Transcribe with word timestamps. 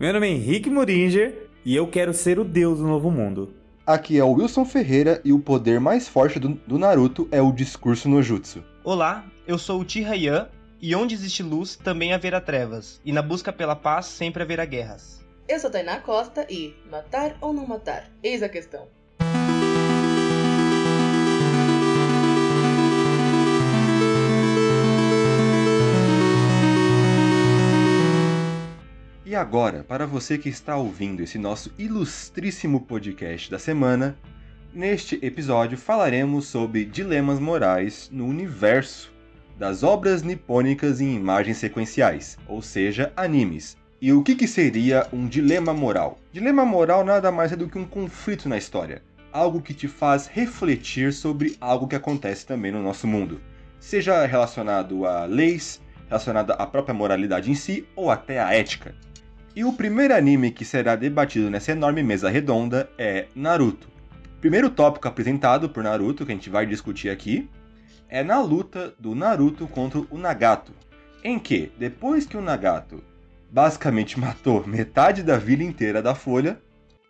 Meu 0.00 0.12
nome 0.12 0.28
é 0.28 0.30
Henrique 0.30 0.70
Muringer 0.70 1.50
e 1.64 1.74
eu 1.74 1.84
quero 1.88 2.14
ser 2.14 2.38
o 2.38 2.44
deus 2.44 2.78
do 2.78 2.86
novo 2.86 3.10
mundo. 3.10 3.52
Aqui 3.84 4.16
é 4.16 4.22
o 4.22 4.30
Wilson 4.30 4.64
Ferreira 4.64 5.20
e 5.24 5.32
o 5.32 5.40
poder 5.40 5.80
mais 5.80 6.06
forte 6.06 6.38
do, 6.38 6.50
do 6.50 6.78
Naruto 6.78 7.26
é 7.32 7.42
o 7.42 7.50
discurso 7.50 8.08
no 8.08 8.22
jutsu. 8.22 8.62
Olá, 8.84 9.24
eu 9.44 9.58
sou 9.58 9.80
o 9.80 9.84
Tihaya 9.84 10.48
e 10.80 10.94
onde 10.94 11.16
existe 11.16 11.42
luz 11.42 11.74
também 11.74 12.12
haverá 12.12 12.40
trevas, 12.40 13.00
e 13.04 13.10
na 13.10 13.22
busca 13.22 13.52
pela 13.52 13.74
paz 13.74 14.06
sempre 14.06 14.40
haverá 14.40 14.64
guerras. 14.64 15.20
Eu 15.48 15.58
sou 15.58 15.68
Tainá 15.68 15.98
Costa 15.98 16.46
e 16.48 16.76
matar 16.88 17.36
ou 17.40 17.52
não 17.52 17.66
matar? 17.66 18.08
Eis 18.22 18.40
a 18.40 18.48
questão. 18.48 18.86
E 29.28 29.36
agora, 29.36 29.84
para 29.86 30.06
você 30.06 30.38
que 30.38 30.48
está 30.48 30.74
ouvindo 30.78 31.22
esse 31.22 31.36
nosso 31.36 31.70
ilustríssimo 31.78 32.80
podcast 32.80 33.50
da 33.50 33.58
semana, 33.58 34.16
neste 34.72 35.18
episódio 35.22 35.76
falaremos 35.76 36.46
sobre 36.46 36.86
dilemas 36.86 37.38
morais 37.38 38.08
no 38.10 38.24
universo 38.26 39.12
das 39.58 39.82
obras 39.82 40.22
nipônicas 40.22 41.02
em 41.02 41.14
imagens 41.14 41.58
sequenciais, 41.58 42.38
ou 42.48 42.62
seja, 42.62 43.12
animes. 43.14 43.76
E 44.00 44.14
o 44.14 44.22
que, 44.22 44.34
que 44.34 44.48
seria 44.48 45.06
um 45.12 45.28
dilema 45.28 45.74
moral? 45.74 46.18
Dilema 46.32 46.64
moral 46.64 47.04
nada 47.04 47.30
mais 47.30 47.52
é 47.52 47.56
do 47.56 47.68
que 47.68 47.76
um 47.76 47.84
conflito 47.84 48.48
na 48.48 48.56
história, 48.56 49.02
algo 49.30 49.60
que 49.60 49.74
te 49.74 49.86
faz 49.86 50.26
refletir 50.26 51.12
sobre 51.12 51.54
algo 51.60 51.86
que 51.86 51.96
acontece 51.96 52.46
também 52.46 52.72
no 52.72 52.82
nosso 52.82 53.06
mundo, 53.06 53.42
seja 53.78 54.24
relacionado 54.24 55.04
a 55.04 55.26
leis, 55.26 55.82
relacionado 56.08 56.52
à 56.52 56.66
própria 56.66 56.94
moralidade 56.94 57.50
em 57.50 57.54
si 57.54 57.86
ou 57.94 58.10
até 58.10 58.40
à 58.40 58.54
ética. 58.54 58.94
E 59.58 59.64
o 59.64 59.72
primeiro 59.72 60.14
anime 60.14 60.52
que 60.52 60.64
será 60.64 60.94
debatido 60.94 61.50
nessa 61.50 61.72
enorme 61.72 62.00
mesa 62.00 62.30
redonda 62.30 62.88
é 62.96 63.26
Naruto. 63.34 63.88
Primeiro 64.40 64.70
tópico 64.70 65.08
apresentado 65.08 65.68
por 65.68 65.82
Naruto, 65.82 66.24
que 66.24 66.30
a 66.30 66.34
gente 66.36 66.48
vai 66.48 66.64
discutir 66.64 67.10
aqui, 67.10 67.50
é 68.08 68.22
na 68.22 68.40
luta 68.40 68.94
do 69.00 69.16
Naruto 69.16 69.66
contra 69.66 69.98
o 69.98 70.16
Nagato, 70.16 70.70
em 71.24 71.40
que, 71.40 71.72
depois 71.76 72.24
que 72.24 72.36
o 72.36 72.40
Nagato 72.40 73.02
basicamente 73.50 74.14
matou 74.22 74.64
metade 74.64 75.24
da 75.24 75.36
vila 75.36 75.64
inteira 75.64 76.00
da 76.00 76.14
Folha, 76.14 76.60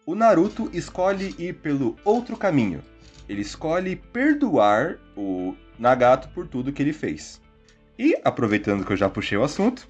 o 0.07 0.15
Naruto 0.15 0.71
escolhe 0.73 1.35
ir 1.39 1.57
pelo 1.57 1.97
outro 2.03 2.35
caminho. 2.35 2.81
Ele 3.29 3.43
escolhe 3.43 3.95
perdoar 3.95 4.97
o 5.15 5.55
Nagato 5.79 6.31
por 6.31 6.49
tudo 6.49 6.73
que 6.73 6.81
ele 6.81 6.95
fez. 6.95 7.43
E, 7.99 8.19
aproveitando 8.25 8.87
que 8.87 8.93
eu 8.95 8.97
já 8.97 9.11
puxei 9.11 9.37
o 9.37 9.45
assunto, 9.45 9.87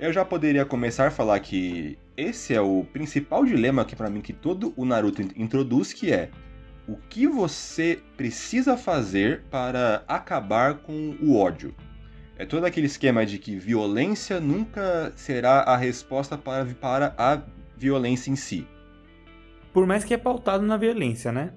eu 0.00 0.12
já 0.12 0.24
poderia 0.24 0.64
começar 0.64 1.08
a 1.08 1.10
falar 1.10 1.38
que 1.40 1.98
esse 2.16 2.54
é 2.54 2.60
o 2.60 2.84
principal 2.90 3.44
dilema 3.44 3.82
aqui 3.82 3.94
para 3.94 4.08
mim 4.08 4.22
que 4.22 4.32
todo 4.32 4.72
o 4.74 4.86
Naruto 4.86 5.20
introduz, 5.36 5.92
que 5.92 6.10
é 6.10 6.30
o 6.88 6.96
que 6.96 7.26
você 7.26 8.00
precisa 8.16 8.78
fazer 8.78 9.42
para 9.50 10.02
acabar 10.08 10.78
com 10.78 11.14
o 11.20 11.36
ódio. 11.36 11.74
É 12.38 12.46
todo 12.46 12.64
aquele 12.64 12.86
esquema 12.86 13.26
de 13.26 13.38
que 13.38 13.58
violência 13.58 14.40
nunca 14.40 15.12
será 15.14 15.60
a 15.60 15.76
resposta 15.76 16.38
para, 16.38 16.64
para 16.64 17.14
a 17.18 17.42
violência 17.76 18.30
em 18.30 18.36
si. 18.36 18.66
Por 19.70 19.86
mais 19.86 20.02
que 20.02 20.14
é 20.14 20.16
pautado 20.16 20.64
na 20.64 20.78
violência, 20.78 21.30
né? 21.30 21.52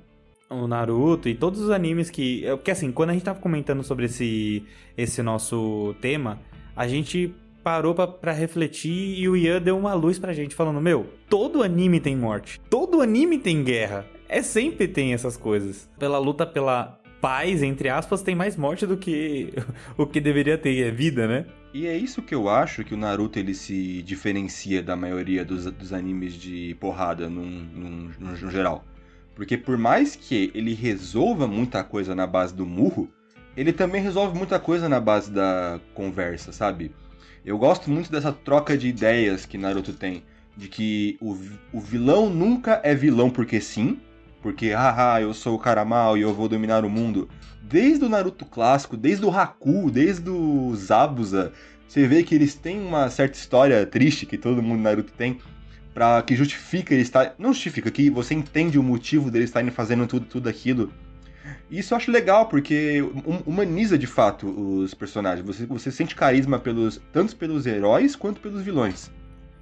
O 0.49 0.67
Naruto 0.67 1.29
e 1.29 1.33
todos 1.33 1.61
os 1.61 1.71
animes 1.71 2.09
que. 2.09 2.43
Porque 2.51 2.69
assim, 2.69 2.91
quando 2.91 3.11
a 3.11 3.13
gente 3.13 3.23
tava 3.23 3.39
comentando 3.39 3.81
sobre 3.81 4.05
esse, 4.05 4.65
esse 4.97 5.23
nosso 5.23 5.95
tema, 6.01 6.39
a 6.75 6.85
gente 6.87 7.33
parou 7.63 7.95
para 7.95 8.31
refletir 8.31 9.19
e 9.19 9.29
o 9.29 9.35
Ian 9.35 9.61
deu 9.61 9.77
uma 9.77 9.93
luz 9.93 10.19
pra 10.19 10.33
gente, 10.33 10.53
falando: 10.53 10.81
Meu, 10.81 11.07
todo 11.29 11.63
anime 11.63 11.99
tem 11.99 12.15
morte, 12.15 12.59
todo 12.69 13.01
anime 13.01 13.39
tem 13.39 13.63
guerra. 13.63 14.05
É 14.27 14.41
sempre 14.41 14.87
tem 14.87 15.13
essas 15.13 15.37
coisas. 15.37 15.89
Pela 15.97 16.17
luta 16.17 16.45
pela 16.45 16.99
paz, 17.21 17.63
entre 17.63 17.87
aspas, 17.87 18.21
tem 18.21 18.35
mais 18.35 18.57
morte 18.57 18.85
do 18.85 18.97
que 18.97 19.53
o 19.97 20.05
que 20.05 20.19
deveria 20.19 20.57
ter, 20.57 20.77
é 20.85 20.91
vida, 20.91 21.27
né? 21.27 21.45
E 21.73 21.87
é 21.87 21.95
isso 21.95 22.21
que 22.21 22.35
eu 22.35 22.49
acho 22.49 22.83
que 22.83 22.93
o 22.93 22.97
Naruto 22.97 23.39
ele 23.39 23.53
se 23.53 24.01
diferencia 24.03 24.83
da 24.83 24.95
maioria 24.95 25.43
dos, 25.45 25.65
dos 25.71 25.93
animes 25.93 26.33
de 26.33 26.75
porrada 26.79 27.29
num, 27.29 27.45
num, 27.45 28.11
no 28.19 28.51
geral. 28.51 28.83
Porque 29.35 29.57
por 29.57 29.77
mais 29.77 30.15
que 30.15 30.51
ele 30.53 30.73
resolva 30.73 31.47
muita 31.47 31.83
coisa 31.83 32.13
na 32.13 32.27
base 32.27 32.53
do 32.53 32.65
murro, 32.65 33.09
ele 33.55 33.73
também 33.73 34.01
resolve 34.01 34.37
muita 34.37 34.59
coisa 34.59 34.89
na 34.89 34.99
base 34.99 35.31
da 35.31 35.79
conversa, 35.93 36.51
sabe? 36.51 36.91
Eu 37.45 37.57
gosto 37.57 37.91
muito 37.91 38.09
dessa 38.09 38.31
troca 38.31 38.77
de 38.77 38.87
ideias 38.87 39.45
que 39.45 39.57
Naruto 39.57 39.91
tem. 39.91 40.23
De 40.55 40.69
que 40.69 41.17
o, 41.19 41.37
o 41.73 41.79
vilão 41.81 42.29
nunca 42.29 42.79
é 42.83 42.95
vilão 42.95 43.29
porque 43.29 43.59
sim. 43.59 43.99
Porque, 44.41 44.71
haha, 44.71 45.21
eu 45.21 45.33
sou 45.33 45.55
o 45.55 45.59
cara 45.59 45.83
mal 45.83 46.17
e 46.17 46.21
eu 46.21 46.33
vou 46.33 46.47
dominar 46.47 46.85
o 46.85 46.89
mundo. 46.89 47.29
Desde 47.61 48.05
o 48.05 48.09
Naruto 48.09 48.45
clássico, 48.45 48.95
desde 48.95 49.25
o 49.25 49.31
Haku, 49.31 49.91
desde 49.91 50.29
o 50.29 50.73
Zabuza, 50.75 51.51
você 51.87 52.07
vê 52.07 52.23
que 52.23 52.33
eles 52.33 52.55
têm 52.55 52.79
uma 52.79 53.09
certa 53.09 53.37
história 53.37 53.85
triste 53.85 54.25
que 54.25 54.37
todo 54.37 54.63
mundo 54.63 54.81
Naruto 54.81 55.11
tem. 55.13 55.39
Pra 55.93 56.21
que 56.21 56.35
justifica 56.35 56.93
ele 56.93 57.03
estar. 57.03 57.35
Não 57.37 57.53
justifica, 57.53 57.91
que 57.91 58.09
você 58.09 58.33
entende 58.33 58.79
o 58.79 58.83
motivo 58.83 59.29
dele 59.29 59.45
estarem 59.45 59.69
fazendo 59.69 60.07
tudo, 60.07 60.25
tudo 60.25 60.47
aquilo. 60.47 60.91
Isso 61.73 61.95
eu 61.95 61.97
acho 61.97 62.11
legal, 62.11 62.45
porque 62.45 63.01
humaniza 63.47 63.97
de 63.97 64.05
fato 64.05 64.47
os 64.47 64.93
personagens. 64.93 65.43
Você, 65.43 65.65
você 65.65 65.91
sente 65.91 66.15
carisma 66.15 66.59
pelos 66.59 67.01
tanto 67.11 67.35
pelos 67.35 67.65
heróis 67.65 68.15
quanto 68.15 68.39
pelos 68.39 68.61
vilões. 68.61 69.09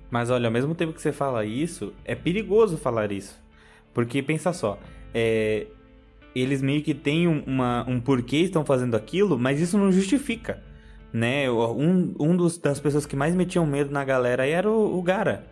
Mas 0.09 0.29
olha, 0.29 0.47
ao 0.47 0.51
mesmo 0.51 0.75
tempo 0.75 0.91
que 0.91 1.01
você 1.01 1.13
fala 1.13 1.45
isso, 1.45 1.93
é 2.03 2.13
perigoso 2.13 2.75
falar 2.75 3.13
isso. 3.13 3.41
Porque 3.93 4.21
pensa 4.21 4.51
só, 4.51 4.77
é, 5.13 5.67
eles 6.35 6.61
meio 6.61 6.83
que 6.83 6.93
têm 6.93 7.27
uma, 7.29 7.85
um 7.87 7.97
porquê 8.01 8.39
estão 8.39 8.65
fazendo 8.65 8.95
aquilo, 8.95 9.39
mas 9.39 9.61
isso 9.61 9.77
não 9.77 9.89
justifica. 9.89 10.61
Né? 11.13 11.49
Um, 11.49 12.13
um 12.19 12.35
dos, 12.35 12.57
das 12.57 12.77
pessoas 12.77 13.05
que 13.05 13.15
mais 13.15 13.33
metiam 13.33 13.65
medo 13.65 13.89
na 13.89 14.03
galera 14.03 14.45
era 14.45 14.69
o, 14.69 14.99
o 14.99 15.01
Gara. 15.01 15.45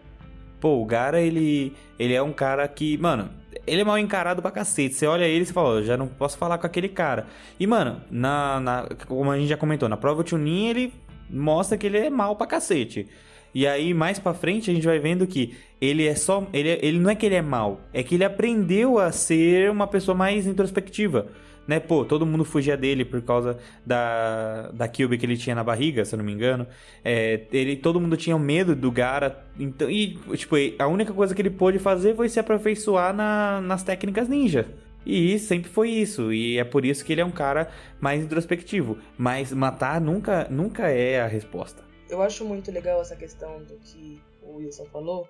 Pô, 0.60 0.82
o 0.82 0.86
Gara, 0.86 1.22
ele, 1.22 1.72
ele 1.98 2.14
é 2.14 2.22
um 2.22 2.34
cara 2.34 2.68
que, 2.68 2.98
mano, 2.98 3.30
ele 3.66 3.82
é 3.82 3.84
mal 3.84 3.98
encarado 3.98 4.42
pra 4.42 4.52
cacete. 4.52 4.96
Você 4.96 5.06
olha 5.06 5.26
ele 5.26 5.44
e 5.44 5.48
fala, 5.48 5.84
já 5.84 5.98
não 5.98 6.08
posso 6.08 6.38
falar 6.38 6.58
com 6.58 6.66
aquele 6.66 6.90
cara. 6.90 7.28
E, 7.60 7.66
mano, 7.66 8.02
na, 8.10 8.60
na, 8.60 8.90
como 9.08 9.32
a 9.32 9.38
gente 9.38 9.50
já 9.50 9.58
comentou, 9.58 9.90
na 9.90 9.98
prova 9.98 10.26
Chunin 10.26 10.68
ele 10.68 10.94
mostra 11.30 11.78
que 11.78 11.88
ele 11.88 11.98
é 11.98 12.10
mal 12.10 12.36
pra 12.36 12.48
cacete. 12.48 13.08
E 13.54 13.66
aí, 13.66 13.94
mais 13.94 14.20
pra 14.20 14.34
frente, 14.34 14.70
a 14.70 14.74
gente 14.74 14.86
vai 14.86 15.00
vendo 15.00 15.26
que 15.26 15.56
ele 15.82 16.06
é 16.06 16.16
só. 16.16 16.48
Ele, 16.54 16.70
é, 16.70 16.80
ele 16.86 17.00
não 17.00 17.10
é 17.10 17.16
que 17.16 17.26
ele 17.26 17.36
é 17.36 17.42
mal, 17.42 17.82
é 17.92 18.04
que 18.04 18.16
ele 18.16 18.24
aprendeu 18.24 19.00
a 19.00 19.12
ser 19.12 19.72
uma 19.72 19.88
pessoa 19.88 20.16
mais 20.16 20.46
introspectiva 20.46 21.28
né? 21.70 21.80
Pô, 21.80 22.04
todo 22.04 22.26
mundo 22.26 22.44
fugia 22.44 22.76
dele 22.76 23.06
por 23.06 23.22
causa 23.22 23.60
da, 23.86 24.72
da 24.72 24.88
Cube 24.88 25.20
que 25.20 25.26
ele 25.26 25.38
tinha 25.38 25.56
na 25.56 25.64
barriga, 25.64 26.04
se 26.04 26.16
eu 26.16 26.18
não 26.18 26.26
me 26.26 26.34
engano. 26.34 26.66
É, 27.06 27.42
ele, 27.52 27.76
todo 27.78 28.02
mundo 28.02 28.18
tinha 28.18 28.38
medo 28.40 28.76
do 28.76 28.92
Gara. 28.92 29.46
Então, 29.60 29.88
e, 29.88 30.18
tipo, 30.36 30.56
a 30.80 30.88
única 30.88 31.14
coisa 31.14 31.36
que 31.36 31.42
ele 31.44 31.52
pôde 31.52 31.78
fazer 31.78 32.16
foi 32.16 32.28
se 32.28 32.40
aperfeiçoar 32.40 33.14
na, 33.14 33.62
nas 33.62 33.84
técnicas 33.84 34.28
ninja. 34.28 34.68
E 35.06 35.38
sempre 35.38 35.70
foi 35.70 35.92
isso, 35.92 36.34
e 36.34 36.58
é 36.58 36.64
por 36.64 36.84
isso 36.84 37.06
que 37.06 37.14
ele 37.14 37.22
é 37.22 37.26
um 37.26 37.32
cara 37.32 37.70
mais 38.02 38.24
introspectivo. 38.24 38.98
Mas 39.16 39.54
matar 39.54 40.02
nunca, 40.02 40.48
nunca 40.50 40.90
é 40.90 41.22
a 41.22 41.28
resposta. 41.28 41.84
Eu 42.10 42.24
acho 42.24 42.44
muito 42.44 42.72
legal 42.72 43.00
essa 43.00 43.16
questão 43.16 43.60
do 43.64 43.76
que 43.76 44.20
o 44.42 44.58
Wilson 44.58 44.86
falou 44.86 45.28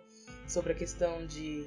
sobre 0.48 0.72
a 0.72 0.76
questão 0.76 1.26
de 1.28 1.66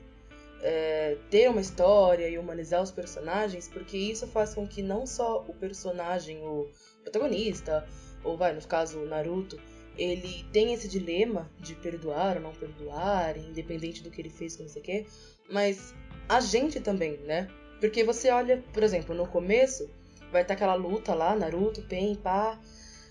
é, 0.62 1.16
ter 1.28 1.50
uma 1.50 1.60
história 1.60 2.28
e 2.28 2.38
humanizar 2.38 2.80
os 2.80 2.90
personagens, 2.90 3.68
porque 3.68 3.96
isso 3.96 4.26
faz 4.28 4.54
com 4.54 4.66
que 4.66 4.80
não 4.80 5.06
só 5.06 5.44
o 5.48 5.52
personagem, 5.52 6.38
o 6.38 6.68
protagonista, 7.02 7.86
ou 8.22 8.36
vai, 8.36 8.54
no 8.54 8.66
caso, 8.66 9.00
o 9.00 9.06
Naruto, 9.06 9.58
ele 9.98 10.44
tem 10.52 10.72
esse 10.72 10.88
dilema 10.88 11.50
de 11.58 11.74
perdoar 11.74 12.36
ou 12.36 12.42
não 12.42 12.52
perdoar, 12.52 13.36
independente 13.36 14.02
do 14.02 14.10
que 14.10 14.22
ele 14.22 14.30
fez 14.30 14.56
com 14.56 14.62
não 14.62 14.70
sei 14.70 14.80
o 14.80 14.84
quê, 14.84 15.06
mas 15.50 15.94
a 16.28 16.40
gente 16.40 16.80
também, 16.80 17.18
né? 17.18 17.48
Porque 17.80 18.04
você 18.04 18.30
olha, 18.30 18.62
por 18.72 18.82
exemplo, 18.82 19.14
no 19.14 19.26
começo, 19.26 19.90
vai 20.30 20.42
estar 20.42 20.54
aquela 20.54 20.74
luta 20.74 21.12
lá, 21.12 21.34
Naruto, 21.34 21.82
Pen, 21.82 22.14
pá. 22.14 22.58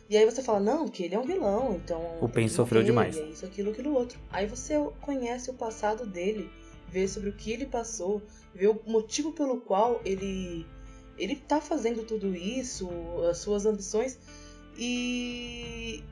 E 0.10 0.18
aí 0.18 0.26
você 0.26 0.42
fala, 0.42 0.60
não, 0.60 0.88
que 0.88 1.04
ele 1.04 1.16
é 1.16 1.20
um 1.20 1.26
vilão, 1.26 1.76
então. 1.76 2.18
O 2.22 2.28
Pen 2.28 2.48
sofreu 2.48 2.82
demais. 2.82 3.18
É 3.18 3.24
isso, 3.26 3.46
aquilo, 3.46 3.72
aquilo 3.72 3.94
outro. 3.94 4.18
Aí 4.30 4.48
você 4.48 4.76
conhece 5.02 5.50
o 5.50 5.54
passado 5.54 6.06
dele 6.06 6.50
ver 6.92 7.08
sobre 7.08 7.30
o 7.30 7.34
que 7.34 7.52
ele 7.52 7.66
passou, 7.66 8.22
ver 8.54 8.68
o 8.68 8.82
motivo 8.86 9.32
pelo 9.32 9.62
qual 9.62 10.02
ele 10.04 10.66
ele 11.18 11.36
tá 11.36 11.62
fazendo 11.62 12.04
tudo 12.04 12.36
isso, 12.36 12.90
as 13.30 13.38
suas 13.38 13.66
ambições 13.66 14.18
e 14.78 16.04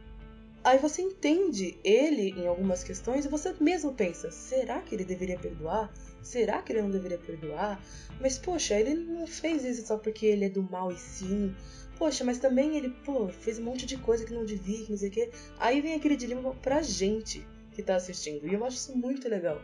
aí 0.64 0.78
você 0.78 1.02
entende 1.02 1.80
ele 1.84 2.32
em 2.32 2.48
algumas 2.48 2.84
questões 2.84 3.26
e 3.26 3.30
você 3.30 3.54
mesmo 3.60 3.94
pensa, 3.94 4.30
será 4.30 4.82
que 4.82 4.94
ele 4.94 5.04
deveria 5.04 5.38
perdoar? 5.38 5.92
Será 6.22 6.62
que 6.62 6.74
ele 6.74 6.82
não 6.82 6.92
deveria 6.92 7.18
perdoar? 7.18 7.84
Mas 8.20 8.38
poxa, 8.38 8.80
ele 8.80 8.94
não 8.94 9.26
fez 9.26 9.64
isso 9.64 9.88
só 9.88 9.98
porque 9.98 10.26
ele 10.26 10.46
é 10.46 10.50
do 10.50 10.62
mal 10.62 10.92
e 10.92 10.98
sim. 10.98 11.56
Poxa, 11.98 12.24
mas 12.24 12.38
também 12.38 12.78
ele, 12.78 12.90
pô, 13.04 13.30
fez 13.30 13.58
um 13.58 13.64
monte 13.64 13.86
de 13.86 13.98
coisa 13.98 14.26
que 14.26 14.34
não 14.34 14.46
devia, 14.46 14.86
que 14.86 14.92
não 14.92 14.98
sei 14.98 15.10
o 15.10 15.12
quê. 15.12 15.32
Aí 15.58 15.82
vem 15.82 15.96
aquele 15.96 16.16
dilema 16.16 16.54
pra 16.56 16.82
gente 16.82 17.46
que 17.74 17.82
tá 17.82 17.96
assistindo. 17.96 18.48
E 18.48 18.54
eu 18.54 18.64
acho 18.64 18.78
isso 18.78 18.98
muito 18.98 19.28
legal. 19.28 19.62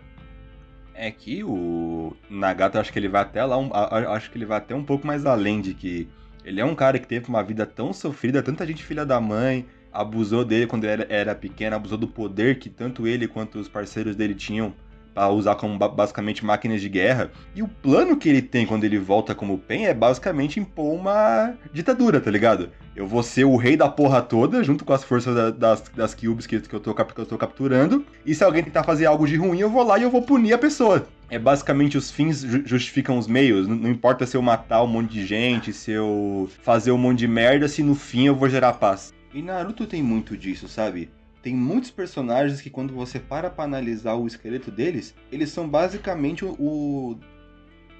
É 0.97 1.12
que 1.12 1.44
o 1.44 2.15
Nagata, 2.30 2.80
acho 2.80 2.92
que 2.92 2.97
ele 2.97 3.09
vai 3.09 3.21
até 3.21 3.44
lá, 3.44 3.57
um, 3.57 3.69
acho 3.74 4.31
que 4.31 4.38
ele 4.38 4.45
vai 4.45 4.57
até 4.57 4.74
um 4.74 4.83
pouco 4.83 5.06
mais 5.06 5.25
além 5.25 5.59
de 5.59 5.74
que 5.74 6.07
ele 6.44 6.62
é 6.62 6.65
um 6.65 6.75
cara 6.75 6.97
que 6.97 7.07
teve 7.07 7.27
uma 7.27 7.44
vida 7.44 7.65
tão 7.65 7.92
sofrida, 7.92 8.42
tanta 8.42 8.65
gente 8.65 8.83
filha 8.83 9.06
da 9.06 9.19
mãe, 9.19 9.65
abusou 9.92 10.45
dele 10.45 10.68
quando 10.68 10.86
ele 10.86 10.94
era, 10.94 11.07
era 11.09 11.36
pequeno, 11.36 11.75
abusou 11.75 11.97
do 11.97 12.07
poder 12.07 12.59
que 12.59 12.69
tanto 12.69 13.07
ele 13.07 13.27
quanto 13.27 13.59
os 13.59 13.68
parceiros 13.68 14.15
dele 14.15 14.36
tinham 14.36 14.74
para 15.15 15.29
usar 15.29 15.56
como 15.56 15.79
basicamente 15.79 16.45
máquinas 16.45 16.81
de 16.81 16.89
guerra. 16.89 17.31
E 17.56 17.63
o 17.63 17.67
plano 17.69 18.17
que 18.17 18.27
ele 18.27 18.41
tem 18.41 18.65
quando 18.65 18.83
ele 18.83 19.00
volta 19.00 19.33
como 19.33 19.57
Pen 19.57 19.85
é 19.85 19.94
basicamente 19.94 20.59
impor 20.59 20.94
uma 20.94 21.53
ditadura, 21.71 22.19
tá 22.19 22.29
ligado? 22.29 22.69
Eu 22.94 23.07
vou 23.07 23.23
ser 23.23 23.45
o 23.45 23.56
rei 23.56 23.77
da 23.77 23.88
porra 23.88 24.21
toda, 24.21 24.62
junto 24.63 24.83
com 24.83 24.91
as 24.91 25.03
forças 25.03 25.33
da, 25.33 25.51
das, 25.51 25.81
das 25.95 26.13
cubes 26.13 26.45
que, 26.45 26.59
que, 26.59 26.73
eu 26.73 26.79
tô, 26.81 26.94
que 26.94 27.21
eu 27.21 27.25
tô 27.25 27.38
capturando. 27.38 28.06
E 28.25 28.35
se 28.35 28.44
alguém 28.44 28.63
tentar 28.63 28.83
fazer 28.83 29.06
algo 29.06 29.25
de 29.25 29.38
ruim, 29.38 29.59
eu 29.59 29.69
vou 29.69 29.83
lá 29.83 29.97
e 29.97 30.03
eu 30.03 30.12
vou 30.12 30.21
punir 30.21 30.53
a 30.53 30.57
pessoa. 30.57 31.07
É 31.29 31.39
basicamente 31.39 31.97
os 31.97 32.12
fins 32.12 32.41
justificam 32.65 33.17
os 33.17 33.27
meios. 33.27 33.67
Não, 33.67 33.75
não 33.75 33.89
importa 33.89 34.25
se 34.25 34.35
eu 34.35 34.41
matar 34.41 34.83
um 34.83 34.88
monte 34.88 35.13
de 35.13 35.25
gente, 35.25 35.71
se 35.71 35.91
eu 35.91 36.50
fazer 36.62 36.91
um 36.91 36.97
monte 36.97 37.19
de 37.19 37.27
merda, 37.27 37.67
se 37.69 37.81
no 37.81 37.95
fim 37.95 38.27
eu 38.27 38.35
vou 38.35 38.50
gerar 38.50 38.73
paz. 38.73 39.13
E 39.33 39.41
Naruto 39.41 39.85
tem 39.85 40.01
muito 40.01 40.38
disso, 40.38 40.67
sabe? 40.67 41.09
Tem 41.45 41.56
muitos 41.56 41.92
personagens 41.92 42.59
que 42.59 42.71
quando 42.71 42.92
você 42.92 43.19
para 43.19 43.51
pra 43.51 43.65
analisar 43.65 44.15
o 44.15 44.25
esqueleto 44.25 44.71
deles, 44.71 45.13
eles 45.31 45.51
são 45.51 45.69
basicamente 45.69 46.44
o, 46.44 46.56
o 46.59 47.19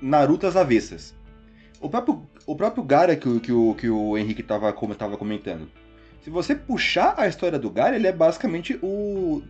Naruto 0.01 0.47
às 0.47 0.56
avessas. 0.56 1.13
O 1.80 1.88
próprio, 1.88 2.27
o 2.47 2.56
próprio 2.56 2.83
Gara 2.83 3.15
que, 3.15 3.39
que, 3.42 3.51
o, 3.51 3.75
que 3.75 3.88
o 3.88 4.18
Henrique 4.18 4.42
tava, 4.42 4.74
como 4.74 4.95
tava 4.95 5.15
comentando. 5.15 5.69
Se 6.24 6.31
você 6.31 6.56
puxar 6.56 7.13
a 7.19 7.27
história 7.27 7.59
do 7.59 7.69
Gara, 7.69 7.95
ele 7.95 8.07
é 8.07 8.12
basicamente 8.12 8.80
o 8.81 9.44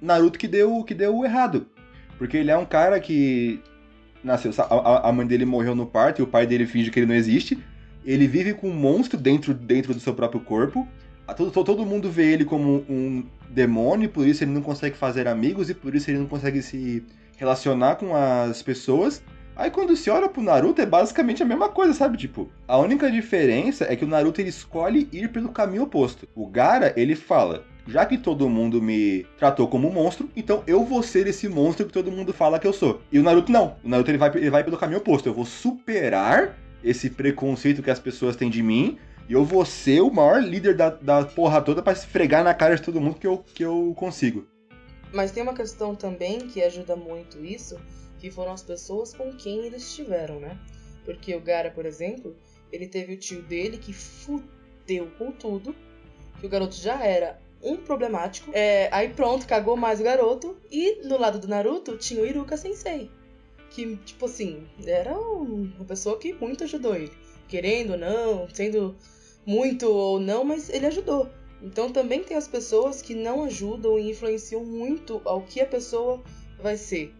Naruto 0.00 0.38
que 0.38 0.46
deu, 0.46 0.84
que 0.84 0.94
deu 0.94 1.24
errado. 1.24 1.66
Porque 2.18 2.36
ele 2.36 2.52
é 2.52 2.56
um 2.56 2.64
cara 2.64 3.00
que 3.00 3.60
nasceu. 4.22 4.52
A, 4.56 5.08
a 5.08 5.12
mãe 5.12 5.26
dele 5.26 5.44
morreu 5.44 5.74
no 5.74 5.84
parto 5.84 6.20
e 6.20 6.22
o 6.22 6.28
pai 6.28 6.46
dele 6.46 6.64
finge 6.64 6.92
que 6.92 7.00
ele 7.00 7.06
não 7.06 7.14
existe. 7.16 7.58
Ele 8.04 8.28
vive 8.28 8.54
com 8.54 8.68
um 8.68 8.72
monstro 8.72 9.18
dentro, 9.18 9.52
dentro 9.52 9.92
do 9.92 9.98
seu 9.98 10.14
próprio 10.14 10.40
corpo 10.40 10.86
todo, 11.34 11.50
todo 11.50 11.86
mundo 11.86 12.10
vê 12.10 12.32
ele 12.32 12.44
como 12.44 12.84
um 12.88 13.24
demônio, 13.48 14.08
por 14.08 14.26
isso 14.26 14.44
ele 14.44 14.52
não 14.52 14.62
consegue 14.62 14.96
fazer 14.96 15.26
amigos 15.26 15.70
e 15.70 15.74
por 15.74 15.94
isso 15.94 16.10
ele 16.10 16.18
não 16.18 16.26
consegue 16.26 16.62
se 16.62 17.04
relacionar 17.36 17.96
com 17.96 18.14
as 18.14 18.62
pessoas. 18.62 19.22
Aí 19.56 19.70
quando 19.70 19.96
se 19.96 20.10
olha 20.10 20.28
pro 20.28 20.42
Naruto 20.42 20.82
é 20.82 20.86
basicamente 20.86 21.42
a 21.42 21.46
mesma 21.46 21.70
coisa, 21.70 21.94
sabe? 21.94 22.18
Tipo, 22.18 22.48
a 22.68 22.76
única 22.76 23.10
diferença 23.10 23.86
é 23.88 23.96
que 23.96 24.04
o 24.04 24.08
Naruto 24.08 24.40
ele 24.40 24.50
escolhe 24.50 25.08
ir 25.10 25.32
pelo 25.32 25.48
caminho 25.48 25.84
oposto. 25.84 26.28
O 26.34 26.46
Gara, 26.46 26.92
ele 26.94 27.16
fala: 27.16 27.64
já 27.88 28.04
que 28.04 28.18
todo 28.18 28.50
mundo 28.50 28.82
me 28.82 29.24
tratou 29.38 29.66
como 29.66 29.88
um 29.88 29.92
monstro, 29.92 30.28
então 30.36 30.62
eu 30.66 30.84
vou 30.84 31.02
ser 31.02 31.26
esse 31.26 31.48
monstro 31.48 31.86
que 31.86 31.92
todo 31.92 32.12
mundo 32.12 32.34
fala 32.34 32.58
que 32.58 32.66
eu 32.66 32.72
sou. 32.72 33.00
E 33.10 33.18
o 33.18 33.22
Naruto 33.22 33.50
não. 33.50 33.76
O 33.82 33.88
Naruto 33.88 34.10
ele 34.10 34.18
vai, 34.18 34.30
ele 34.34 34.50
vai 34.50 34.62
pelo 34.62 34.76
caminho 34.76 34.98
oposto. 34.98 35.26
Eu 35.26 35.34
vou 35.34 35.46
superar 35.46 36.54
esse 36.84 37.08
preconceito 37.08 37.82
que 37.82 37.90
as 37.90 37.98
pessoas 37.98 38.36
têm 38.36 38.50
de 38.50 38.62
mim 38.62 38.98
e 39.28 39.32
eu 39.32 39.44
vou 39.44 39.64
ser 39.64 40.00
o 40.00 40.10
maior 40.10 40.42
líder 40.42 40.76
da, 40.76 40.90
da 40.90 41.24
porra 41.24 41.60
toda 41.60 41.82
pra 41.82 41.92
esfregar 41.92 42.44
na 42.44 42.54
cara 42.54 42.76
de 42.76 42.82
todo 42.82 43.00
mundo 43.00 43.18
que 43.18 43.26
eu, 43.26 43.44
que 43.54 43.64
eu 43.64 43.92
consigo. 43.96 44.46
Mas 45.12 45.30
tem 45.30 45.42
uma 45.42 45.54
questão 45.54 45.94
também 45.94 46.40
que 46.48 46.62
ajuda 46.62 46.94
muito 46.94 47.44
isso, 47.44 47.80
que 48.18 48.30
foram 48.30 48.52
as 48.52 48.62
pessoas 48.62 49.12
com 49.14 49.32
quem 49.32 49.66
eles 49.66 49.82
estiveram, 49.82 50.38
né? 50.38 50.58
Porque 51.04 51.34
o 51.34 51.40
Gara, 51.40 51.70
por 51.70 51.86
exemplo, 51.86 52.36
ele 52.72 52.86
teve 52.86 53.14
o 53.14 53.16
tio 53.16 53.42
dele 53.42 53.78
que 53.78 53.92
fudeu 53.92 55.10
com 55.18 55.30
tudo, 55.32 55.74
que 56.40 56.46
o 56.46 56.48
garoto 56.48 56.74
já 56.74 57.02
era 57.04 57.38
um 57.62 57.76
problemático. 57.76 58.50
É, 58.52 58.88
aí 58.92 59.08
pronto, 59.08 59.46
cagou 59.46 59.76
mais 59.76 60.00
o 60.00 60.04
garoto. 60.04 60.56
E 60.70 61.02
do 61.06 61.18
lado 61.18 61.38
do 61.38 61.48
Naruto 61.48 61.96
tinha 61.96 62.22
o 62.22 62.26
Iruka 62.26 62.56
Sensei. 62.56 63.10
Que, 63.70 63.96
tipo 64.04 64.26
assim, 64.26 64.66
era 64.84 65.16
uma 65.18 65.84
pessoa 65.84 66.18
que 66.18 66.32
muito 66.32 66.64
ajudou 66.64 66.94
ele. 66.94 67.12
Querendo 67.48 67.92
ou 67.92 67.98
não, 67.98 68.48
sendo 68.52 68.96
muito 69.46 69.88
ou 69.88 70.18
não, 70.18 70.44
mas 70.44 70.68
ele 70.68 70.86
ajudou. 70.86 71.30
Então 71.62 71.90
também 71.90 72.22
tem 72.22 72.36
as 72.36 72.48
pessoas 72.48 73.00
que 73.00 73.14
não 73.14 73.44
ajudam 73.44 73.98
e 73.98 74.10
influenciam 74.10 74.64
muito 74.64 75.22
ao 75.24 75.42
que 75.42 75.60
a 75.60 75.66
pessoa 75.66 76.22
vai 76.60 76.76
ser, 76.76 77.14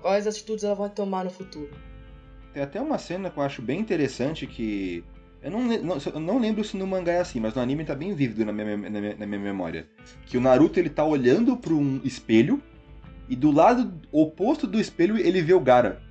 quais 0.00 0.26
atitudes 0.26 0.62
ela 0.64 0.74
vai 0.74 0.90
tomar 0.90 1.24
no 1.24 1.30
futuro. 1.30 1.70
Tem 2.52 2.62
até 2.62 2.80
uma 2.80 2.98
cena 2.98 3.30
que 3.30 3.38
eu 3.38 3.42
acho 3.42 3.62
bem 3.62 3.80
interessante 3.80 4.46
que. 4.46 5.04
Eu 5.42 5.50
não, 5.50 5.62
não, 5.62 5.96
eu 5.96 6.20
não 6.20 6.38
lembro 6.38 6.62
se 6.62 6.76
no 6.76 6.86
mangá 6.86 7.12
é 7.12 7.20
assim, 7.20 7.40
mas 7.40 7.54
no 7.54 7.62
anime 7.62 7.84
tá 7.84 7.94
bem 7.94 8.14
vívido 8.14 8.44
na 8.44 8.52
minha, 8.52 8.76
na 8.76 9.00
minha, 9.00 9.16
na 9.16 9.26
minha 9.26 9.40
memória. 9.40 9.88
Que 10.26 10.36
o 10.36 10.40
Naruto 10.40 10.78
ele 10.78 10.90
tá 10.90 11.02
olhando 11.02 11.56
para 11.56 11.72
um 11.72 11.98
espelho 12.04 12.62
e 13.26 13.34
do 13.34 13.50
lado 13.50 13.90
oposto 14.12 14.66
do 14.66 14.78
espelho 14.78 15.16
ele 15.16 15.40
vê 15.40 15.54
o 15.54 15.60
Gara. 15.60 16.02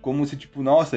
Como 0.00 0.24
se, 0.24 0.36
tipo, 0.36 0.62
nossa, 0.62 0.96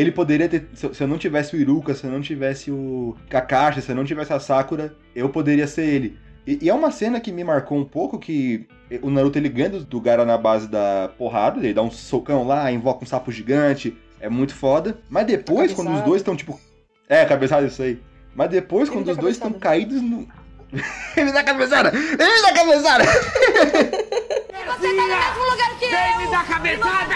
ele 0.00 0.10
poderia 0.10 0.48
ter. 0.48 0.68
Se 0.74 1.00
eu 1.00 1.06
não 1.06 1.16
tivesse 1.16 1.54
o 1.54 1.60
Iruka, 1.60 1.94
se 1.94 2.04
eu 2.04 2.10
não 2.10 2.20
tivesse 2.20 2.70
o 2.70 3.16
Kakashi, 3.28 3.80
se 3.80 3.90
eu 3.92 3.94
não 3.94 4.04
tivesse 4.04 4.32
a 4.32 4.40
Sakura, 4.40 4.94
eu 5.14 5.28
poderia 5.28 5.68
ser 5.68 5.84
ele. 5.86 6.18
E, 6.44 6.58
e 6.62 6.68
é 6.68 6.74
uma 6.74 6.90
cena 6.90 7.20
que 7.20 7.30
me 7.30 7.44
marcou 7.44 7.78
um 7.78 7.84
pouco 7.84 8.18
que 8.18 8.66
o 9.00 9.08
Naruto 9.08 9.38
ele 9.38 9.48
ganha 9.48 9.70
do 9.70 10.00
Gara 10.00 10.24
na 10.24 10.36
base 10.36 10.68
da 10.68 11.10
porrada, 11.16 11.60
ele 11.60 11.72
dá 11.72 11.80
um 11.80 11.90
socão 11.90 12.44
lá, 12.44 12.70
invoca 12.72 13.04
um 13.04 13.06
sapo 13.06 13.30
gigante, 13.30 13.96
é 14.20 14.28
muito 14.28 14.54
foda. 14.54 14.98
Mas 15.08 15.26
depois, 15.26 15.72
quando 15.72 15.94
os 15.94 16.00
dois 16.02 16.20
estão 16.20 16.34
tipo. 16.34 16.60
É, 17.08 17.24
cabeçada 17.24 17.66
isso 17.66 17.82
aí. 17.82 18.00
Mas 18.34 18.50
depois, 18.50 18.88
ele 18.88 18.96
quando 18.96 19.08
os 19.08 19.16
dois 19.16 19.36
estão 19.36 19.52
caídos 19.52 20.02
no. 20.02 20.26
ele 21.16 21.30
dá 21.30 21.44
cabeçada! 21.44 21.92
Ele 21.94 22.42
dá 22.42 22.52
cabeçada! 22.52 23.04
Você 24.78 24.88
tá 24.88 25.02
no 25.02 25.08
mesmo 25.08 25.50
lugar 25.50 25.78
que 25.78 25.84
eu! 25.84 25.90
Vem 25.90 26.18
me 26.18 26.30
dar 26.30 26.46
cabeçada! 26.46 27.14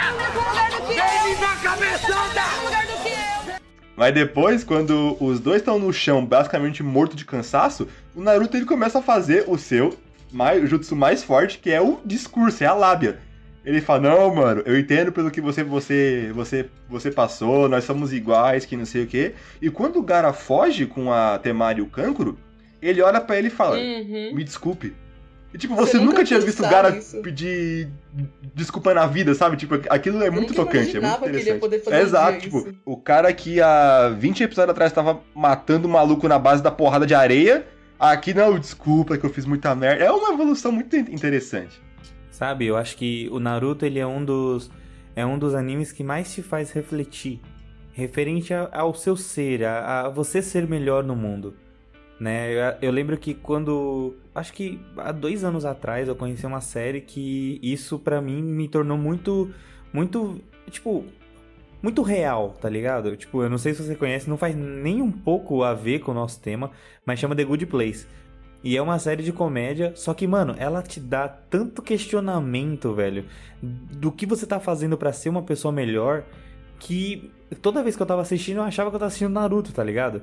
Vem 0.86 1.34
me 1.34 1.40
dar 1.40 1.62
cabeçada! 1.62 2.42
Mas 3.96 4.14
depois, 4.14 4.62
quando 4.62 5.16
os 5.20 5.40
dois 5.40 5.58
estão 5.58 5.76
no 5.76 5.92
chão, 5.92 6.24
basicamente 6.24 6.84
morto 6.84 7.16
de 7.16 7.24
cansaço, 7.24 7.88
o 8.14 8.20
Naruto 8.20 8.56
ele 8.56 8.64
começa 8.64 9.00
a 9.00 9.02
fazer 9.02 9.44
o 9.48 9.58
seu 9.58 9.98
mais, 10.30 10.62
o 10.62 10.66
jutsu 10.68 10.94
mais 10.94 11.24
forte, 11.24 11.58
que 11.58 11.70
é 11.70 11.80
o 11.80 11.98
discurso, 12.04 12.62
é 12.62 12.66
a 12.68 12.74
lábia. 12.74 13.18
Ele 13.64 13.80
fala: 13.80 14.02
"Não, 14.02 14.32
mano, 14.32 14.62
eu 14.64 14.78
entendo 14.78 15.10
pelo 15.10 15.32
que 15.32 15.40
você 15.40 15.64
você 15.64 16.30
você 16.32 16.70
você 16.88 17.10
passou, 17.10 17.68
nós 17.68 17.82
somos 17.82 18.12
iguais, 18.12 18.64
que 18.64 18.76
não 18.76 18.86
sei 18.86 19.02
o 19.02 19.06
quê". 19.06 19.34
E 19.60 19.68
quando 19.68 19.98
o 19.98 20.02
Gara 20.02 20.32
foge 20.32 20.86
com 20.86 21.12
a 21.12 21.38
Temari 21.40 21.80
e 21.80 21.82
o 21.82 21.86
Kankuro, 21.86 22.38
ele 22.80 23.02
olha 23.02 23.20
para 23.20 23.36
ele 23.36 23.48
e 23.48 23.50
fala: 23.50 23.76
uhum. 23.76 24.32
"Me 24.32 24.44
desculpe, 24.44 24.94
e, 25.52 25.56
tipo, 25.56 25.74
você, 25.74 25.92
você 25.92 26.04
nunca, 26.04 26.24
tinha 26.24 26.38
visto 26.40 26.60
o 26.60 26.68
cara 26.68 26.96
isso. 26.96 27.22
pedir 27.22 27.88
desculpa 28.54 28.92
na 28.92 29.06
vida, 29.06 29.34
sabe? 29.34 29.56
Tipo, 29.56 29.76
aquilo 29.88 30.22
é 30.22 30.30
muito 30.30 30.52
tocante, 30.52 30.96
é 30.96 31.00
muito 31.00 31.26
interessante. 31.26 31.90
É 31.90 32.00
exato, 32.02 32.38
tipo, 32.40 32.58
isso. 32.58 32.74
o 32.84 32.96
cara 32.96 33.32
que 33.32 33.60
há 33.60 34.10
20 34.10 34.42
episódios 34.42 34.72
atrás 34.72 34.92
tava 34.92 35.20
matando 35.34 35.88
o 35.88 35.90
maluco 35.90 36.28
na 36.28 36.38
base 36.38 36.62
da 36.62 36.70
porrada 36.70 37.06
de 37.06 37.14
areia, 37.14 37.66
aqui 37.98 38.34
não, 38.34 38.58
desculpa 38.58 39.16
que 39.16 39.24
eu 39.24 39.30
fiz 39.30 39.46
muita 39.46 39.74
merda. 39.74 40.04
É 40.04 40.12
uma 40.12 40.34
evolução 40.34 40.70
muito 40.70 40.94
interessante. 40.94 41.80
Sabe, 42.30 42.66
eu 42.66 42.76
acho 42.76 42.96
que 42.96 43.28
o 43.32 43.40
Naruto, 43.40 43.86
ele 43.86 43.98
é 43.98 44.06
um 44.06 44.24
dos 44.24 44.70
é 45.16 45.26
um 45.26 45.36
dos 45.36 45.54
animes 45.54 45.90
que 45.90 46.04
mais 46.04 46.32
te 46.32 46.42
faz 46.42 46.70
refletir, 46.70 47.40
referente 47.92 48.52
ao 48.54 48.94
seu 48.94 49.16
ser, 49.16 49.64
a, 49.64 50.02
a 50.02 50.08
você 50.08 50.40
ser 50.40 50.68
melhor 50.68 51.02
no 51.02 51.16
mundo 51.16 51.56
né? 52.20 52.52
Eu, 52.52 52.88
eu, 52.88 52.92
lembro 52.92 53.16
que 53.16 53.34
quando. 53.34 54.14
Acho 54.34 54.52
que 54.52 54.80
há 54.96 55.12
dois 55.12 55.44
anos 55.44 55.64
atrás 55.64 56.08
eu 56.08 56.16
conheci 56.16 56.44
uma 56.46 56.60
série 56.60 57.00
que 57.00 57.60
isso 57.62 57.98
para 57.98 58.20
mim 58.20 58.42
me 58.42 58.68
tornou 58.68 58.98
muito. 58.98 59.52
Muito. 59.92 60.40
Tipo. 60.70 61.04
Muito 61.80 62.02
real, 62.02 62.56
tá 62.60 62.68
ligado? 62.68 63.16
Tipo, 63.16 63.44
eu 63.44 63.48
não 63.48 63.56
sei 63.56 63.72
se 63.72 63.84
você 63.84 63.94
conhece, 63.94 64.28
não 64.28 64.36
faz 64.36 64.56
nem 64.56 65.00
um 65.00 65.12
pouco 65.12 65.62
a 65.62 65.74
ver 65.74 66.00
com 66.00 66.10
o 66.10 66.14
nosso 66.14 66.40
tema, 66.40 66.72
mas 67.06 67.20
chama 67.20 67.36
The 67.36 67.44
Good 67.44 67.66
Place. 67.66 68.04
E 68.64 68.76
é 68.76 68.82
uma 68.82 68.98
série 68.98 69.22
de 69.22 69.32
comédia, 69.32 69.92
só 69.94 70.12
que, 70.12 70.26
mano, 70.26 70.56
ela 70.58 70.82
te 70.82 70.98
dá 70.98 71.28
tanto 71.28 71.80
questionamento, 71.80 72.92
velho, 72.92 73.24
do 73.62 74.10
que 74.10 74.26
você 74.26 74.44
tá 74.44 74.58
fazendo 74.58 74.98
para 74.98 75.12
ser 75.12 75.28
uma 75.28 75.44
pessoa 75.44 75.70
melhor, 75.70 76.24
que 76.80 77.30
toda 77.62 77.82
vez 77.84 77.94
que 77.94 78.02
eu 78.02 78.06
tava 78.06 78.22
assistindo, 78.22 78.56
eu 78.56 78.64
achava 78.64 78.90
que 78.90 78.96
eu 78.96 78.98
tava 78.98 79.06
assistindo 79.06 79.30
Naruto, 79.30 79.72
tá 79.72 79.84
ligado? 79.84 80.22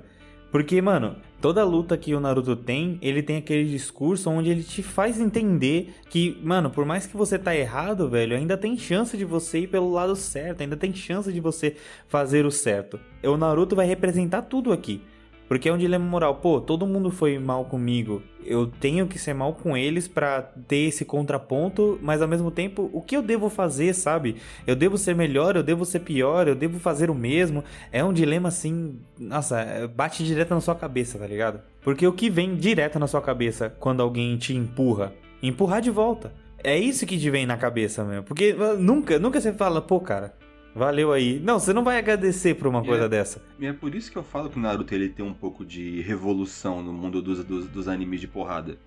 Porque, 0.52 0.82
mano, 0.82 1.18
toda 1.42 1.64
luta 1.64 1.98
que 1.98 2.16
o 2.16 2.20
Naruto 2.20 2.56
tem, 2.56 2.98
ele 3.02 3.22
tem 3.22 3.38
aquele 3.38 3.66
discurso 3.66 4.30
onde 4.30 4.50
ele 4.50 4.64
te 4.64 4.82
faz 4.82 5.20
entender 5.20 5.94
que, 6.10 6.40
mano, 6.42 6.70
por 6.70 6.86
mais 6.86 7.06
que 7.06 7.18
você 7.18 7.38
tá 7.38 7.56
errado, 7.56 8.10
velho, 8.10 8.38
ainda 8.38 8.58
tem 8.58 8.78
chance 8.78 9.18
de 9.18 9.26
você 9.26 9.60
ir 9.60 9.68
pelo 9.68 9.92
lado 9.92 10.16
certo, 10.16 10.62
ainda 10.62 10.78
tem 10.78 10.94
chance 10.94 11.32
de 11.32 11.40
você 11.40 11.76
fazer 12.08 12.46
o 12.46 12.52
certo. 12.52 13.00
O 13.24 13.38
Naruto 13.38 13.76
vai 13.76 13.86
representar 13.86 14.44
tudo 14.44 14.72
aqui. 14.72 15.02
Porque 15.48 15.70
é 15.70 15.74
um 15.74 15.78
dilema 15.78 16.06
moral. 16.06 16.36
Pô, 16.36 16.60
todo 16.60 16.88
mundo 16.88 17.12
foi 17.12 17.38
mal 17.38 17.66
comigo. 17.66 18.22
Eu 18.44 18.68
tenho 18.68 19.08
que 19.08 19.18
ser 19.18 19.34
mal 19.34 19.54
com 19.54 19.76
eles 19.76 20.08
para 20.08 20.42
ter 20.42 20.88
esse 20.88 21.04
contraponto, 21.04 22.00
mas 22.02 22.22
ao 22.22 22.28
mesmo 22.28 22.52
tempo, 22.52 22.90
o 22.94 23.02
que 23.02 23.16
eu 23.18 23.22
devo 23.22 23.50
fazer, 23.50 23.94
sabe? 23.94 24.36
Eu 24.66 24.76
devo 24.76 24.98
ser 24.98 25.16
melhor, 25.16 25.56
eu 25.56 25.64
devo 25.64 25.86
ser 25.86 26.00
pior, 26.00 26.48
eu 26.48 26.56
devo 26.56 26.80
fazer 26.80 27.10
o 27.10 27.16
mesmo. 27.16 27.64
É 27.92 28.04
um 28.04 28.14
dilema 28.14 28.50
assim, 28.50 29.00
nossa, 29.20 29.90
bate 29.96 30.24
direto 30.24 30.54
na 30.54 30.62
sua 30.62 30.76
cabeça, 30.76 31.18
tá 31.18 31.28
ligado? 31.28 31.60
Porque 31.82 32.06
o 32.06 32.14
que 32.14 32.30
vem 32.30 32.56
direto 32.56 33.00
na 33.00 33.08
sua 33.08 33.22
cabeça 33.22 33.70
quando 33.80 34.02
alguém 34.02 34.38
te 34.38 34.56
empurra 34.56 35.12
empurrar 35.48 35.82
de 35.82 35.90
volta. 35.90 36.34
É 36.64 36.78
isso 36.78 37.06
que 37.06 37.18
te 37.18 37.30
vem 37.30 37.46
na 37.46 37.58
cabeça 37.58 38.04
mesmo. 38.04 38.24
Porque 38.24 38.54
uh, 38.54 38.78
nunca, 38.78 39.20
nunca 39.20 39.40
você 39.40 39.54
fala, 39.54 39.82
pô, 39.82 40.00
cara, 40.00 40.34
valeu 40.76 41.12
aí. 41.14 41.40
Não, 41.40 41.58
você 41.58 41.72
não 41.74 41.84
vai 41.84 41.98
agradecer 41.98 42.54
por 42.56 42.68
uma 42.68 42.82
E 42.82 42.86
coisa 42.86 43.06
é- 43.06 43.10
dessa. 43.10 43.42
E 43.60 43.66
é 43.66 43.74
por 43.74 43.96
isso 43.96 44.12
que 44.12 44.18
eu 44.18 44.24
falo 44.24 44.50
que 44.50 44.58
o 44.58 44.62
Naruto 44.62 44.94
ele 44.94 45.10
tem 45.10 45.26
um 45.26 45.34
pouco 45.34 45.66
de 45.66 46.02
revolução 46.02 46.84
no 46.84 46.92
mundo 46.92 47.22
dos, 47.22 47.44
dos, 47.44 47.68
dos 47.68 47.88
animes 47.88 48.20
de 48.20 48.28
porrada. 48.28 48.78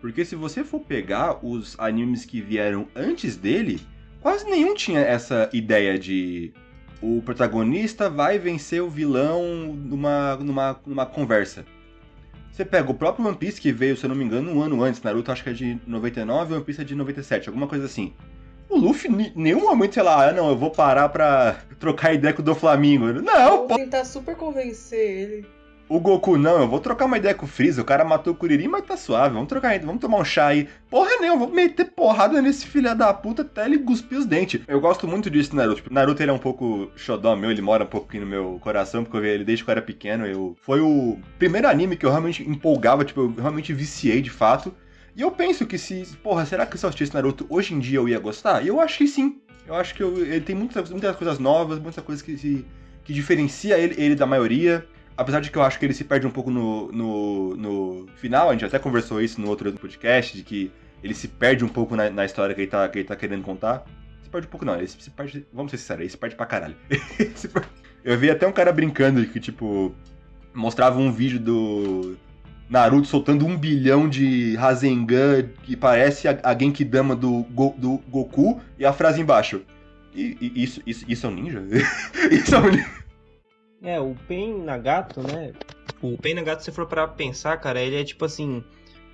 Porque 0.00 0.24
se 0.24 0.34
você 0.34 0.64
for 0.64 0.80
pegar 0.80 1.44
os 1.44 1.78
animes 1.78 2.24
que 2.24 2.40
vieram 2.40 2.86
antes 2.94 3.36
dele, 3.36 3.80
quase 4.20 4.44
nenhum 4.48 4.74
tinha 4.74 5.00
essa 5.00 5.50
ideia 5.52 5.98
de 5.98 6.52
o 7.00 7.20
protagonista 7.22 8.08
vai 8.08 8.38
vencer 8.38 8.80
o 8.80 8.88
vilão 8.88 9.74
numa, 9.74 10.36
numa, 10.36 10.80
numa 10.86 11.06
conversa. 11.06 11.64
Você 12.52 12.64
pega 12.64 12.90
o 12.90 12.94
próprio 12.94 13.26
One 13.26 13.36
Piece 13.36 13.60
que 13.60 13.72
veio, 13.72 13.96
se 13.96 14.04
eu 14.04 14.08
não 14.08 14.16
me 14.16 14.24
engano, 14.24 14.52
um 14.52 14.60
ano 14.62 14.82
antes. 14.82 15.02
Naruto 15.02 15.32
acho 15.32 15.42
que 15.42 15.50
é 15.50 15.52
de 15.52 15.78
99 15.86 16.52
e 16.52 16.56
One 16.56 16.64
Piece 16.64 16.80
é 16.80 16.84
de 16.84 16.94
97, 16.94 17.48
alguma 17.48 17.66
coisa 17.66 17.86
assim. 17.86 18.12
O 18.72 18.78
Luffy, 18.78 19.10
em 19.10 19.32
nenhum 19.36 19.60
momento, 19.60 19.92
sei 19.92 20.02
lá, 20.02 20.30
ah, 20.30 20.32
não, 20.32 20.48
eu 20.48 20.56
vou 20.56 20.70
parar 20.70 21.10
pra 21.10 21.56
trocar 21.78 22.14
ideia 22.14 22.32
com 22.32 22.40
o 22.40 22.44
do 22.44 22.54
Flamengo. 22.54 23.12
Não, 23.20 23.68
Vou 23.68 23.76
tentar 23.76 24.02
super 24.06 24.34
convencer 24.34 24.98
ele. 24.98 25.46
o 25.90 26.00
Goku, 26.00 26.38
não, 26.38 26.62
eu 26.62 26.66
vou 26.68 26.80
trocar 26.80 27.04
uma 27.04 27.18
ideia 27.18 27.34
com 27.34 27.44
o 27.44 27.48
Freeza. 27.48 27.82
O 27.82 27.84
cara 27.84 28.02
matou 28.02 28.32
o 28.32 28.36
Kuririn, 28.36 28.68
mas 28.68 28.86
tá 28.86 28.96
suave. 28.96 29.34
Vamos 29.34 29.48
trocar, 29.50 29.78
vamos 29.80 30.00
tomar 30.00 30.16
um 30.16 30.24
chá 30.24 30.46
aí. 30.46 30.66
Porra, 30.88 31.10
eu 31.22 31.38
vou 31.38 31.50
meter 31.50 31.84
porrada 31.84 32.40
nesse 32.40 32.64
filho 32.66 32.94
da 32.96 33.12
puta 33.12 33.42
até 33.42 33.66
ele 33.66 33.78
cuspir 33.78 34.18
os 34.18 34.24
dentes. 34.24 34.62
Eu 34.66 34.80
gosto 34.80 35.06
muito 35.06 35.28
disso, 35.28 35.54
Naruto. 35.54 35.82
Tipo, 35.82 35.92
Naruto 35.92 36.22
ele 36.22 36.30
é 36.30 36.34
um 36.34 36.38
pouco 36.38 36.90
xodó 36.96 37.36
meu, 37.36 37.50
ele 37.50 37.60
mora 37.60 37.84
um 37.84 37.88
pouquinho 37.88 38.24
no 38.24 38.30
meu 38.30 38.58
coração, 38.62 39.04
porque 39.04 39.18
eu 39.18 39.20
vi 39.20 39.28
ele 39.28 39.44
desde 39.44 39.64
que 39.64 39.68
eu 39.68 39.72
era 39.72 39.82
pequeno. 39.82 40.24
Eu... 40.24 40.56
Foi 40.62 40.80
o 40.80 41.18
primeiro 41.38 41.68
anime 41.68 41.94
que 41.94 42.06
eu 42.06 42.10
realmente 42.10 42.42
empolgava, 42.42 43.04
tipo, 43.04 43.20
eu 43.20 43.34
realmente 43.36 43.74
viciei 43.74 44.22
de 44.22 44.30
fato. 44.30 44.74
E 45.14 45.20
eu 45.20 45.30
penso 45.30 45.66
que 45.66 45.76
se. 45.78 46.06
Porra, 46.22 46.46
será 46.46 46.64
que 46.66 46.78
se 46.78 46.84
eu 46.84 46.88
assistisse 46.88 47.12
Naruto 47.14 47.46
hoje 47.50 47.74
em 47.74 47.78
dia 47.78 47.98
eu 47.98 48.08
ia 48.08 48.18
gostar? 48.18 48.64
E 48.64 48.68
eu 48.68 48.80
acho 48.80 48.98
que 48.98 49.06
sim. 49.06 49.40
Eu 49.66 49.74
acho 49.74 49.94
que 49.94 50.02
eu- 50.02 50.16
ele 50.18 50.40
tem 50.40 50.56
muitas, 50.56 50.90
muitas 50.90 51.14
coisas 51.16 51.38
novas, 51.38 51.78
muitas 51.78 52.02
coisas 52.04 52.22
que, 52.22 52.36
se, 52.36 52.64
que 53.04 53.12
diferencia 53.12 53.78
ele, 53.78 53.94
ele 54.02 54.14
da 54.14 54.26
maioria. 54.26 54.86
Apesar 55.16 55.40
de 55.40 55.50
que 55.50 55.58
eu 55.58 55.62
acho 55.62 55.78
que 55.78 55.84
ele 55.84 55.92
se 55.92 56.04
perde 56.04 56.26
um 56.26 56.30
pouco 56.30 56.50
no, 56.50 56.90
no, 56.90 57.56
no 57.56 58.06
final, 58.16 58.48
a 58.48 58.52
gente 58.52 58.64
até 58.64 58.78
conversou 58.78 59.20
isso 59.20 59.40
no 59.40 59.48
outro 59.48 59.70
podcast, 59.74 60.34
de 60.36 60.42
que 60.42 60.72
ele 61.02 61.14
se 61.14 61.28
perde 61.28 61.62
um 61.64 61.68
pouco 61.68 61.94
na, 61.94 62.08
na 62.08 62.24
história 62.24 62.54
que 62.54 62.62
ele, 62.62 62.70
tá, 62.70 62.88
que 62.88 62.98
ele 63.00 63.06
tá 63.08 63.14
querendo 63.14 63.42
contar. 63.42 63.84
Se 64.22 64.30
perde 64.30 64.46
um 64.46 64.50
pouco 64.50 64.64
não, 64.64 64.74
ele 64.76 64.86
se 64.88 65.10
perde. 65.10 65.46
Vamos 65.52 65.70
ser 65.70 65.76
sinceros, 65.76 66.00
ele 66.00 66.10
se 66.10 66.16
perde 66.16 66.34
pra 66.34 66.46
caralho. 66.46 66.74
Se 67.36 67.46
perde- 67.48 67.68
eu 68.02 68.16
vi 68.18 68.30
até 68.30 68.46
um 68.48 68.52
cara 68.52 68.72
brincando 68.72 69.24
que, 69.26 69.38
tipo, 69.38 69.94
mostrava 70.54 70.98
um 70.98 71.12
vídeo 71.12 71.38
do 71.38 72.16
Naruto 72.68 73.06
soltando 73.06 73.44
um 73.46 73.56
bilhão 73.56 74.08
de 74.08 74.56
Rasengan 74.56 75.48
que 75.62 75.76
parece 75.76 76.26
a, 76.26 76.38
a 76.42 76.58
Genkidama 76.58 77.14
do, 77.14 77.42
Go- 77.50 77.74
do 77.76 77.98
Goku 78.08 78.60
e 78.78 78.84
a 78.86 78.92
frase 78.92 79.20
embaixo. 79.20 79.62
E, 80.14 80.36
e 80.40 80.62
isso, 80.62 80.80
isso, 80.86 81.04
isso 81.08 81.26
é 81.26 81.28
um 81.28 81.34
ninja? 81.34 81.62
isso 82.30 82.54
é 82.54 82.58
um 82.58 82.70
ninja? 82.70 82.90
É, 83.82 84.00
o 84.00 84.14
Pen 84.28 84.62
Nagato, 84.62 85.20
né? 85.20 85.52
O 86.00 86.16
Pen 86.16 86.34
Nagato, 86.34 86.62
se 86.62 86.70
for 86.70 86.86
pra 86.86 87.06
pensar, 87.08 87.56
cara, 87.58 87.80
ele 87.80 88.00
é 88.00 88.04
tipo 88.04 88.24
assim. 88.24 88.62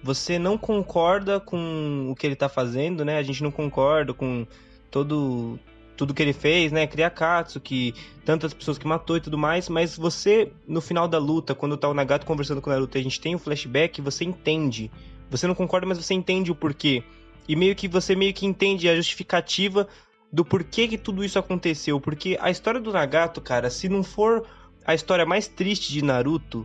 Você 0.03 0.39
não 0.39 0.57
concorda 0.57 1.41
com 1.41 2.09
o 2.11 2.15
que 2.15 2.25
ele 2.25 2.37
tá 2.37 2.49
fazendo, 2.49 3.05
né? 3.05 3.19
A 3.19 3.23
gente 3.23 3.43
não 3.43 3.51
concorda 3.51 4.15
com 4.15 4.47
todo 4.93 5.59
tudo 5.99 6.15
que 6.15 6.23
ele 6.23 6.33
fez, 6.33 6.71
né? 6.71 6.87
Criar 6.87 7.11
Katsuki, 7.11 7.93
tantas 8.25 8.55
pessoas 8.55 8.79
que 8.79 8.87
matou 8.87 9.17
e 9.17 9.21
tudo 9.21 9.37
mais, 9.37 9.69
mas 9.69 9.97
você, 9.97 10.53
no 10.67 10.81
final 10.81 11.09
da 11.09 11.19
luta, 11.19 11.57
quando 11.57 11.77
tá 11.77 11.89
o 11.89 11.93
Nagato 11.93 12.25
conversando 12.25 12.63
com 12.63 12.71
o 12.71 12.73
Naruto 12.73 12.97
e 12.97 13.01
a 13.01 13.03
gente 13.03 13.21
tem 13.21 13.35
o 13.35 13.39
flashback, 13.39 14.01
você 14.01 14.25
entende. 14.25 14.91
Você 15.29 15.47
não 15.49 15.57
concorda, 15.57 15.87
mas 15.87 15.99
você 15.99 16.15
entende 16.15 16.53
o 16.53 16.55
porquê. 16.55 17.03
E 17.49 17.57
meio 17.57 17.75
que 17.75 17.89
você 17.89 18.15
meio 18.15 18.33
que 18.33 18.47
entende 18.47 18.89
a 18.89 18.95
justificativa 18.95 19.89
do 20.33 20.45
porquê 20.45 20.87
que 20.87 20.97
tudo 20.97 21.25
isso 21.25 21.39
aconteceu. 21.39 22.01
Porque 22.01 22.39
a 22.41 22.49
história 22.49 22.81
do 22.81 22.93
Nagato, 22.93 23.41
cara, 23.41 23.69
se 23.69 23.89
não 23.89 24.05
for 24.05 24.47
a 24.87 24.95
história 24.95 25.27
mais 25.27 25.49
triste 25.49 25.93
de 25.93 26.03
Naruto, 26.03 26.65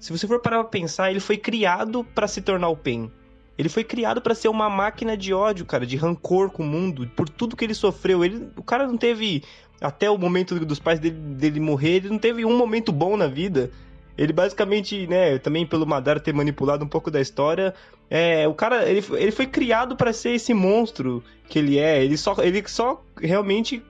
se 0.00 0.10
você 0.10 0.26
for 0.26 0.40
parar 0.40 0.64
pra 0.64 0.70
pensar, 0.70 1.10
ele 1.10 1.20
foi 1.20 1.36
criado 1.36 2.02
pra 2.02 2.26
se 2.26 2.42
tornar 2.42 2.68
o 2.68 2.76
Pen. 2.76 3.12
Ele 3.58 3.68
foi 3.68 3.84
criado 3.84 4.20
pra 4.20 4.34
ser 4.34 4.48
uma 4.48 4.68
máquina 4.70 5.16
de 5.16 5.32
ódio, 5.32 5.66
cara, 5.66 5.86
de 5.86 5.96
rancor 5.96 6.50
com 6.50 6.62
o 6.62 6.66
mundo, 6.66 7.08
por 7.14 7.28
tudo 7.28 7.56
que 7.56 7.64
ele 7.64 7.74
sofreu. 7.74 8.24
Ele, 8.24 8.48
o 8.56 8.62
cara 8.62 8.86
não 8.86 8.96
teve 8.96 9.42
até 9.80 10.10
o 10.10 10.16
momento 10.16 10.58
dos 10.64 10.78
pais 10.78 10.98
dele, 10.98 11.16
dele 11.16 11.60
morrer, 11.60 11.96
ele 11.96 12.08
não 12.08 12.18
teve 12.18 12.44
um 12.44 12.56
momento 12.56 12.92
bom 12.92 13.16
na 13.16 13.26
vida. 13.26 13.70
Ele 14.16 14.32
basicamente, 14.32 15.06
né, 15.06 15.38
também 15.38 15.66
pelo 15.66 15.86
Madara 15.86 16.20
ter 16.20 16.32
manipulado 16.32 16.84
um 16.84 16.88
pouco 16.88 17.10
da 17.10 17.20
história, 17.20 17.74
é, 18.14 18.46
o 18.46 18.52
cara, 18.52 18.86
ele, 18.86 19.02
ele 19.12 19.30
foi 19.30 19.46
criado 19.46 19.96
pra 19.96 20.12
ser 20.12 20.32
esse 20.32 20.52
monstro 20.52 21.24
que 21.48 21.58
ele 21.58 21.78
é. 21.78 22.04
Ele 22.04 22.16
só, 22.18 22.36
ele 22.42 22.62
só 22.68 23.02
realmente 23.18 23.82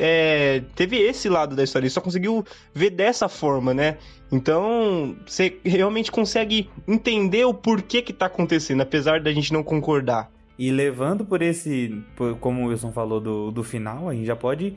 é, 0.00 0.62
teve 0.74 0.96
esse 0.96 1.28
lado 1.28 1.54
da 1.54 1.62
história, 1.62 1.84
ele 1.84 1.90
só 1.90 2.00
conseguiu 2.00 2.44
ver 2.74 2.90
dessa 2.90 3.28
forma, 3.28 3.74
né? 3.74 3.98
Então, 4.32 5.14
você 5.26 5.58
realmente 5.64 6.10
consegue 6.10 6.70
entender 6.88 7.44
o 7.44 7.52
porquê 7.54 8.00
que 8.00 8.12
tá 8.12 8.26
acontecendo, 8.26 8.80
apesar 8.80 9.20
da 9.20 9.30
gente 9.32 9.52
não 9.52 9.62
concordar. 9.62 10.30
E 10.58 10.70
levando 10.70 11.24
por 11.24 11.42
esse, 11.42 12.02
por- 12.16 12.36
como 12.36 12.62
o 12.64 12.68
Wilson 12.68 12.92
falou 12.92 13.20
do, 13.20 13.50
do 13.50 13.62
final, 13.62 14.08
a 14.08 14.14
gente 14.14 14.26
já 14.26 14.36
pode 14.36 14.76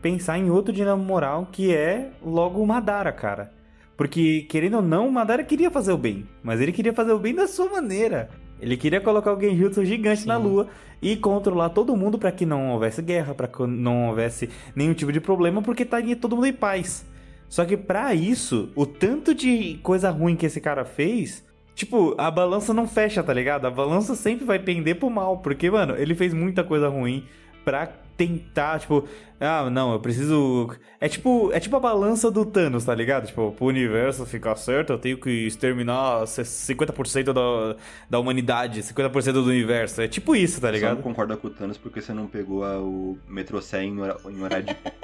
pensar 0.00 0.38
em 0.38 0.50
outro 0.50 0.72
dinamo 0.72 1.02
moral 1.02 1.48
que 1.50 1.74
é 1.74 2.10
logo 2.22 2.60
o 2.62 2.66
Madara, 2.66 3.12
cara. 3.12 3.52
Porque, 3.96 4.42
querendo 4.48 4.76
ou 4.76 4.82
não, 4.82 5.08
o 5.08 5.12
Madara 5.12 5.44
queria 5.44 5.70
fazer 5.70 5.92
o 5.92 5.98
bem, 5.98 6.26
mas 6.42 6.60
ele 6.60 6.72
queria 6.72 6.92
fazer 6.92 7.12
o 7.12 7.18
bem 7.18 7.34
da 7.34 7.46
sua 7.46 7.68
maneira. 7.70 8.28
Ele 8.64 8.78
queria 8.78 8.98
colocar 8.98 9.34
o 9.34 9.38
Genjutsu 9.38 9.84
gigante 9.84 10.22
Sim. 10.22 10.28
na 10.28 10.38
lua 10.38 10.68
e 11.02 11.16
controlar 11.16 11.68
todo 11.68 11.94
mundo 11.94 12.18
pra 12.18 12.32
que 12.32 12.46
não 12.46 12.70
houvesse 12.70 13.02
guerra, 13.02 13.34
pra 13.34 13.46
que 13.46 13.66
não 13.66 14.08
houvesse 14.08 14.48
nenhum 14.74 14.94
tipo 14.94 15.12
de 15.12 15.20
problema, 15.20 15.60
porque 15.60 15.82
estaria 15.82 16.16
todo 16.16 16.34
mundo 16.34 16.46
em 16.46 16.52
paz. 16.52 17.04
Só 17.46 17.66
que 17.66 17.76
pra 17.76 18.14
isso, 18.14 18.70
o 18.74 18.86
tanto 18.86 19.34
de 19.34 19.78
coisa 19.82 20.08
ruim 20.08 20.34
que 20.34 20.46
esse 20.46 20.62
cara 20.62 20.82
fez, 20.82 21.44
tipo, 21.74 22.14
a 22.16 22.30
balança 22.30 22.72
não 22.72 22.88
fecha, 22.88 23.22
tá 23.22 23.34
ligado? 23.34 23.66
A 23.66 23.70
balança 23.70 24.14
sempre 24.14 24.46
vai 24.46 24.58
pender 24.58 24.98
pro 24.98 25.10
mal, 25.10 25.36
porque, 25.38 25.70
mano, 25.70 25.94
ele 25.94 26.14
fez 26.14 26.32
muita 26.32 26.64
coisa 26.64 26.88
ruim 26.88 27.22
pra 27.66 27.92
tentar, 28.16 28.78
tipo, 28.78 29.06
ah, 29.40 29.68
não, 29.70 29.92
eu 29.92 30.00
preciso. 30.00 30.70
É 31.00 31.08
tipo, 31.08 31.50
é 31.52 31.58
tipo 31.60 31.74
a 31.76 31.80
balança 31.80 32.30
do 32.30 32.44
Thanos, 32.46 32.84
tá 32.84 32.94
ligado? 32.94 33.26
Tipo, 33.26 33.52
pro 33.52 33.66
universo 33.66 34.24
ficar 34.24 34.54
certo, 34.56 34.92
eu 34.92 34.98
tenho 34.98 35.18
que 35.18 35.30
exterminar 35.46 36.22
50% 36.24 37.32
da, 37.32 37.76
da 38.08 38.18
humanidade, 38.18 38.82
50% 38.82 39.32
do 39.32 39.44
universo. 39.44 40.00
É 40.00 40.08
tipo 40.08 40.34
isso, 40.36 40.60
tá 40.60 40.68
Só 40.68 40.72
não 40.72 40.74
ligado? 40.74 41.02
concorda 41.02 41.36
com 41.36 41.48
o 41.48 41.50
Thanos 41.50 41.76
porque 41.78 42.00
você 42.00 42.12
não 42.12 42.26
pegou 42.26 42.64
a- 42.64 42.78
o 42.80 43.18
Metro 43.28 43.60
100 43.60 43.88
em 43.88 44.00
hora- 44.00 44.16
em 44.30 44.42
horário 44.42 44.66
de 44.66 44.76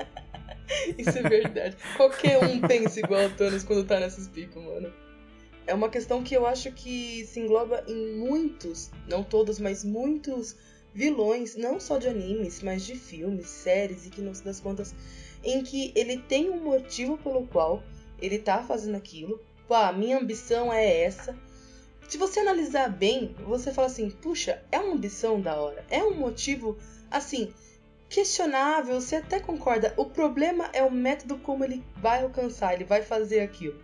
Isso 0.96 1.18
é 1.18 1.22
verdade. 1.22 1.76
Qualquer 1.96 2.38
um 2.44 2.60
pensa 2.60 3.00
igual 3.00 3.26
o 3.26 3.30
Thanos 3.30 3.64
quando 3.64 3.84
tá 3.84 3.98
nesses 3.98 4.28
picos, 4.28 4.62
mano. 4.62 4.88
É 5.66 5.74
uma 5.74 5.88
questão 5.88 6.22
que 6.22 6.34
eu 6.34 6.46
acho 6.46 6.70
que 6.72 7.24
se 7.26 7.38
engloba 7.40 7.82
em 7.86 8.16
muitos, 8.18 8.90
não 9.08 9.22
todos, 9.22 9.58
mas 9.60 9.84
muitos 9.84 10.56
vilões, 10.94 11.56
não 11.56 11.78
só 11.78 11.98
de 11.98 12.08
animes, 12.08 12.62
mas 12.62 12.84
de 12.84 12.94
filmes, 12.94 13.46
séries 13.46 14.06
e 14.06 14.10
que 14.10 14.20
no 14.20 14.34
fim 14.34 14.44
das 14.44 14.60
contas, 14.60 14.94
em 15.42 15.62
que 15.62 15.92
ele 15.94 16.18
tem 16.18 16.50
um 16.50 16.62
motivo 16.62 17.16
pelo 17.18 17.46
qual 17.46 17.82
ele 18.20 18.38
tá 18.38 18.62
fazendo 18.62 18.96
aquilo. 18.96 19.40
Pá, 19.68 19.92
minha 19.92 20.18
ambição 20.18 20.72
é 20.72 21.02
essa. 21.02 21.36
Se 22.08 22.18
você 22.18 22.40
analisar 22.40 22.88
bem, 22.88 23.34
você 23.46 23.72
fala 23.72 23.86
assim, 23.86 24.10
puxa, 24.10 24.62
é 24.72 24.78
uma 24.78 24.94
ambição 24.94 25.40
da 25.40 25.54
hora, 25.54 25.84
é 25.88 26.02
um 26.02 26.14
motivo 26.14 26.76
assim, 27.08 27.52
questionável, 28.08 29.00
você 29.00 29.16
até 29.16 29.38
concorda. 29.38 29.94
O 29.96 30.04
problema 30.04 30.68
é 30.72 30.82
o 30.82 30.90
método 30.90 31.38
como 31.38 31.64
ele 31.64 31.84
vai 31.96 32.22
alcançar, 32.22 32.74
ele 32.74 32.84
vai 32.84 33.00
fazer 33.00 33.40
aquilo. 33.40 33.80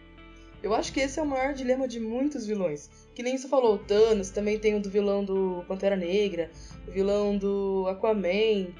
Eu 0.66 0.74
acho 0.74 0.92
que 0.92 0.98
esse 0.98 1.20
é 1.20 1.22
o 1.22 1.26
maior 1.26 1.54
dilema 1.54 1.86
de 1.86 2.00
muitos 2.00 2.44
vilões. 2.44 2.90
Que 3.14 3.22
nem 3.22 3.38
você 3.38 3.46
falou, 3.46 3.76
o 3.76 3.78
Thanos, 3.78 4.30
também 4.30 4.58
tem 4.58 4.74
o 4.74 4.82
do 4.82 4.90
vilão 4.90 5.24
do 5.24 5.64
Pantera 5.68 5.94
Negra, 5.94 6.50
o 6.88 6.90
vilão 6.90 7.38
do 7.38 7.86
Aquaman, 7.88 8.74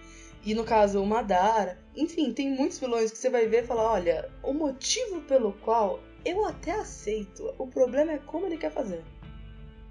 e 0.45 0.52
no 0.52 0.64
caso 0.64 1.00
o 1.00 1.07
Madara. 1.07 1.78
Enfim, 1.97 2.33
tem 2.33 2.50
muitos 2.50 2.81
vilões 2.81 3.12
que 3.12 3.19
você 3.19 3.31
vai 3.31 3.47
ver 3.47 3.62
e 3.62 3.66
falar, 3.69 3.93
olha, 3.93 4.28
o 4.43 4.52
motivo 4.52 5.21
pelo 5.28 5.52
qual 5.52 6.00
eu 6.25 6.45
até 6.45 6.73
aceito, 6.73 7.55
o 7.57 7.69
problema 7.69 8.14
é 8.14 8.19
como 8.19 8.47
ele 8.47 8.57
quer 8.57 8.73
fazer. 8.73 9.05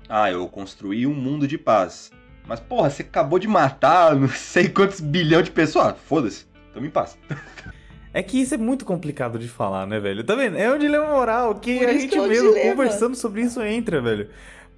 Ah, 0.10 0.30
eu 0.30 0.50
construí 0.50 1.08
um 1.08 1.14
mundo 1.14 1.48
de 1.48 1.58
paz. 1.58 2.12
Mas, 2.46 2.60
porra, 2.60 2.90
você 2.90 3.04
acabou 3.04 3.40
de 3.40 3.48
matar 3.48 4.14
não 4.20 4.28
sei 4.28 4.68
quantos 4.68 5.00
bilhão 5.00 5.42
de 5.42 5.50
pessoas. 5.50 5.86
Ah, 5.88 5.94
foda-se. 5.94 6.46
Tamo 6.74 6.86
em 6.88 6.92
paz. 6.92 7.18
É 8.16 8.24
que 8.24 8.40
isso 8.40 8.54
é 8.54 8.58
muito 8.58 8.86
complicado 8.86 9.38
de 9.38 9.50
falar, 9.50 9.86
né, 9.86 10.00
velho? 10.00 10.24
Tá 10.24 10.36
vendo? 10.36 10.56
É 10.58 10.74
um 10.74 10.78
dilema 10.78 11.06
moral 11.08 11.54
que 11.56 11.80
Por 11.80 11.90
a 11.90 11.92
gente 11.92 12.08
que 12.08 12.18
é 12.18 12.22
um 12.22 12.28
mesmo 12.30 12.54
dilema. 12.54 12.72
conversando 12.72 13.14
sobre 13.14 13.42
isso 13.42 13.62
entra, 13.62 14.02
velho. 14.02 14.30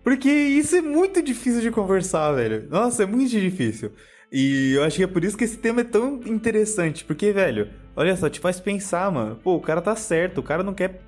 Porque 0.03 0.27
isso 0.27 0.75
é 0.75 0.81
muito 0.81 1.21
difícil 1.21 1.61
de 1.61 1.69
conversar, 1.69 2.31
velho. 2.31 2.67
Nossa, 2.67 3.03
é 3.03 3.05
muito 3.05 3.29
difícil. 3.29 3.91
E 4.31 4.73
eu 4.73 4.83
acho 4.83 4.97
que 4.97 5.03
é 5.03 5.07
por 5.07 5.23
isso 5.23 5.37
que 5.37 5.43
esse 5.43 5.57
tema 5.57 5.81
é 5.81 5.83
tão 5.83 6.19
interessante. 6.25 7.05
Porque, 7.05 7.31
velho, 7.31 7.69
olha 7.95 8.15
só, 8.17 8.27
te 8.27 8.39
faz 8.39 8.59
pensar, 8.59 9.11
mano. 9.11 9.35
Pô, 9.43 9.53
o 9.53 9.61
cara 9.61 9.83
tá 9.83 9.95
certo, 9.95 10.39
o 10.39 10.43
cara 10.43 10.63
não 10.63 10.73
quer. 10.73 10.99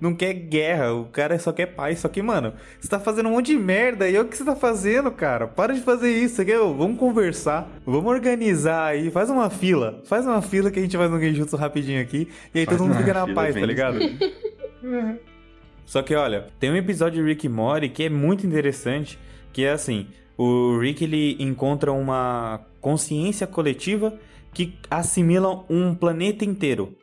Não 0.00 0.14
quer 0.14 0.32
guerra, 0.32 0.92
o 0.92 1.06
cara 1.06 1.38
só 1.38 1.52
quer 1.52 1.66
paz. 1.66 2.00
Só 2.00 2.08
que, 2.08 2.22
mano, 2.22 2.52
você 2.80 2.88
tá 2.88 2.98
fazendo 2.98 3.28
um 3.28 3.32
monte 3.32 3.46
de 3.46 3.58
merda 3.58 4.08
e 4.08 4.16
é 4.16 4.20
o 4.20 4.24
que 4.24 4.36
você 4.36 4.44
tá 4.44 4.56
fazendo, 4.56 5.10
cara. 5.10 5.46
Para 5.46 5.74
de 5.74 5.80
fazer 5.80 6.10
isso, 6.10 6.40
aqui, 6.40 6.52
vamos 6.52 6.98
conversar, 6.98 7.70
vamos 7.84 8.10
organizar 8.10 8.86
aí, 8.86 9.10
faz 9.10 9.30
uma 9.30 9.50
fila, 9.50 10.02
faz 10.04 10.26
uma 10.26 10.42
fila 10.42 10.70
que 10.70 10.78
a 10.78 10.82
gente 10.82 10.96
faz 10.96 11.10
um 11.10 11.20
genjutsu 11.20 11.56
rapidinho 11.56 12.00
aqui 12.00 12.28
e 12.54 12.60
aí 12.60 12.66
faz 12.66 12.78
todo 12.78 12.86
mundo 12.86 12.98
fica 12.98 13.14
na 13.14 13.32
paz, 13.32 13.54
tá 13.54 13.66
ligado? 13.66 13.98
Só 15.84 16.02
que, 16.02 16.14
olha, 16.14 16.46
tem 16.58 16.70
um 16.70 16.76
episódio 16.76 17.22
de 17.22 17.28
Rick 17.28 17.46
e 17.46 17.48
Morty 17.48 17.88
que 17.88 18.04
é 18.04 18.08
muito 18.08 18.46
interessante, 18.46 19.18
que 19.52 19.64
é 19.64 19.72
assim, 19.72 20.06
o 20.36 20.78
Rick 20.78 21.04
ele 21.04 21.36
encontra 21.38 21.92
uma 21.92 22.60
consciência 22.80 23.46
coletiva 23.46 24.14
que 24.52 24.74
assimila 24.90 25.64
um 25.68 25.94
planeta 25.94 26.44
inteiro. 26.44 26.96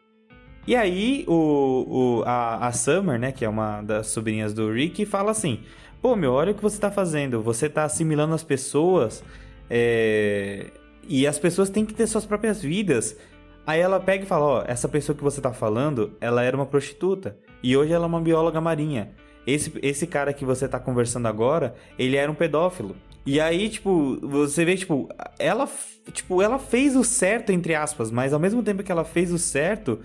E 0.67 0.75
aí 0.75 1.25
o, 1.27 2.21
o 2.21 2.23
a, 2.25 2.67
a, 2.67 2.71
Summer, 2.71 3.19
né, 3.19 3.31
que 3.31 3.43
é 3.43 3.49
uma 3.49 3.81
das 3.81 4.07
sobrinhas 4.07 4.53
do 4.53 4.71
Rick, 4.71 5.05
fala 5.05 5.31
assim: 5.31 5.61
Pô, 6.01 6.15
meu, 6.15 6.33
olha 6.33 6.51
o 6.51 6.55
que 6.55 6.61
você 6.61 6.79
tá 6.79 6.91
fazendo. 6.91 7.41
Você 7.41 7.67
tá 7.67 7.83
assimilando 7.83 8.33
as 8.33 8.43
pessoas. 8.43 9.23
É... 9.69 10.67
E 11.07 11.25
as 11.25 11.39
pessoas 11.39 11.69
têm 11.69 11.85
que 11.85 11.93
ter 11.93 12.07
suas 12.07 12.25
próprias 12.25 12.61
vidas. 12.61 13.17
Aí 13.65 13.79
ela 13.79 13.99
pega 13.99 14.23
e 14.23 14.27
fala: 14.27 14.45
Ó, 14.45 14.63
essa 14.67 14.87
pessoa 14.87 15.15
que 15.15 15.23
você 15.23 15.41
tá 15.41 15.51
falando, 15.51 16.13
ela 16.21 16.43
era 16.43 16.55
uma 16.55 16.65
prostituta. 16.65 17.37
E 17.63 17.75
hoje 17.75 17.91
ela 17.91 18.05
é 18.05 18.07
uma 18.07 18.21
bióloga 18.21 18.61
marinha. 18.61 19.11
Esse, 19.45 19.73
esse 19.81 20.05
cara 20.05 20.33
que 20.33 20.45
você 20.45 20.67
tá 20.67 20.79
conversando 20.79 21.27
agora, 21.27 21.75
ele 21.97 22.15
era 22.15 22.31
um 22.31 22.35
pedófilo. 22.35 22.95
E 23.25 23.39
aí, 23.39 23.69
tipo, 23.69 24.17
você 24.21 24.65
vê, 24.65 24.75
tipo, 24.75 25.07
ela, 25.37 25.69
tipo, 26.11 26.41
ela 26.41 26.57
fez 26.57 26.95
o 26.95 27.03
certo, 27.03 27.51
entre 27.51 27.75
aspas, 27.75 28.09
mas 28.09 28.33
ao 28.33 28.39
mesmo 28.39 28.63
tempo 28.63 28.81
que 28.81 28.91
ela 28.91 29.03
fez 29.03 29.31
o 29.31 29.37
certo, 29.37 29.99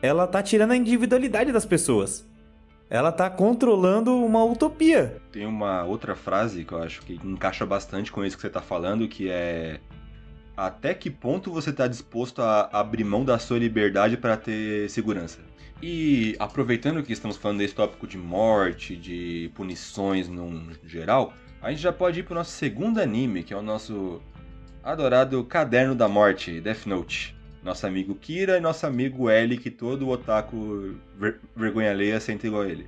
ela 0.00 0.26
tá 0.26 0.42
tirando 0.42 0.72
a 0.72 0.76
individualidade 0.76 1.52
das 1.52 1.66
pessoas. 1.66 2.26
Ela 2.90 3.12
tá 3.12 3.28
controlando 3.28 4.16
uma 4.16 4.42
utopia. 4.44 5.20
Tem 5.30 5.44
uma 5.44 5.84
outra 5.84 6.14
frase 6.14 6.64
que 6.64 6.72
eu 6.72 6.82
acho 6.82 7.02
que 7.02 7.20
encaixa 7.22 7.66
bastante 7.66 8.10
com 8.10 8.24
isso 8.24 8.36
que 8.36 8.42
você 8.42 8.48
tá 8.48 8.62
falando, 8.62 9.06
que 9.06 9.28
é 9.28 9.80
até 10.56 10.94
que 10.94 11.10
ponto 11.10 11.52
você 11.52 11.72
tá 11.72 11.86
disposto 11.86 12.42
a 12.42 12.68
abrir 12.72 13.04
mão 13.04 13.24
da 13.24 13.38
sua 13.38 13.58
liberdade 13.58 14.16
para 14.16 14.36
ter 14.36 14.88
segurança? 14.90 15.38
E 15.80 16.34
aproveitando 16.38 17.02
que 17.02 17.12
estamos 17.12 17.36
falando 17.36 17.58
desse 17.58 17.74
tópico 17.74 18.06
de 18.06 18.18
morte, 18.18 18.96
de 18.96 19.52
punições 19.54 20.28
no 20.28 20.72
geral, 20.84 21.32
a 21.62 21.70
gente 21.70 21.80
já 21.80 21.92
pode 21.92 22.20
ir 22.20 22.22
pro 22.24 22.34
nosso 22.34 22.50
segundo 22.50 23.00
anime, 23.00 23.44
que 23.44 23.54
é 23.54 23.56
o 23.56 23.62
nosso 23.62 24.20
adorado 24.82 25.44
Caderno 25.44 25.94
da 25.94 26.08
Morte, 26.08 26.60
Death 26.60 26.86
Note. 26.86 27.37
Nosso 27.62 27.86
amigo 27.86 28.14
Kira 28.14 28.56
e 28.56 28.60
nosso 28.60 28.86
amigo 28.86 29.28
L, 29.28 29.56
que 29.58 29.70
todo 29.70 30.08
otaku 30.08 30.96
ver 31.16 31.40
vergonha 31.56 31.90
alheia 31.90 32.20
sente 32.20 32.46
igual 32.46 32.62
a 32.62 32.68
ele. 32.68 32.86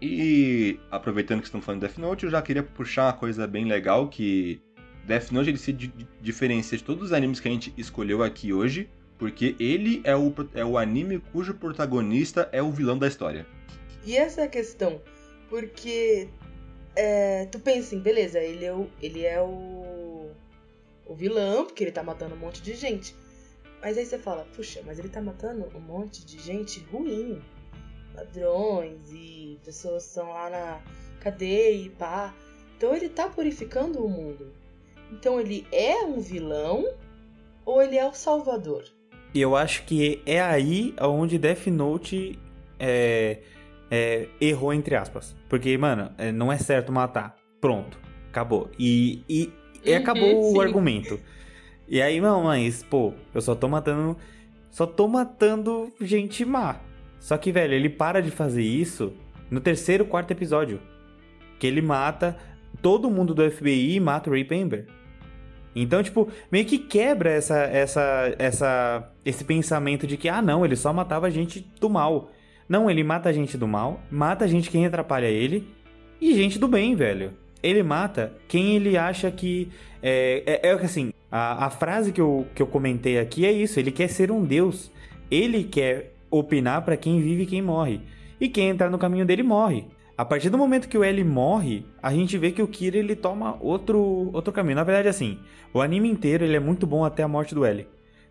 E 0.00 0.78
aproveitando 0.90 1.40
que 1.40 1.46
estamos 1.46 1.64
falando 1.64 1.80
de 1.80 1.88
Death 1.88 1.98
Note, 1.98 2.24
eu 2.24 2.30
já 2.30 2.40
queria 2.40 2.62
puxar 2.62 3.06
uma 3.06 3.12
coisa 3.14 3.46
bem 3.46 3.64
legal 3.64 4.08
que 4.08 4.60
Death 5.04 5.30
Note 5.32 5.50
ele 5.50 5.58
se 5.58 5.72
diferencia 6.20 6.78
de 6.78 6.84
todos 6.84 7.04
os 7.04 7.12
animes 7.12 7.40
que 7.40 7.48
a 7.48 7.50
gente 7.50 7.72
escolheu 7.76 8.22
aqui 8.22 8.52
hoje, 8.52 8.88
porque 9.18 9.56
ele 9.58 10.00
é 10.04 10.14
o, 10.14 10.32
é 10.54 10.64
o 10.64 10.78
anime 10.78 11.18
cujo 11.32 11.54
protagonista 11.54 12.48
é 12.52 12.62
o 12.62 12.70
vilão 12.70 12.96
da 12.96 13.08
história. 13.08 13.46
E 14.04 14.16
essa 14.16 14.42
é 14.42 14.44
a 14.44 14.48
questão, 14.48 15.00
porque 15.48 16.28
é, 16.94 17.46
tu 17.46 17.58
pensa 17.58 17.80
assim, 17.80 17.98
beleza, 17.98 18.38
ele 18.38 18.64
é, 18.64 18.72
o, 18.72 18.88
ele 19.02 19.24
é 19.24 19.40
o, 19.40 20.30
o 21.06 21.14
vilão, 21.14 21.64
porque 21.64 21.82
ele 21.82 21.92
tá 21.92 22.02
matando 22.02 22.34
um 22.34 22.38
monte 22.38 22.62
de 22.62 22.74
gente. 22.74 23.14
Mas 23.80 23.96
aí 23.96 24.04
você 24.04 24.18
fala, 24.18 24.46
puxa, 24.56 24.82
mas 24.84 24.98
ele 24.98 25.08
tá 25.08 25.20
matando 25.20 25.66
um 25.74 25.80
monte 25.80 26.24
de 26.24 26.38
gente 26.38 26.80
ruim. 26.92 27.40
Ladrões 28.14 29.12
e 29.12 29.58
pessoas 29.64 30.06
estão 30.06 30.28
lá 30.30 30.50
na 30.50 30.80
cadeia 31.20 31.70
e 31.70 31.88
pá. 31.90 32.34
Então 32.76 32.94
ele 32.94 33.08
tá 33.08 33.28
purificando 33.28 34.04
o 34.04 34.08
mundo. 34.08 34.52
Então 35.12 35.40
ele 35.40 35.66
é 35.70 36.04
um 36.04 36.20
vilão 36.20 36.84
ou 37.64 37.82
ele 37.82 37.96
é 37.96 38.06
o 38.06 38.12
salvador? 38.12 38.84
Eu 39.34 39.54
acho 39.54 39.84
que 39.84 40.22
é 40.26 40.40
aí 40.40 40.94
onde 41.00 41.38
Death 41.38 41.66
Note 41.66 42.38
é, 42.78 43.38
é, 43.90 44.28
errou, 44.40 44.72
entre 44.72 44.96
aspas. 44.96 45.36
Porque, 45.48 45.76
mano, 45.76 46.10
é, 46.16 46.32
não 46.32 46.52
é 46.52 46.58
certo 46.58 46.90
matar. 46.90 47.36
Pronto, 47.60 47.98
acabou. 48.30 48.70
E, 48.78 49.22
e, 49.28 49.52
e 49.84 49.90
uhum, 49.90 49.96
acabou 49.98 50.54
o 50.54 50.60
argumento. 50.60 51.20
E 51.88 52.02
aí, 52.02 52.20
não, 52.20 52.44
mas, 52.44 52.82
pô, 52.82 53.14
eu 53.34 53.40
só 53.40 53.54
tô 53.54 53.68
matando. 53.68 54.16
Só 54.70 54.86
tô 54.86 55.08
matando 55.08 55.90
gente 56.00 56.44
má. 56.44 56.76
Só 57.18 57.36
que, 57.38 57.50
velho, 57.50 57.72
ele 57.72 57.88
para 57.88 58.20
de 58.20 58.30
fazer 58.30 58.62
isso 58.62 59.12
no 59.50 59.60
terceiro, 59.60 60.04
quarto 60.04 60.30
episódio. 60.30 60.80
Que 61.58 61.66
ele 61.66 61.80
mata 61.80 62.36
todo 62.82 63.10
mundo 63.10 63.34
do 63.34 63.50
FBI 63.50 63.96
e 63.96 64.00
mata 64.00 64.28
o 64.28 64.32
Ray 64.32 64.44
Pember. 64.44 64.86
Então, 65.74 66.02
tipo, 66.02 66.28
meio 66.50 66.64
que 66.64 66.78
quebra 66.78 67.30
essa, 67.30 67.56
essa, 67.56 68.34
essa, 68.38 69.12
esse 69.24 69.44
pensamento 69.44 70.06
de 70.06 70.16
que, 70.16 70.28
ah, 70.28 70.42
não, 70.42 70.64
ele 70.64 70.76
só 70.76 70.92
matava 70.92 71.30
gente 71.30 71.66
do 71.80 71.88
mal. 71.88 72.30
Não, 72.68 72.90
ele 72.90 73.02
mata 73.02 73.32
gente 73.32 73.56
do 73.56 73.66
mal, 73.66 74.00
mata 74.10 74.46
gente 74.46 74.70
quem 74.70 74.84
atrapalha 74.84 75.26
ele 75.26 75.66
e 76.20 76.34
gente 76.34 76.58
do 76.58 76.68
bem, 76.68 76.94
velho. 76.94 77.32
Ele 77.62 77.82
mata 77.82 78.34
quem 78.46 78.76
ele 78.76 78.96
acha 78.96 79.30
que. 79.30 79.70
É, 80.02 80.60
é, 80.62 80.68
é 80.68 80.72
assim, 80.72 81.12
a, 81.30 81.66
a 81.66 81.70
frase 81.70 82.12
que 82.12 82.20
eu, 82.20 82.46
que 82.54 82.62
eu 82.62 82.66
comentei 82.66 83.18
aqui 83.18 83.44
é 83.44 83.52
isso: 83.52 83.78
ele 83.78 83.92
quer 83.92 84.08
ser 84.08 84.30
um 84.30 84.44
deus. 84.44 84.90
Ele 85.30 85.62
quer 85.62 86.14
opinar 86.30 86.82
para 86.82 86.96
quem 86.96 87.20
vive 87.20 87.42
e 87.42 87.46
quem 87.46 87.62
morre. 87.62 88.00
E 88.40 88.48
quem 88.48 88.68
entrar 88.68 88.90
no 88.90 88.98
caminho 88.98 89.26
dele 89.26 89.42
morre. 89.42 89.86
A 90.16 90.24
partir 90.24 90.50
do 90.50 90.58
momento 90.58 90.88
que 90.88 90.98
o 90.98 91.04
L 91.04 91.22
morre, 91.22 91.84
a 92.02 92.12
gente 92.12 92.36
vê 92.36 92.50
que 92.50 92.62
o 92.62 92.66
Kira 92.66 92.96
ele 92.96 93.14
toma 93.14 93.56
outro, 93.60 94.30
outro 94.32 94.52
caminho. 94.52 94.76
Na 94.76 94.84
verdade, 94.84 95.06
assim, 95.06 95.38
o 95.72 95.80
anime 95.80 96.10
inteiro 96.10 96.44
ele 96.44 96.56
é 96.56 96.60
muito 96.60 96.86
bom 96.86 97.04
até 97.04 97.22
a 97.22 97.28
morte 97.28 97.54
do 97.54 97.64
L. 97.64 97.86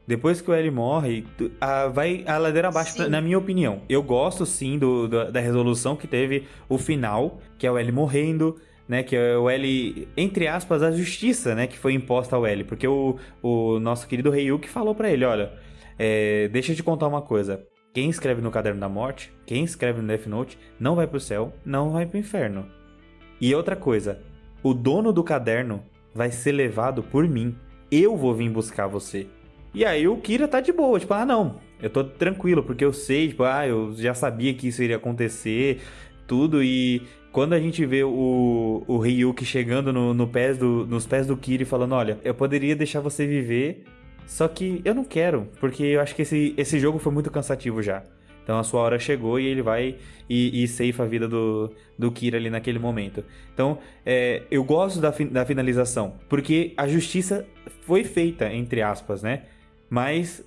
Depois 0.05 0.41
que 0.41 0.49
o 0.49 0.53
L 0.53 0.71
morre, 0.71 1.25
a, 1.61 1.87
vai 1.87 2.23
a 2.27 2.37
ladeira 2.37 2.69
abaixo, 2.69 2.93
sim. 2.93 3.09
na 3.09 3.21
minha 3.21 3.37
opinião. 3.37 3.81
Eu 3.87 4.01
gosto 4.01 4.45
sim 4.45 4.77
do, 4.77 5.07
do, 5.07 5.31
da 5.31 5.39
resolução 5.39 5.95
que 5.95 6.07
teve 6.07 6.45
o 6.67 6.77
final, 6.77 7.39
que 7.57 7.67
é 7.67 7.71
o 7.71 7.77
L 7.77 7.91
morrendo, 7.91 8.57
né? 8.87 9.03
Que 9.03 9.15
é 9.15 9.37
o 9.37 9.49
L, 9.49 10.07
entre 10.15 10.47
aspas, 10.47 10.81
a 10.81 10.91
justiça, 10.91 11.53
né? 11.55 11.67
Que 11.67 11.77
foi 11.77 11.93
imposta 11.93 12.35
ao 12.35 12.45
L. 12.45 12.63
Porque 12.63 12.87
o, 12.87 13.17
o 13.41 13.79
nosso 13.79 14.07
querido 14.07 14.29
Ryuki 14.29 14.69
falou 14.69 14.95
para 14.95 15.09
ele: 15.09 15.25
olha, 15.25 15.53
é, 15.97 16.47
deixa 16.47 16.71
eu 16.71 16.75
te 16.75 16.83
contar 16.83 17.07
uma 17.07 17.21
coisa. 17.21 17.65
Quem 17.93 18.09
escreve 18.09 18.41
no 18.41 18.51
Caderno 18.51 18.79
da 18.79 18.87
Morte, 18.87 19.33
quem 19.45 19.63
escreve 19.63 20.01
no 20.01 20.07
Death 20.07 20.27
Note, 20.27 20.59
não 20.79 20.95
vai 20.95 21.07
pro 21.07 21.19
céu, 21.19 21.51
não 21.65 21.89
vai 21.89 22.05
pro 22.05 22.19
inferno. 22.19 22.67
E 23.41 23.53
outra 23.55 23.75
coisa, 23.75 24.21
o 24.61 24.73
dono 24.73 25.11
do 25.11 25.23
caderno 25.23 25.83
vai 26.13 26.29
ser 26.31 26.51
levado 26.51 27.01
por 27.01 27.27
mim. 27.27 27.55
Eu 27.91 28.15
vou 28.15 28.35
vir 28.35 28.49
buscar 28.49 28.87
você. 28.87 29.27
E 29.73 29.85
aí 29.85 30.07
o 30.07 30.17
Kira 30.17 30.47
tá 30.47 30.59
de 30.59 30.71
boa, 30.71 30.99
tipo, 30.99 31.13
ah, 31.13 31.25
não, 31.25 31.59
eu 31.81 31.89
tô 31.89 32.03
tranquilo, 32.03 32.63
porque 32.63 32.83
eu 32.83 32.91
sei, 32.91 33.29
tipo, 33.29 33.43
ah, 33.43 33.67
eu 33.67 33.93
já 33.95 34.13
sabia 34.13 34.53
que 34.53 34.67
isso 34.67 34.81
iria 34.81 34.95
acontecer, 34.95 35.81
tudo, 36.25 36.63
e 36.63 37.03
quando 37.37 37.53
a 37.53 37.59
gente 37.59 37.85
vê 37.85 38.03
o, 38.03 38.83
o 38.87 38.97
Ryuki 38.97 39.45
chegando 39.45 39.93
no, 39.93 40.11
no 40.11 40.27
pés 40.27 40.57
do, 40.57 40.87
nos 40.87 41.05
pés 41.05 41.27
do 41.27 41.37
Kira 41.37 41.61
e 41.61 41.67
falando, 41.67 41.93
olha, 41.93 42.17
eu 42.23 42.33
poderia 42.33 42.75
deixar 42.75 42.99
você 42.99 43.27
viver, 43.27 43.83
só 44.25 44.47
que 44.47 44.81
eu 44.83 44.95
não 44.95 45.03
quero, 45.03 45.47
porque 45.59 45.83
eu 45.83 46.01
acho 46.01 46.15
que 46.15 46.23
esse, 46.23 46.55
esse 46.57 46.79
jogo 46.79 46.97
foi 46.97 47.11
muito 47.11 47.29
cansativo 47.29 47.79
já. 47.79 48.01
Então 48.43 48.57
a 48.57 48.63
sua 48.63 48.81
hora 48.81 48.97
chegou 48.97 49.39
e 49.39 49.45
ele 49.45 49.61
vai 49.61 49.97
e, 50.27 50.63
e 50.63 50.91
a 50.99 51.05
vida 51.05 51.27
do, 51.27 51.71
do 51.95 52.11
Kira 52.11 52.39
ali 52.39 52.49
naquele 52.49 52.79
momento. 52.79 53.23
Então 53.53 53.77
é, 54.03 54.41
eu 54.49 54.63
gosto 54.63 54.99
da, 54.99 55.13
da 55.29 55.45
finalização, 55.45 56.15
porque 56.27 56.73
a 56.75 56.87
justiça 56.87 57.45
foi 57.81 58.03
feita, 58.03 58.51
entre 58.51 58.81
aspas, 58.81 59.21
né? 59.21 59.43
Mas 59.87 60.43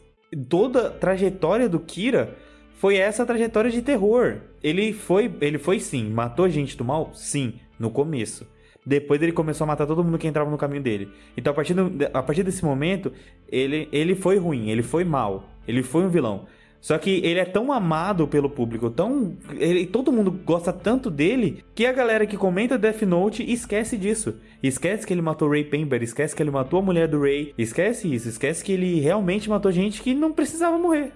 toda 0.49 0.89
a 0.89 0.91
trajetória 0.91 1.69
do 1.69 1.79
Kira 1.79 2.37
foi 2.81 2.97
essa 2.97 3.27
trajetória 3.27 3.71
de 3.71 3.83
terror. 3.83 4.39
Ele 4.63 4.95
foi, 4.95 5.31
ele 5.43 5.59
foi 5.59 5.79
sim, 5.79 6.09
matou 6.09 6.49
gente 6.49 6.79
do 6.79 6.85
mal? 6.85 7.11
Sim, 7.13 7.53
no 7.79 7.91
começo. 7.91 8.47
Depois 8.87 9.21
ele 9.21 9.33
começou 9.33 9.67
a 9.67 9.69
matar 9.69 9.87
todo 9.87 10.03
mundo 10.03 10.17
que 10.17 10.27
entrava 10.27 10.51
no 10.51 10.57
caminho 10.57 10.83
dele. 10.83 11.11
Então 11.37 11.51
a 11.51 11.55
partir, 11.55 11.75
do, 11.75 11.93
a 12.15 12.23
partir 12.23 12.43
desse 12.43 12.65
momento, 12.65 13.13
ele, 13.53 13.87
ele 13.93 14.15
foi 14.15 14.39
ruim, 14.39 14.71
ele 14.71 14.83
foi 14.83 15.05
mal, 15.05 15.51
ele 15.69 15.83
foi 15.83 16.05
um 16.05 16.09
vilão. 16.09 16.47
Só 16.81 16.97
que 16.97 17.21
ele 17.23 17.39
é 17.39 17.45
tão 17.45 17.71
amado 17.71 18.27
pelo 18.27 18.49
público, 18.49 18.89
tão. 18.89 19.37
Ele, 19.59 19.85
todo 19.85 20.11
mundo 20.11 20.31
gosta 20.31 20.73
tanto 20.73 21.11
dele, 21.11 21.63
que 21.75 21.85
a 21.85 21.93
galera 21.93 22.27
que 22.27 22.39
comenta 22.39 22.79
Death 22.79 23.03
Note 23.03 23.43
esquece 23.53 23.99
disso. 23.99 24.37
Esquece 24.63 25.07
que 25.07 25.13
ele 25.13 25.21
matou 25.21 25.51
Ray 25.51 25.65
Pember, 25.65 26.03
esquece 26.03 26.35
que 26.35 26.43
ele 26.43 26.51
matou 26.51 26.79
a 26.79 26.83
mulher 26.83 27.07
do 27.09 27.21
Ray. 27.21 27.53
Esquece 27.59 28.11
isso, 28.11 28.31
esquece 28.31 28.65
que 28.65 28.73
ele 28.73 29.01
realmente 29.01 29.51
matou 29.51 29.71
gente 29.71 30.01
que 30.01 30.15
não 30.15 30.33
precisava 30.33 30.79
morrer. 30.79 31.13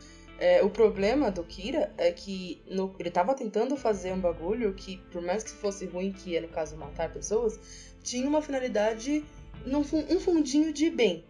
É, 0.47 0.63
o 0.63 0.69
problema 0.69 1.31
do 1.31 1.43
Kira 1.43 1.91
é 1.97 2.13
que 2.13 2.61
no, 2.69 2.95
ele 2.99 3.11
tava 3.11 3.35
tentando 3.35 3.79
fazer 3.79 4.13
um 4.13 4.21
bagulho 4.21 4.75
que, 4.75 4.99
por 5.11 5.23
mais 5.23 5.43
que 5.43 5.53
fosse 5.53 5.87
ruim, 5.87 6.13
que 6.13 6.33
ia, 6.33 6.43
no 6.43 6.49
caso, 6.49 6.77
matar 6.77 7.11
pessoas, 7.11 7.59
tinha 8.03 8.29
uma 8.29 8.43
finalidade, 8.43 9.25
num, 9.65 9.81
um 9.81 10.21
fundinho 10.21 10.71
de 10.71 10.91
bem. 10.91 11.25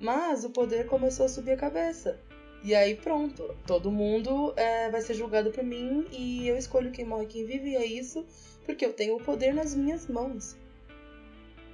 Mas 0.00 0.44
o 0.44 0.50
poder 0.50 0.86
começou 0.86 1.26
a 1.26 1.28
subir 1.28 1.50
a 1.50 1.56
cabeça. 1.56 2.20
E 2.62 2.72
aí 2.72 2.94
pronto, 2.94 3.52
todo 3.66 3.90
mundo 3.90 4.54
é, 4.56 4.88
vai 4.88 5.00
ser 5.00 5.14
julgado 5.14 5.50
por 5.50 5.64
mim 5.64 6.06
e 6.12 6.46
eu 6.46 6.56
escolho 6.56 6.92
quem 6.92 7.04
morre 7.04 7.24
e 7.24 7.26
quem 7.26 7.44
vive, 7.44 7.70
e 7.70 7.74
é 7.74 7.84
isso 7.84 8.24
porque 8.64 8.84
eu 8.84 8.92
tenho 8.92 9.16
o 9.16 9.20
poder 9.20 9.52
nas 9.52 9.74
minhas 9.74 10.06
mãos. 10.06 10.56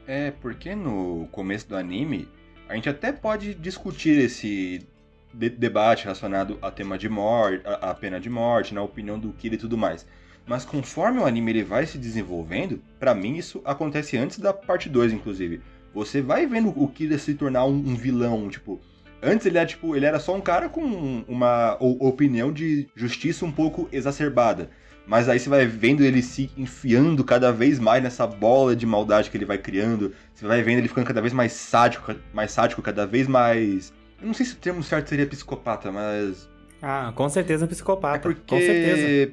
É, 0.07 0.31
porque 0.31 0.75
no 0.75 1.29
começo 1.31 1.69
do 1.69 1.77
anime, 1.77 2.27
a 2.67 2.75
gente 2.75 2.89
até 2.89 3.13
pode 3.13 3.53
discutir 3.53 4.19
esse 4.19 4.87
de 5.37 5.51
debate 5.51 6.05
relacionado 6.05 6.59
ao 6.62 6.72
tema 6.72 6.96
de 6.96 7.09
morte, 7.09 7.62
a, 7.66 7.90
a, 7.90 7.94
pena 7.94 8.18
de 8.18 8.31
morte, 8.31 8.75
na 8.75 8.83
opinião 8.83 9.18
do 9.18 9.33
Kira 9.33 9.55
e 9.55 9.59
tudo 9.59 9.77
mais. 9.77 10.07
Mas 10.46 10.64
conforme 10.64 11.18
o 11.18 11.27
anime 11.27 11.53
ele 11.53 11.64
vai 11.64 11.87
se 11.87 11.99
desenvolvendo, 11.99 12.83
para 12.99 13.14
mim 13.14 13.37
isso 13.37 13.61
acontece 13.64 14.16
antes 14.16 14.38
da 14.38 14.53
parte 14.53 14.88
2, 14.88 15.12
inclusive. 15.12 15.61
Você 15.92 16.22
vai 16.22 16.46
vendo 16.46 16.70
o 16.70 16.88
Kira 16.88 17.18
se 17.18 17.35
tornar 17.35 17.66
um, 17.66 17.75
um 17.75 17.94
vilão, 17.94 18.49
tipo, 18.49 18.81
Antes 19.22 19.46
ele 19.46 19.57
era, 19.57 19.66
tipo, 19.66 19.96
ele 19.96 20.05
era 20.05 20.20
só 20.20 20.35
um 20.35 20.40
cara 20.40 20.68
com 20.68 21.25
uma 21.27 21.77
opinião 21.81 22.53
de 22.53 22.87
justiça 22.94 23.44
um 23.44 23.53
pouco 23.53 23.88
exacerbada. 23.90 24.70
Mas 25.07 25.29
aí 25.29 25.38
você 25.38 25.49
vai 25.49 25.66
vendo 25.66 26.03
ele 26.03 26.20
se 26.20 26.51
enfiando 26.57 27.25
cada 27.25 27.53
vez 27.53 27.79
mais 27.79 28.03
nessa 28.03 28.27
bola 28.27 28.75
de 28.75 28.85
maldade 28.85 29.31
que 29.31 29.37
ele 29.37 29.44
vai 29.44 29.57
criando. 29.57 30.12
Você 30.35 30.46
vai 30.46 30.62
vendo 30.62 30.79
ele 30.79 30.88
ficando 30.88 31.07
cada 31.07 31.20
vez 31.20 31.33
mais 31.33 31.53
sádico, 31.53 32.14
mais 32.35 32.51
sádico, 32.51 32.83
cada 32.83 33.07
vez 33.07 33.29
mais. 33.29 33.92
Eu 34.21 34.27
não 34.27 34.35
sei 34.35 34.47
se 34.47 34.55
o 34.55 34.57
termo 34.57 34.83
certo 34.83 35.09
seria 35.09 35.27
psicopata, 35.27 35.93
mas. 35.93 36.49
Ah, 36.81 37.13
com 37.15 37.29
certeza 37.29 37.67
psicopata. 37.67 38.17
É 38.17 38.21
porque... 38.21 38.41
Com 38.47 38.61
certeza. 38.61 39.33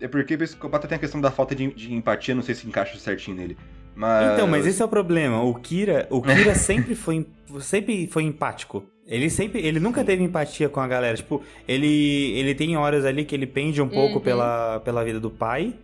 É 0.00 0.08
porque 0.08 0.36
psicopata 0.36 0.88
tem 0.88 0.96
a 0.96 0.98
questão 0.98 1.20
da 1.20 1.30
falta 1.30 1.54
de, 1.54 1.72
de 1.74 1.92
empatia, 1.92 2.34
não 2.34 2.42
sei 2.42 2.54
se 2.54 2.66
encaixa 2.66 2.98
certinho 2.98 3.36
nele. 3.36 3.56
Mas... 3.94 4.32
Então, 4.32 4.46
mas 4.46 4.66
esse 4.66 4.80
é 4.80 4.84
o 4.84 4.88
problema. 4.88 5.42
O 5.42 5.54
Kira, 5.54 6.06
o 6.10 6.22
Kira 6.22 6.54
sempre 6.56 6.94
foi 6.94 7.26
sempre 7.60 8.06
foi 8.06 8.22
empático. 8.22 8.84
Ele 9.06 9.28
sempre, 9.28 9.60
ele 9.60 9.80
nunca 9.80 10.04
teve 10.04 10.22
empatia 10.22 10.68
com 10.68 10.80
a 10.80 10.86
galera. 10.86 11.16
Tipo, 11.16 11.42
ele, 11.66 12.32
ele 12.38 12.54
tem 12.54 12.76
horas 12.76 13.04
ali 13.04 13.24
que 13.24 13.34
ele 13.34 13.46
pende 13.46 13.82
um 13.82 13.88
pouco 13.88 14.16
uhum. 14.16 14.20
pela, 14.20 14.80
pela 14.80 15.04
vida 15.04 15.18
do 15.18 15.30
pai, 15.30 15.74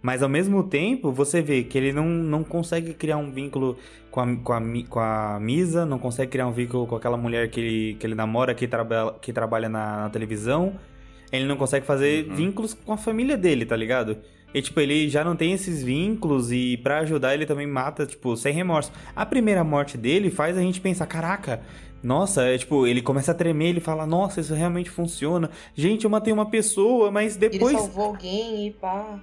mas 0.00 0.22
ao 0.22 0.28
mesmo 0.28 0.62
tempo 0.62 1.10
você 1.10 1.42
vê 1.42 1.64
que 1.64 1.76
ele 1.76 1.92
não, 1.92 2.06
não 2.06 2.44
consegue 2.44 2.94
criar 2.94 3.16
um 3.16 3.30
vínculo 3.30 3.76
com 4.16 4.20
a, 4.22 4.36
com, 4.36 4.52
a, 4.54 4.62
com 4.88 4.98
a 4.98 5.38
Misa, 5.38 5.84
não 5.84 5.98
consegue 5.98 6.30
criar 6.32 6.46
um 6.46 6.52
vínculo 6.52 6.86
com 6.86 6.96
aquela 6.96 7.18
mulher 7.18 7.50
que 7.50 7.60
ele, 7.60 7.94
que 7.96 8.06
ele 8.06 8.14
namora, 8.14 8.54
que, 8.54 8.66
traba, 8.66 9.14
que 9.20 9.30
trabalha 9.30 9.68
na, 9.68 10.04
na 10.04 10.08
televisão. 10.08 10.72
Ele 11.30 11.44
não 11.44 11.56
consegue 11.56 11.84
fazer 11.84 12.26
uhum. 12.26 12.34
vínculos 12.34 12.72
com 12.72 12.94
a 12.94 12.96
família 12.96 13.36
dele, 13.36 13.66
tá 13.66 13.76
ligado? 13.76 14.16
E, 14.54 14.62
tipo, 14.62 14.80
ele 14.80 15.06
já 15.10 15.22
não 15.22 15.36
tem 15.36 15.52
esses 15.52 15.82
vínculos 15.82 16.50
e 16.50 16.78
para 16.78 17.00
ajudar 17.00 17.34
ele 17.34 17.44
também 17.44 17.66
mata, 17.66 18.06
tipo, 18.06 18.34
sem 18.38 18.54
remorso. 18.54 18.90
A 19.14 19.26
primeira 19.26 19.62
morte 19.62 19.98
dele 19.98 20.30
faz 20.30 20.56
a 20.56 20.62
gente 20.62 20.80
pensar, 20.80 21.04
caraca, 21.06 21.60
nossa, 22.02 22.42
é 22.44 22.56
tipo, 22.56 22.86
ele 22.86 23.02
começa 23.02 23.32
a 23.32 23.34
tremer, 23.34 23.68
ele 23.68 23.80
fala, 23.80 24.06
nossa, 24.06 24.40
isso 24.40 24.54
realmente 24.54 24.88
funciona. 24.88 25.50
Gente, 25.74 26.04
eu 26.04 26.10
matei 26.10 26.32
uma 26.32 26.46
pessoa, 26.46 27.10
mas 27.10 27.36
depois. 27.36 27.74
Ele 27.74 27.82
salvou 27.82 28.06
alguém 28.06 28.68
e 28.68 28.70
pá. 28.70 29.20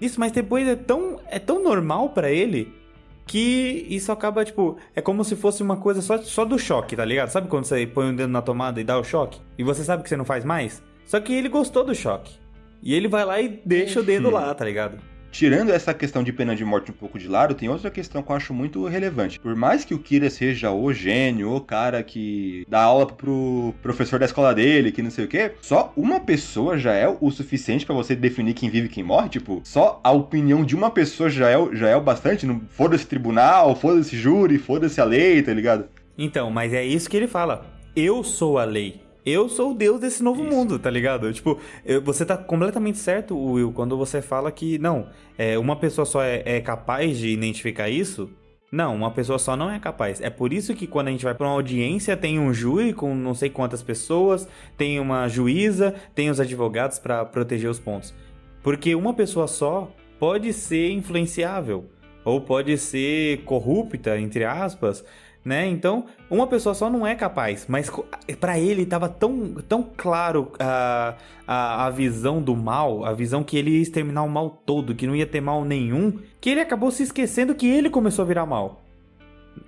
Isso, 0.00 0.18
mas 0.18 0.32
depois 0.32 0.66
é 0.66 0.74
tão, 0.74 1.20
é 1.28 1.38
tão 1.38 1.62
normal 1.62 2.08
para 2.08 2.28
ele 2.28 2.81
que 3.26 3.86
isso 3.88 4.10
acaba, 4.10 4.44
tipo, 4.44 4.76
é 4.94 5.00
como 5.00 5.24
se 5.24 5.36
fosse 5.36 5.62
uma 5.62 5.76
coisa 5.76 6.02
só, 6.02 6.18
só 6.18 6.44
do 6.44 6.58
choque, 6.58 6.96
tá 6.96 7.04
ligado? 7.04 7.30
Sabe 7.30 7.48
quando 7.48 7.64
você 7.64 7.86
põe 7.86 8.06
o 8.06 8.08
um 8.08 8.16
dedo 8.16 8.30
na 8.30 8.42
tomada 8.42 8.80
e 8.80 8.84
dá 8.84 8.98
o 8.98 9.04
choque? 9.04 9.40
E 9.56 9.62
você 9.62 9.84
sabe 9.84 10.02
que 10.02 10.08
você 10.08 10.16
não 10.16 10.24
faz 10.24 10.44
mais? 10.44 10.82
Só 11.04 11.20
que 11.20 11.32
ele 11.32 11.48
gostou 11.48 11.84
do 11.84 11.94
choque. 11.94 12.34
E 12.82 12.94
ele 12.94 13.08
vai 13.08 13.24
lá 13.24 13.40
e 13.40 13.60
deixa 13.64 14.00
o 14.00 14.02
dedo 14.02 14.28
lá, 14.28 14.52
tá 14.54 14.64
ligado? 14.64 14.98
Tirando 15.32 15.70
essa 15.70 15.94
questão 15.94 16.22
de 16.22 16.30
pena 16.30 16.54
de 16.54 16.62
morte 16.62 16.90
um 16.90 16.94
pouco 16.94 17.18
de 17.18 17.26
lado, 17.26 17.54
tem 17.54 17.66
outra 17.66 17.90
questão 17.90 18.22
que 18.22 18.30
eu 18.30 18.36
acho 18.36 18.52
muito 18.52 18.84
relevante. 18.86 19.40
Por 19.40 19.56
mais 19.56 19.82
que 19.82 19.94
o 19.94 19.98
Kira 19.98 20.28
seja 20.28 20.70
o 20.70 20.92
gênio, 20.92 21.54
o 21.54 21.60
cara 21.60 22.02
que 22.02 22.66
dá 22.68 22.82
aula 22.82 23.06
pro 23.06 23.74
professor 23.82 24.18
da 24.18 24.26
escola 24.26 24.54
dele, 24.54 24.92
que 24.92 25.00
não 25.02 25.10
sei 25.10 25.24
o 25.24 25.28
quê, 25.28 25.52
só 25.62 25.90
uma 25.96 26.20
pessoa 26.20 26.76
já 26.76 26.92
é 26.92 27.08
o 27.08 27.30
suficiente 27.30 27.86
para 27.86 27.94
você 27.94 28.14
definir 28.14 28.52
quem 28.52 28.68
vive 28.68 28.88
e 28.88 28.90
quem 28.90 29.02
morre? 29.02 29.30
Tipo, 29.30 29.62
só 29.64 30.00
a 30.04 30.12
opinião 30.12 30.62
de 30.62 30.76
uma 30.76 30.90
pessoa 30.90 31.30
já 31.30 31.48
é, 31.48 31.56
já 31.72 31.88
é 31.88 31.96
o 31.96 32.02
bastante? 32.02 32.44
Não 32.44 32.60
foda-se 32.68 33.06
tribunal, 33.06 33.74
foda-se 33.74 34.14
júri, 34.14 34.58
foda-se 34.58 35.00
a 35.00 35.04
lei, 35.04 35.42
tá 35.42 35.54
ligado? 35.54 35.86
Então, 36.18 36.50
mas 36.50 36.74
é 36.74 36.84
isso 36.84 37.08
que 37.08 37.16
ele 37.16 37.26
fala. 37.26 37.66
Eu 37.96 38.22
sou 38.22 38.58
a 38.58 38.64
lei. 38.64 39.01
Eu 39.24 39.48
sou 39.48 39.70
o 39.70 39.74
deus 39.74 40.00
desse 40.00 40.22
novo 40.22 40.42
Isso. 40.42 40.50
mundo, 40.50 40.78
tá 40.78 40.90
ligado? 40.90 41.32
Tipo, 41.32 41.58
você 42.04 42.24
tá 42.24 42.36
completamente 42.36 42.98
certo, 42.98 43.36
Will, 43.38 43.72
quando 43.72 43.96
você 43.96 44.20
fala 44.20 44.50
que, 44.50 44.78
não, 44.78 45.08
é, 45.38 45.56
uma 45.56 45.76
pessoa 45.76 46.04
só 46.04 46.22
é, 46.22 46.42
é, 46.44 46.60
capaz 46.60 47.16
de 47.18 47.28
identificar 47.28 47.88
isso. 47.88 48.28
Não, 48.70 48.96
uma 48.96 49.10
pessoa 49.10 49.38
só 49.38 49.54
não 49.54 49.70
é 49.70 49.78
capaz. 49.78 50.20
É 50.20 50.30
por 50.30 50.52
isso 50.52 50.74
que 50.74 50.86
quando 50.86 51.08
a 51.08 51.10
gente 51.10 51.24
vai 51.24 51.34
pra 51.34 51.46
uma 51.46 51.52
audiência, 51.52 52.16
tem 52.16 52.40
um 52.40 52.54
júri 52.54 52.94
com 52.94 53.14
não 53.14 53.34
sei 53.34 53.50
quantas 53.50 53.82
pessoas, 53.82 54.48
tem 54.78 54.98
uma 54.98 55.28
juíza, 55.28 55.94
tem 56.14 56.30
os 56.30 56.40
advogados 56.40 56.98
para 56.98 57.24
proteger 57.24 57.70
os 57.70 57.78
pontos. 57.78 58.14
Porque 58.62 58.94
uma 58.94 59.12
pessoa 59.12 59.46
só 59.46 59.92
pode 60.18 60.52
ser 60.52 60.90
influenciável, 60.90 61.84
ou 62.24 62.40
pode 62.40 62.78
ser 62.78 63.44
corrupta, 63.44 64.18
entre 64.18 64.44
aspas, 64.44 65.04
né? 65.44 65.66
Então, 65.66 66.06
uma 66.30 66.46
pessoa 66.46 66.74
só 66.74 66.88
não 66.88 67.06
é 67.06 67.14
capaz, 67.14 67.66
mas 67.68 67.90
para 68.38 68.58
ele 68.58 68.82
estava 68.82 69.08
tão, 69.08 69.54
tão 69.68 69.82
claro 69.82 70.52
a, 70.58 71.16
a, 71.46 71.86
a 71.86 71.90
visão 71.90 72.40
do 72.40 72.54
mal, 72.54 73.04
a 73.04 73.12
visão 73.12 73.42
que 73.42 73.56
ele 73.56 73.72
ia 73.72 73.82
exterminar 73.82 74.22
o 74.22 74.28
mal 74.28 74.50
todo, 74.50 74.94
que 74.94 75.06
não 75.06 75.16
ia 75.16 75.26
ter 75.26 75.40
mal 75.40 75.64
nenhum, 75.64 76.18
que 76.40 76.50
ele 76.50 76.60
acabou 76.60 76.90
se 76.90 77.02
esquecendo 77.02 77.54
que 77.54 77.66
ele 77.66 77.90
começou 77.90 78.24
a 78.24 78.28
virar 78.28 78.46
mal. 78.46 78.84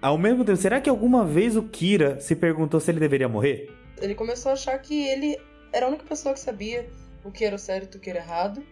Ao 0.01 0.17
mesmo 0.17 0.45
tempo, 0.45 0.57
será 0.57 0.81
que 0.81 0.89
alguma 0.89 1.25
vez 1.25 1.57
o 1.57 1.63
Kira 1.65 2.21
se 2.21 2.35
perguntou 2.37 2.81
se 2.81 2.91
ele 2.91 3.01
deveria 3.01 3.29
morrer? 3.29 3.71
Ele 4.01 4.15
começou 4.15 4.51
a 4.51 4.53
achar 4.55 4.79
que 4.79 5.07
ele 5.07 5.39
era 5.73 5.87
a 5.87 5.89
única 5.89 6.05
pessoa 6.05 6.35
que 6.35 6.41
sabia 6.41 6.89
o 7.25 7.31
que 7.31 7.45
era 7.45 7.57
o 7.57 7.59
certo 7.59 7.97
e 7.97 7.99
o 7.99 8.01
que 8.01 8.11
era 8.11 8.21
errado. 8.21 8.63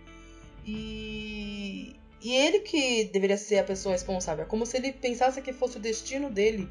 E, 0.65 1.97
e 2.23 2.35
ele 2.35 2.61
que 2.61 3.05
deveria 3.13 3.37
ser 3.37 3.59
a 3.59 3.65
pessoa 3.65 3.93
responsável. 3.93 4.45
É 4.45 4.47
como 4.47 4.65
se 4.65 4.77
ele 4.77 4.93
pensasse 4.93 5.43
que 5.43 5.53
fosse 5.53 5.77
o 5.77 5.81
destino 5.81 6.31
dele 6.31 6.69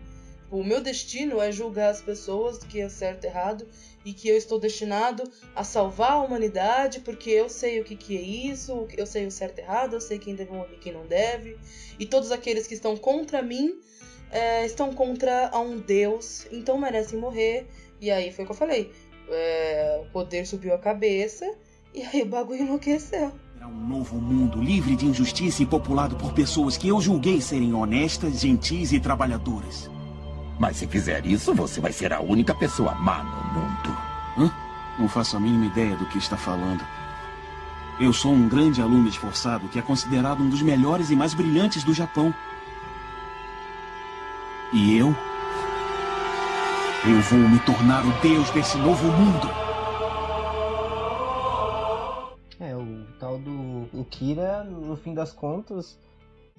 o 0.52 0.64
meu 0.66 0.82
destino 0.82 1.42
é 1.42 1.50
julgar 1.50 1.90
as 1.90 2.02
pessoas 2.02 2.58
do 2.58 2.66
que 2.66 2.82
é 2.82 2.90
certo 2.90 3.24
e 3.24 3.28
errado 3.28 3.66
e 4.04 4.12
que 4.12 4.28
eu 4.28 4.36
estou 4.36 4.60
destinado 4.60 5.24
a 5.56 5.64
salvar 5.64 6.12
a 6.12 6.22
humanidade 6.22 7.00
porque 7.00 7.30
eu 7.30 7.48
sei 7.48 7.80
o 7.80 7.86
que, 7.86 7.96
que 7.96 8.18
é 8.18 8.22
isso, 8.22 8.86
eu 8.98 9.06
sei 9.06 9.26
o 9.26 9.32
certo 9.32 9.60
e 9.60 9.62
errado, 9.62 9.94
eu 9.94 10.02
sei 10.02 10.20
quem 10.20 10.36
deve 10.36 10.52
morrer 10.52 10.74
e 10.74 10.78
quem 10.78 10.92
não 10.92 11.08
deve. 11.08 11.58
E 11.98 12.06
todos 12.06 12.32
aqueles 12.32 12.68
que 12.68 12.74
estão 12.74 12.98
contra 12.98 13.42
mim 13.42 13.80
é, 14.30 14.66
estão 14.66 14.92
contra 14.94 15.50
um 15.58 15.80
Deus, 15.80 16.46
então 16.52 16.78
merecem 16.78 17.18
morrer. 17.18 17.66
E 18.02 18.12
aí 18.12 18.30
foi 18.34 18.44
o 18.44 18.48
que 18.48 18.52
eu 18.52 18.58
falei. 18.58 18.92
É, 19.30 20.02
o 20.04 20.12
poder 20.12 20.46
subiu 20.46 20.74
a 20.74 20.78
cabeça 20.78 21.50
e 21.94 22.02
aí 22.02 22.24
o 22.24 22.26
bagulho 22.26 22.64
enlouqueceu. 22.64 23.32
Será 23.54 23.68
um 23.70 23.88
novo 23.88 24.20
mundo 24.20 24.62
livre 24.62 24.98
de 24.98 25.06
injustiça 25.06 25.64
e 25.64 25.66
populado 25.66 26.18
por 26.18 26.34
pessoas 26.34 26.76
que 26.76 26.90
eu 26.90 27.00
julguei 27.00 27.40
serem 27.40 27.74
honestas, 27.74 28.42
gentis 28.42 28.92
e 28.92 29.00
trabalhadoras. 29.00 29.90
Mas 30.62 30.78
se 30.78 30.86
fizer 30.86 31.26
isso, 31.26 31.56
você 31.56 31.82
vai 31.82 31.92
ser 31.92 32.14
a 32.14 32.22
única 32.22 32.54
pessoa 32.54 32.94
má 32.94 33.24
no 33.24 33.60
mundo. 33.60 33.98
Hã? 34.38 34.52
Não 35.00 35.10
faço 35.10 35.36
a 35.36 35.40
mínima 35.40 35.66
ideia 35.66 35.96
do 35.96 36.06
que 36.06 36.20
está 36.20 36.38
falando. 36.38 36.86
Eu 38.00 38.14
sou 38.14 38.32
um 38.32 38.48
grande 38.48 38.80
aluno 38.80 39.10
esforçado 39.10 39.68
que 39.70 39.80
é 39.80 39.82
considerado 39.82 40.44
um 40.44 40.50
dos 40.52 40.62
melhores 40.62 41.10
e 41.10 41.16
mais 41.16 41.34
brilhantes 41.34 41.84
do 41.84 41.96
Japão. 41.96 42.32
E 44.72 44.96
eu? 45.00 45.16
Eu 47.08 47.22
vou 47.22 47.40
me 47.40 47.58
tornar 47.62 48.06
o 48.06 48.12
deus 48.22 48.48
desse 48.52 48.78
novo 48.78 49.08
mundo. 49.08 49.50
É, 52.60 52.76
o 52.76 53.04
tal 53.20 53.40
do 53.40 53.90
o 54.00 54.06
Kira, 54.08 54.64
no 54.64 54.96
fim 54.96 55.16
das 55.16 55.34
contas, 55.34 55.98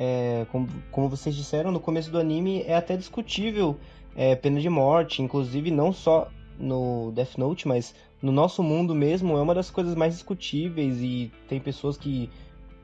é, 0.03 0.47
como, 0.51 0.69
como, 0.91 1.09
vocês 1.09 1.33
disseram, 1.33 1.71
no 1.71 1.79
começo 1.79 2.11
do 2.11 2.19
anime 2.19 2.63
é 2.67 2.75
até 2.75 2.97
discutível 2.97 3.77
é, 4.17 4.35
pena 4.35 4.61
de 4.61 4.69
morte, 4.69 5.23
inclusive 5.23 5.71
não 5.71 5.93
só 5.93 6.29
no 6.59 7.13
Death 7.13 7.39
Note, 7.39 7.69
mas 7.69 7.95
no 8.21 8.33
nosso 8.33 8.65
mundo 8.65 8.97
mesmo 8.97 9.37
é 9.37 9.41
uma 9.41 9.55
das 9.55 9.71
coisas 9.71 9.95
mais 9.95 10.15
discutíveis 10.15 11.01
e 11.01 11.31
tem 11.49 11.61
pessoas 11.61 11.97
que 11.97 12.29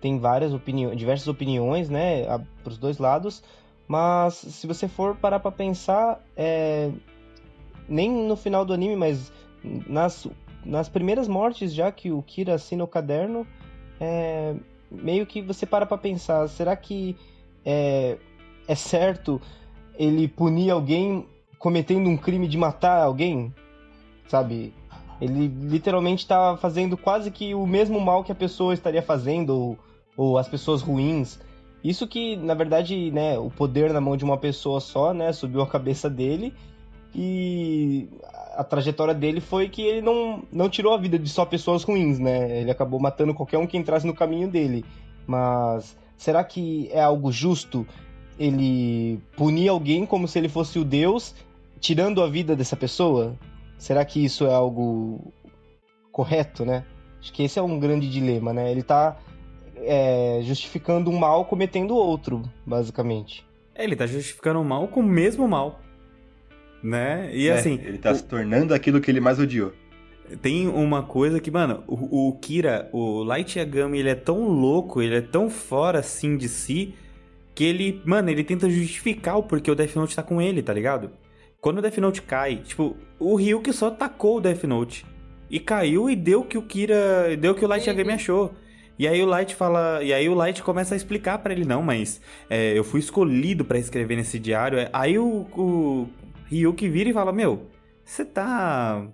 têm 0.00 0.20
várias 0.20 0.54
opiniões, 0.54 0.96
diversas 0.96 1.26
opiniões, 1.26 1.90
né, 1.90 2.24
para 2.62 2.70
os 2.70 2.78
dois 2.78 2.98
lados. 2.98 3.42
Mas 3.88 4.34
se 4.34 4.66
você 4.68 4.86
for 4.86 5.16
parar 5.16 5.40
para 5.40 5.50
pensar, 5.50 6.24
é, 6.36 6.92
nem 7.88 8.10
no 8.10 8.36
final 8.36 8.64
do 8.64 8.72
anime, 8.72 8.94
mas 8.94 9.32
nas, 9.88 10.28
nas 10.64 10.88
primeiras 10.88 11.26
mortes 11.26 11.74
já 11.74 11.90
que 11.90 12.12
o 12.12 12.22
Kira 12.22 12.54
assina 12.54 12.84
o 12.84 12.88
caderno, 12.88 13.44
é, 14.00 14.54
meio 14.90 15.26
que 15.26 15.42
você 15.42 15.66
para 15.66 15.86
pra 15.86 15.98
pensar, 15.98 16.48
será 16.48 16.76
que 16.76 17.16
é, 17.64 18.16
é 18.66 18.74
certo 18.74 19.40
ele 19.98 20.28
punir 20.28 20.70
alguém 20.70 21.26
cometendo 21.58 22.08
um 22.08 22.16
crime 22.16 22.46
de 22.46 22.56
matar 22.56 23.02
alguém? 23.02 23.52
Sabe? 24.28 24.72
Ele 25.20 25.48
literalmente 25.48 26.22
está 26.22 26.56
fazendo 26.56 26.96
quase 26.96 27.30
que 27.30 27.54
o 27.54 27.66
mesmo 27.66 28.00
mal 28.00 28.22
que 28.22 28.30
a 28.30 28.36
pessoa 28.36 28.72
estaria 28.72 29.02
fazendo, 29.02 29.50
ou, 29.50 29.78
ou 30.16 30.38
as 30.38 30.48
pessoas 30.48 30.80
ruins. 30.80 31.40
Isso 31.82 32.06
que, 32.06 32.36
na 32.36 32.54
verdade, 32.54 33.10
né, 33.10 33.38
o 33.38 33.50
poder 33.50 33.92
na 33.92 34.00
mão 34.00 34.16
de 34.16 34.24
uma 34.24 34.36
pessoa 34.36 34.80
só, 34.80 35.12
né, 35.12 35.32
subiu 35.32 35.60
a 35.60 35.66
cabeça 35.66 36.08
dele. 36.08 36.54
E 37.14 38.08
a 38.54 38.64
trajetória 38.64 39.14
dele 39.14 39.40
foi 39.40 39.68
que 39.68 39.82
ele 39.82 40.02
não, 40.02 40.42
não 40.52 40.68
tirou 40.68 40.92
a 40.92 40.98
vida 40.98 41.18
de 41.18 41.28
só 41.28 41.44
pessoas 41.44 41.82
ruins, 41.82 42.18
né? 42.18 42.60
Ele 42.60 42.70
acabou 42.70 43.00
matando 43.00 43.34
qualquer 43.34 43.58
um 43.58 43.66
que 43.66 43.76
entrasse 43.76 44.06
no 44.06 44.14
caminho 44.14 44.48
dele. 44.48 44.84
Mas 45.26 45.96
será 46.16 46.42
que 46.44 46.88
é 46.92 47.00
algo 47.00 47.30
justo 47.30 47.86
ele 48.38 49.20
punir 49.36 49.68
alguém 49.68 50.06
como 50.06 50.28
se 50.28 50.38
ele 50.38 50.48
fosse 50.48 50.78
o 50.78 50.84
Deus, 50.84 51.34
tirando 51.80 52.22
a 52.22 52.28
vida 52.28 52.54
dessa 52.54 52.76
pessoa? 52.76 53.36
Será 53.78 54.04
que 54.04 54.24
isso 54.24 54.46
é 54.46 54.54
algo 54.54 55.32
correto, 56.10 56.64
né? 56.64 56.84
Acho 57.20 57.32
que 57.32 57.42
esse 57.42 57.58
é 57.58 57.62
um 57.62 57.78
grande 57.78 58.08
dilema, 58.10 58.52
né? 58.52 58.70
Ele 58.70 58.82
tá 58.82 59.16
é, 59.76 60.40
justificando 60.42 61.10
um 61.10 61.18
mal 61.18 61.44
cometendo 61.44 61.96
outro, 61.96 62.42
basicamente. 62.66 63.46
É, 63.74 63.84
ele 63.84 63.94
tá 63.94 64.06
justificando 64.06 64.60
o 64.60 64.64
mal 64.64 64.88
com 64.88 65.00
o 65.00 65.04
mesmo 65.04 65.46
mal. 65.46 65.80
Né? 66.82 67.30
E 67.32 67.48
É, 67.48 67.52
assim. 67.52 67.74
Ele 67.84 67.98
tá 67.98 68.12
o- 68.12 68.14
se 68.14 68.24
tornando 68.24 68.72
aquilo 68.74 69.00
que 69.00 69.10
ele 69.10 69.20
mais 69.20 69.38
odiou. 69.38 69.72
Tem 70.42 70.68
uma 70.68 71.02
coisa 71.02 71.40
que, 71.40 71.50
mano, 71.50 71.82
o, 71.86 72.28
o 72.28 72.32
Kira, 72.38 72.88
o 72.92 73.22
Light 73.22 73.58
Yagami, 73.58 73.98
ele 73.98 74.10
é 74.10 74.14
tão 74.14 74.46
louco, 74.46 75.00
ele 75.00 75.16
é 75.16 75.20
tão 75.22 75.48
fora 75.48 76.00
assim 76.00 76.36
de 76.36 76.48
si, 76.48 76.94
que 77.54 77.64
ele, 77.64 78.02
mano, 78.04 78.28
ele 78.28 78.44
tenta 78.44 78.68
justificar 78.68 79.38
o 79.38 79.42
porquê 79.42 79.70
o 79.70 79.74
Death 79.74 79.96
Note 79.96 80.14
tá 80.14 80.22
com 80.22 80.40
ele, 80.40 80.62
tá 80.62 80.72
ligado? 80.72 81.10
Quando 81.60 81.78
o 81.78 81.82
Death 81.82 81.96
Note 81.98 82.22
cai, 82.22 82.56
tipo, 82.56 82.94
o 83.18 83.34
Ryuki 83.36 83.72
só 83.72 83.90
tacou 83.90 84.36
o 84.36 84.40
Death 84.40 84.64
Note. 84.64 85.06
E 85.50 85.58
caiu 85.58 86.10
e 86.10 86.14
deu 86.14 86.40
o 86.40 86.44
que 86.44 86.58
o 86.58 86.62
Kira. 86.62 87.34
Deu 87.40 87.52
o 87.52 87.54
que 87.54 87.64
o 87.64 87.68
Light 87.68 87.88
Uhum. 87.88 87.92
Yagami 87.96 88.12
achou. 88.12 88.52
E 88.98 89.08
aí 89.08 89.22
o 89.22 89.26
Light 89.26 89.54
fala. 89.54 90.00
E 90.04 90.12
aí 90.12 90.28
o 90.28 90.34
Light 90.34 90.62
começa 90.62 90.94
a 90.94 90.96
explicar 90.96 91.38
pra 91.38 91.54
ele, 91.54 91.64
não, 91.64 91.82
mas 91.82 92.20
é, 92.50 92.76
eu 92.78 92.84
fui 92.84 93.00
escolhido 93.00 93.64
pra 93.64 93.78
escrever 93.78 94.16
nesse 94.16 94.38
diário. 94.38 94.78
Aí 94.92 95.18
o, 95.18 95.46
o 95.56 96.08
Ryuki 96.50 96.88
vira 96.88 97.10
e 97.10 97.12
fala, 97.12 97.32
meu, 97.32 97.66
você 98.04 98.24
tá 98.24 99.06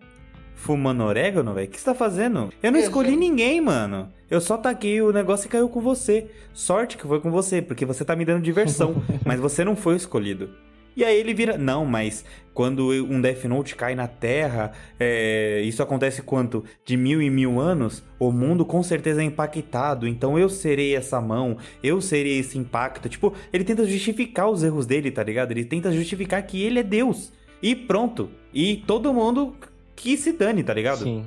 fumando 0.55 1.03
orégano, 1.03 1.53
velho? 1.53 1.69
O 1.69 1.71
que 1.71 1.79
você 1.79 1.85
tá 1.85 1.95
fazendo? 1.95 2.51
Eu 2.63 2.73
não 2.73 2.79
escolhi 2.79 3.17
ninguém, 3.17 3.61
mano. 3.61 4.11
Eu 4.31 4.41
só 4.41 4.57
taquei 4.57 5.03
o 5.03 5.13
negócio 5.13 5.47
e 5.47 5.51
caiu 5.51 5.69
com 5.69 5.81
você. 5.81 6.31
Sorte 6.53 6.97
que 6.97 7.07
foi 7.07 7.21
com 7.21 7.31
você, 7.31 7.61
porque 7.61 7.85
você 7.85 8.05
tá 8.05 8.17
me 8.17 8.25
dando 8.25 8.43
diversão. 8.43 9.03
mas 9.27 9.39
você 9.41 9.65
não 9.65 9.77
foi 9.77 9.95
o 9.95 9.97
escolhido. 9.97 10.51
E 10.97 11.05
aí 11.05 11.19
ele 11.19 11.35
vira. 11.35 11.59
Não, 11.59 11.85
mas 11.85 12.25
quando 12.53 12.91
um 12.91 13.21
Death 13.21 13.45
Note 13.45 13.75
cai 13.75 13.95
na 13.95 14.07
Terra, 14.07 14.73
é, 14.99 15.61
isso 15.63 15.83
acontece 15.83 16.23
quanto? 16.23 16.65
De 16.85 16.97
mil 16.97 17.21
e 17.21 17.29
mil 17.29 17.61
anos? 17.61 18.03
O 18.19 18.31
mundo 18.31 18.65
com 18.65 18.83
certeza 18.83 19.21
é 19.21 19.25
impactado. 19.25 20.07
Então 20.07 20.39
eu 20.39 20.49
serei 20.49 20.95
essa 20.95 21.21
mão, 21.21 21.59
eu 21.83 22.01
serei 22.01 22.39
esse 22.39 22.57
impacto. 22.57 23.09
Tipo, 23.09 23.35
ele 23.53 23.65
tenta 23.65 23.85
justificar 23.85 24.49
os 24.49 24.63
erros 24.63 24.87
dele, 24.87 25.11
tá 25.11 25.23
ligado? 25.23 25.51
Ele 25.51 25.65
tenta 25.65 25.93
justificar 25.93 26.43
que 26.47 26.63
ele 26.63 26.79
é 26.79 26.83
Deus. 26.83 27.33
E 27.61 27.75
pronto. 27.75 28.31
E 28.53 28.77
todo 28.87 29.13
mundo 29.13 29.57
que 29.97 30.17
se 30.17 30.33
dane, 30.33 30.63
tá 30.63 30.73
ligado? 30.73 31.03
Sim. 31.03 31.25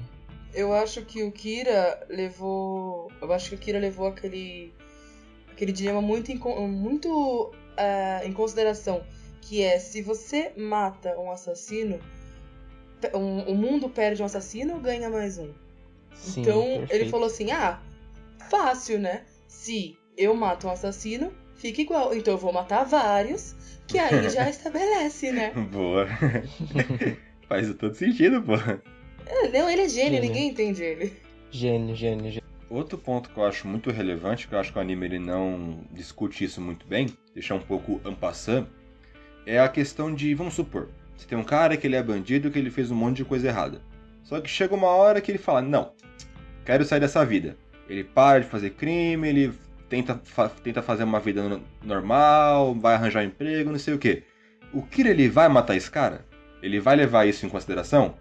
Eu 0.53 0.73
acho 0.73 1.03
que 1.03 1.23
o 1.23 1.31
Kira 1.31 2.05
levou. 2.09 3.11
Eu 3.21 3.31
acho 3.33 3.49
que 3.49 3.55
o 3.55 3.57
Kira 3.57 3.79
levou 3.79 4.07
aquele. 4.07 4.73
aquele 5.51 5.71
dilema 5.71 6.01
muito 6.01 6.31
em, 6.31 6.39
muito 6.67 7.51
ah, 7.77 8.21
em 8.23 8.31
consideração. 8.31 9.03
Que 9.47 9.61
é 9.63 9.79
se 9.79 10.01
você 10.01 10.51
mata 10.57 11.17
um 11.17 11.31
assassino, 11.31 11.99
um- 13.13 13.43
o 13.51 13.55
mundo 13.55 13.89
perde 13.89 14.21
um 14.21 14.25
assassino 14.25 14.73
ou 14.73 14.79
ganha 14.79 15.09
mais 15.09 15.37
um? 15.37 15.51
Sim, 16.13 16.41
então 16.41 16.63
ele 16.63 16.79
perfeito. 16.87 17.09
falou 17.11 17.27
assim: 17.27 17.51
ah, 17.51 17.79
fácil, 18.49 18.99
né? 18.99 19.23
Se 19.47 19.97
eu 20.17 20.35
mato 20.35 20.67
um 20.67 20.71
assassino, 20.71 21.31
fica 21.55 21.81
igual. 21.81 22.13
Então 22.13 22.33
eu 22.33 22.37
vou 22.37 22.51
matar 22.51 22.83
vários, 22.83 23.55
que 23.87 23.97
aí 23.97 24.29
já 24.29 24.49
estabelece, 24.49 25.31
né? 25.31 25.51
Boa. 25.71 26.07
Faz 27.47 27.73
todo 27.75 27.93
sentido, 27.95 28.41
pô. 28.41 28.55
É, 28.55 29.47
Não, 29.49 29.69
ele 29.69 29.83
é 29.83 29.89
gênio, 29.89 30.15
Gênio. 30.15 30.21
ninguém 30.21 30.49
entende 30.49 30.83
ele. 30.83 31.13
Gênio, 31.51 31.95
gênio, 31.95 32.25
gênio. 32.31 32.43
Outro 32.69 32.97
ponto 32.97 33.29
que 33.29 33.37
eu 33.37 33.45
acho 33.45 33.65
muito 33.65 33.89
relevante, 33.91 34.45
que 34.47 34.53
eu 34.53 34.59
acho 34.59 34.73
que 34.73 34.77
o 34.77 34.81
anime 34.81 35.05
ele 35.05 35.19
não 35.19 35.79
discute 35.91 36.43
isso 36.43 36.59
muito 36.59 36.85
bem, 36.85 37.07
deixar 37.33 37.55
um 37.55 37.61
pouco 37.61 38.01
ampassando, 38.03 38.67
é 39.47 39.59
a 39.59 39.67
questão 39.69 40.13
de, 40.13 40.33
vamos 40.35 40.53
supor, 40.53 40.89
você 41.15 41.25
tem 41.25 41.37
um 41.37 41.43
cara 41.43 41.75
que 41.77 41.87
ele 41.87 41.95
é 41.95 42.03
bandido, 42.03 42.51
que 42.51 42.59
ele 42.59 42.69
fez 42.69 42.91
um 42.91 42.95
monte 42.95 43.17
de 43.17 43.25
coisa 43.25 43.47
errada. 43.47 43.81
Só 44.23 44.39
que 44.41 44.49
chega 44.49 44.75
uma 44.75 44.87
hora 44.89 45.21
que 45.21 45.31
ele 45.31 45.37
fala, 45.37 45.61
não, 45.61 45.91
quero 46.65 46.83
sair 46.85 46.99
dessa 46.99 47.25
vida. 47.25 47.55
Ele 47.89 48.03
para 48.03 48.39
de 48.41 48.45
fazer 48.47 48.71
crime, 48.71 49.27
ele 49.27 49.53
tenta, 49.87 50.19
fa- 50.23 50.49
tenta 50.49 50.81
fazer 50.81 51.05
uma 51.05 51.19
vida 51.21 51.41
no- 51.47 51.61
normal, 51.83 52.75
vai 52.75 52.95
arranjar 52.95 53.21
um 53.23 53.27
emprego, 53.27 53.71
não 53.71 53.79
sei 53.79 53.93
o 53.93 53.97
que. 53.97 54.23
O 54.73 54.81
Kira, 54.81 55.09
ele 55.09 55.29
vai 55.29 55.47
matar 55.47 55.75
esse 55.77 55.89
cara? 55.89 56.25
Ele 56.61 56.79
vai 56.79 56.95
levar 56.97 57.25
isso 57.25 57.45
em 57.45 57.49
consideração? 57.49 58.15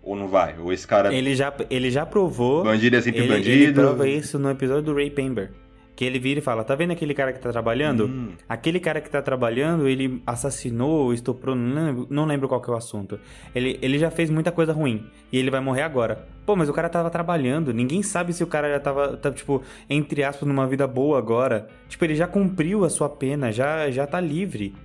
Ou 0.00 0.14
não 0.14 0.28
vai? 0.28 0.56
Ou 0.58 0.72
esse 0.72 0.86
cara, 0.86 1.12
Ele 1.12 1.34
já, 1.34 1.52
ele 1.68 1.90
já 1.90 2.06
provou. 2.06 2.62
bandido 2.62 2.96
é 2.96 3.00
sempre 3.02 3.22
ele, 3.22 3.28
bandido? 3.28 3.50
ele 3.64 3.72
prova 3.72 4.08
isso 4.08 4.38
no 4.38 4.48
episódio 4.48 4.82
do 4.84 4.94
Ray 4.94 5.10
Pember. 5.10 5.50
Que 5.98 6.04
ele 6.04 6.20
vira 6.20 6.38
e 6.38 6.40
fala: 6.40 6.62
Tá 6.62 6.76
vendo 6.76 6.92
aquele 6.92 7.12
cara 7.12 7.32
que 7.32 7.40
tá 7.40 7.50
trabalhando? 7.50 8.06
Hum. 8.06 8.28
Aquele 8.48 8.78
cara 8.78 9.00
que 9.00 9.10
tá 9.10 9.20
trabalhando, 9.20 9.88
ele 9.88 10.22
assassinou, 10.24 11.12
estuprou, 11.12 11.56
não 11.56 11.86
lembro, 11.86 12.06
não 12.08 12.24
lembro 12.24 12.46
qual 12.46 12.60
que 12.60 12.70
é 12.70 12.72
o 12.72 12.76
assunto. 12.76 13.18
Ele, 13.52 13.76
ele 13.82 13.98
já 13.98 14.08
fez 14.08 14.30
muita 14.30 14.52
coisa 14.52 14.72
ruim. 14.72 15.04
E 15.32 15.36
ele 15.36 15.50
vai 15.50 15.58
morrer 15.58 15.82
agora. 15.82 16.24
Pô, 16.46 16.54
mas 16.54 16.68
o 16.68 16.72
cara 16.72 16.88
tava 16.88 17.10
trabalhando. 17.10 17.74
Ninguém 17.74 18.00
sabe 18.00 18.32
se 18.32 18.44
o 18.44 18.46
cara 18.46 18.70
já 18.70 18.78
tava, 18.78 19.16
tá, 19.16 19.32
tipo, 19.32 19.60
entre 19.90 20.22
aspas, 20.22 20.46
numa 20.46 20.68
vida 20.68 20.86
boa 20.86 21.18
agora. 21.18 21.66
Tipo, 21.88 22.04
ele 22.04 22.14
já 22.14 22.28
cumpriu 22.28 22.84
a 22.84 22.88
sua 22.90 23.08
pena, 23.08 23.50
já, 23.50 23.90
já 23.90 24.06
tá 24.06 24.20
livre. 24.20 24.76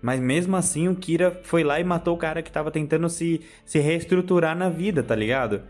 Mas 0.00 0.18
mesmo 0.20 0.56
assim, 0.56 0.88
o 0.88 0.94
Kira 0.96 1.38
foi 1.42 1.62
lá 1.62 1.78
e 1.78 1.84
matou 1.84 2.14
o 2.14 2.18
cara 2.18 2.40
que 2.40 2.50
tava 2.50 2.70
tentando 2.70 3.10
se, 3.10 3.42
se 3.66 3.78
reestruturar 3.78 4.56
na 4.56 4.70
vida, 4.70 5.02
tá 5.02 5.14
ligado? 5.14 5.60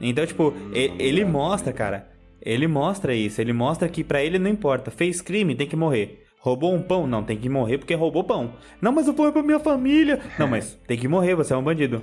Então, 0.00 0.24
tipo, 0.24 0.50
Hum, 0.50 0.70
e- 0.72 0.92
ele 1.00 1.24
mostra, 1.24 1.72
cara. 1.72 2.11
Ele 2.44 2.66
mostra 2.66 3.14
isso. 3.14 3.40
Ele 3.40 3.52
mostra 3.52 3.88
que 3.88 4.02
pra 4.02 4.22
ele 4.22 4.38
não 4.38 4.50
importa. 4.50 4.90
Fez 4.90 5.20
crime, 5.20 5.54
tem 5.54 5.66
que 5.66 5.76
morrer. 5.76 6.24
Roubou 6.40 6.74
um 6.74 6.82
pão? 6.82 7.06
Não, 7.06 7.22
tem 7.22 7.38
que 7.38 7.48
morrer 7.48 7.78
porque 7.78 7.94
roubou 7.94 8.24
pão. 8.24 8.54
Não, 8.80 8.90
mas 8.90 9.06
o 9.06 9.14
pão 9.14 9.28
é 9.28 9.32
pra 9.32 9.42
minha 9.44 9.60
família. 9.60 10.20
Não, 10.38 10.48
mas 10.48 10.74
tem 10.86 10.98
que 10.98 11.06
morrer, 11.06 11.36
você 11.36 11.54
é 11.54 11.56
um 11.56 11.62
bandido. 11.62 12.02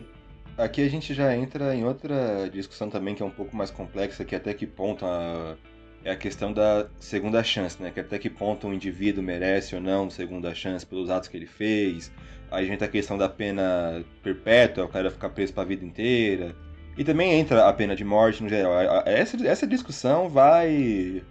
Aqui 0.58 0.82
a 0.82 0.90
gente 0.90 1.14
já 1.14 1.36
entra 1.36 1.76
em 1.76 1.84
outra 1.86 2.50
discussão 2.50 2.90
também 2.90 3.16
que 3.16 3.22
é 3.22 3.26
um 3.26 3.30
pouco 3.30 3.56
mais 3.56 3.70
complexa, 3.70 4.24
que 4.24 4.34
é 4.34 4.38
até 4.38 4.54
que 4.54 4.66
ponto 4.66 5.06
a... 5.06 5.56
é 6.04 6.12
a 6.12 6.16
questão 6.16 6.54
da 6.54 6.88
segunda 7.00 7.44
chance, 7.44 7.82
né? 7.82 7.92
Que 7.92 8.00
até 8.00 8.18
que 8.18 8.30
ponto 8.30 8.68
um 8.68 8.74
indivíduo 8.74 9.24
merece 9.24 9.76
ou 9.76 9.82
não 9.82 10.10
segunda 10.10 10.56
chance 10.56 10.86
pelos 10.86 11.10
atos 11.10 11.28
que 11.28 11.36
ele 11.36 11.46
fez. 11.46 12.12
Aí 12.52 12.64
a 12.64 12.68
gente 12.68 12.80
tem 12.80 12.88
a 12.88 12.92
questão 12.92 13.18
da 13.18 13.30
pena 13.30 14.04
perpétua, 14.24 14.86
o 14.86 14.90
cara 14.90 15.12
ficar 15.12 15.30
preso 15.30 15.54
pra 15.54 15.64
vida 15.64 15.86
inteira. 15.86 16.56
E 17.00 17.04
também 17.06 17.40
entra 17.40 17.66
a 17.66 17.72
pena 17.72 17.96
de 17.96 18.04
morte 18.04 18.44
no 18.44 18.50
geral. 18.50 18.74
Essa, 19.06 19.48
essa 19.48 19.66
discussão 19.66 20.28
vai. 20.28 21.24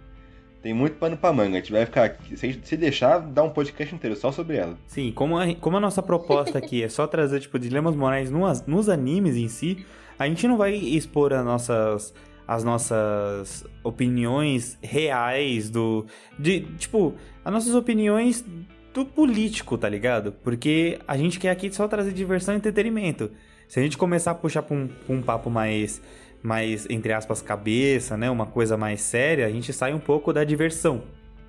Tem 0.63 0.73
muito 0.73 0.95
pano 0.95 1.15
pra 1.15 1.31
manga. 1.31 1.57
A 1.57 1.59
gente 1.59 1.71
vai 1.71 1.85
ficar. 1.85 2.17
Se, 2.35 2.59
se 2.63 2.75
deixar, 2.75 3.19
dá 3.19 3.43
um 3.43 3.51
podcast 3.51 3.93
inteiro 3.93 4.15
só 4.15 4.31
sobre 4.31 4.57
ela. 4.57 4.75
Sim, 4.87 5.11
como 5.11 5.37
a, 5.37 5.53
como 5.53 5.77
a 5.77 5.79
nossa 5.79 6.01
proposta 6.01 6.57
aqui 6.57 6.81
é 6.81 6.89
só 6.89 7.05
trazer, 7.05 7.41
tipo, 7.41 7.59
dilemas 7.59 7.95
morais 7.95 8.31
nos, 8.31 8.65
nos 8.65 8.89
animes 8.89 9.35
em 9.35 9.47
si, 9.47 9.85
a 10.17 10.25
gente 10.27 10.47
não 10.47 10.57
vai 10.57 10.73
expor 10.73 11.33
as 11.33 11.45
nossas, 11.45 12.15
as 12.47 12.63
nossas 12.63 13.63
opiniões 13.83 14.75
reais 14.81 15.69
do... 15.69 16.03
De, 16.39 16.61
tipo, 16.79 17.13
as 17.45 17.53
nossas 17.53 17.75
opiniões 17.75 18.43
do 18.91 19.05
político, 19.05 19.77
tá 19.77 19.87
ligado? 19.87 20.31
Porque 20.31 20.97
a 21.07 21.15
gente 21.15 21.39
quer 21.39 21.51
aqui 21.51 21.71
só 21.71 21.87
trazer 21.87 22.11
diversão 22.11 22.55
e 22.55 22.57
entretenimento. 22.57 23.29
Se 23.69 23.79
a 23.79 23.83
gente 23.83 23.99
começar 23.99 24.31
a 24.31 24.35
puxar 24.35 24.63
pra 24.63 24.75
um, 24.75 24.87
pra 24.87 25.15
um 25.15 25.21
papo 25.21 25.47
mais, 25.47 26.01
mais, 26.41 26.89
entre 26.89 27.13
aspas, 27.13 27.39
cabeça, 27.39 28.17
né? 28.17 28.27
Uma 28.27 28.47
coisa 28.47 28.75
mais 28.75 28.99
séria, 28.99 29.45
a 29.45 29.49
gente 29.51 29.71
sai 29.71 29.93
um 29.93 29.99
pouco 29.99 30.33
da 30.33 30.43
diversão, 30.43 31.03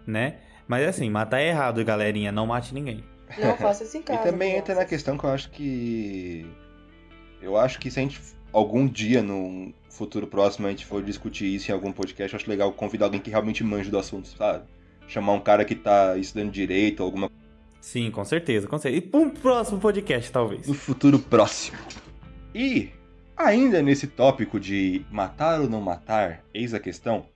né? 0.06 0.36
Mas 0.68 0.86
assim, 0.86 1.08
matar 1.08 1.40
é 1.40 1.48
errado, 1.48 1.82
galerinha. 1.82 2.30
Não 2.30 2.46
mate 2.46 2.74
ninguém. 2.74 3.02
Não 3.38 3.56
faça 3.56 3.84
isso 3.84 3.96
em 3.96 4.02
casa. 4.04 4.20
E 4.20 4.30
também 4.30 4.54
entra 4.54 4.74
na 4.74 4.84
questão 4.84 5.16
que 5.16 5.24
eu 5.24 5.30
acho 5.30 5.50
que. 5.50 6.46
Eu 7.40 7.56
acho 7.56 7.78
que 7.78 7.90
se 7.90 7.98
a 7.98 8.02
gente 8.02 8.20
algum 8.52 8.86
dia, 8.86 9.22
num 9.22 9.72
futuro 9.88 10.26
próximo, 10.26 10.66
a 10.66 10.70
gente 10.70 10.84
for 10.84 11.02
discutir 11.02 11.46
isso 11.46 11.70
em 11.70 11.74
algum 11.74 11.90
podcast, 11.90 12.34
eu 12.34 12.36
acho 12.38 12.50
legal 12.50 12.70
convidar 12.70 13.06
alguém 13.06 13.20
que 13.20 13.30
realmente 13.30 13.64
manja 13.64 13.90
do 13.90 13.98
assunto, 13.98 14.28
sabe? 14.28 14.64
Chamar 15.08 15.32
um 15.32 15.40
cara 15.40 15.64
que 15.64 15.74
tá 15.74 16.18
estudando 16.18 16.50
direito, 16.50 17.02
alguma 17.02 17.30
Sim, 17.80 18.10
com 18.10 18.24
certeza, 18.26 18.68
com 18.68 18.76
certeza. 18.76 19.02
E 19.02 19.08
pra 19.08 19.20
um 19.20 19.30
próximo 19.30 19.80
podcast, 19.80 20.30
talvez. 20.30 20.66
no 20.68 20.74
futuro 20.74 21.18
próximo. 21.18 21.78
E, 22.54 22.90
ainda 23.36 23.82
nesse 23.82 24.06
tópico 24.06 24.58
de 24.58 25.04
matar 25.10 25.60
ou 25.60 25.68
não 25.68 25.80
matar, 25.80 26.42
eis 26.52 26.74
a 26.74 26.80
questão, 26.80 27.26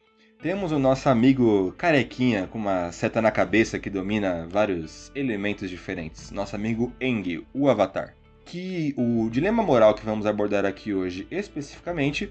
temos 0.43 0.73
o 0.73 0.79
nosso 0.79 1.09
amigo 1.09 1.73
carequinha 1.79 2.47
com 2.47 2.59
uma 2.59 2.93
seta 2.93 3.23
na 3.23 3.31
cabeça 3.31 3.79
que 3.79 3.89
domina 3.89 4.47
vários 4.51 5.11
elementos 5.15 5.71
diferentes. 5.71 6.31
Nosso 6.31 6.55
amigo 6.55 6.93
Eng, 7.01 7.47
o 7.55 7.69
Avatar. 7.69 8.15
Que 8.45 8.93
o 8.99 9.31
dilema 9.31 9.63
moral 9.63 9.95
que 9.95 10.05
vamos 10.05 10.27
abordar 10.27 10.67
aqui 10.67 10.93
hoje 10.93 11.27
especificamente 11.31 12.31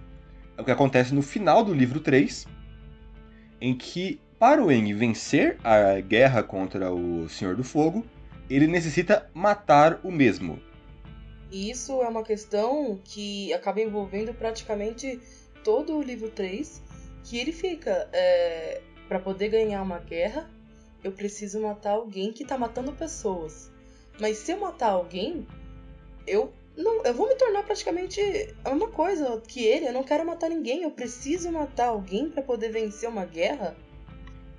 é 0.55 0.61
o 0.61 0.65
que 0.65 0.69
acontece 0.69 1.15
no 1.15 1.23
final 1.23 1.63
do 1.63 1.73
livro 1.73 1.99
3, 1.99 2.45
em 3.59 3.73
que 3.73 4.19
para 4.37 4.63
o 4.63 4.71
Eng 4.71 4.93
vencer 4.93 5.57
a 5.63 5.99
guerra 5.99 6.43
contra 6.43 6.91
o 6.91 7.27
Senhor 7.29 7.55
do 7.55 7.63
Fogo, 7.63 8.05
ele 8.49 8.67
necessita 8.67 9.27
matar 9.33 9.99
o 10.03 10.11
mesmo. 10.11 10.59
E 11.53 11.69
isso 11.69 12.01
é 12.01 12.07
uma 12.07 12.23
questão 12.23 12.99
que 13.03 13.53
acaba 13.53 13.79
envolvendo 13.79 14.33
praticamente 14.33 15.21
todo 15.63 15.95
o 15.95 16.01
livro 16.01 16.31
3, 16.31 16.81
que 17.23 17.37
ele 17.37 17.51
fica, 17.51 18.09
é, 18.11 18.81
para 19.07 19.19
poder 19.19 19.49
ganhar 19.49 19.83
uma 19.83 19.99
guerra, 19.99 20.49
eu 21.03 21.11
preciso 21.11 21.61
matar 21.61 21.91
alguém 21.91 22.33
que 22.33 22.43
tá 22.43 22.57
matando 22.57 22.91
pessoas. 22.91 23.71
Mas 24.19 24.37
se 24.37 24.51
eu 24.51 24.59
matar 24.59 24.89
alguém, 24.93 25.45
eu 26.25 26.51
não, 26.75 27.03
eu 27.03 27.13
vou 27.13 27.27
me 27.29 27.35
tornar 27.35 27.61
praticamente 27.61 28.19
a 28.65 28.71
mesma 28.71 28.89
coisa 28.89 29.39
que 29.47 29.63
ele. 29.63 29.87
Eu 29.87 29.93
não 29.93 30.03
quero 30.03 30.25
matar 30.25 30.49
ninguém, 30.49 30.81
eu 30.81 30.89
preciso 30.89 31.51
matar 31.51 31.89
alguém 31.89 32.31
para 32.31 32.41
poder 32.41 32.69
vencer 32.69 33.07
uma 33.07 33.25
guerra. 33.25 33.75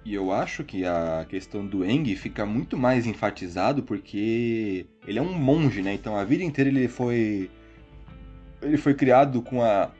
E 0.04 0.14
eu 0.14 0.30
acho 0.30 0.62
que 0.64 0.84
a 0.84 1.24
questão 1.28 1.66
do 1.66 1.84
Eng 1.84 2.14
fica 2.14 2.44
muito 2.44 2.76
mais 2.76 3.06
enfatizado 3.06 3.82
porque 3.82 4.86
ele 5.06 5.18
é 5.18 5.22
um 5.22 5.32
monge, 5.32 5.80
né? 5.80 5.94
Então 5.94 6.14
a 6.14 6.24
vida 6.24 6.44
inteira 6.44 6.68
ele 6.68 6.88
foi 6.88 7.50
ele 8.60 8.76
foi 8.76 8.94
criado 8.94 9.40
com 9.40 9.62
a 9.62 9.90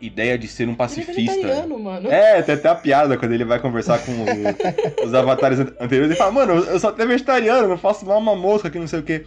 ideia 0.00 0.38
de 0.38 0.46
ser 0.46 0.68
um 0.68 0.74
pacifista. 0.74 1.12
Ele 1.12 1.28
é 1.28 1.34
vegetariano, 1.34 1.78
mano. 1.78 2.10
É, 2.10 2.42
tem 2.42 2.54
até 2.54 2.68
a 2.68 2.74
piada 2.74 3.16
quando 3.16 3.32
ele 3.32 3.44
vai 3.44 3.58
conversar 3.58 3.98
com 4.00 4.12
o, 4.12 4.24
os 5.04 5.14
avatares 5.14 5.58
anteriores. 5.60 6.10
Ele 6.10 6.16
fala, 6.16 6.30
mano, 6.30 6.54
eu 6.54 6.78
sou 6.78 6.90
até 6.90 7.06
vegetariano, 7.06 7.68
não 7.68 7.78
faço 7.78 8.06
mal 8.06 8.18
uma 8.18 8.36
mosca 8.36 8.70
que 8.70 8.78
não 8.78 8.86
sei 8.86 9.00
o 9.00 9.02
quê. 9.02 9.24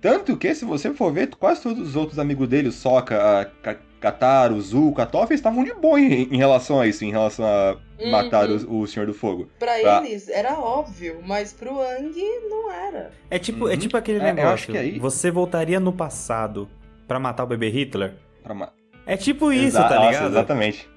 Tanto 0.00 0.36
que, 0.36 0.54
se 0.54 0.64
você 0.64 0.94
for 0.94 1.12
ver, 1.12 1.28
quase 1.36 1.62
todos 1.62 1.88
os 1.88 1.96
outros 1.96 2.18
amigos 2.18 2.48
dele, 2.48 2.68
o 2.68 2.72
Sokka, 2.72 3.52
a 3.62 3.74
Katara, 4.00 4.54
o 4.54 4.60
Zuko, 4.60 5.02
a 5.02 5.06
Toph, 5.06 5.30
estavam 5.30 5.62
de 5.62 5.74
boa 5.74 6.00
em, 6.00 6.22
em, 6.22 6.36
relação 6.38 6.80
a 6.80 6.86
isso, 6.86 7.04
em 7.04 7.10
relação 7.10 7.44
a 7.44 7.76
uhum. 8.00 8.10
matar 8.10 8.48
o, 8.48 8.80
o, 8.80 8.86
Senhor 8.86 9.06
do 9.06 9.12
Fogo. 9.12 9.50
Pra, 9.58 9.78
pra, 9.78 10.06
eles 10.06 10.28
era 10.28 10.58
óbvio, 10.58 11.20
mas 11.22 11.52
pro 11.52 11.78
Ang 11.78 12.14
não 12.48 12.72
era. 12.72 13.10
É 13.30 13.38
tipo, 13.38 13.66
é 13.66 13.68
uhum. 13.68 13.74
é 13.74 13.76
tipo 13.76 13.96
aquele 13.96 14.20
é, 14.20 14.32
negócio, 14.32 14.74
aí... 14.74 14.98
você 14.98 15.30
voltaria 15.30 15.78
no 15.78 15.92
passado 15.92 16.66
para 17.06 17.20
matar 17.20 17.44
o 17.44 17.46
bebê 17.46 17.68
Hitler? 17.68 18.14
Ma... 18.48 18.72
É 19.04 19.18
tipo 19.18 19.52
isso, 19.52 19.76
Exa 19.76 19.82
tá 19.82 19.98
ligado? 19.98 20.12
Nossa, 20.12 20.26
exatamente. 20.26 20.88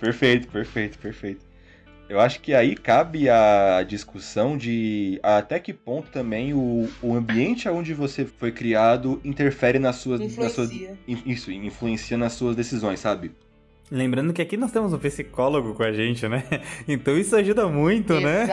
Perfeito, 0.00 0.48
perfeito, 0.48 0.98
perfeito. 0.98 1.49
Eu 2.10 2.18
acho 2.18 2.40
que 2.40 2.52
aí 2.52 2.74
cabe 2.74 3.28
a 3.28 3.84
discussão 3.86 4.56
de 4.56 5.20
até 5.22 5.60
que 5.60 5.72
ponto 5.72 6.10
também 6.10 6.52
o, 6.52 6.88
o 7.00 7.14
ambiente 7.14 7.68
onde 7.68 7.94
você 7.94 8.24
foi 8.24 8.50
criado 8.50 9.20
interfere 9.24 9.78
nas 9.78 9.94
suas, 9.96 10.20
influencia. 10.20 10.42
nas 10.42 10.52
suas. 11.06 11.24
Isso, 11.24 11.52
influencia 11.52 12.18
nas 12.18 12.32
suas 12.32 12.56
decisões, 12.56 12.98
sabe? 12.98 13.30
Lembrando 13.88 14.32
que 14.32 14.42
aqui 14.42 14.56
nós 14.56 14.72
temos 14.72 14.92
um 14.92 14.98
psicólogo 14.98 15.72
com 15.74 15.84
a 15.84 15.92
gente, 15.92 16.26
né? 16.26 16.42
Então 16.88 17.16
isso 17.16 17.36
ajuda 17.36 17.68
muito, 17.68 18.18
né? 18.18 18.48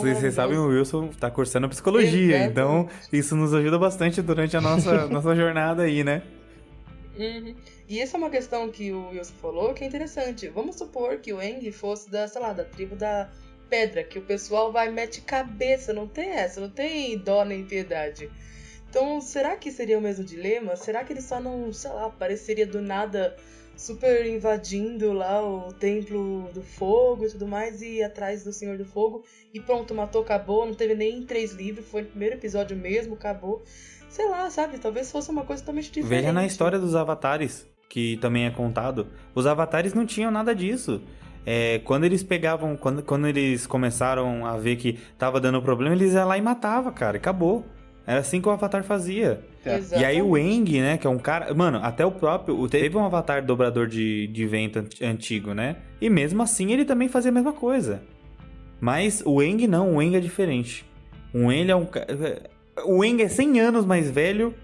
Vocês 0.00 0.32
sabem, 0.32 0.56
o 0.56 0.68
Wilson 0.68 1.10
está 1.10 1.30
cursando 1.30 1.68
psicologia, 1.68 2.46
Exatamente. 2.46 2.50
então 2.52 2.88
isso 3.12 3.36
nos 3.36 3.52
ajuda 3.52 3.78
bastante 3.78 4.22
durante 4.22 4.56
a 4.56 4.62
nossa, 4.62 5.08
nossa 5.12 5.36
jornada 5.36 5.82
aí, 5.82 6.02
né? 6.02 6.22
Uhum. 7.18 7.54
E 7.92 8.00
essa 8.00 8.16
é 8.16 8.18
uma 8.18 8.30
questão 8.30 8.70
que 8.70 8.90
o 8.90 9.10
Wilson 9.10 9.34
falou 9.34 9.74
que 9.74 9.84
é 9.84 9.86
interessante. 9.86 10.48
Vamos 10.48 10.76
supor 10.76 11.18
que 11.18 11.30
o 11.30 11.42
Eng 11.42 11.70
fosse 11.72 12.10
da, 12.10 12.26
sei 12.26 12.40
lá, 12.40 12.54
da 12.54 12.64
tribo 12.64 12.96
da 12.96 13.30
pedra, 13.68 14.02
que 14.02 14.18
o 14.18 14.22
pessoal 14.22 14.72
vai 14.72 14.90
mete 14.90 15.20
cabeça, 15.20 15.92
não 15.92 16.08
tem 16.08 16.30
essa, 16.30 16.58
não 16.58 16.70
tem 16.70 17.18
dó 17.18 17.44
nem 17.44 17.66
piedade. 17.66 18.30
Então, 18.88 19.20
será 19.20 19.56
que 19.56 19.70
seria 19.70 19.98
o 19.98 20.00
mesmo 20.00 20.24
dilema? 20.24 20.74
Será 20.74 21.04
que 21.04 21.12
ele 21.12 21.20
só 21.20 21.38
não, 21.38 21.70
sei 21.70 21.90
lá, 21.90 22.06
apareceria 22.06 22.66
do 22.66 22.80
nada 22.80 23.36
super 23.76 24.24
invadindo 24.24 25.12
lá 25.12 25.46
o 25.46 25.70
templo 25.74 26.48
do 26.54 26.62
fogo 26.62 27.26
e 27.26 27.30
tudo 27.30 27.46
mais 27.46 27.82
e 27.82 28.02
atrás 28.02 28.42
do 28.42 28.54
Senhor 28.54 28.78
do 28.78 28.86
Fogo 28.86 29.22
e 29.52 29.60
pronto, 29.60 29.94
matou, 29.94 30.22
acabou, 30.22 30.64
não 30.64 30.74
teve 30.74 30.94
nem 30.94 31.26
três 31.26 31.52
livros, 31.52 31.86
foi 31.86 32.00
no 32.00 32.08
primeiro 32.08 32.36
episódio 32.36 32.74
mesmo, 32.74 33.12
acabou. 33.12 33.62
Sei 34.08 34.26
lá, 34.30 34.48
sabe? 34.48 34.78
Talvez 34.78 35.12
fosse 35.12 35.30
uma 35.30 35.44
coisa 35.44 35.60
totalmente 35.60 35.90
diferente. 35.90 36.08
Veja 36.08 36.32
na 36.32 36.46
história 36.46 36.78
dos 36.78 36.94
avatares 36.94 37.70
que 37.92 38.16
também 38.22 38.46
é 38.46 38.50
contado, 38.50 39.06
os 39.34 39.46
avatares 39.46 39.92
não 39.92 40.06
tinham 40.06 40.30
nada 40.30 40.54
disso. 40.54 41.02
É, 41.44 41.78
quando 41.84 42.04
eles 42.04 42.22
pegavam, 42.22 42.74
quando, 42.74 43.02
quando 43.02 43.26
eles 43.26 43.66
começaram 43.66 44.46
a 44.46 44.56
ver 44.56 44.76
que 44.76 44.98
tava 45.18 45.38
dando 45.38 45.60
problema, 45.60 45.94
eles 45.94 46.14
iam 46.14 46.26
lá 46.26 46.38
e 46.38 46.40
matava, 46.40 46.90
cara, 46.90 47.18
e 47.18 47.20
acabou. 47.20 47.66
Era 48.06 48.20
assim 48.20 48.40
que 48.40 48.48
o 48.48 48.50
Avatar 48.50 48.82
fazia. 48.82 49.44
É. 49.62 49.78
E 50.00 50.04
aí 50.06 50.22
o 50.22 50.38
Eng, 50.38 50.80
né, 50.80 50.96
que 50.96 51.06
é 51.06 51.10
um 51.10 51.18
cara... 51.18 51.52
Mano, 51.52 51.80
até 51.82 52.04
o 52.06 52.10
próprio... 52.10 52.66
Teve 52.66 52.96
um 52.96 53.04
Avatar 53.04 53.44
dobrador 53.44 53.86
de, 53.86 54.26
de 54.28 54.46
vento 54.46 54.82
antigo, 55.02 55.52
né? 55.52 55.76
E 56.00 56.08
mesmo 56.08 56.42
assim 56.42 56.72
ele 56.72 56.86
também 56.86 57.08
fazia 57.08 57.30
a 57.30 57.34
mesma 57.34 57.52
coisa. 57.52 58.02
Mas 58.80 59.22
o 59.26 59.42
Eng 59.42 59.66
não, 59.66 59.96
o 59.96 60.02
Eng 60.02 60.16
é 60.16 60.20
diferente. 60.20 60.82
O 61.34 61.52
Eng 61.52 61.70
é 61.70 61.76
um... 61.76 61.86
O 62.86 63.04
Eng 63.04 63.22
é 63.22 63.28
100 63.28 63.60
anos 63.60 63.84
mais 63.84 64.10
velho, 64.10 64.54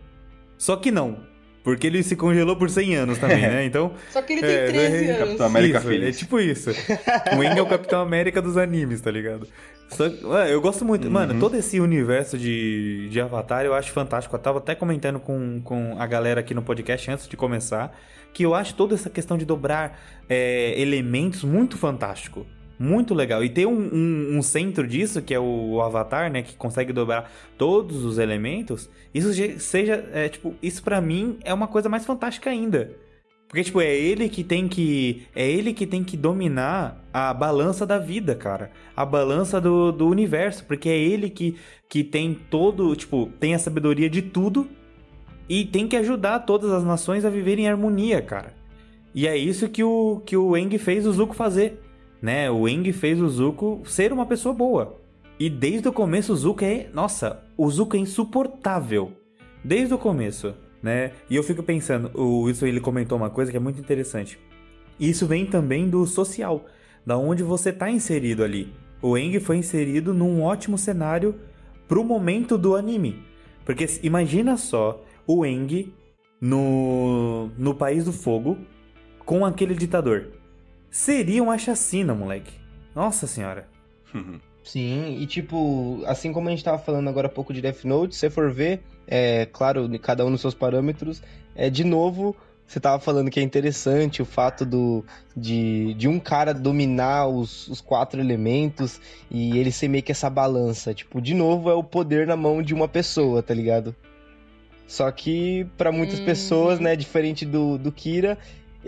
só 0.57 0.77
que 0.77 0.91
não. 0.91 1.28
Porque 1.69 1.87
ele 1.87 2.03
se 2.03 2.17
congelou 2.17 2.57
por 2.57 2.71
100 2.71 2.97
anos 2.97 3.19
também, 3.19 3.43
né? 3.43 3.63
Então. 3.63 3.93
Só 4.09 4.23
que 4.23 4.33
ele 4.33 4.41
tem 4.41 4.51
é, 4.51 4.67
13 4.69 4.81
é, 4.81 5.11
anos. 5.11 5.19
Capitão 5.19 5.47
América 5.47 5.79
isso, 5.81 5.93
É 5.93 6.13
tipo 6.13 6.41
isso. 6.41 6.71
O 7.37 7.41
Wing 7.41 7.59
é 7.59 7.61
o 7.61 7.67
Capitão 7.67 8.01
América 8.01 8.41
dos 8.41 8.57
animes, 8.57 9.03
tá 9.03 9.11
ligado? 9.11 9.47
Só, 9.91 10.07
eu 10.47 10.63
gosto 10.63 10.83
muito. 10.83 11.05
Uhum. 11.05 11.13
Mano, 11.13 11.39
todo 11.39 11.59
esse 11.59 11.79
universo 11.79 12.39
de, 12.39 13.11
de 13.11 13.21
Avatar 13.21 13.67
eu 13.67 13.75
acho 13.75 13.93
fantástico. 13.93 14.35
Eu 14.35 14.41
tava 14.41 14.61
até 14.61 14.75
comentando 14.75 15.21
com, 15.21 15.61
com 15.63 15.95
a 15.99 16.07
galera 16.07 16.41
aqui 16.41 16.55
no 16.55 16.63
podcast 16.63 17.11
antes 17.11 17.29
de 17.29 17.37
começar. 17.37 17.95
Que 18.33 18.47
eu 18.47 18.55
acho 18.55 18.75
toda 18.75 18.95
essa 18.95 19.11
questão 19.11 19.37
de 19.37 19.45
dobrar 19.45 20.01
é, 20.27 20.73
elementos 20.81 21.45
muito 21.45 21.77
fantástico. 21.77 22.47
Muito 22.79 23.13
legal. 23.13 23.45
E 23.45 23.51
ter 23.51 23.67
um, 23.67 23.91
um, 23.93 24.39
um, 24.39 24.43
centro 24.43 24.87
disso, 24.87 25.21
que 25.21 25.35
é 25.35 25.39
o 25.39 25.83
Avatar, 25.83 26.33
né? 26.33 26.41
Que 26.41 26.57
consegue 26.57 26.95
dobrar 26.95 27.31
todos 27.59 28.07
os 28.07 28.17
elementos. 28.17 28.89
Isso 29.15 29.33
seja, 29.59 30.09
é, 30.13 30.29
tipo, 30.29 30.55
isso 30.63 30.83
para 30.83 31.01
mim 31.01 31.39
é 31.45 31.53
uma 31.53 31.67
coisa 31.67 31.89
mais 31.89 32.05
fantástica 32.05 32.51
ainda. 32.51 32.93
Porque, 33.49 33.65
tipo, 33.65 33.81
é 33.81 33.95
ele 33.95 34.29
que 34.29 34.45
tem 34.45 34.69
que. 34.69 35.27
É 35.35 35.51
ele 35.51 35.73
que 35.73 35.87
tem 35.87 36.05
que 36.05 36.17
dominar 36.17 37.03
a 37.13 37.33
balança 37.33 37.87
da 37.87 37.99
vida, 37.99 38.35
cara. 38.35 38.71
A 38.95 39.07
balança 39.07 39.59
do, 39.59 39.91
do 39.91 40.07
universo. 40.07 40.65
Porque 40.67 40.89
é 40.89 40.99
ele 40.99 41.31
que, 41.31 41.57
que 41.89 42.05
tem 42.05 42.35
todo. 42.35 42.95
Tipo, 42.95 43.31
tem 43.41 43.55
a 43.55 43.59
sabedoria 43.59 44.11
de 44.11 44.21
tudo. 44.21 44.69
E 45.49 45.65
tem 45.65 45.89
que 45.89 45.97
ajudar 45.97 46.41
todas 46.41 46.71
as 46.71 46.85
nações 46.85 47.25
a 47.25 47.31
viverem 47.31 47.65
em 47.65 47.69
harmonia, 47.69 48.21
cara. 48.21 48.53
E 49.15 49.27
é 49.27 49.35
isso 49.35 49.67
que 49.71 49.83
o, 49.83 50.21
que 50.27 50.37
o 50.37 50.55
Eng 50.55 50.77
fez 50.77 51.07
o 51.07 51.13
Zuko 51.13 51.35
fazer 51.35 51.81
né? 52.21 52.51
O 52.51 52.69
Eng 52.69 52.93
fez 52.93 53.21
o 53.21 53.29
Zuko 53.29 53.83
ser 53.85 54.13
uma 54.13 54.27
pessoa 54.27 54.55
boa. 54.55 55.01
E 55.39 55.49
desde 55.49 55.89
o 55.89 55.93
começo 55.93 56.33
o 56.33 56.37
Zuko 56.37 56.65
é, 56.65 56.89
nossa, 56.93 57.45
o 57.59 57.71
Zuko 57.71 57.97
é 57.97 57.99
insuportável. 57.99 59.13
Desde 59.63 59.93
o 59.93 59.99
começo, 59.99 60.55
né? 60.83 61.13
E 61.29 61.37
eu 61.37 61.43
fico 61.43 61.63
pensando, 61.63 62.11
o 62.15 62.43
Wilson 62.43 62.67
ele 62.67 62.81
comentou 62.81 63.19
uma 63.19 63.29
coisa 63.29 63.51
que 63.51 63.57
é 63.57 63.61
muito 63.61 63.81
interessante. 63.81 64.39
Isso 64.99 65.27
vem 65.27 65.45
também 65.45 65.91
do 65.91 66.07
social, 66.07 66.65
da 67.05 67.19
onde 67.19 67.43
você 67.43 67.71
está 67.71 67.91
inserido 67.91 68.45
ali. 68.45 68.73
O 69.03 69.19
Eng 69.19 69.39
foi 69.41 69.57
inserido 69.57 70.15
num 70.15 70.43
ótimo 70.43 70.79
cenário 70.79 71.35
pro 71.87 72.05
momento 72.05 72.57
do 72.57 72.77
anime. 72.77 73.23
Porque 73.65 73.85
imagina 74.03 74.57
só 74.57 75.05
o 75.27 75.45
Eng 75.45 75.93
no, 76.41 77.51
no 77.59 77.75
País 77.75 78.05
do 78.05 78.13
Fogo 78.13 78.57
com 79.27 79.45
aquele 79.45 79.75
ditador 79.75 80.39
seria 80.91 81.43
uma 81.43 81.59
chacina, 81.59 82.15
moleque. 82.15 82.53
Nossa 82.95 83.27
senhora. 83.27 83.69
Sim, 84.69 85.17
e 85.19 85.27
tipo, 85.27 86.03
assim 86.05 86.31
como 86.31 86.47
a 86.47 86.51
gente 86.51 86.63
tava 86.63 86.79
falando 86.79 87.09
agora 87.09 87.27
há 87.27 87.31
pouco 87.31 87.55
de 87.55 87.63
Death 87.63 87.85
Note, 87.85 88.15
se 88.15 88.21
você 88.21 88.29
for 88.29 88.53
ver, 88.53 88.83
é 89.07 89.47
claro, 89.47 89.89
cada 89.99 90.27
um 90.27 90.29
nos 90.29 90.43
seus 90.43 90.53
parâmetros, 90.53 91.23
é 91.57 91.71
de 91.71 91.85
novo, 91.85 92.37
você 92.67 92.79
tava 92.79 93.01
falando 93.01 93.31
que 93.31 93.41
é 93.41 93.43
interessante 93.43 94.21
o 94.21 94.27
fato 94.27 94.67
do, 94.67 95.03
de, 95.35 95.95
de 95.95 96.07
um 96.07 96.21
cara 96.21 96.53
dominar 96.53 97.27
os, 97.29 97.67
os 97.69 97.81
quatro 97.81 98.21
elementos 98.21 99.01
e 99.31 99.57
ele 99.57 99.73
ser 99.73 99.89
meio 99.89 100.03
que 100.03 100.13
essa 100.13 100.29
balança. 100.29 100.93
Tipo, 100.93 101.19
de 101.19 101.33
novo, 101.33 101.71
é 101.71 101.75
o 101.75 101.83
poder 101.83 102.27
na 102.27 102.37
mão 102.37 102.61
de 102.61 102.75
uma 102.75 102.87
pessoa, 102.87 103.43
tá 103.43 103.55
ligado? 103.55 103.97
Só 104.87 105.11
que 105.11 105.67
para 105.79 105.91
muitas 105.91 106.21
hum. 106.21 106.27
pessoas, 106.27 106.79
né, 106.79 106.95
diferente 106.95 107.47
do, 107.47 107.79
do 107.79 107.91
Kira, 107.91 108.37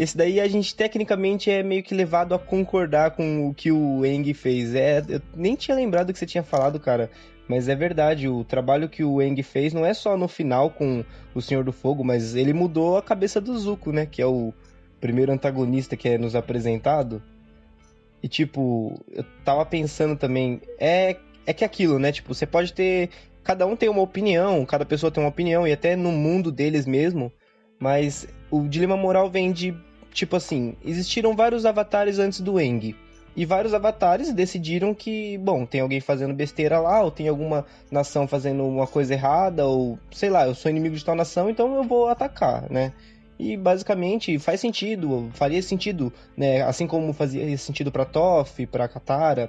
esse 0.01 0.17
daí 0.17 0.41
a 0.41 0.49
gente 0.49 0.75
tecnicamente 0.75 1.51
é 1.51 1.63
meio 1.63 1.83
que 1.83 1.95
levado 1.95 2.35
a 2.35 2.39
concordar 2.39 3.11
com 3.11 3.47
o 3.47 3.53
que 3.53 3.71
o 3.71 4.03
Eng 4.03 4.33
fez. 4.33 4.75
É, 4.75 5.05
eu 5.07 5.21
nem 5.37 5.55
tinha 5.55 5.77
lembrado 5.77 6.11
que 6.11 6.19
você 6.19 6.25
tinha 6.25 6.43
falado, 6.43 6.81
cara. 6.81 7.11
Mas 7.47 7.69
é 7.69 7.75
verdade, 7.75 8.27
o 8.27 8.43
trabalho 8.43 8.89
que 8.89 9.05
o 9.05 9.21
Eng 9.21 9.43
fez 9.43 9.75
não 9.75 9.85
é 9.85 9.93
só 9.93 10.17
no 10.17 10.27
final 10.27 10.71
com 10.71 11.05
o 11.35 11.43
Senhor 11.43 11.63
do 11.65 11.71
Fogo, 11.71 12.03
mas 12.03 12.35
ele 12.35 12.55
mudou 12.55 12.97
a 12.97 13.03
cabeça 13.03 13.43
do 13.43 13.59
Zuko, 13.59 13.93
né? 13.93 14.07
Que 14.07 14.23
é 14.23 14.27
o 14.27 14.55
primeiro 15.03 15.33
antagonista 15.33 15.99
que 15.99 16.09
é 16.09 16.17
nos 16.17 16.35
apresentado. 16.35 17.23
E 18.23 18.29
tipo, 18.29 18.99
eu 19.13 19.25
tava 19.45 19.67
pensando 19.67 20.17
também, 20.17 20.63
é, 20.79 21.17
é 21.45 21.53
que 21.53 21.63
aquilo, 21.63 21.99
né? 21.99 22.11
Tipo, 22.11 22.33
você 22.33 22.47
pode 22.47 22.73
ter. 22.73 23.11
Cada 23.45 23.67
um 23.67 23.77
tem 23.77 23.91
uma 23.91 24.01
opinião, 24.01 24.65
cada 24.65 24.87
pessoa 24.87 25.13
tem 25.13 25.23
uma 25.23 25.29
opinião, 25.29 25.69
e 25.69 25.73
até 25.73 25.95
no 25.95 26.11
mundo 26.11 26.51
deles 26.51 26.87
mesmo 26.87 27.31
mas 27.81 28.29
o 28.51 28.69
dilema 28.69 28.97
moral 28.97 29.31
vem 29.31 29.51
de, 29.51 29.75
tipo 30.13 30.37
assim, 30.37 30.75
existiram 30.85 31.35
vários 31.35 31.65
avatares 31.65 32.19
antes 32.19 32.41
do 32.41 32.61
Eng. 32.61 32.95
E 33.37 33.47
vários 33.47 33.73
avatares 33.73 34.33
decidiram 34.33 34.93
que, 34.93 35.39
bom, 35.39 35.65
tem 35.65 35.81
alguém 35.81 36.01
fazendo 36.01 36.35
besteira 36.35 36.81
lá, 36.81 37.03
ou 37.03 37.11
tem 37.11 37.29
alguma 37.29 37.65
nação 37.91 38.27
fazendo 38.27 38.67
uma 38.67 38.87
coisa 38.87 39.15
errada, 39.15 39.67
ou 39.67 39.99
sei 40.11 40.29
lá, 40.29 40.47
eu 40.47 40.55
sou 40.55 40.71
inimigo 40.71 40.97
de 40.97 41.05
tal 41.05 41.15
nação, 41.15 41.49
então 41.49 41.77
eu 41.77 41.85
vou 41.85 42.09
atacar, 42.09 42.69
né? 42.69 42.93
E 43.39 43.57
basicamente 43.57 44.39
faz 44.39 44.61
sentido, 44.61 45.31
faria 45.33 45.63
sentido, 45.63 46.13
né? 46.37 46.63
Assim 46.63 46.87
como 46.87 47.13
fazia 47.13 47.57
sentido 47.57 47.91
para 47.93 48.05
Toff, 48.05 48.67
para 48.67 48.89
Katara 48.89 49.49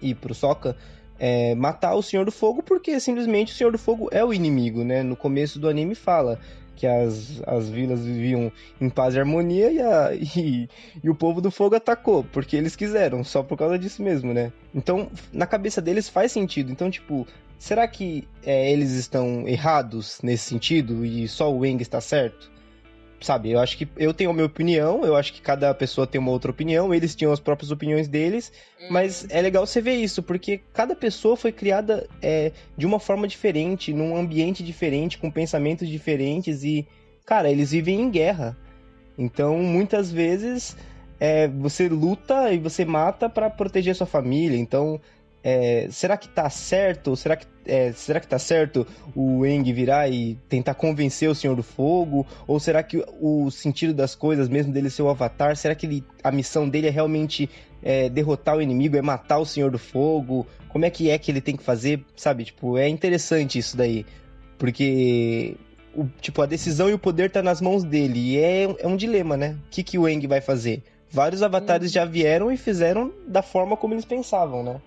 e 0.00 0.14
pro 0.14 0.32
Sokka, 0.32 0.76
é, 1.18 1.54
matar 1.54 1.94
o 1.94 2.02
Senhor 2.02 2.24
do 2.24 2.32
Fogo, 2.32 2.62
porque 2.62 2.98
simplesmente 2.98 3.52
o 3.52 3.56
Senhor 3.56 3.70
do 3.70 3.78
Fogo 3.78 4.08
é 4.12 4.24
o 4.24 4.32
inimigo, 4.32 4.84
né? 4.84 5.02
No 5.02 5.16
começo 5.16 5.58
do 5.58 5.68
anime 5.68 5.94
fala 5.94 6.38
que 6.76 6.86
as, 6.86 7.42
as 7.46 7.68
vilas 7.68 8.04
viviam 8.04 8.50
em 8.80 8.88
paz 8.88 9.14
e 9.14 9.18
harmonia 9.20 9.70
e, 9.70 9.80
a, 9.80 10.14
e, 10.14 10.68
e, 11.02 11.10
o 11.10 11.14
povo 11.14 11.40
do 11.40 11.50
fogo 11.50 11.76
atacou, 11.76 12.24
porque 12.24 12.56
eles 12.56 12.76
quiseram, 12.76 13.22
só 13.22 13.42
por 13.42 13.56
causa 13.56 13.78
disso 13.78 14.02
mesmo, 14.02 14.32
né? 14.32 14.52
Então, 14.74 15.10
na 15.32 15.46
cabeça 15.46 15.80
deles 15.80 16.08
faz 16.08 16.32
sentido. 16.32 16.72
Então, 16.72 16.90
tipo, 16.90 17.26
será 17.58 17.86
que 17.86 18.26
é, 18.44 18.72
eles 18.72 18.90
estão 18.92 19.46
errados 19.46 20.18
nesse 20.22 20.44
sentido 20.44 21.04
e 21.04 21.28
só 21.28 21.52
o 21.52 21.64
Eng 21.64 21.80
está 21.80 22.00
certo? 22.00 22.50
Sabe, 23.24 23.50
eu 23.50 23.60
acho 23.60 23.76
que 23.76 23.88
eu 23.96 24.12
tenho 24.12 24.30
a 24.30 24.32
minha 24.32 24.46
opinião, 24.46 25.04
eu 25.04 25.16
acho 25.16 25.32
que 25.32 25.40
cada 25.40 25.72
pessoa 25.74 26.06
tem 26.06 26.20
uma 26.20 26.30
outra 26.30 26.50
opinião, 26.50 26.92
eles 26.92 27.14
tinham 27.14 27.32
as 27.32 27.40
próprias 27.40 27.70
opiniões 27.70 28.08
deles, 28.08 28.52
uhum. 28.80 28.88
mas 28.90 29.26
é 29.30 29.40
legal 29.40 29.66
você 29.66 29.80
ver 29.80 29.94
isso, 29.94 30.22
porque 30.22 30.60
cada 30.72 30.94
pessoa 30.94 31.36
foi 31.36 31.52
criada 31.52 32.08
é, 32.20 32.52
de 32.76 32.86
uma 32.86 32.98
forma 32.98 33.26
diferente, 33.28 33.92
num 33.92 34.16
ambiente 34.16 34.62
diferente, 34.62 35.18
com 35.18 35.30
pensamentos 35.30 35.88
diferentes 35.88 36.64
e, 36.64 36.86
cara, 37.24 37.50
eles 37.50 37.70
vivem 37.70 38.00
em 38.00 38.10
guerra. 38.10 38.56
Então, 39.16 39.58
muitas 39.58 40.10
vezes, 40.10 40.76
é, 41.20 41.46
você 41.48 41.88
luta 41.88 42.52
e 42.52 42.58
você 42.58 42.84
mata 42.84 43.28
para 43.28 43.48
proteger 43.48 43.94
sua 43.94 44.06
família, 44.06 44.56
então 44.56 45.00
é, 45.44 45.88
será 45.90 46.16
que 46.16 46.28
tá 46.28 46.48
certo? 46.48 47.16
Será 47.16 47.36
que, 47.36 47.46
é, 47.66 47.92
será 47.92 48.20
que 48.20 48.28
tá 48.28 48.38
certo 48.38 48.86
o 49.14 49.44
Eng 49.44 49.64
virar 49.72 50.08
e 50.08 50.36
tentar 50.48 50.74
convencer 50.74 51.28
o 51.28 51.34
Senhor 51.34 51.56
do 51.56 51.62
Fogo? 51.62 52.26
Ou 52.46 52.60
será 52.60 52.82
que 52.82 53.04
o 53.20 53.50
sentido 53.50 53.92
das 53.92 54.14
coisas, 54.14 54.48
mesmo 54.48 54.72
dele 54.72 54.88
ser 54.88 55.02
o 55.02 55.08
Avatar, 55.08 55.56
será 55.56 55.74
que 55.74 55.86
ele, 55.86 56.04
a 56.22 56.30
missão 56.30 56.68
dele 56.68 56.86
é 56.86 56.90
realmente 56.90 57.50
é, 57.82 58.08
derrotar 58.08 58.56
o 58.56 58.62
inimigo, 58.62 58.96
é 58.96 59.02
matar 59.02 59.38
o 59.38 59.46
Senhor 59.46 59.70
do 59.70 59.78
Fogo? 59.78 60.46
Como 60.68 60.84
é 60.84 60.90
que 60.90 61.10
é 61.10 61.18
que 61.18 61.30
ele 61.30 61.40
tem 61.40 61.56
que 61.56 61.62
fazer? 61.62 62.04
Sabe, 62.16 62.44
tipo, 62.44 62.78
é 62.78 62.88
interessante 62.88 63.58
isso 63.58 63.76
daí. 63.76 64.06
Porque 64.58 65.56
o, 65.92 66.06
tipo, 66.20 66.40
a 66.40 66.46
decisão 66.46 66.88
e 66.88 66.92
o 66.92 66.98
poder 66.98 67.32
tá 67.32 67.42
nas 67.42 67.60
mãos 67.60 67.82
dele. 67.82 68.20
E 68.20 68.38
é, 68.38 68.76
é 68.78 68.86
um 68.86 68.96
dilema, 68.96 69.36
né? 69.36 69.56
O 69.66 69.70
que, 69.70 69.82
que 69.82 69.98
o 69.98 70.08
Eng 70.08 70.24
vai 70.28 70.40
fazer? 70.40 70.84
Vários 71.10 71.42
avatares 71.42 71.90
hum. 71.90 71.94
já 71.94 72.04
vieram 72.04 72.52
e 72.52 72.56
fizeram 72.56 73.12
da 73.26 73.42
forma 73.42 73.76
como 73.76 73.92
eles 73.92 74.04
pensavam, 74.04 74.62
né? 74.62 74.80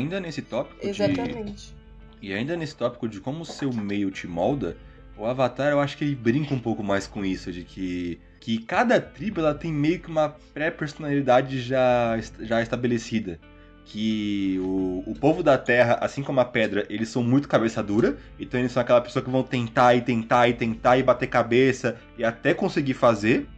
Ainda 0.00 0.18
nesse 0.18 0.42
tópico 0.42 0.86
Exatamente. 0.86 1.74
De... 2.20 2.28
E 2.28 2.32
ainda 2.32 2.56
nesse 2.56 2.76
tópico 2.76 3.08
de 3.08 3.20
como 3.20 3.42
o 3.42 3.46
seu 3.46 3.72
meio 3.72 4.10
te 4.10 4.26
molda, 4.26 4.76
o 5.16 5.26
Avatar 5.26 5.72
eu 5.72 5.80
acho 5.80 5.96
que 5.96 6.04
ele 6.04 6.14
brinca 6.14 6.54
um 6.54 6.58
pouco 6.58 6.82
mais 6.82 7.06
com 7.06 7.24
isso, 7.24 7.52
de 7.52 7.64
que, 7.64 8.18
que 8.40 8.58
cada 8.58 9.00
tribo 9.00 9.40
ela 9.40 9.54
tem 9.54 9.72
meio 9.72 10.00
que 10.00 10.08
uma 10.08 10.30
pré-personalidade 10.54 11.60
já, 11.60 12.18
já 12.40 12.62
estabelecida. 12.62 13.38
Que 13.84 14.58
o, 14.60 15.02
o 15.06 15.14
povo 15.18 15.42
da 15.42 15.58
Terra, 15.58 15.98
assim 16.00 16.22
como 16.22 16.40
a 16.40 16.44
Pedra, 16.44 16.86
eles 16.88 17.08
são 17.08 17.22
muito 17.22 17.48
cabeça 17.48 17.82
dura, 17.82 18.16
então 18.38 18.60
eles 18.60 18.72
são 18.72 18.80
aquela 18.80 19.00
pessoa 19.00 19.22
que 19.22 19.30
vão 19.30 19.42
tentar 19.42 19.94
e 19.94 20.00
tentar 20.00 20.48
e 20.48 20.54
tentar 20.54 20.96
e 20.96 21.02
bater 21.02 21.26
cabeça 21.26 21.98
e 22.16 22.24
até 22.24 22.54
conseguir 22.54 22.94
fazer. 22.94 23.48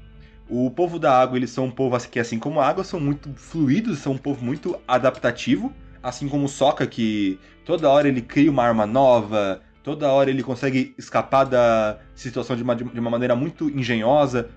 O 0.48 0.70
povo 0.70 0.98
da 0.98 1.16
água, 1.20 1.36
eles 1.36 1.50
são 1.50 1.66
um 1.66 1.70
povo 1.70 1.98
que, 2.08 2.18
assim 2.18 2.38
como 2.38 2.60
a 2.60 2.66
água, 2.66 2.82
são 2.82 2.98
muito 2.98 3.30
fluidos, 3.34 3.98
são 3.98 4.12
um 4.12 4.18
povo 4.18 4.44
muito 4.44 4.78
adaptativo 4.86 5.72
assim 6.02 6.28
como 6.28 6.46
o 6.46 6.48
Sokka, 6.48 6.86
que 6.86 7.38
toda 7.64 7.88
hora 7.88 8.08
ele 8.08 8.20
cria 8.20 8.50
uma 8.50 8.64
arma 8.64 8.86
nova, 8.86 9.60
toda 9.82 10.10
hora 10.10 10.30
ele 10.30 10.42
consegue 10.42 10.94
escapar 10.98 11.44
da 11.44 11.98
situação 12.14 12.56
de 12.56 12.62
uma, 12.62 12.74
de 12.74 13.00
uma 13.00 13.10
maneira 13.10 13.36
muito 13.36 13.68
engenhosa. 13.70 14.50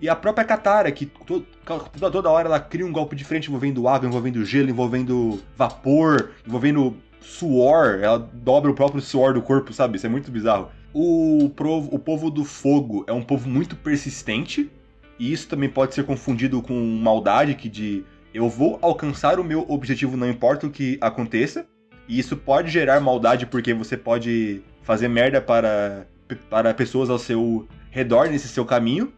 E 0.00 0.08
a 0.08 0.16
própria 0.16 0.44
Katara, 0.44 0.90
que 0.90 1.06
to, 1.06 1.44
toda, 1.64 2.10
toda 2.10 2.30
hora 2.30 2.48
ela 2.48 2.60
cria 2.60 2.86
um 2.86 2.92
golpe 2.92 3.14
diferente 3.14 3.48
envolvendo 3.48 3.86
água, 3.86 4.08
envolvendo 4.08 4.44
gelo, 4.44 4.70
envolvendo 4.70 5.40
vapor, 5.56 6.30
envolvendo 6.46 6.96
suor, 7.20 8.00
ela 8.02 8.18
dobra 8.18 8.70
o 8.70 8.74
próprio 8.74 9.00
suor 9.02 9.34
do 9.34 9.42
corpo, 9.42 9.72
sabe? 9.72 9.96
Isso 9.96 10.06
é 10.06 10.08
muito 10.08 10.30
bizarro. 10.30 10.70
O, 10.92 11.44
o 11.44 11.98
povo 11.98 12.30
do 12.30 12.44
fogo 12.44 13.04
é 13.06 13.12
um 13.12 13.22
povo 13.22 13.48
muito 13.48 13.76
persistente, 13.76 14.70
e 15.18 15.32
isso 15.32 15.46
também 15.48 15.68
pode 15.68 15.94
ser 15.94 16.04
confundido 16.04 16.62
com 16.62 16.74
maldade, 16.74 17.54
que 17.54 17.68
de 17.68 18.02
eu 18.32 18.48
vou 18.48 18.78
alcançar 18.80 19.40
o 19.40 19.44
meu 19.44 19.64
objetivo, 19.68 20.16
não 20.16 20.28
importa 20.28 20.66
o 20.66 20.70
que 20.70 20.98
aconteça. 21.00 21.66
E 22.08 22.18
isso 22.18 22.36
pode 22.36 22.70
gerar 22.70 23.00
maldade, 23.00 23.46
porque 23.46 23.72
você 23.74 23.96
pode 23.96 24.62
fazer 24.82 25.08
merda 25.08 25.40
para, 25.40 26.06
para 26.48 26.74
pessoas 26.74 27.10
ao 27.10 27.18
seu 27.18 27.68
redor 27.90 28.28
nesse 28.28 28.48
seu 28.48 28.64
caminho. 28.64 29.12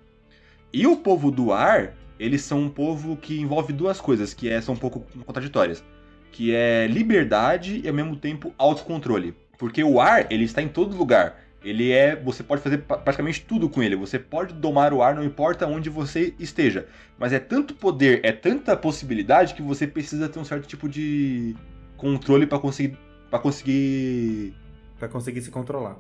E 0.73 0.87
o 0.87 0.97
povo 0.97 1.31
do 1.31 1.53
ar, 1.53 1.95
eles 2.19 2.43
são 2.43 2.61
um 2.61 2.69
povo 2.69 3.17
que 3.17 3.41
envolve 3.41 3.73
duas 3.73 4.01
coisas, 4.01 4.33
que 4.35 4.49
é, 4.49 4.61
são 4.61 4.75
um 4.75 4.79
pouco 4.79 5.05
contraditórias. 5.25 5.83
Que 6.31 6.55
é 6.55 6.87
liberdade 6.87 7.81
e 7.85 7.89
ao 7.89 7.95
mesmo 7.95 8.17
tempo 8.17 8.55
autocontrole. 8.57 9.35
Porque 9.59 9.85
o 9.85 10.01
ar, 10.01 10.27
ele 10.31 10.45
está 10.45 10.63
em 10.63 10.69
todo 10.69 10.97
lugar. 10.97 11.42
Ele 11.65 11.93
é. 11.93 12.17
Você 12.17 12.43
pode 12.43 12.63
fazer 12.63 12.79
praticamente 12.79 13.43
tudo 13.43 13.69
com 13.69 13.83
ele. 13.83 13.97
Você 13.97 14.19
pode 14.19 14.55
domar 14.55 14.93
o 14.93 15.03
ar, 15.03 15.15
não 15.15 15.25
importa 15.25 15.67
onde 15.67 15.89
você 15.89 16.35
esteja. 16.39 16.87
Mas 17.19 17.33
é 17.33 17.39
tanto 17.39 17.75
poder, 17.75 18.21
é 18.23 18.33
tanta 18.33 18.77
possibilidade 18.77 19.55
que 19.55 19.63
você 19.63 19.87
precisa 19.87 20.29
ter 20.29 20.39
um 20.39 20.45
certo 20.45 20.67
tipo 20.67 20.89
de 20.89 21.55
controle 21.97 22.47
para 22.47 22.59
conseguir. 22.59 22.99
para 23.31 23.39
conseguir. 23.39 24.55
para 24.99 25.09
conseguir 25.09 25.41
se 25.41 25.51
controlar. 25.51 25.97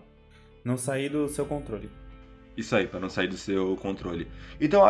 Não 0.64 0.76
sair 0.76 1.08
do 1.08 1.28
seu 1.28 1.44
controle. 1.44 1.90
Isso 2.56 2.76
aí, 2.76 2.86
para 2.86 3.00
não 3.00 3.08
sair 3.08 3.28
do 3.28 3.36
seu 3.36 3.76
controle. 3.76 4.28
Então, 4.60 4.82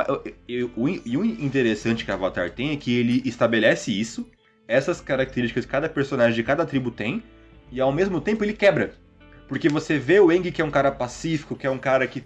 e 0.49 0.65
o 0.65 1.25
interessante 1.25 2.05
que 2.05 2.11
a 2.11 2.15
Avatar 2.15 2.51
tem 2.51 2.71
é 2.71 2.77
que 2.77 2.93
ele 2.93 3.23
estabelece 3.25 3.93
isso, 3.93 4.29
essas 4.67 5.01
características 5.01 5.65
que 5.65 5.71
cada 5.71 5.89
personagem 5.89 6.35
de 6.35 6.43
cada 6.43 6.67
tribo 6.67 6.91
tem, 6.91 7.23
e 7.71 7.81
ao 7.81 7.93
mesmo 7.93 8.21
tempo 8.21 8.45
ele 8.45 8.53
quebra. 8.53 8.95
Porque 9.53 9.69
você 9.69 9.99
vê 9.99 10.19
o 10.19 10.33
Eng, 10.33 10.51
que 10.51 10.63
é 10.63 10.65
um 10.65 10.71
cara 10.71 10.91
pacífico, 10.91 11.55
que 11.55 11.67
é 11.67 11.71
um 11.71 11.77
cara 11.77 12.07
que 12.07 12.23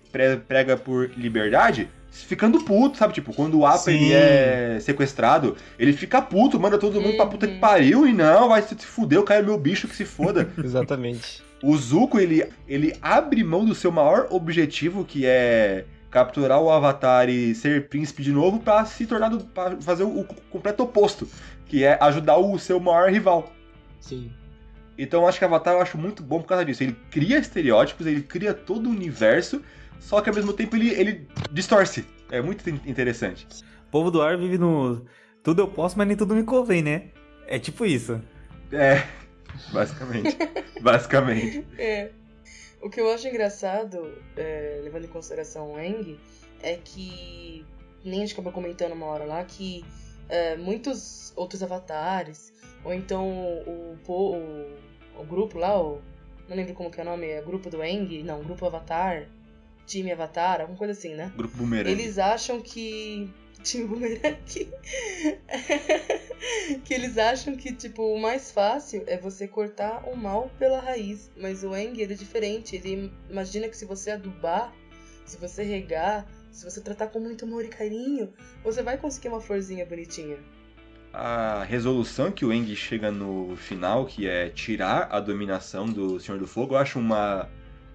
prega 0.46 0.76
por 0.76 1.10
liberdade, 1.16 1.88
ficando 2.08 2.62
puto, 2.62 2.96
sabe? 2.96 3.14
Tipo, 3.14 3.34
quando 3.34 3.58
o 3.58 3.66
Appa 3.66 3.90
ele 3.90 4.12
é 4.12 4.78
sequestrado, 4.80 5.56
ele 5.76 5.92
fica 5.92 6.22
puto, 6.22 6.60
manda 6.60 6.78
todo 6.78 7.00
mundo 7.00 7.16
pra 7.16 7.26
puta 7.26 7.48
que 7.48 7.54
uhum. 7.54 7.58
pariu 7.58 8.06
e 8.06 8.12
não, 8.12 8.50
vai 8.50 8.62
se 8.62 8.76
fuder, 8.76 9.20
cai 9.24 9.42
meu 9.42 9.58
bicho 9.58 9.88
que 9.88 9.96
se 9.96 10.04
foda. 10.04 10.48
Exatamente. 10.56 11.42
O 11.60 11.76
Zuko, 11.76 12.20
ele, 12.20 12.48
ele 12.68 12.96
abre 13.02 13.42
mão 13.42 13.64
do 13.64 13.74
seu 13.74 13.90
maior 13.90 14.28
objetivo, 14.30 15.04
que 15.04 15.26
é 15.26 15.84
capturar 16.08 16.62
o 16.62 16.70
Avatar 16.70 17.28
e 17.28 17.56
ser 17.56 17.88
príncipe 17.88 18.22
de 18.22 18.30
novo, 18.30 18.60
para 18.60 18.84
se 18.84 19.04
tornar, 19.04 19.30
do, 19.30 19.40
pra 19.40 19.76
fazer 19.80 20.04
o, 20.04 20.20
o 20.20 20.24
completo 20.48 20.84
oposto, 20.84 21.28
que 21.66 21.82
é 21.82 21.98
ajudar 22.00 22.36
o 22.36 22.56
seu 22.56 22.78
maior 22.78 23.10
rival. 23.10 23.52
Sim. 23.98 24.30
Então 24.98 25.26
acho 25.26 25.38
que 25.38 25.44
Avatar 25.44 25.74
eu 25.74 25.80
acho 25.80 25.98
muito 25.98 26.22
bom 26.22 26.40
por 26.40 26.48
causa 26.48 26.64
disso. 26.64 26.82
Ele 26.82 26.96
cria 27.10 27.38
estereótipos, 27.38 28.06
ele 28.06 28.22
cria 28.22 28.54
todo 28.54 28.86
o 28.86 28.90
universo, 28.90 29.62
só 30.00 30.20
que 30.20 30.28
ao 30.28 30.34
mesmo 30.34 30.52
tempo 30.52 30.76
ele, 30.76 30.90
ele 30.90 31.28
distorce. 31.50 32.06
É 32.30 32.40
muito 32.40 32.68
interessante. 32.68 33.46
O 33.88 33.90
povo 33.90 34.10
do 34.10 34.22
ar 34.22 34.36
vive 34.36 34.58
no. 34.58 35.04
Tudo 35.42 35.62
eu 35.62 35.68
posso, 35.68 35.96
mas 35.96 36.08
nem 36.08 36.16
tudo 36.16 36.34
me 36.34 36.42
convém, 36.42 36.82
né? 36.82 37.10
É 37.46 37.58
tipo 37.58 37.84
isso. 37.84 38.20
É, 38.72 39.06
basicamente. 39.72 40.36
basicamente. 40.80 41.66
É. 41.78 42.10
O 42.82 42.90
que 42.90 43.00
eu 43.00 43.12
acho 43.12 43.26
engraçado, 43.26 44.12
é, 44.36 44.80
levando 44.82 45.04
em 45.04 45.08
consideração 45.08 45.72
o 45.72 45.80
Eng, 45.80 46.18
é 46.62 46.76
que. 46.76 47.64
Nem 48.04 48.20
a 48.20 48.20
gente 48.20 48.34
acabou 48.34 48.52
comentando 48.52 48.92
uma 48.92 49.06
hora 49.06 49.24
lá 49.24 49.44
que 49.44 49.84
é, 50.28 50.56
muitos 50.56 51.32
outros 51.36 51.62
avatares, 51.62 52.52
ou 52.86 52.94
então 52.94 53.28
o, 53.66 53.98
o, 54.06 55.20
o 55.20 55.24
grupo 55.24 55.58
lá, 55.58 55.76
o, 55.76 56.00
não 56.48 56.56
lembro 56.56 56.72
como 56.72 56.88
que 56.88 57.00
é 57.00 57.02
o 57.02 57.06
nome, 57.06 57.26
é 57.26 57.42
grupo 57.42 57.68
do 57.68 57.82
Eng, 57.82 58.22
não, 58.22 58.44
grupo 58.44 58.64
Avatar, 58.64 59.26
time 59.84 60.12
Avatar, 60.12 60.60
alguma 60.60 60.78
coisa 60.78 60.92
assim, 60.92 61.12
né? 61.12 61.32
Grupo 61.36 61.56
Boomerang. 61.56 61.90
Eles 61.90 62.16
acham 62.16 62.60
que 62.60 63.28
time 63.64 63.88
Boomerang? 63.88 64.38
Que 66.84 66.94
eles 66.94 67.18
acham 67.18 67.56
que 67.56 67.72
tipo 67.72 68.02
o 68.02 68.20
mais 68.20 68.52
fácil 68.52 69.02
é 69.06 69.16
você 69.16 69.48
cortar 69.48 70.08
o 70.08 70.14
mal 70.14 70.48
pela 70.58 70.78
raiz, 70.78 71.28
mas 71.36 71.64
o 71.64 71.74
Eng 71.74 72.00
ele 72.00 72.12
é 72.12 72.16
diferente, 72.16 72.76
ele 72.76 73.10
imagina 73.28 73.68
que 73.68 73.76
se 73.76 73.84
você 73.84 74.12
adubar, 74.12 74.72
se 75.24 75.36
você 75.38 75.64
regar, 75.64 76.24
se 76.52 76.64
você 76.64 76.80
tratar 76.80 77.08
com 77.08 77.18
muito 77.18 77.46
amor 77.46 77.64
e 77.64 77.68
carinho, 77.68 78.32
você 78.62 78.80
vai 78.80 78.96
conseguir 78.96 79.28
uma 79.28 79.40
florzinha 79.40 79.84
bonitinha 79.84 80.38
a 81.16 81.64
resolução 81.64 82.30
que 82.30 82.44
o 82.44 82.52
Eng 82.52 82.76
chega 82.76 83.10
no 83.10 83.56
final, 83.56 84.04
que 84.04 84.28
é 84.28 84.50
tirar 84.50 85.08
a 85.10 85.18
dominação 85.18 85.86
do 85.86 86.20
Senhor 86.20 86.38
do 86.38 86.46
Fogo, 86.46 86.74
eu 86.74 86.78
acho 86.78 86.98
uma 86.98 87.48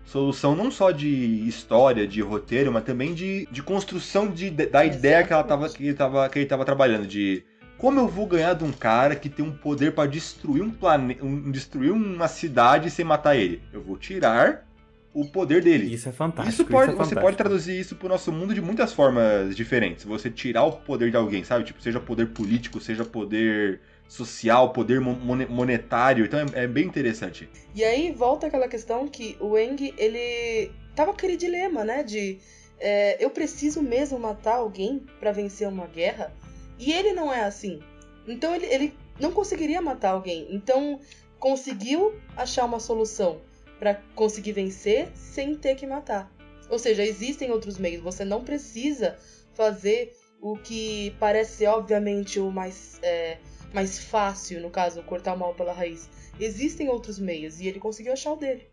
solução 0.04 0.56
não 0.56 0.72
só 0.72 0.90
de 0.90 1.48
história, 1.48 2.08
de 2.08 2.20
roteiro, 2.20 2.72
mas 2.72 2.84
também 2.84 3.14
de, 3.14 3.48
de 3.52 3.62
construção 3.62 4.28
de, 4.28 4.50
da 4.50 4.84
ideia 4.84 5.24
que, 5.24 5.32
ela 5.32 5.44
tava, 5.44 5.70
que, 5.70 5.86
ele 5.86 5.94
tava, 5.94 6.28
que 6.30 6.40
ele 6.40 6.46
estava 6.46 6.66
trabalhando, 6.66 7.06
de 7.06 7.44
como 7.78 8.00
eu 8.00 8.08
vou 8.08 8.26
ganhar 8.26 8.56
de 8.56 8.64
um 8.64 8.72
cara 8.72 9.16
que 9.16 9.30
tem 9.30 9.46
um 9.46 9.52
poder 9.52 9.94
para 9.94 10.10
destruir 10.10 10.64
um 10.64 10.72
planeta, 10.72 11.24
um, 11.24 11.52
destruir 11.52 11.92
uma 11.92 12.28
cidade 12.28 12.90
sem 12.90 13.06
matar 13.06 13.36
ele? 13.36 13.62
Eu 13.72 13.84
vou 13.84 13.98
tirar 13.98 14.68
o 15.14 15.26
poder 15.26 15.62
dele. 15.62 15.94
Isso 15.94 16.08
é 16.08 16.12
fantástico. 16.12 16.62
Isso 16.62 16.66
pode, 16.66 16.92
isso 16.92 17.02
é 17.02 17.06
você 17.06 17.16
pode 17.16 17.38
traduzir 17.38 17.80
isso 17.80 17.96
pro 17.96 18.08
nosso 18.08 18.32
mundo 18.32 18.54
de 18.54 18.62
muitas 18.62 18.94
formas 18.94 19.56
diferentes. 19.56 20.06
Você 20.06 20.30
tirar 20.30 20.64
o 20.64 20.72
poder 20.72 21.12
de 21.12 21.18
alguém, 21.18 21.44
sabe? 21.44 21.66
Tipo, 21.66 21.82
seja 21.82 22.00
poder 22.00 22.28
político, 22.28 22.80
seja 22.80 23.04
poder 23.04 23.82
social, 24.08 24.72
poder 24.72 25.00
monetário. 25.02 26.26
Então 26.26 26.40
é, 26.40 26.64
é 26.64 26.68
bem 26.68 26.86
interessante. 26.86 27.50
E 27.76 27.84
aí 27.84 28.12
volta 28.12 28.48
aquela 28.48 28.68
questão 28.68 29.08
que 29.08 29.38
o 29.40 29.58
Eng, 29.58 29.94
ele 29.98 30.72
tava 30.96 31.12
aquele 31.12 31.36
dilema, 31.36 31.84
né? 31.84 32.04
De 32.04 32.40
é, 32.80 33.24
eu 33.24 33.30
preciso 33.30 33.82
mesmo 33.82 34.18
matar 34.18 34.56
alguém 34.56 35.06
para 35.20 35.32
vencer 35.32 35.68
uma 35.68 35.88
guerra? 35.88 36.34
E 36.80 36.92
ele 36.92 37.12
não 37.14 37.32
é 37.32 37.44
assim. 37.44 37.80
Então 38.28 38.56
ele, 38.56 38.66
ele 38.66 38.94
não 39.20 39.32
conseguiria 39.32 39.82
matar 39.82 40.12
alguém. 40.12 40.48
Então 40.50 41.00
conseguiu 41.38 42.14
achar 42.38 42.66
uma 42.66 42.80
solução 42.80 43.42
para 43.82 43.96
conseguir 44.14 44.52
vencer 44.52 45.10
sem 45.16 45.56
ter 45.56 45.74
que 45.74 45.88
matar. 45.88 46.32
Ou 46.70 46.78
seja, 46.78 47.04
existem 47.04 47.50
outros 47.50 47.80
meios. 47.80 48.04
Você 48.04 48.24
não 48.24 48.44
precisa 48.44 49.18
fazer 49.56 50.14
o 50.40 50.56
que 50.56 51.16
parece 51.20 51.66
obviamente, 51.66 52.40
o 52.40 52.52
mais, 52.52 53.00
é, 53.02 53.40
mais 53.74 53.98
fácil, 53.98 54.62
no 54.62 54.70
caso, 54.70 55.02
cortar 55.02 55.34
o 55.34 55.40
mal 55.40 55.56
pela 55.56 55.74
raiz. 55.74 56.08
Existem 56.40 56.90
outros 56.90 57.18
meios 57.18 57.60
e 57.60 57.68
ele 57.68 57.80
conseguiu 57.80 58.14
achar 58.14 58.34
o 58.34 58.36
dele. 58.36 58.68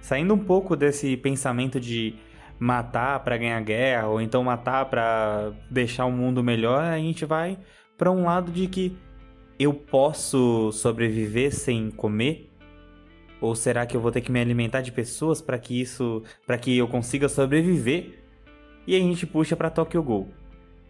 Saindo 0.00 0.34
um 0.34 0.44
pouco 0.44 0.74
desse 0.74 1.16
pensamento 1.16 1.78
de 1.78 2.16
matar 2.58 3.22
para 3.22 3.36
ganhar 3.36 3.60
guerra 3.60 4.08
ou 4.08 4.20
então 4.20 4.42
matar 4.42 4.86
para 4.86 5.52
deixar 5.70 6.04
o 6.04 6.10
mundo 6.10 6.42
melhor, 6.42 6.82
a 6.82 6.98
gente 6.98 7.24
vai 7.24 7.56
para 7.96 8.10
um 8.10 8.24
lado 8.24 8.50
de 8.50 8.66
que 8.66 8.98
eu 9.56 9.72
posso 9.72 10.72
sobreviver 10.72 11.54
sem 11.54 11.92
comer? 11.92 12.55
Ou 13.46 13.54
será 13.54 13.86
que 13.86 13.96
eu 13.96 14.00
vou 14.00 14.10
ter 14.10 14.20
que 14.20 14.32
me 14.32 14.40
alimentar 14.40 14.80
de 14.80 14.90
pessoas 14.90 15.40
para 15.40 15.56
que 15.56 15.80
isso, 15.80 16.22
para 16.44 16.58
que 16.58 16.76
eu 16.76 16.88
consiga 16.88 17.28
sobreviver? 17.28 18.24
E 18.86 18.96
a 18.96 18.98
gente 18.98 19.24
puxa 19.24 19.54
para 19.54 19.70
Tokyo 19.70 20.02
Ghoul. 20.02 20.28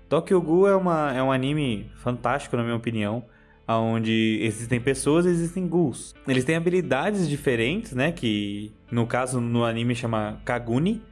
Tokyo 0.08 0.40
Ghoul 0.40 0.68
é, 0.68 0.74
uma, 0.74 1.12
é 1.12 1.22
um 1.22 1.30
anime 1.30 1.90
fantástico 1.96 2.56
na 2.56 2.62
minha 2.62 2.76
opinião, 2.76 3.24
onde 3.68 4.38
existem 4.42 4.80
pessoas 4.80 5.26
e 5.26 5.28
existem 5.28 5.68
ghouls. 5.68 6.14
Eles 6.26 6.44
têm 6.44 6.56
habilidades 6.56 7.28
diferentes, 7.28 7.92
né, 7.92 8.10
que 8.10 8.72
no 8.90 9.06
caso 9.06 9.38
no 9.38 9.62
anime 9.62 9.94
chama 9.94 10.40
Kaguni, 10.44 11.02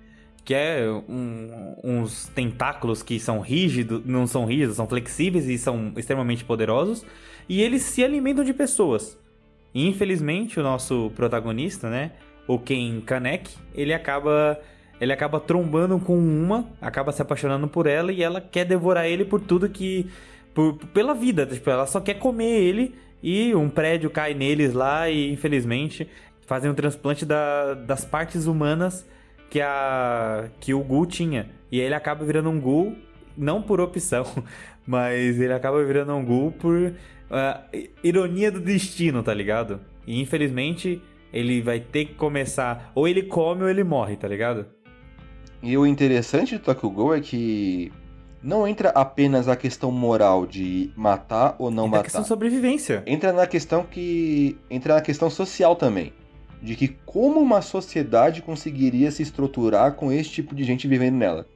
que 0.45 0.55
é 0.55 0.87
um, 1.09 1.75
uns 1.83 2.27
tentáculos 2.29 3.03
que 3.03 3.21
são 3.21 3.41
rígidos, 3.41 4.03
não 4.07 4.27
são 4.27 4.47
rígidos, 4.47 4.77
são 4.77 4.87
flexíveis 4.87 5.47
e 5.47 5.59
são 5.59 5.93
extremamente 5.97 6.45
poderosos, 6.45 7.05
e 7.47 7.61
eles 7.61 7.83
se 7.83 8.03
alimentam 8.03 8.45
de 8.45 8.55
pessoas. 8.55 9.19
Infelizmente, 9.75 10.61
o 10.61 10.63
nosso 10.63 11.11
protagonista, 11.17 11.91
né, 11.91 12.13
o 12.47 12.59
Ken 12.59 13.01
Kanek, 13.01 13.51
ele 13.75 13.93
acaba 13.93 14.61
ele 15.01 15.13
acaba 15.13 15.41
trombando 15.41 15.99
com 15.99 16.17
uma, 16.17 16.69
acaba 16.81 17.11
se 17.11 17.21
apaixonando 17.21 17.67
por 17.67 17.87
ela 17.87 18.13
e 18.13 18.23
ela 18.23 18.41
quer 18.41 18.65
devorar 18.65 19.07
ele 19.07 19.25
por 19.25 19.41
tudo 19.41 19.69
que 19.69 20.09
por, 20.55 20.75
pela 20.95 21.13
vida, 21.15 21.45
tipo, 21.45 21.69
ela 21.69 21.85
só 21.85 22.01
quer 22.01 22.15
comer 22.15 22.61
ele 22.61 22.95
e 23.21 23.55
um 23.55 23.69
prédio 23.69 24.09
cai 24.09 24.35
neles 24.35 24.73
lá 24.73 25.11
e 25.11 25.33
infelizmente 25.33 26.09
fazem 26.47 26.71
um 26.71 26.75
transplante 26.75 27.27
da, 27.27 27.75
das 27.75 28.05
partes 28.05 28.47
humanas 28.47 29.05
que, 29.51 29.61
a, 29.61 30.49
que 30.61 30.73
o 30.73 30.81
Gu 30.81 31.07
tinha. 31.07 31.49
E 31.73 31.81
ele 31.81 31.95
acaba 31.95 32.25
virando 32.25 32.51
um 32.51 32.61
Gu, 32.61 32.95
não 33.37 33.63
por 33.63 33.81
opção, 33.81 34.25
mas 34.87 35.41
ele 35.41 35.53
acaba 35.53 35.83
virando 35.85 36.15
um 36.15 36.25
Gu 36.25 36.53
por 36.53 36.77
uh, 36.77 37.89
ironia 38.03 38.51
do 38.51 38.61
destino, 38.61 39.23
tá 39.23 39.33
ligado? 39.33 39.81
E 40.07 40.21
infelizmente 40.21 41.03
ele 41.33 41.61
vai 41.61 41.81
ter 41.81 42.07
que 42.07 42.15
começar, 42.15 42.93
ou 42.95 43.09
ele 43.09 43.23
come 43.23 43.63
ou 43.63 43.69
ele 43.69 43.83
morre, 43.83 44.17
tá 44.17 44.29
ligado? 44.29 44.67
E 45.63 45.77
o 45.77 45.87
interessante 45.87 46.57
do 46.57 46.63
Tokyo 46.63 46.91
Ghoul 46.91 47.15
é 47.15 47.21
que 47.21 47.91
não 48.43 48.69
entra 48.69 48.91
apenas 48.91 49.49
a 49.49 49.57
questão 49.57 49.91
moral 49.91 50.47
de 50.47 50.93
matar 50.95 51.57
ou 51.59 51.71
não 51.71 51.87
entra 51.87 51.91
matar. 51.91 52.01
a 52.01 52.05
questão 52.05 52.23
de 52.23 52.29
sobrevivência. 52.29 53.03
Entra 53.07 53.33
na 53.33 53.47
questão 53.47 53.83
que 53.83 54.59
entra 54.71 54.95
na 54.95 55.01
questão 55.01 55.31
social 55.31 55.75
também 55.75 56.13
de 56.65 56.75
que 56.75 56.89
como 57.05 57.41
uma 57.41 57.61
sociedade 57.61 58.41
conseguiria 58.41 59.11
se 59.11 59.23
estruturar 59.23 59.93
com 59.93 60.11
esse 60.11 60.31
tipo 60.31 60.55
de 60.55 60.65
gente 60.65 60.89
vivendo 60.89 61.17
nela. 61.17 61.47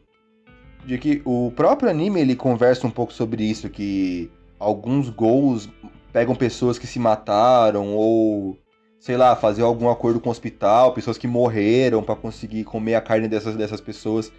De 0.85 0.99
que 0.99 1.20
o 1.24 1.53
próprio 1.55 1.91
anime 1.91 2.20
ele 2.20 2.35
conversa 2.35 2.87
um 2.87 2.91
pouco 2.91 3.12
sobre 3.12 3.45
isso, 3.45 3.68
que 3.68 4.31
alguns 4.59 5.11
gols 5.11 5.68
pegam 6.12 6.35
pessoas 6.35 6.79
que 6.79 6.87
se 6.87 6.99
mataram 6.99 7.95
ou 7.95 8.57
sei 8.99 9.16
lá, 9.16 9.37
fazer 9.37 9.62
algum 9.62 9.89
acordo 9.89 10.20
com 10.20 10.29
o 10.29 10.33
hospital, 10.33 10.93
pessoas 10.93 11.16
que 11.16 11.26
morreram 11.26 12.03
para 12.03 12.16
conseguir 12.16 12.64
comer 12.64 12.95
a 12.95 13.01
carne 13.01 13.29
dessas, 13.29 13.55
dessas 13.55 13.81
pessoas. 13.81 14.33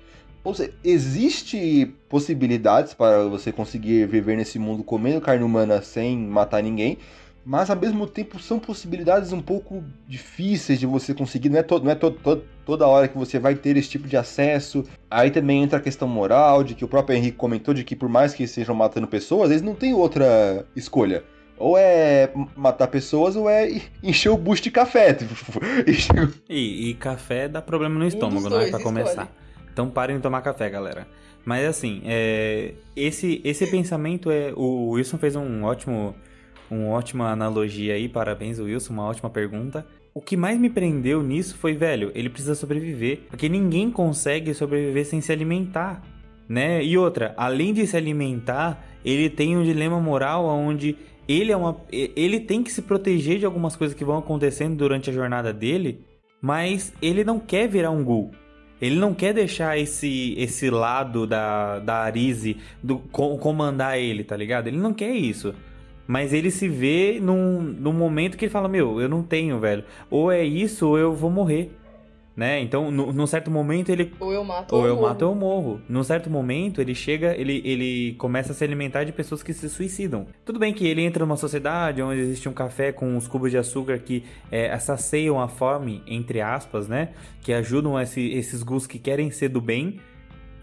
Ou 0.44 0.54
seja, 0.54 0.74
existe 0.84 1.94
possibilidades 2.08 2.94
para 2.94 3.24
você 3.28 3.52
conseguir 3.52 4.06
viver 4.08 4.38
nesse 4.38 4.58
mundo 4.58 4.84
comendo 4.84 5.22
carne 5.22 5.44
humana 5.44 5.82
sem 5.82 6.18
matar 6.18 6.64
ninguém, 6.64 6.98
mas 7.46 7.70
ao 7.70 7.76
mesmo 7.76 8.06
tempo 8.06 8.40
são 8.40 8.60
possibilidades 8.60 9.32
um 9.32 9.42
pouco 9.42 9.84
difíceis 10.08 10.80
de 10.80 10.86
você 10.86 11.14
conseguir. 11.14 11.50
Não 11.50 11.60
é, 11.60 11.64
to 11.64 11.80
não 11.80 11.92
é 11.92 11.96
to 11.96 12.12
to 12.12 12.42
toda 12.66 12.88
hora 12.88 13.08
que 13.08 13.18
você 13.18 13.40
vai 13.40 13.56
ter 13.56 13.76
esse 13.78 13.90
tipo 13.90 14.08
de 14.08 14.16
acesso. 14.16 14.84
Aí 15.10 15.32
também 15.32 15.64
entra 15.64 15.80
a 15.80 15.82
questão 15.82 16.08
moral, 16.08 16.64
de 16.64 16.76
que 16.76 16.86
o 16.86 16.88
próprio 16.88 17.18
Henrique 17.18 17.38
comentou 17.38 17.74
de 17.74 17.84
que 17.84 17.96
por 17.96 18.10
mais 18.10 18.34
que 18.34 18.44
estejam 18.44 18.76
matando 18.76 19.08
pessoas, 19.08 19.50
eles 19.50 19.62
não 19.62 19.74
têm 19.74 19.94
outra 19.94 20.66
escolha. 20.76 21.24
Ou 21.58 21.78
é 21.78 22.32
matar 22.56 22.88
pessoas 22.88 23.36
ou 23.36 23.50
é 23.50 23.82
encher 24.04 24.30
o 24.30 24.38
bucho 24.38 24.64
de 24.64 24.72
café. 24.72 25.18
e, 26.48 26.90
e, 26.90 26.94
café 26.94 27.48
dá 27.48 27.62
problema 27.62 27.98
no 28.00 28.06
estômago, 28.06 28.48
um 28.48 28.58
né? 28.58 28.70
Pra 28.70 28.82
começar. 28.82 29.30
Então 29.72 29.90
parem 29.90 30.18
de 30.18 30.22
tomar 30.22 30.42
café, 30.42 30.70
galera. 30.70 31.08
Mas 31.46 31.66
assim, 31.66 32.02
é, 32.06 32.74
esse, 32.96 33.42
esse 33.44 33.66
pensamento 33.68 34.30
é. 34.30 34.54
O 34.56 34.92
Wilson 34.92 35.18
fez 35.18 35.36
um 35.36 35.64
ótimo 35.64 36.16
uma 36.70 36.90
ótima 36.90 37.32
analogia 37.32 37.96
aí, 37.96 38.08
parabéns 38.08 38.60
Wilson, 38.60 38.94
uma 38.94 39.06
ótima 39.06 39.30
pergunta. 39.30 39.86
O 40.14 40.22
que 40.22 40.36
mais 40.36 40.60
me 40.60 40.70
prendeu 40.70 41.22
nisso 41.24 41.56
foi, 41.58 41.74
velho, 41.74 42.12
ele 42.16 42.30
precisa 42.30 42.56
sobreviver, 42.56 43.22
porque 43.30 43.48
ninguém 43.48 43.92
consegue 43.92 44.54
sobreviver 44.54 45.06
sem 45.06 45.22
se 45.22 45.32
alimentar, 45.32 46.02
né? 46.48 46.84
E 46.84 46.98
outra, 46.98 47.34
além 47.38 47.74
de 47.74 47.86
se 47.86 47.96
alimentar, 47.96 48.84
ele 49.06 49.30
tem 49.30 49.56
um 49.56 49.64
dilema 49.64 50.00
moral 50.00 50.46
onde 50.46 50.98
ele 51.28 51.52
é 51.52 51.58
uma 51.58 51.78
ele 51.92 52.40
tem 52.40 52.64
que 52.64 52.72
se 52.72 52.82
proteger 52.82 53.38
de 53.38 53.46
algumas 53.46 53.76
coisas 53.76 53.96
que 53.96 54.04
vão 54.04 54.18
acontecendo 54.18 54.76
durante 54.76 55.12
a 55.12 55.14
jornada 55.14 55.54
dele, 55.54 56.04
mas 56.42 56.92
ele 57.02 57.24
não 57.24 57.40
quer 57.40 57.68
virar 57.68 57.92
um 57.92 58.04
ghoul. 58.04 58.32
Ele 58.82 58.96
não 58.96 59.14
quer 59.14 59.34
deixar 59.34 59.78
esse 59.78 60.34
esse 60.38 60.70
lado 60.70 61.28
da 61.28 61.80
da 61.80 61.98
Arise 61.98 62.58
do 62.82 62.98
comandar 62.98 64.00
ele, 64.00 64.24
tá 64.24 64.36
ligado? 64.36 64.68
Ele 64.68 64.78
não 64.78 64.94
quer 64.94 65.12
isso. 65.12 65.54
Mas 66.10 66.34
ele 66.34 66.50
se 66.50 66.68
vê 66.68 67.20
num, 67.22 67.62
num 67.62 67.94
momento 67.94 68.36
que 68.36 68.46
ele 68.46 68.52
fala: 68.52 68.68
Meu, 68.68 69.00
eu 69.00 69.08
não 69.08 69.22
tenho, 69.22 69.60
velho. 69.60 69.84
Ou 70.10 70.32
é 70.32 70.44
isso, 70.44 70.88
ou 70.88 70.98
eu 70.98 71.14
vou 71.14 71.30
morrer. 71.30 71.72
Né? 72.36 72.62
Então, 72.62 72.90
no, 72.90 73.14
num 73.14 73.28
certo 73.28 73.52
momento 73.52 73.90
ele. 73.90 74.12
Ou 74.20 74.34
eu 74.34 74.44
mato 74.44 74.74
ou, 74.74 74.82
ou 74.82 74.88
eu 74.88 74.96
morro. 74.96 75.08
mato 75.08 75.22
ou 75.22 75.32
eu 75.32 75.36
morro. 75.36 75.82
Num 75.88 76.02
certo 76.02 76.28
momento 76.28 76.82
ele 76.82 76.96
chega, 76.96 77.36
ele, 77.38 77.62
ele 77.64 78.16
começa 78.18 78.54
a 78.54 78.56
se 78.56 78.64
alimentar 78.64 79.04
de 79.04 79.12
pessoas 79.12 79.44
que 79.44 79.54
se 79.54 79.70
suicidam. 79.70 80.26
Tudo 80.44 80.58
bem 80.58 80.74
que 80.74 80.88
ele 80.88 81.04
entra 81.04 81.24
numa 81.24 81.38
sociedade 81.38 82.02
onde 82.02 82.22
existe 82.22 82.50
um 82.50 82.54
café 82.54 82.92
com 82.92 83.16
os 83.16 83.28
cubos 83.28 83.52
de 83.52 83.60
açúcar 83.60 84.00
que 84.00 84.24
é, 84.50 84.76
saciam 84.80 85.40
a 85.40 85.48
fome, 85.48 86.02
entre 86.08 86.42
aspas, 86.42 86.88
né? 86.88 87.10
Que 87.44 87.54
ajudam 87.54 88.00
esse, 88.00 88.32
esses 88.32 88.64
gus 88.64 88.88
que 88.88 88.98
querem 88.98 89.30
ser 89.30 89.50
do 89.50 89.62
bem 89.62 90.00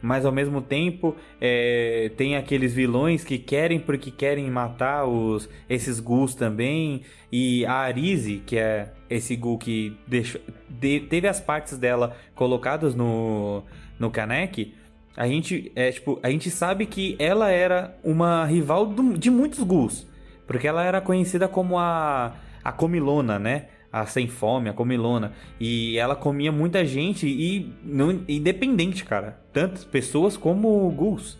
mas 0.03 0.24
ao 0.24 0.32
mesmo 0.32 0.61
tempo 0.61 1.16
é, 1.40 2.11
tem 2.16 2.36
aqueles 2.36 2.72
vilões 2.72 3.24
que 3.24 3.38
querem 3.38 3.78
porque 3.78 4.11
querem 4.11 4.51
matar 4.51 5.05
os 5.07 5.49
esses 5.68 6.01
ghouls 6.01 6.34
também. 6.34 7.03
E 7.30 7.64
a 7.66 7.74
Arise 7.74 8.42
que 8.47 8.57
é 8.57 8.92
esse 9.09 9.36
ghoul 9.36 9.59
que 9.59 9.97
deixou, 10.07 10.40
de, 10.68 11.01
teve 11.01 11.28
as 11.28 11.40
partes 11.40 11.78
dela 11.78 12.16
colocadas 12.34 12.94
no 12.94 13.62
no 13.99 14.11
Kanek 14.11 14.74
a 15.16 15.26
gente 15.26 15.72
é 15.74 15.90
tipo 15.90 16.20
a 16.22 16.30
gente 16.30 16.51
sabe 16.51 16.84
que 16.84 17.16
ela 17.18 17.51
era 17.51 17.97
uma 18.05 18.44
rival 18.44 18.86
do, 18.86 19.16
de 19.16 19.30
muitos 19.30 19.61
ghouls. 19.64 20.07
Porque 20.47 20.68
ela 20.68 20.84
era 20.84 21.01
conhecida 21.01 21.49
como 21.49 21.78
a 21.78 22.34
a 22.62 22.72
comilona 22.72 23.38
né 23.38 23.66
a 23.93 24.07
Sem 24.07 24.28
Fome, 24.28 24.68
a 24.68 24.72
Comilona. 24.72 25.32
E 25.61 25.99
ela 25.99 26.14
comia 26.14 26.53
muita 26.53 26.84
gente 26.84 27.26
e 27.26 27.72
não, 27.82 28.22
independente, 28.28 29.05
cara. 29.05 29.41
Tantas 29.53 29.84
pessoas 29.84 30.37
como 30.37 30.91
ghouls. 30.91 31.39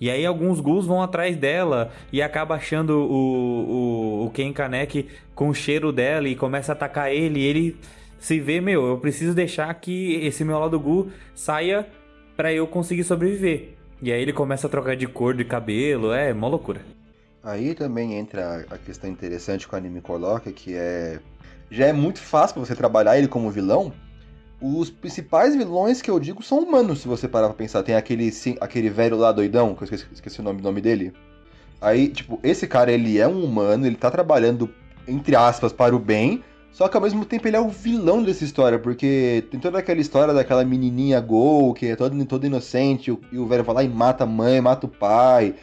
E 0.00 0.08
aí 0.10 0.24
alguns 0.24 0.60
ghouls 0.60 0.86
vão 0.86 1.02
atrás 1.02 1.36
dela 1.36 1.92
e 2.10 2.22
acaba 2.22 2.54
achando 2.54 2.90
o, 2.90 4.22
o, 4.22 4.26
o 4.26 4.30
Ken 4.30 4.52
Kanek 4.52 5.08
com 5.34 5.50
o 5.50 5.54
cheiro 5.54 5.92
dela 5.92 6.26
e 6.26 6.34
começa 6.34 6.72
a 6.72 6.74
atacar 6.74 7.12
ele. 7.12 7.40
E 7.40 7.44
ele 7.44 7.76
se 8.18 8.40
vê, 8.40 8.60
meu, 8.60 8.86
eu 8.86 8.98
preciso 8.98 9.34
deixar 9.34 9.72
que 9.74 10.14
esse 10.24 10.44
meu 10.44 10.58
lado 10.58 10.80
ghoul 10.80 11.10
saia 11.34 11.86
para 12.36 12.52
eu 12.52 12.66
conseguir 12.66 13.04
sobreviver. 13.04 13.74
E 14.02 14.10
aí 14.10 14.22
ele 14.22 14.32
começa 14.32 14.66
a 14.66 14.70
trocar 14.70 14.96
de 14.96 15.06
cor 15.06 15.34
de 15.34 15.44
cabelo, 15.44 16.12
é 16.12 16.32
mó 16.32 16.48
loucura. 16.48 16.80
Aí 17.42 17.74
também 17.74 18.14
entra 18.14 18.66
a 18.70 18.78
questão 18.78 19.10
interessante 19.10 19.66
que 19.66 19.74
o 19.74 19.76
anime 19.76 20.00
coloca, 20.00 20.50
que 20.52 20.74
é. 20.74 21.20
Já 21.70 21.86
é 21.86 21.92
muito 21.92 22.18
fácil 22.18 22.54
pra 22.54 22.64
você 22.64 22.74
trabalhar 22.74 23.16
ele 23.16 23.28
como 23.28 23.50
vilão. 23.50 23.92
Os 24.60 24.90
principais 24.90 25.56
vilões 25.56 26.02
que 26.02 26.10
eu 26.10 26.18
digo 26.20 26.42
são 26.42 26.58
humanos, 26.58 27.00
se 27.00 27.08
você 27.08 27.26
parar 27.28 27.46
pra 27.48 27.56
pensar. 27.56 27.82
Tem 27.82 27.94
aquele, 27.94 28.30
sim, 28.30 28.56
aquele 28.60 28.90
velho 28.90 29.16
lá 29.16 29.32
doidão, 29.32 29.74
que 29.74 29.82
eu 29.82 29.84
esqueci, 29.84 30.06
esqueci 30.12 30.40
o 30.40 30.42
nome, 30.42 30.60
nome 30.60 30.80
dele. 30.80 31.12
Aí, 31.80 32.08
tipo, 32.08 32.38
esse 32.42 32.66
cara, 32.66 32.92
ele 32.92 33.18
é 33.18 33.26
um 33.26 33.42
humano, 33.42 33.86
ele 33.86 33.96
tá 33.96 34.10
trabalhando, 34.10 34.68
entre 35.08 35.34
aspas, 35.34 35.72
para 35.72 35.96
o 35.96 35.98
bem, 35.98 36.44
só 36.72 36.88
que 36.88 36.96
ao 36.96 37.02
mesmo 37.02 37.24
tempo 37.24 37.48
ele 37.48 37.56
é 37.56 37.60
o 37.60 37.68
vilão 37.68 38.22
dessa 38.22 38.44
história, 38.44 38.78
porque 38.78 39.44
tem 39.50 39.58
toda 39.58 39.78
aquela 39.78 40.00
história 40.00 40.34
daquela 40.34 40.64
menininha 40.64 41.20
Gol, 41.20 41.72
que 41.72 41.86
é 41.86 41.96
toda, 41.96 42.24
toda 42.26 42.46
inocente, 42.46 43.16
e 43.32 43.38
o 43.38 43.46
velho 43.46 43.64
vai 43.64 43.74
lá 43.76 43.82
e 43.82 43.88
mata 43.88 44.24
a 44.24 44.26
mãe, 44.26 44.60
mata 44.60 44.86
o 44.86 44.88
pai. 44.88 45.54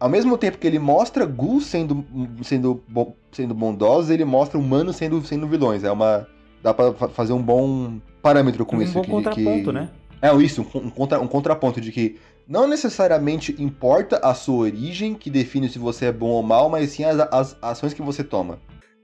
Ao 0.00 0.08
mesmo 0.08 0.38
tempo 0.38 0.56
que 0.56 0.66
ele 0.66 0.78
mostra 0.78 1.26
Gu 1.26 1.60
sendo, 1.60 2.04
sendo, 2.42 2.82
sendo 3.30 3.54
bondosos, 3.54 4.08
ele 4.08 4.24
mostra 4.24 4.58
humanos 4.58 4.96
sendo, 4.96 5.22
sendo 5.22 5.46
vilões. 5.46 5.84
É 5.84 5.92
uma. 5.92 6.26
Dá 6.62 6.72
pra 6.72 6.92
fazer 6.92 7.34
um 7.34 7.42
bom 7.42 8.00
parâmetro 8.22 8.64
com 8.64 8.76
um 8.76 8.82
isso. 8.82 8.94
bom 8.94 9.02
que, 9.02 9.10
contraponto, 9.10 9.64
que... 9.64 9.72
né? 9.72 9.90
É 10.22 10.34
isso, 10.36 10.66
um, 10.74 10.78
um, 10.78 10.90
contra, 10.90 11.20
um 11.20 11.26
contraponto 11.26 11.80
de 11.80 11.92
que 11.92 12.18
não 12.46 12.66
necessariamente 12.66 13.54
importa 13.58 14.18
a 14.22 14.34
sua 14.34 14.56
origem 14.56 15.14
que 15.14 15.30
define 15.30 15.68
se 15.68 15.78
você 15.78 16.06
é 16.06 16.12
bom 16.12 16.28
ou 16.28 16.42
mal, 16.42 16.68
mas 16.68 16.90
sim 16.90 17.04
as, 17.04 17.18
as 17.32 17.56
ações 17.62 17.94
que 17.94 18.02
você 18.02 18.24
toma. 18.24 18.58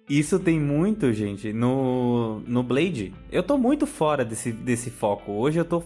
Isso 0.09 0.38
tem 0.38 0.61
muito, 0.61 1.12
gente, 1.12 1.53
no, 1.53 2.40
no 2.47 2.62
Blade. 2.62 3.12
Eu 3.30 3.42
tô 3.42 3.59
muito 3.59 3.86
fora 3.86 4.24
desse, 4.24 4.53
desse 4.53 4.88
foco. 4.88 5.32
Hoje 5.32 5.59
eu 5.59 5.64
tô. 5.64 5.82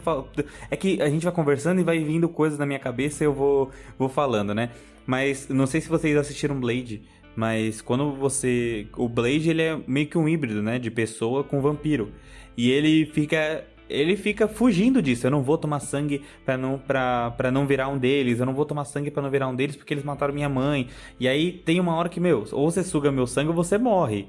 É 0.71 0.77
que 0.77 1.01
a 1.01 1.09
gente 1.09 1.25
vai 1.25 1.33
conversando 1.33 1.81
e 1.81 1.85
vai 1.85 1.99
vindo 2.05 2.29
coisas 2.29 2.59
na 2.59 2.67
minha 2.67 2.79
cabeça 2.79 3.25
e 3.25 3.27
eu 3.27 3.33
vou, 3.33 3.71
vou 3.99 4.11
falando, 4.11 4.55
né? 4.55 4.71
Mas 5.11 5.49
não 5.49 5.67
sei 5.67 5.81
se 5.81 5.89
vocês 5.89 6.17
assistiram 6.17 6.61
Blade, 6.61 7.03
mas 7.35 7.83
quando 7.83 8.13
você. 8.13 8.87
O 8.97 9.09
Blade 9.09 9.51
ele 9.51 9.61
é 9.61 9.77
meio 9.85 10.07
que 10.07 10.17
um 10.17 10.29
híbrido, 10.29 10.63
né? 10.63 10.79
De 10.79 10.89
pessoa 10.89 11.43
com 11.43 11.61
vampiro. 11.61 12.13
E 12.57 12.71
ele 12.71 13.07
fica 13.07 13.67
ele 13.89 14.17
fica 14.17 14.47
fugindo 14.47 15.03
disso. 15.03 15.27
Eu 15.27 15.33
não 15.33 15.43
vou 15.43 15.59
tomar 15.59 15.81
sangue 15.81 16.23
para 16.47 16.57
não, 16.57 16.79
pra 16.79 17.51
não 17.53 17.67
virar 17.67 17.89
um 17.89 17.99
deles. 17.99 18.39
Eu 18.39 18.47
não 18.47 18.55
vou 18.55 18.65
tomar 18.65 18.85
sangue 18.85 19.11
para 19.11 19.21
não 19.21 19.31
virar 19.31 19.49
um 19.49 19.57
deles 19.57 19.75
porque 19.75 19.93
eles 19.93 20.05
mataram 20.05 20.33
minha 20.33 20.49
mãe. 20.49 20.87
E 21.19 21.27
aí 21.27 21.51
tem 21.51 21.81
uma 21.81 21.97
hora 21.97 22.09
que, 22.09 22.21
meu, 22.21 22.45
ou 22.53 22.71
você 22.71 22.85
suga 22.85 23.11
meu 23.11 23.27
sangue 23.27 23.49
ou 23.49 23.55
você 23.55 23.77
morre. 23.77 24.29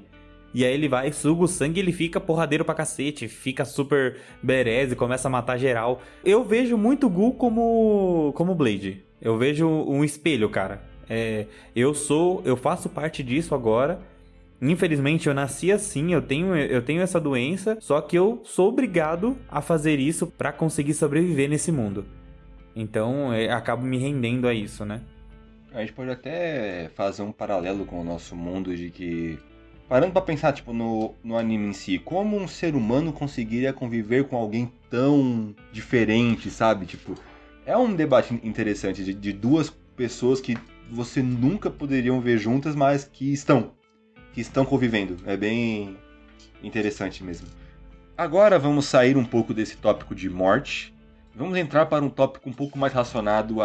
E 0.52 0.64
aí 0.64 0.74
ele 0.74 0.88
vai, 0.88 1.12
suga 1.12 1.44
o 1.44 1.48
sangue 1.48 1.78
e 1.78 1.82
ele 1.84 1.92
fica 1.92 2.18
porradeiro 2.18 2.64
pra 2.64 2.74
cacete. 2.74 3.28
Fica 3.28 3.64
super 3.64 4.16
bereze, 4.42 4.96
começa 4.96 5.28
a 5.28 5.30
matar 5.30 5.58
geral. 5.58 6.02
Eu 6.24 6.42
vejo 6.42 6.76
muito 6.76 7.08
Gu 7.08 7.34
como, 7.34 8.32
como 8.34 8.52
Blade. 8.52 9.11
Eu 9.22 9.38
vejo 9.38 9.66
um 9.66 10.04
espelho, 10.04 10.50
cara. 10.50 10.82
É, 11.08 11.46
eu 11.74 11.94
sou, 11.94 12.42
eu 12.44 12.56
faço 12.56 12.88
parte 12.88 13.22
disso 13.22 13.54
agora 13.54 14.00
Infelizmente 14.64 15.26
eu 15.26 15.34
nasci 15.34 15.72
assim, 15.72 16.12
eu 16.12 16.22
tenho, 16.22 16.54
eu 16.54 16.80
tenho 16.80 17.02
essa 17.02 17.18
doença, 17.18 17.76
só 17.80 18.00
que 18.00 18.16
eu 18.16 18.40
sou 18.44 18.68
obrigado 18.68 19.36
a 19.50 19.60
fazer 19.60 19.98
isso 19.98 20.28
para 20.28 20.52
conseguir 20.52 20.94
sobreviver 20.94 21.50
nesse 21.50 21.72
mundo. 21.72 22.06
Então 22.74 23.34
eu 23.34 23.50
é, 23.50 23.52
acabo 23.52 23.84
me 23.84 23.98
rendendo 23.98 24.46
a 24.46 24.54
isso, 24.54 24.84
né? 24.84 25.00
A 25.74 25.80
gente 25.80 25.92
pode 25.92 26.12
até 26.12 26.88
fazer 26.94 27.22
um 27.22 27.32
paralelo 27.32 27.84
com 27.84 28.00
o 28.00 28.04
nosso 28.04 28.36
mundo 28.36 28.76
de 28.76 28.88
que. 28.90 29.36
Parando 29.88 30.12
para 30.12 30.22
pensar, 30.22 30.52
tipo, 30.52 30.72
no, 30.72 31.12
no 31.24 31.36
anime 31.36 31.66
em 31.66 31.72
si, 31.72 31.98
como 31.98 32.36
um 32.36 32.46
ser 32.46 32.76
humano 32.76 33.12
conseguiria 33.12 33.72
conviver 33.72 34.28
com 34.28 34.36
alguém 34.36 34.70
tão 34.88 35.52
diferente, 35.72 36.50
sabe? 36.50 36.86
Tipo, 36.86 37.16
é 37.64 37.76
um 37.76 37.94
debate 37.94 38.34
interessante 38.42 39.04
de, 39.04 39.14
de 39.14 39.32
duas 39.32 39.70
pessoas 39.96 40.40
que 40.40 40.56
você 40.90 41.22
nunca 41.22 41.70
poderiam 41.70 42.20
ver 42.20 42.38
juntas, 42.38 42.74
mas 42.74 43.04
que 43.04 43.32
estão, 43.32 43.72
que 44.32 44.40
estão 44.40 44.64
convivendo. 44.64 45.16
É 45.26 45.36
bem 45.36 45.96
interessante 46.62 47.22
mesmo. 47.22 47.46
Agora 48.16 48.58
vamos 48.58 48.86
sair 48.86 49.16
um 49.16 49.24
pouco 49.24 49.54
desse 49.54 49.76
tópico 49.76 50.14
de 50.14 50.28
morte. 50.28 50.94
Vamos 51.34 51.56
entrar 51.56 51.86
para 51.86 52.04
um 52.04 52.10
tópico 52.10 52.48
um 52.48 52.52
pouco 52.52 52.78
mais 52.78 52.92
relacionado 52.92 53.56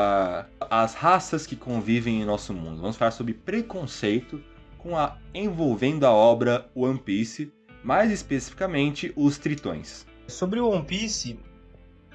às 0.70 0.94
raças 0.94 1.46
que 1.46 1.56
convivem 1.56 2.22
em 2.22 2.26
nosso 2.26 2.54
mundo. 2.54 2.82
Vamos 2.82 2.96
falar 2.96 3.12
sobre 3.12 3.34
preconceito 3.34 4.42
com 4.78 4.98
a 4.98 5.18
envolvendo 5.34 6.06
a 6.06 6.12
obra 6.12 6.70
One 6.74 6.98
Piece, 6.98 7.52
mais 7.84 8.10
especificamente 8.10 9.12
os 9.18 9.38
tritões. 9.38 10.06
Sobre 10.28 10.62
o 10.62 10.70
One 10.70 10.86
Piece, 10.86 11.38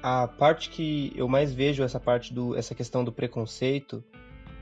a 0.03 0.27
parte 0.27 0.69
que 0.69 1.13
eu 1.15 1.29
mais 1.29 1.53
vejo 1.53 1.81
essa 1.81 1.97
parte 1.97 2.33
do 2.33 2.57
essa 2.57 2.75
questão 2.75 3.05
do 3.05 3.11
preconceito, 3.11 4.03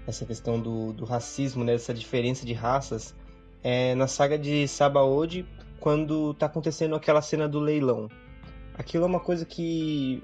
essa 0.06 0.24
questão 0.24 0.60
do, 0.60 0.94
do 0.94 1.04
racismo, 1.04 1.64
né, 1.64 1.74
essa 1.74 1.94
diferença 1.94 2.46
de 2.46 2.54
raças, 2.54 3.16
é 3.64 3.96
na 3.96 4.06
saga 4.06 4.38
de 4.38 4.68
Sabaody, 4.68 5.44
quando 5.80 6.36
tá 6.36 6.46
acontecendo 6.46 6.94
aquela 6.94 7.24
cena 7.24 7.50
do 7.50 7.60
leilão. 7.60 8.08
Aquilo 8.76 9.04
é 9.04 9.08
uma 9.08 9.20
coisa 9.20 9.44
que. 9.44 10.22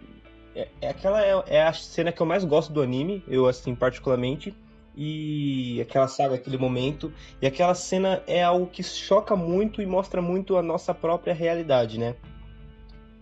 É, 0.55 0.67
é 0.81 0.89
aquela 0.89 1.25
é, 1.25 1.43
é, 1.47 1.63
a 1.63 1.73
cena 1.73 2.11
que 2.11 2.21
eu 2.21 2.25
mais 2.25 2.45
gosto 2.45 2.71
do 2.71 2.81
anime, 2.81 3.23
eu 3.27 3.47
assim, 3.47 3.73
particularmente. 3.73 4.55
E 4.95 5.79
aquela 5.81 6.07
saga, 6.07 6.35
aquele 6.35 6.57
momento. 6.57 7.11
E 7.41 7.47
aquela 7.47 7.73
cena 7.75 8.23
é 8.27 8.43
algo 8.43 8.67
que 8.67 8.83
choca 8.83 9.35
muito 9.35 9.81
e 9.81 9.85
mostra 9.85 10.21
muito 10.21 10.57
a 10.57 10.63
nossa 10.63 10.93
própria 10.93 11.33
realidade, 11.33 11.99
né? 11.99 12.15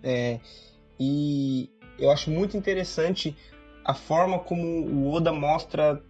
É, 0.03 0.39
e 0.99 1.69
eu 1.97 2.11
acho 2.11 2.29
muito 2.29 2.57
interessante 2.57 3.35
a 3.83 3.93
forma 3.93 4.39
como 4.39 4.63
o 4.63 5.13
Oda 5.13 5.31
mostra 5.31 6.01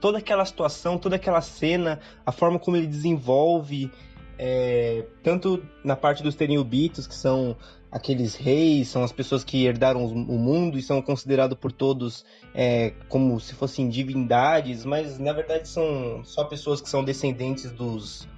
toda 0.00 0.18
aquela 0.18 0.44
situação, 0.44 0.98
toda 0.98 1.16
aquela 1.16 1.40
cena, 1.40 2.00
a 2.24 2.32
forma 2.32 2.58
como 2.58 2.76
ele 2.76 2.86
desenvolve, 2.86 3.90
é, 4.38 5.04
tanto 5.22 5.62
na 5.84 5.96
parte 5.96 6.22
dos 6.22 6.34
Tenryubitos, 6.34 7.06
que 7.06 7.14
são 7.14 7.56
aqueles 7.90 8.34
reis, 8.34 8.88
são 8.88 9.02
as 9.02 9.12
pessoas 9.12 9.42
que 9.42 9.64
herdaram 9.64 10.04
o 10.04 10.38
mundo 10.38 10.78
e 10.78 10.82
são 10.82 11.00
considerados 11.00 11.56
por 11.58 11.72
todos 11.72 12.24
é, 12.54 12.92
como 13.08 13.40
se 13.40 13.54
fossem 13.54 13.88
divindades, 13.88 14.84
mas 14.84 15.18
na 15.18 15.32
verdade 15.32 15.68
são 15.68 16.22
só 16.24 16.44
pessoas 16.44 16.80
que 16.80 16.88
são 16.88 17.02
descendentes 17.02 17.70
dos 17.72 18.28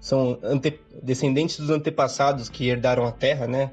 são 0.00 0.38
ante, 0.42 0.80
descendentes 1.02 1.58
dos 1.58 1.70
antepassados 1.70 2.48
que 2.48 2.68
herdaram 2.68 3.06
a 3.06 3.12
Terra, 3.12 3.46
né? 3.46 3.72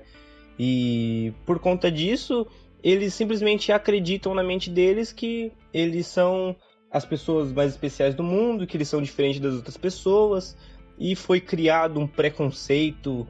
E 0.58 1.34
por 1.46 1.60
conta 1.60 1.92
disso, 1.92 2.48
eles 2.84 3.14
simplesmente 3.14 3.72
acreditam 3.72 4.34
na 4.34 4.44
mente 4.44 4.70
deles 4.70 5.12
que 5.12 5.52
eles 5.74 6.08
são 6.08 6.56
as 6.90 7.06
pessoas 7.06 7.52
mais 7.52 7.72
especiais 7.72 8.16
do 8.16 8.24
mundo, 8.24 8.68
que 8.68 8.76
eles 8.76 8.90
são 8.90 9.02
diferentes 9.02 9.40
das 9.40 9.54
outras 9.54 9.78
pessoas, 9.78 10.58
e 11.00 11.16
foi 11.16 11.40
criado 11.40 12.00
um 12.00 12.08
preconceito 12.08 13.26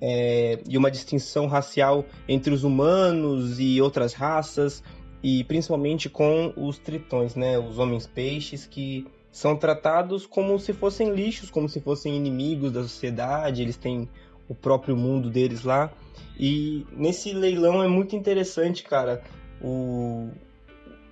é, 0.00 0.60
e 0.68 0.78
uma 0.78 0.90
distinção 0.90 1.46
racial 1.46 2.04
entre 2.28 2.54
os 2.54 2.64
humanos 2.64 3.58
e 3.58 3.80
outras 3.80 4.14
raças, 4.14 4.82
e 5.22 5.44
principalmente 5.44 6.08
com 6.08 6.52
os 6.56 6.78
tritões, 6.78 7.34
né, 7.34 7.58
os 7.58 7.78
homens 7.78 8.06
peixes, 8.06 8.64
que 8.64 9.06
são 9.30 9.56
tratados 9.56 10.26
como 10.26 10.58
se 10.58 10.72
fossem 10.72 11.12
lixos, 11.12 11.50
como 11.50 11.68
se 11.68 11.80
fossem 11.80 12.16
inimigos 12.16 12.72
da 12.72 12.82
sociedade, 12.82 13.62
eles 13.62 13.76
têm 13.76 14.08
o 14.48 14.54
próprio 14.54 14.96
mundo 14.96 15.30
deles 15.30 15.62
lá. 15.62 15.92
E 16.38 16.86
nesse 16.92 17.32
leilão 17.32 17.82
é 17.82 17.88
muito 17.88 18.16
interessante, 18.16 18.82
cara, 18.82 19.22
o, 19.62 20.30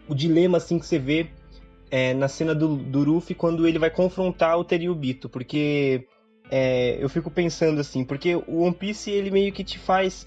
o 0.08 0.14
dilema 0.14 0.58
assim 0.58 0.78
que 0.78 0.86
você 0.86 0.98
vê 0.98 1.28
é, 1.90 2.14
na 2.14 2.28
cena 2.28 2.54
do, 2.54 2.76
do 2.76 3.04
Ruffy 3.04 3.34
quando 3.34 3.66
ele 3.66 3.78
vai 3.78 3.90
confrontar 3.90 4.58
o 4.58 4.64
Teriubito, 4.64 5.28
porque 5.28 6.06
é, 6.50 6.96
eu 7.00 7.08
fico 7.08 7.30
pensando 7.30 7.80
assim, 7.80 8.04
porque 8.04 8.34
o 8.34 8.62
One 8.62 8.74
Piece 8.74 9.10
ele 9.10 9.30
meio 9.30 9.52
que 9.52 9.62
te 9.62 9.78
faz 9.78 10.26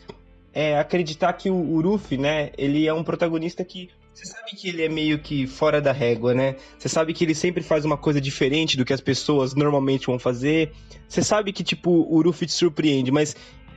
é, 0.53 0.77
acreditar 0.77 1.33
que 1.33 1.49
o, 1.49 1.55
o 1.55 1.81
Ruffy, 1.81 2.17
né, 2.17 2.51
ele 2.57 2.87
é 2.87 2.93
um 2.93 3.03
protagonista 3.03 3.63
que 3.63 3.89
você 4.13 4.25
sabe 4.25 4.51
que 4.51 4.67
ele 4.67 4.83
é 4.83 4.89
meio 4.89 5.19
que 5.19 5.47
fora 5.47 5.81
da 5.81 5.93
régua, 5.93 6.33
né? 6.33 6.57
Você 6.77 6.89
sabe 6.89 7.13
que 7.13 7.23
ele 7.23 7.33
sempre 7.33 7.63
faz 7.63 7.85
uma 7.85 7.97
coisa 7.97 8.19
diferente 8.19 8.75
do 8.75 8.83
que 8.83 8.91
as 8.91 8.99
pessoas 8.99 9.55
normalmente 9.55 10.07
vão 10.07 10.19
fazer. 10.19 10.73
Você 11.07 11.23
sabe 11.23 11.53
que, 11.53 11.63
tipo, 11.63 11.89
o 11.89 12.21
Ruffy 12.21 12.45
te 12.45 12.51
surpreende, 12.51 13.09
mas 13.09 13.35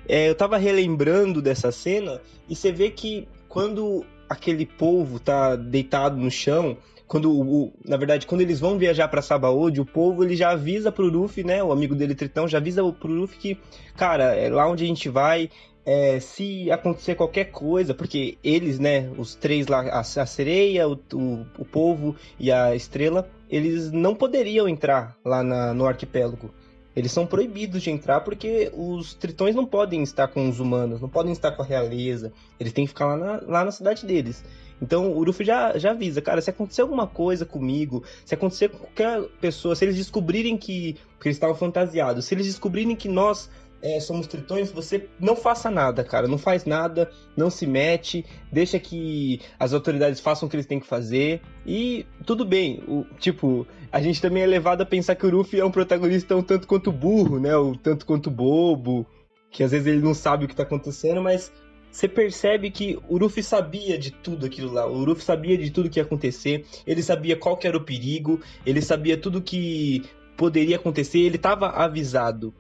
é, 0.09 0.29
eu 0.29 0.35
tava 0.35 0.57
relembrando 0.57 1.41
dessa 1.41 1.71
cena 1.73 2.21
e 2.49 2.55
você 2.55 2.73
vê 2.73 2.91
que 2.91 3.29
quando 3.49 4.05
aquele 4.29 4.67
povo 4.67 5.21
tá 5.21 5.57
deitado 5.57 6.17
no 6.17 6.31
chão 6.31 6.77
quando 7.07 7.31
o, 7.31 7.73
na 7.85 7.97
verdade, 7.97 8.27
quando 8.27 8.41
eles 8.41 8.59
vão 8.59 8.79
viajar 8.79 9.09
para 9.09 9.23
Sabaody, 9.23 9.81
o 9.81 9.87
povo 9.87 10.25
ele 10.25 10.35
já 10.35 10.51
avisa 10.51 10.91
pro 10.91 11.07
Luffy, 11.07 11.45
né, 11.45 11.63
o 11.63 11.71
amigo 11.71 11.95
dele 11.95 12.15
Tritão, 12.15 12.49
já 12.49 12.59
avisa 12.59 12.83
pro 12.93 13.13
Luffy 13.13 13.39
que, 13.39 13.59
cara, 13.95 14.35
é 14.35 14.49
lá 14.49 14.67
onde 14.67 14.85
a 14.85 14.87
gente 14.87 15.09
vai, 15.09 15.51
é, 15.85 16.19
se 16.19 16.71
acontecer 16.71 17.15
qualquer 17.15 17.47
coisa, 17.51 17.93
porque 17.95 18.39
eles, 18.43 18.79
né, 18.79 19.11
os 19.19 19.35
três 19.35 19.67
lá, 19.67 19.83
a, 19.83 20.01
a 20.01 20.27
sereia, 20.27 20.89
o, 20.89 20.99
o, 21.13 21.47
o, 21.59 21.65
povo 21.65 22.17
e 22.39 22.51
a 22.51 22.75
estrela, 22.75 23.29
eles 23.51 23.93
não 23.93 24.15
poderiam 24.15 24.67
entrar 24.67 25.17
lá 25.25 25.43
na, 25.43 25.75
no 25.75 25.87
arquipélago. 25.87 26.51
Eles 26.97 27.11
são 27.11 27.27
proibidos 27.27 27.83
de 27.83 27.91
entrar 27.91 28.21
porque 28.21 28.71
os 28.75 29.15
tritões 29.15 29.55
não 29.55 29.67
podem 29.67 30.03
estar 30.03 30.29
com 30.29 30.49
os 30.49 30.61
humanos, 30.61 31.01
não 31.01 31.09
podem 31.09 31.33
estar 31.33 31.53
com 31.53 31.63
a 31.63 31.65
realeza. 31.65 32.33
Eles 32.59 32.73
têm 32.73 32.85
que 32.85 32.91
ficar 32.91 33.07
lá 33.07 33.17
na, 33.17 33.41
lá 33.47 33.65
na 33.65 33.73
cidade 33.73 34.07
deles. 34.07 34.45
Então 34.81 35.11
o 35.11 35.19
Uruf 35.19 35.45
já, 35.45 35.77
já 35.79 35.93
avisa, 35.93 36.21
cara, 36.21 36.41
se 36.41 36.51
acontecer 36.51 36.83
alguma 36.83 37.07
coisa 37.07 37.45
comigo, 37.45 38.05
se 38.25 38.35
acontecer 38.35 38.69
com 38.69 38.79
qualquer 38.79 39.23
pessoa, 39.41 39.75
se 39.75 39.85
eles 39.85 39.97
descobrirem 39.97 40.57
que. 40.57 40.97
Porque 41.15 41.29
eles 41.29 41.37
estavam 41.37 41.57
fantasiados, 41.57 42.27
se 42.27 42.35
eles 42.35 42.47
descobrirem 42.47 42.95
que 42.95 43.09
nós 43.09 43.49
é, 43.85 44.01
somos 44.01 44.27
tritões, 44.27 44.73
você 44.73 45.07
não 45.21 45.37
faça 45.37 45.71
nada, 45.71 46.03
cara. 46.03 46.27
Não 46.27 46.39
faz 46.39 46.65
nada, 46.65 47.11
não 47.37 47.51
se 47.51 47.67
mete, 47.67 48.25
deixa 48.51 48.79
que 48.79 49.43
as 49.59 49.75
autoridades 49.75 50.21
façam 50.21 50.47
o 50.47 50.51
que 50.51 50.57
eles 50.57 50.65
têm 50.65 50.81
que 50.81 50.87
fazer. 50.87 51.43
E 51.67 52.07
tudo 52.25 52.47
bem. 52.47 52.83
O, 52.89 53.05
tipo, 53.19 53.67
a 53.95 54.01
gente 54.01 54.21
também 54.21 54.43
é 54.43 54.47
levado 54.47 54.81
a 54.81 54.87
pensar 54.87 55.15
que 55.15 55.25
o 55.25 55.31
Ruffy 55.31 55.61
é 55.61 55.65
um 55.65 55.71
protagonista 55.71 56.35
um 56.35 56.43
tanto 56.43 56.67
quanto 56.67 56.91
burro, 56.91 57.39
né? 57.39 57.57
Um 57.57 57.77
tanto 57.77 58.05
quanto 58.05 58.29
bobo. 58.29 59.07
Que 59.53 59.63
às 59.63 59.71
vezes 59.71 59.87
ele 59.87 60.03
não 60.03 60.13
sabe 60.13 60.45
o 60.45 60.49
que 60.49 60.57
tá 60.57 60.65
acontecendo, 60.65 61.23
mas 61.23 61.53
você 61.93 62.09
percebe 62.09 62.73
que 62.73 62.99
o 63.09 63.17
Ruffy 63.19 63.41
sabia 63.41 63.97
de 63.97 64.11
tudo 64.11 64.47
aquilo 64.47 64.73
lá. 64.73 64.85
O 64.85 65.05
Ruffy 65.05 65.25
sabia 65.25 65.57
de 65.57 65.71
tudo 65.71 65.89
que 65.89 66.01
ia 66.01 66.03
acontecer. 66.03 66.67
Ele 66.85 67.05
sabia 67.05 67.37
qual 67.37 67.57
que 67.57 67.69
era 67.69 67.77
o 67.77 67.85
perigo. 67.85 68.41
Ele 68.67 68.83
sabia 68.83 69.17
tudo 69.17 69.41
que 69.41 70.03
poderia 70.37 70.75
acontecer. 70.75 71.21
Ele 71.21 71.37
estava 71.37 71.69
avisado. 71.69 72.53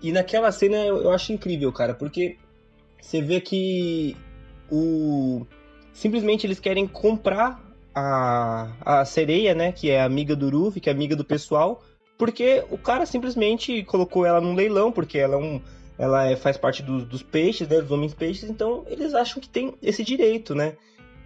E 0.00 0.10
naquela 0.10 0.50
cena 0.50 0.78
eu 0.78 1.10
acho 1.10 1.34
incrível, 1.34 1.70
cara, 1.70 1.92
porque 1.92 2.38
você 2.98 3.20
vê 3.20 3.42
que 3.42 4.16
o 4.70 5.44
simplesmente 5.92 6.46
eles 6.46 6.58
querem 6.58 6.86
comprar 6.86 7.67
a, 7.98 9.00
a 9.00 9.04
sereia, 9.04 9.54
né, 9.54 9.72
que 9.72 9.90
é 9.90 10.00
amiga 10.02 10.36
do 10.36 10.48
Ruffy, 10.48 10.80
que 10.80 10.88
é 10.88 10.92
amiga 10.92 11.16
do 11.16 11.24
pessoal, 11.24 11.82
porque 12.16 12.64
o 12.70 12.78
cara 12.78 13.06
simplesmente 13.06 13.82
colocou 13.84 14.24
ela 14.24 14.40
num 14.40 14.54
leilão, 14.54 14.90
porque 14.90 15.18
ela 15.18 15.34
é 15.34 15.38
um 15.38 15.60
ela 15.98 16.26
é, 16.26 16.36
faz 16.36 16.56
parte 16.56 16.80
do, 16.80 17.04
dos 17.04 17.24
peixes, 17.24 17.66
né, 17.66 17.80
dos 17.80 17.90
homens 17.90 18.14
peixes, 18.14 18.48
então 18.48 18.84
eles 18.86 19.14
acham 19.14 19.42
que 19.42 19.48
tem 19.48 19.74
esse 19.82 20.04
direito, 20.04 20.54
né? 20.54 20.74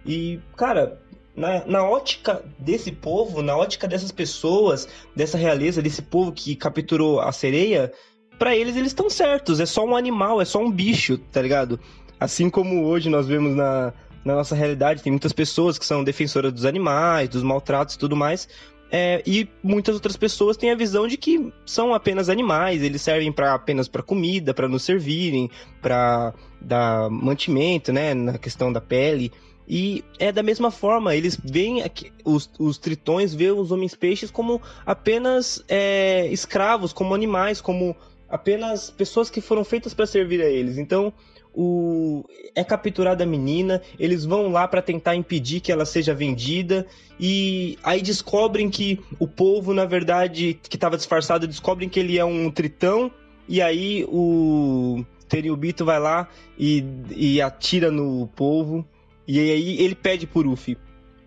E, 0.03 0.39
cara, 0.57 0.99
na, 1.35 1.63
na 1.65 1.83
ótica 1.87 2.43
desse 2.57 2.91
povo, 2.91 3.43
na 3.43 3.55
ótica 3.55 3.87
dessas 3.87 4.11
pessoas, 4.11 4.87
dessa 5.15 5.37
realeza, 5.37 5.79
desse 5.79 6.01
povo 6.01 6.31
que 6.31 6.55
capturou 6.55 7.21
a 7.21 7.31
sereia, 7.31 7.93
para 8.39 8.55
eles 8.55 8.75
eles 8.75 8.89
estão 8.89 9.11
certos, 9.11 9.59
é 9.59 9.65
só 9.67 9.85
um 9.85 9.95
animal, 9.95 10.41
é 10.41 10.45
só 10.45 10.59
um 10.59 10.71
bicho, 10.71 11.19
tá 11.19 11.39
ligado? 11.39 11.79
Assim 12.19 12.49
como 12.49 12.83
hoje 12.85 13.09
nós 13.09 13.27
vemos 13.27 13.55
na, 13.55 13.93
na 14.23 14.35
nossa 14.35 14.55
realidade, 14.55 15.03
tem 15.03 15.11
muitas 15.11 15.33
pessoas 15.33 15.77
que 15.77 15.85
são 15.85 16.03
defensoras 16.03 16.53
dos 16.53 16.65
animais, 16.65 17.29
dos 17.29 17.43
maltratos 17.43 17.95
e 17.95 17.99
tudo 17.99 18.15
mais, 18.15 18.47
é, 18.95 19.23
e 19.25 19.49
muitas 19.63 19.95
outras 19.95 20.15
pessoas 20.15 20.55
têm 20.55 20.69
a 20.69 20.75
visão 20.75 21.07
de 21.07 21.17
que 21.17 21.51
são 21.65 21.95
apenas 21.95 22.29
animais, 22.29 22.83
eles 22.83 23.01
servem 23.01 23.31
para 23.31 23.55
apenas 23.55 23.87
para 23.87 24.03
comida, 24.03 24.53
para 24.53 24.67
nos 24.67 24.83
servirem, 24.83 25.49
para 25.81 26.31
dar 26.61 27.09
mantimento, 27.09 27.91
né, 27.91 28.13
na 28.13 28.37
questão 28.37 28.71
da 28.71 28.79
pele. 28.79 29.31
E 29.67 30.03
é 30.19 30.31
da 30.31 30.43
mesma 30.43 30.69
forma, 30.69 31.15
eles 31.15 31.39
veem 31.43 31.83
os, 32.23 32.47
os 32.59 32.77
tritões 32.77 33.33
veem 33.33 33.53
os 33.53 33.71
homens 33.71 33.95
peixes 33.95 34.29
como 34.29 34.61
apenas 34.85 35.63
é, 35.67 36.27
escravos, 36.27 36.93
como 36.93 37.15
animais, 37.15 37.59
como 37.59 37.95
apenas 38.29 38.91
pessoas 38.91 39.27
que 39.27 39.41
foram 39.41 39.63
feitas 39.63 39.95
para 39.95 40.05
servir 40.05 40.39
a 40.39 40.49
eles. 40.49 40.77
Então, 40.77 41.11
o 41.53 42.23
é 42.55 42.63
capturada 42.63 43.23
a 43.23 43.27
menina, 43.27 43.81
eles 43.99 44.25
vão 44.25 44.51
lá 44.51 44.67
para 44.67 44.81
tentar 44.81 45.15
impedir 45.15 45.59
que 45.59 45.71
ela 45.71 45.85
seja 45.85 46.13
vendida 46.13 46.85
e 47.19 47.77
aí 47.83 48.01
descobrem 48.01 48.69
que 48.69 48.99
o 49.19 49.27
povo, 49.27 49.73
na 49.73 49.85
verdade, 49.85 50.59
que 50.61 50.75
estava 50.75 50.97
disfarçado, 50.97 51.47
descobrem 51.47 51.89
que 51.89 51.99
ele 51.99 52.17
é 52.17 52.25
um 52.25 52.49
tritão 52.49 53.11
e 53.47 53.61
aí 53.61 54.05
o 54.07 55.03
Teriubito 55.27 55.83
vai 55.83 55.99
lá 55.99 56.27
e, 56.57 56.83
e 57.15 57.41
atira 57.41 57.91
no 57.91 58.27
povo 58.35 58.85
e 59.27 59.39
aí 59.39 59.81
ele 59.81 59.95
pede 59.95 60.27
pro 60.27 60.49
Ruffy, 60.49 60.77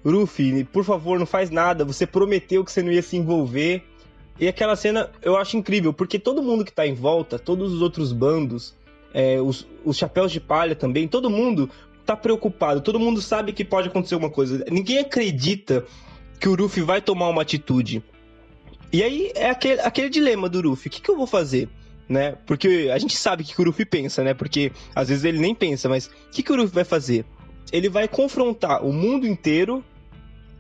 Ruffy, 0.06 0.62
por 0.64 0.84
favor, 0.84 1.18
não 1.18 1.26
faz 1.26 1.50
nada, 1.50 1.84
você 1.84 2.06
prometeu 2.06 2.64
que 2.64 2.70
você 2.70 2.80
não 2.80 2.92
ia 2.92 3.02
se 3.02 3.16
envolver. 3.16 3.82
E 4.38 4.46
aquela 4.46 4.76
cena 4.76 5.10
eu 5.20 5.36
acho 5.36 5.56
incrível, 5.56 5.92
porque 5.92 6.18
todo 6.18 6.42
mundo 6.42 6.64
que 6.64 6.72
tá 6.72 6.86
em 6.86 6.94
volta, 6.94 7.38
todos 7.38 7.72
os 7.72 7.82
outros 7.82 8.12
bandos, 8.12 8.74
é, 9.12 9.40
os, 9.40 9.66
os 9.84 9.96
chapéus 9.96 10.32
de 10.32 10.40
palha 10.40 10.74
também, 10.74 11.08
todo 11.08 11.30
mundo 11.30 11.70
tá 12.04 12.16
preocupado, 12.16 12.80
todo 12.80 13.00
mundo 13.00 13.20
sabe 13.20 13.52
que 13.52 13.64
pode 13.64 13.88
acontecer 13.88 14.14
alguma 14.14 14.30
coisa. 14.30 14.64
Ninguém 14.70 14.98
acredita 14.98 15.84
que 16.38 16.48
o 16.48 16.54
Ruffy 16.54 16.82
vai 16.82 17.00
tomar 17.00 17.28
uma 17.28 17.42
atitude. 17.42 18.02
E 18.92 19.02
aí 19.02 19.32
é 19.34 19.50
aquele, 19.50 19.80
aquele 19.80 20.08
dilema 20.08 20.48
do 20.48 20.60
Ruffy: 20.60 20.88
o 20.88 20.90
que, 20.90 21.00
que 21.00 21.10
eu 21.10 21.16
vou 21.16 21.26
fazer? 21.26 21.68
Né? 22.08 22.36
Porque 22.46 22.88
a 22.92 22.98
gente 22.98 23.16
sabe 23.16 23.42
que 23.42 23.60
o 23.60 23.64
Ruffy 23.64 23.84
pensa, 23.84 24.22
né? 24.22 24.32
Porque 24.32 24.70
às 24.94 25.08
vezes 25.08 25.24
ele 25.24 25.38
nem 25.38 25.54
pensa, 25.54 25.88
mas 25.88 26.06
o 26.06 26.10
que, 26.30 26.42
que 26.42 26.52
o 26.52 26.56
Ruffy 26.56 26.72
vai 26.72 26.84
fazer? 26.84 27.24
Ele 27.72 27.88
vai 27.88 28.06
confrontar 28.06 28.84
o 28.84 28.92
mundo 28.92 29.26
inteiro, 29.26 29.84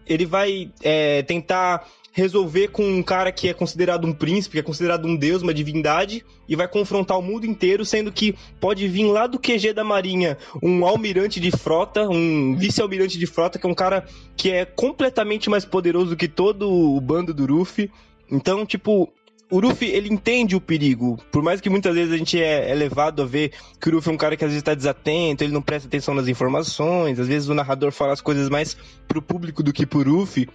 ele 0.08 0.26
vai 0.26 0.72
é, 0.82 1.22
tentar 1.22 1.86
resolver 2.16 2.68
com 2.68 2.82
um 2.82 3.02
cara 3.02 3.30
que 3.30 3.46
é 3.46 3.52
considerado 3.52 4.06
um 4.06 4.12
príncipe, 4.12 4.54
que 4.54 4.60
é 4.60 4.62
considerado 4.62 5.06
um 5.06 5.14
deus, 5.14 5.42
uma 5.42 5.52
divindade, 5.52 6.24
e 6.48 6.56
vai 6.56 6.66
confrontar 6.66 7.18
o 7.18 7.22
mundo 7.22 7.44
inteiro, 7.44 7.84
sendo 7.84 8.10
que 8.10 8.34
pode 8.58 8.88
vir 8.88 9.04
lá 9.04 9.26
do 9.26 9.38
QG 9.38 9.74
da 9.74 9.84
Marinha 9.84 10.38
um 10.62 10.86
almirante 10.86 11.38
de 11.38 11.50
frota, 11.50 12.08
um 12.08 12.56
vice-almirante 12.56 13.18
de 13.18 13.26
frota, 13.26 13.58
que 13.58 13.66
é 13.66 13.68
um 13.68 13.74
cara 13.74 14.06
que 14.34 14.50
é 14.50 14.64
completamente 14.64 15.50
mais 15.50 15.66
poderoso 15.66 16.16
que 16.16 16.26
todo 16.26 16.70
o 16.72 16.98
bando 17.02 17.34
do 17.34 17.44
Ruffy. 17.44 17.90
Então, 18.32 18.64
tipo, 18.64 19.12
o 19.50 19.60
Ruffy, 19.60 19.90
ele 19.90 20.08
entende 20.08 20.56
o 20.56 20.60
perigo. 20.60 21.18
Por 21.30 21.42
mais 21.42 21.60
que 21.60 21.68
muitas 21.68 21.94
vezes 21.94 22.14
a 22.14 22.16
gente 22.16 22.40
é, 22.42 22.70
é 22.70 22.74
levado 22.74 23.20
a 23.20 23.26
ver 23.26 23.52
que 23.78 23.90
o 23.90 23.92
Ruffy 23.92 24.10
é 24.10 24.14
um 24.14 24.16
cara 24.16 24.38
que 24.38 24.44
às 24.44 24.52
vezes 24.52 24.62
está 24.62 24.72
desatento, 24.72 25.44
ele 25.44 25.52
não 25.52 25.60
presta 25.60 25.86
atenção 25.86 26.14
nas 26.14 26.28
informações, 26.28 27.20
às 27.20 27.28
vezes 27.28 27.50
o 27.50 27.54
narrador 27.54 27.92
fala 27.92 28.14
as 28.14 28.22
coisas 28.22 28.48
mais 28.48 28.74
pro 29.06 29.20
público 29.20 29.62
do 29.62 29.70
que 29.70 29.84
pro 29.84 30.02
Ruffy 30.02 30.48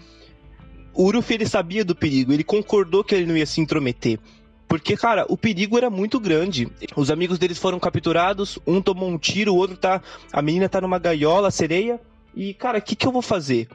o 0.93 1.03
Uruf 1.05 1.33
ele 1.33 1.45
sabia 1.45 1.85
do 1.85 1.95
perigo, 1.95 2.33
ele 2.33 2.43
concordou 2.43 3.03
que 3.03 3.15
ele 3.15 3.25
não 3.25 3.37
ia 3.37 3.45
se 3.45 3.61
intrometer. 3.61 4.19
Porque, 4.67 4.95
cara, 4.95 5.25
o 5.27 5.35
perigo 5.35 5.77
era 5.77 5.89
muito 5.89 6.17
grande. 6.17 6.71
Os 6.95 7.11
amigos 7.11 7.37
deles 7.37 7.57
foram 7.57 7.77
capturados, 7.77 8.57
um 8.65 8.81
tomou 8.81 9.09
um 9.09 9.17
tiro, 9.17 9.53
o 9.53 9.57
outro 9.57 9.75
tá. 9.75 10.01
A 10.31 10.41
menina 10.41 10.69
tá 10.69 10.79
numa 10.79 10.97
gaiola, 10.97 11.51
sereia. 11.51 11.99
E, 12.33 12.53
cara, 12.53 12.77
o 12.77 12.81
que, 12.81 12.95
que 12.95 13.05
eu 13.05 13.11
vou 13.11 13.21
fazer? 13.21 13.67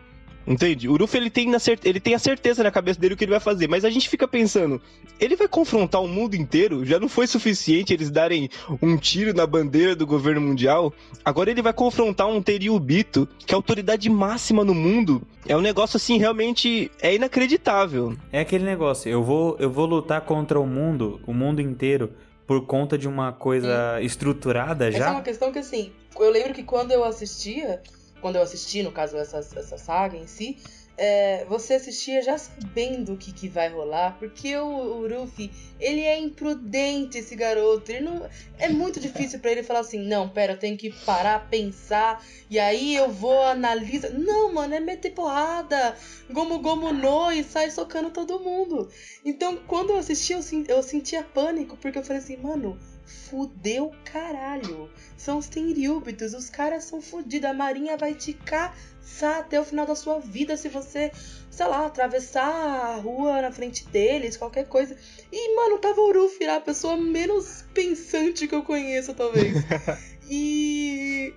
Entende? 0.46 0.88
O 0.88 0.96
Ruff 0.96 1.16
ele 1.16 1.28
tem, 1.28 1.50
na 1.50 1.58
certe... 1.58 1.88
ele 1.88 1.98
tem 1.98 2.14
a 2.14 2.18
certeza 2.18 2.62
na 2.62 2.70
cabeça 2.70 3.00
dele 3.00 3.14
o 3.14 3.16
que 3.16 3.24
ele 3.24 3.32
vai 3.32 3.40
fazer, 3.40 3.68
mas 3.68 3.84
a 3.84 3.90
gente 3.90 4.08
fica 4.08 4.28
pensando, 4.28 4.80
ele 5.18 5.34
vai 5.34 5.48
confrontar 5.48 6.00
o 6.00 6.06
mundo 6.06 6.36
inteiro? 6.36 6.84
Já 6.84 7.00
não 7.00 7.08
foi 7.08 7.26
suficiente 7.26 7.92
eles 7.92 8.10
darem 8.10 8.48
um 8.80 8.96
tiro 8.96 9.34
na 9.34 9.46
bandeira 9.46 9.96
do 9.96 10.06
governo 10.06 10.40
mundial? 10.40 10.92
Agora 11.24 11.50
ele 11.50 11.62
vai 11.62 11.72
confrontar 11.72 12.28
um 12.28 12.40
Teriubito, 12.40 13.28
que 13.38 13.52
é 13.52 13.56
a 13.56 13.58
autoridade 13.58 14.08
máxima 14.08 14.64
no 14.64 14.74
mundo. 14.74 15.20
É 15.48 15.56
um 15.56 15.60
negócio 15.60 15.96
assim, 15.96 16.16
realmente 16.16 16.90
é 17.00 17.14
inacreditável. 17.14 18.16
É 18.30 18.40
aquele 18.40 18.64
negócio, 18.64 19.10
eu 19.10 19.24
vou, 19.24 19.56
eu 19.58 19.70
vou 19.70 19.86
lutar 19.86 20.20
contra 20.20 20.60
o 20.60 20.66
mundo, 20.66 21.20
o 21.26 21.34
mundo 21.34 21.60
inteiro, 21.60 22.12
por 22.46 22.64
conta 22.64 22.96
de 22.96 23.08
uma 23.08 23.32
coisa 23.32 24.00
estruturada 24.00 24.90
já? 24.92 24.98
Essa 24.98 25.08
é 25.08 25.10
uma 25.10 25.22
questão 25.22 25.52
que 25.52 25.58
assim, 25.58 25.90
eu 26.16 26.30
lembro 26.30 26.54
que 26.54 26.62
quando 26.62 26.92
eu 26.92 27.04
assistia, 27.04 27.82
quando 28.20 28.36
eu 28.36 28.42
assisti, 28.42 28.82
no 28.82 28.92
caso, 28.92 29.16
essa, 29.16 29.38
essa 29.38 29.78
saga 29.78 30.16
em 30.16 30.26
si, 30.26 30.56
é, 30.98 31.44
você 31.44 31.74
assistia 31.74 32.22
já 32.22 32.38
sabendo 32.38 33.12
o 33.12 33.16
que, 33.18 33.30
que 33.30 33.48
vai 33.48 33.68
rolar, 33.68 34.16
porque 34.18 34.56
o, 34.56 34.66
o 34.66 35.08
Ruffy, 35.08 35.52
ele 35.78 36.00
é 36.00 36.18
imprudente, 36.18 37.18
esse 37.18 37.36
garoto. 37.36 37.92
Ele 37.92 38.00
não, 38.00 38.26
é 38.58 38.68
muito 38.68 38.98
difícil 38.98 39.38
para 39.38 39.52
ele 39.52 39.62
falar 39.62 39.80
assim: 39.80 39.98
não, 39.98 40.28
pera, 40.28 40.54
eu 40.54 40.58
tenho 40.58 40.76
que 40.76 40.90
parar, 41.04 41.50
pensar, 41.50 42.24
e 42.48 42.58
aí 42.58 42.96
eu 42.96 43.10
vou 43.10 43.42
analisar. 43.42 44.10
Não, 44.10 44.52
mano, 44.54 44.74
é 44.74 44.80
meter 44.80 45.10
porrada, 45.10 45.94
gomo 46.30 46.58
gomo 46.60 46.92
no 46.92 47.30
e 47.30 47.44
sai 47.44 47.70
socando 47.70 48.10
todo 48.10 48.40
mundo. 48.40 48.88
Então, 49.24 49.56
quando 49.66 49.90
eu 49.90 49.98
assisti, 49.98 50.32
eu, 50.32 50.40
eu 50.68 50.82
sentia 50.82 51.22
pânico, 51.22 51.76
porque 51.76 51.98
eu 51.98 52.02
falei 52.02 52.22
assim, 52.22 52.36
mano 52.36 52.78
fudeu 53.06 53.92
caralho. 54.04 54.90
São 55.16 55.38
os 55.38 55.48
Tenryubitos, 55.48 56.34
os 56.34 56.50
caras 56.50 56.84
são 56.84 57.00
fodidos. 57.00 57.48
A 57.48 57.54
marinha 57.54 57.96
vai 57.96 58.14
te 58.14 58.32
caçar 58.32 59.38
até 59.38 59.60
o 59.60 59.64
final 59.64 59.86
da 59.86 59.94
sua 59.94 60.18
vida 60.18 60.56
se 60.56 60.68
você, 60.68 61.12
sei 61.50 61.66
lá, 61.66 61.86
atravessar 61.86 62.44
a 62.44 62.96
rua 62.96 63.40
na 63.40 63.52
frente 63.52 63.86
deles, 63.86 64.36
qualquer 64.36 64.66
coisa. 64.66 64.96
E, 65.32 65.56
mano, 65.56 65.78
tava 65.78 66.00
o 66.00 66.12
Ruffy 66.12 66.46
lá, 66.46 66.56
a 66.56 66.60
pessoa 66.60 66.96
menos 66.96 67.64
pensante 67.72 68.48
que 68.48 68.54
eu 68.54 68.62
conheço, 68.62 69.14
talvez. 69.14 69.56
e. 70.28 71.32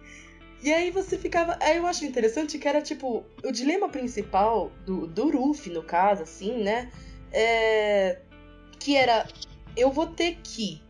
E 0.61 0.73
aí 0.73 0.91
você 0.91 1.17
ficava. 1.17 1.57
Aí 1.61 1.77
eu 1.77 1.87
acho 1.87 2.03
interessante 2.03 2.57
que 2.57 2.67
era 2.67 2.81
tipo. 2.81 3.23
O 3.43 3.51
dilema 3.51 3.87
principal 3.87 4.71
do, 4.85 5.07
do 5.07 5.29
Ruffy, 5.29 5.71
no 5.71 5.83
caso, 5.83 6.23
assim, 6.23 6.61
né? 6.63 6.91
É. 7.31 8.19
Que 8.77 8.95
era. 8.97 9.25
Eu 9.77 9.91
vou 9.91 10.07
ter 10.07 10.37
que 10.43 10.81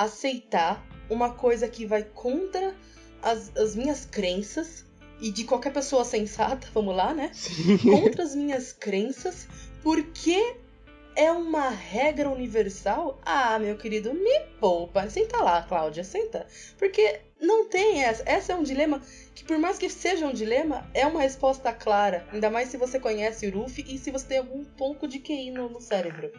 aceitar 0.00 0.82
uma 1.10 1.34
coisa 1.34 1.68
que 1.68 1.84
vai 1.84 2.02
contra 2.02 2.74
as, 3.20 3.54
as 3.54 3.76
minhas 3.76 4.06
crenças 4.06 4.86
e 5.20 5.30
de 5.30 5.44
qualquer 5.44 5.72
pessoa 5.72 6.04
sensata, 6.04 6.68
vamos 6.72 6.96
lá, 6.96 7.12
né? 7.12 7.30
Sim. 7.34 7.76
Contra 7.78 8.22
as 8.22 8.34
minhas 8.34 8.72
crenças, 8.72 9.46
porque 9.82 10.56
é 11.14 11.30
uma 11.30 11.68
regra 11.68 12.30
universal? 12.30 13.20
Ah, 13.26 13.58
meu 13.58 13.76
querido, 13.76 14.14
me 14.14 14.40
poupa. 14.58 15.10
Senta 15.10 15.42
lá, 15.42 15.62
Cláudia, 15.62 16.02
senta. 16.02 16.46
Porque 16.78 17.20
não 17.38 17.68
tem 17.68 18.02
essa. 18.02 18.22
Essa 18.24 18.52
é 18.54 18.56
um 18.56 18.62
dilema 18.62 19.02
que, 19.34 19.44
por 19.44 19.58
mais 19.58 19.76
que 19.76 19.90
seja 19.90 20.26
um 20.26 20.32
dilema, 20.32 20.88
é 20.94 21.06
uma 21.06 21.20
resposta 21.20 21.74
clara. 21.74 22.26
Ainda 22.32 22.48
mais 22.48 22.70
se 22.70 22.78
você 22.78 22.98
conhece 22.98 23.46
o 23.46 23.50
Ruffy 23.50 23.84
e 23.86 23.98
se 23.98 24.10
você 24.10 24.28
tem 24.28 24.38
algum 24.38 24.64
pouco 24.64 25.06
de 25.06 25.18
QI 25.18 25.50
no, 25.50 25.68
no 25.68 25.80
cérebro. 25.80 26.32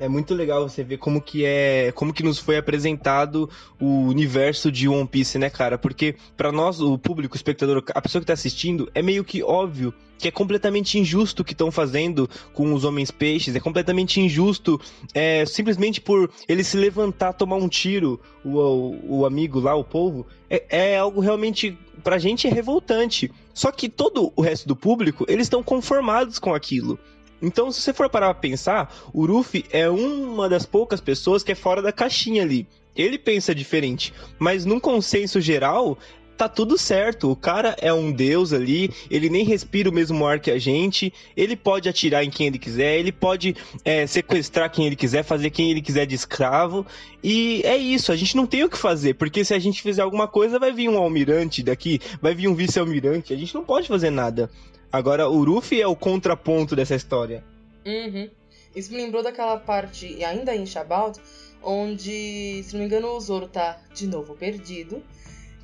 É 0.00 0.08
muito 0.08 0.34
legal 0.34 0.68
você 0.68 0.82
ver 0.82 0.96
como 0.96 1.20
que 1.20 1.44
é, 1.44 1.92
como 1.92 2.12
que 2.12 2.22
nos 2.22 2.38
foi 2.38 2.56
apresentado 2.56 3.48
o 3.80 4.06
universo 4.06 4.72
de 4.72 4.88
One 4.88 5.06
Piece, 5.06 5.38
né, 5.38 5.50
cara? 5.50 5.76
Porque 5.76 6.16
para 6.36 6.50
nós, 6.50 6.80
o 6.80 6.96
público, 6.98 7.34
o 7.34 7.36
espectador, 7.36 7.84
a 7.94 8.00
pessoa 8.00 8.20
que 8.20 8.26
tá 8.26 8.32
assistindo, 8.32 8.90
é 8.94 9.02
meio 9.02 9.22
que 9.22 9.42
óbvio 9.42 9.94
que 10.18 10.28
é 10.28 10.30
completamente 10.30 11.00
injusto 11.00 11.42
o 11.42 11.44
que 11.44 11.52
estão 11.52 11.68
fazendo 11.72 12.30
com 12.52 12.72
os 12.72 12.84
homens 12.84 13.10
peixes, 13.10 13.56
é 13.56 13.60
completamente 13.60 14.20
injusto, 14.20 14.80
é, 15.12 15.44
simplesmente 15.44 16.00
por 16.00 16.30
ele 16.48 16.62
se 16.62 16.76
levantar, 16.76 17.32
tomar 17.32 17.56
um 17.56 17.68
tiro, 17.68 18.20
o, 18.44 18.56
o, 18.56 19.18
o 19.18 19.26
amigo 19.26 19.58
lá, 19.58 19.74
o 19.74 19.82
povo, 19.82 20.24
é, 20.48 20.92
é 20.92 20.96
algo 20.96 21.20
realmente 21.20 21.76
pra 22.04 22.18
gente 22.18 22.46
é 22.46 22.50
revoltante. 22.50 23.32
Só 23.52 23.72
que 23.72 23.88
todo 23.88 24.32
o 24.36 24.40
resto 24.40 24.68
do 24.68 24.76
público, 24.76 25.26
eles 25.28 25.46
estão 25.46 25.60
conformados 25.60 26.38
com 26.38 26.54
aquilo. 26.54 26.98
Então, 27.42 27.72
se 27.72 27.80
você 27.80 27.92
for 27.92 28.08
parar 28.08 28.32
pra 28.32 28.40
pensar, 28.40 28.94
o 29.12 29.26
Ruffy 29.26 29.64
é 29.70 29.90
uma 29.90 30.48
das 30.48 30.64
poucas 30.64 31.00
pessoas 31.00 31.42
que 31.42 31.50
é 31.50 31.56
fora 31.56 31.82
da 31.82 31.92
caixinha 31.92 32.42
ali. 32.42 32.66
Ele 32.94 33.18
pensa 33.18 33.54
diferente, 33.54 34.14
mas 34.38 34.64
num 34.64 34.78
consenso 34.78 35.40
geral, 35.40 35.98
tá 36.36 36.48
tudo 36.48 36.76
certo. 36.76 37.30
O 37.30 37.36
cara 37.36 37.76
é 37.80 37.92
um 37.92 38.10
deus 38.12 38.52
ali, 38.52 38.90
ele 39.10 39.28
nem 39.28 39.44
respira 39.44 39.88
o 39.88 39.92
mesmo 39.92 40.26
ar 40.26 40.40
que 40.40 40.50
a 40.50 40.58
gente, 40.58 41.12
ele 41.36 41.56
pode 41.56 41.88
atirar 41.88 42.24
em 42.24 42.30
quem 42.30 42.46
ele 42.48 42.58
quiser, 42.58 42.98
ele 42.98 43.12
pode 43.12 43.56
é, 43.84 44.06
sequestrar 44.06 44.70
quem 44.70 44.86
ele 44.86 44.96
quiser, 44.96 45.22
fazer 45.22 45.50
quem 45.50 45.70
ele 45.70 45.80
quiser 45.80 46.06
de 46.06 46.14
escravo. 46.14 46.86
E 47.22 47.62
é 47.64 47.76
isso, 47.76 48.12
a 48.12 48.16
gente 48.16 48.36
não 48.36 48.46
tem 48.46 48.64
o 48.64 48.68
que 48.68 48.78
fazer, 48.78 49.14
porque 49.14 49.44
se 49.44 49.54
a 49.54 49.58
gente 49.58 49.82
fizer 49.82 50.02
alguma 50.02 50.26
coisa, 50.26 50.58
vai 50.58 50.72
vir 50.72 50.88
um 50.88 50.98
almirante 50.98 51.62
daqui, 51.62 52.00
vai 52.20 52.34
vir 52.34 52.48
um 52.48 52.54
vice-almirante, 52.54 53.32
a 53.32 53.36
gente 53.36 53.54
não 53.54 53.64
pode 53.64 53.88
fazer 53.88 54.10
nada. 54.10 54.50
Agora, 54.92 55.26
o 55.26 55.42
Ruffy 55.42 55.80
é 55.80 55.86
o 55.86 55.96
contraponto 55.96 56.76
dessa 56.76 56.94
história. 56.94 57.42
Uhum. 57.86 58.28
Isso 58.76 58.92
me 58.92 58.98
lembrou 58.98 59.22
daquela 59.22 59.56
parte, 59.56 60.22
ainda 60.22 60.54
em 60.54 60.66
Shabout, 60.66 61.18
onde, 61.62 62.62
se 62.62 62.74
não 62.74 62.80
me 62.80 62.86
engano, 62.86 63.08
o 63.08 63.20
Zoro 63.20 63.48
tá 63.48 63.78
de 63.94 64.06
novo 64.06 64.34
perdido. 64.34 65.02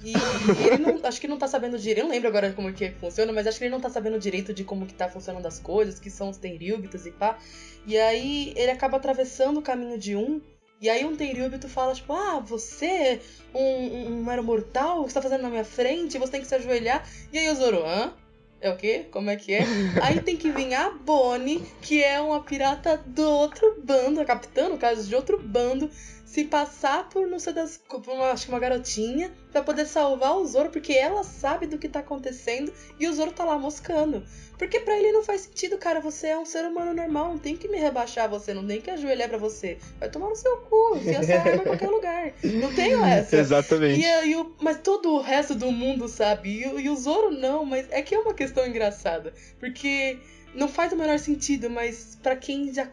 E 0.03 0.13
ele 0.67 0.79
não, 0.79 0.99
acho 1.07 1.21
que 1.21 1.29
não 1.29 1.37
tá 1.37 1.47
sabendo 1.47 1.79
direito, 1.79 1.99
eu 1.99 2.05
não 2.05 2.11
lembro 2.11 2.29
agora 2.29 2.53
como 2.53 2.73
que 2.73 2.91
funciona, 2.93 3.31
mas 3.31 3.47
acho 3.47 3.59
que 3.59 3.65
ele 3.65 3.73
não 3.73 3.81
tá 3.81 3.91
sabendo 3.91 4.19
direito 4.19 4.55
de 4.55 4.65
como 4.65 4.87
que 4.87 4.95
tá 4.95 5.11
funcionando 5.11 5.45
as 5.45 5.59
coisas, 5.59 5.99
que 5.99 6.09
são 6.09 6.31
os 6.31 6.39
Tenryubitos 6.39 7.05
e 7.05 7.11
pá. 7.11 7.39
E 7.87 7.99
aí 7.99 8.55
ele 8.57 8.71
acaba 8.71 8.97
atravessando 8.97 9.59
o 9.59 9.63
caminho 9.63 9.99
de 9.99 10.17
um, 10.17 10.41
e 10.81 10.89
aí 10.89 11.05
um 11.05 11.17
Tenryubito 11.17 11.69
fala, 11.69 11.93
tipo, 11.93 12.15
ah, 12.15 12.39
você, 12.39 13.21
um, 13.53 13.61
um, 13.61 14.07
um 14.13 14.43
mortal, 14.43 15.01
o 15.01 15.05
que 15.05 15.11
você 15.11 15.15
tá 15.15 15.23
fazendo 15.23 15.43
na 15.43 15.51
minha 15.51 15.65
frente? 15.65 16.17
Você 16.17 16.33
tem 16.33 16.41
que 16.41 16.47
se 16.47 16.55
ajoelhar. 16.55 17.07
E 17.33 17.39
aí 17.39 17.51
o 17.51 17.55
Zoro, 17.55 17.85
hã? 17.85 18.15
É 18.61 18.71
o 18.71 18.77
quê? 18.77 19.07
Como 19.11 19.31
é 19.31 19.37
que 19.37 19.55
é? 19.55 19.61
Aí 20.03 20.21
tem 20.21 20.37
que 20.37 20.51
vir 20.51 20.75
a 20.75 20.91
Bonnie, 20.91 21.65
que 21.81 22.03
é 22.03 22.21
uma 22.21 22.43
pirata 22.43 22.97
do 23.07 23.23
outro 23.23 23.81
bando, 23.85 24.21
a 24.21 24.25
capitã, 24.25 24.69
no 24.69 24.77
caso, 24.77 25.09
de 25.09 25.15
outro 25.15 25.41
bando, 25.41 25.89
se 26.29 26.45
passar 26.45 27.09
por 27.09 27.27
não 27.27 27.39
sei 27.39 27.55
das. 27.55 27.79
por 27.79 28.07
uma, 28.07 28.31
acho 28.31 28.45
que 28.45 28.53
uma 28.53 28.61
garotinha, 28.61 29.33
pra 29.51 29.63
poder 29.63 29.87
salvar 29.87 30.37
o 30.37 30.47
Zoro, 30.47 30.69
porque 30.69 30.93
ela 30.93 31.25
sabe 31.25 31.67
do 31.67 31.79
que 31.79 31.89
tá 31.89 32.01
acontecendo 32.01 32.71
e 33.01 33.09
o 33.09 33.13
Zoro 33.15 33.33
tá 33.33 33.47
lá 33.47 33.59
moscando. 33.59 34.23
Porque 34.59 34.79
pra 34.81 34.99
ele 34.99 35.11
não 35.11 35.23
faz 35.23 35.43
sentido, 35.43 35.79
cara. 35.79 36.01
Você 36.01 36.27
é 36.27 36.39
um 36.39 36.45
ser 36.45 36.67
humano 36.67 36.93
normal, 36.93 37.29
não 37.29 37.39
tem 37.39 37.57
que 37.57 37.67
me 37.67 37.79
rebaixar 37.79 38.29
você, 38.29 38.53
não 38.53 38.67
tem 38.67 38.79
que 38.79 38.91
ajoelhar 38.91 39.29
pra 39.29 39.39
você. 39.39 39.79
Vai 39.99 40.11
tomar 40.11 40.29
no 40.29 40.37
seu 40.37 40.59
cu, 40.59 40.97
enfia 40.97 41.19
essa 41.19 41.35
arma 41.35 41.63
em 41.63 41.67
qualquer 41.67 41.89
lugar. 41.89 42.33
Não 42.45 42.75
tenho 42.75 43.03
essa. 43.07 43.37
Exatamente. 43.37 44.03
E, 44.03 44.27
e 44.29 44.37
o, 44.37 44.55
mas 44.61 44.79
todo 44.83 45.15
o 45.15 45.23
resto 45.23 45.55
do 45.55 45.73
mundo 45.73 46.09
sabe. 46.09 46.51
E, 46.51 46.83
e 46.83 46.91
o 46.91 46.97
Zoro 46.97 47.31
não, 47.31 47.65
mas 47.65 47.87
é 47.91 48.03
que 48.03 48.15
é 48.15 48.19
uma 48.19 48.35
questão 48.35 48.67
engraçada. 48.67 49.33
Porque 49.59 50.19
não 50.55 50.67
faz 50.69 50.93
o 50.93 50.97
menor 50.97 51.19
sentido, 51.19 51.71
mas 51.71 52.19
pra 52.23 52.35
quem 52.37 52.73
já, 52.73 52.87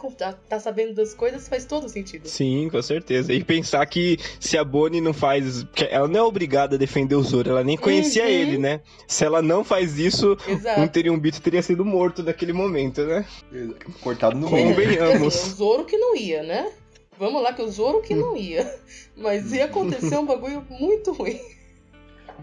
tá 0.47 0.59
sabendo 0.59 0.93
das 0.93 1.13
coisas, 1.13 1.47
faz 1.47 1.65
todo 1.65 1.89
sentido. 1.89 2.27
Sim, 2.27 2.69
com 2.69 2.81
certeza. 2.81 3.33
E 3.33 3.43
pensar 3.43 3.85
que 3.85 4.17
se 4.39 4.57
a 4.57 4.63
Bonnie 4.63 5.01
não 5.01 5.13
faz. 5.13 5.63
que 5.73 5.85
Ela 5.85 6.07
não 6.07 6.19
é 6.19 6.23
obrigada 6.23 6.75
a 6.75 6.79
defender 6.79 7.15
o 7.15 7.23
Zoro, 7.23 7.49
ela 7.49 7.63
nem 7.63 7.77
conhecia 7.77 8.23
Uhum. 8.23 8.29
ele, 8.29 8.57
né? 8.57 8.81
Se 9.07 9.23
ela 9.25 9.41
não 9.41 9.63
faz 9.63 9.97
isso, 9.97 10.37
Exato. 10.47 10.81
um 10.81 10.87
Teriumbito 10.87 11.41
teria 11.41 11.61
sido 11.61 11.83
morto 11.83 12.21
naquele 12.23 12.53
momento, 12.53 13.03
né? 13.05 13.25
Cortado 14.01 14.37
no 14.37 14.49
meio. 14.49 14.69
Convenhamos. 14.69 15.35
o 15.35 15.49
Zoro 15.55 15.85
que 15.85 15.97
não 15.97 16.15
ia, 16.15 16.43
né? 16.43 16.71
Vamos 17.17 17.41
lá, 17.41 17.53
que 17.53 17.61
o 17.61 17.71
Zoro 17.71 18.01
que 18.01 18.13
não 18.13 18.35
ia. 18.35 18.69
Mas 19.15 19.53
ia 19.53 19.65
acontecer 19.65 20.17
um 20.17 20.25
bagulho 20.25 20.65
muito 20.69 21.13
ruim. 21.13 21.39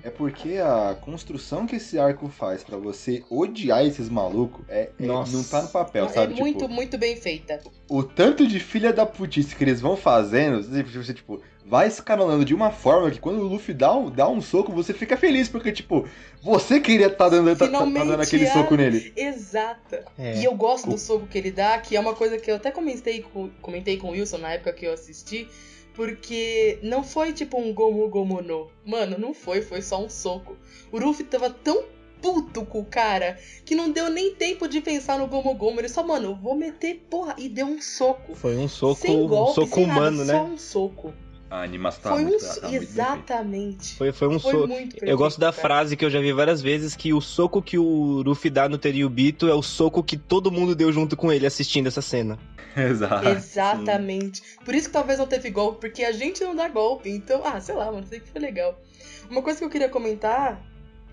É 0.03 0.11
porque 0.11 0.59
a 0.59 0.97
construção 1.01 1.67
que 1.67 1.77
esse 1.77 1.99
arco 1.99 2.29
faz 2.29 2.63
pra 2.65 2.77
você 2.77 3.23
odiar 3.31 3.85
esses 3.85 4.09
malucos 4.09 4.65
é, 4.69 4.91
é- 4.99 5.07
Nossa. 5.07 5.37
não 5.37 5.45
tá 5.45 5.63
no 5.63 5.69
papel, 5.69 6.07
é 6.07 6.09
sabe? 6.09 6.35
muito, 6.35 6.61
Tipo, 6.61 6.73
muito 6.73 6.99
bem 6.99 7.17
feita. 7.17 7.61
o 7.89 8.03
tanto 8.03 8.47
de 8.47 8.59
filha 8.59 8.93
da 8.93 9.05
putice 9.07 9.55
que 9.55 9.63
eles 9.65 9.81
vão 9.81 9.97
fazendo, 9.97 10.63
você, 10.63 11.15
tipo, 11.15 11.41
vai 11.65 11.87
escalonando 11.87 12.45
de 12.45 12.55
uma 12.55 12.71
forma 12.71 13.11
que 13.11 13.21
quando 13.21 13.39
o 13.41 13.45
Luffy 13.45 13.73
dá 13.75 13.95
um, 13.97 14.11
dá 14.11 14.29
um 14.29 14.41
soco, 14.41 14.73
você 14.73 14.93
fica 14.93 15.17
feliz, 15.17 15.49
porque, 15.49 15.71
tipo, 15.71 16.07
você 16.43 16.81
queria 16.81 17.07
estar 17.07 17.29
dando, 17.29 17.55
tá, 17.57 17.69
tá- 17.69 17.79
tá 17.79 17.85
dando 17.85 18.21
aquele 18.21 18.47
a- 18.49 18.53
soco 18.53 18.75
nele. 18.75 19.13
Exata. 19.17 20.05
É. 20.19 20.39
E 20.41 20.45
eu 20.45 20.55
gosto 20.55 20.91
do 20.91 20.99
soco 20.99 21.27
que 21.27 21.39
ele 21.39 21.51
dá, 21.51 21.79
que 21.79 21.95
é 21.97 22.01
uma 22.01 22.15
coisa 22.15 22.37
que 22.39 22.51
eu 22.51 22.57
até 22.57 22.71
comentei 22.71 23.23
com, 23.23 23.49
comentei 23.61 23.97
com 23.97 24.09
o 24.09 24.11
Wilson 24.13 24.39
na 24.39 24.53
época 24.55 24.73
que 24.73 24.85
eu 24.87 24.93
assisti. 24.93 25.49
Porque 25.95 26.79
não 26.83 27.03
foi 27.03 27.33
tipo 27.33 27.59
um 27.59 27.73
Gomu 27.73 28.09
Gomu 28.09 28.43
no. 28.43 28.71
Mano, 28.85 29.19
não 29.19 29.35
foi, 29.35 29.61
foi 29.61 29.83
só 29.83 30.03
um 30.03 30.09
soco. 30.09 30.57
O 30.91 30.99
Ruffy 30.99 31.25
tava 31.25 31.51
tão 31.51 31.85
puto 32.21 32.65
com 32.65 32.81
o 32.81 32.85
cara 32.85 33.37
que 33.65 33.75
não 33.75 33.91
deu 33.91 34.09
nem 34.09 34.35
tempo 34.35 34.69
de 34.69 34.81
pensar 34.81 35.19
no 35.19 35.27
Gomu 35.27 35.55
Gomu. 35.55 35.81
Ele 35.81 35.89
só, 35.89 36.03
mano, 36.03 36.39
vou 36.43 36.55
meter 36.55 37.07
porra. 37.11 37.35
E 37.37 37.49
deu 37.49 37.67
um 37.67 37.81
soco. 37.81 38.35
Foi 38.35 38.57
um 38.57 38.69
soco, 38.69 39.01
sem 39.01 39.27
golpe, 39.27 39.51
um 39.51 39.55
soco 39.55 39.75
sem 39.75 39.85
humano, 39.85 40.25
nada, 40.25 40.33
né? 40.33 40.39
Só 40.39 40.45
um 40.45 40.59
soco. 40.59 41.13
A 41.53 41.65
animação 41.65 42.01
tá 42.01 42.13
foi 42.13 42.25
um 42.25 42.29
muito, 42.29 42.61
tá. 42.61 42.73
Exatamente. 42.73 43.95
Foi, 43.97 44.11
foi 44.11 44.27
um 44.27 44.41
Foi 44.41 44.53
soco. 44.53 44.73
Eu 45.03 45.19
gosto 45.19 45.39
da 45.39 45.53
cara. 45.53 45.61
frase 45.61 45.99
que 45.99 46.03
eu 46.03 46.09
já 46.09 46.19
vi 46.19 46.33
várias 46.33 46.63
vezes, 46.63 46.97
que 46.97 47.13
o 47.13 47.21
soco 47.21 47.61
que 47.61 47.77
o 47.77 48.23
Luffy 48.23 48.51
dá 48.51 48.71
no 48.71 48.79
Teriubito 48.79 49.47
é 49.47 49.55
o 49.55 49.61
soco 49.61 50.03
que 50.03 50.17
todo 50.17 50.51
mundo 50.51 50.75
deu 50.75 50.91
junto 50.91 51.15
com 51.15 51.31
ele 51.31 51.45
assistindo 51.45 51.89
essa 51.89 52.01
cena. 52.01 52.39
Exato. 52.75 53.29
Exatamente. 53.29 54.41
Por 54.65 54.75
isso 54.75 54.87
que 54.87 54.95
talvez 54.95 55.19
não 55.19 55.27
teve 55.27 55.51
golpe, 55.51 55.79
porque 55.79 56.03
a 56.05 56.13
gente 56.13 56.43
não 56.43 56.57
dá 56.57 56.69
golpe. 56.69 57.11
Então, 57.11 57.43
ah, 57.45 57.61
sei 57.61 57.75
lá, 57.75 57.93
mano, 57.93 58.07
sei 58.07 58.21
que 58.21 58.31
foi 58.31 58.41
legal. 58.41 58.81
Uma 59.29 59.43
coisa 59.43 59.59
que 59.59 59.65
eu 59.67 59.71
queria 59.71 59.91
comentar, 59.91 60.59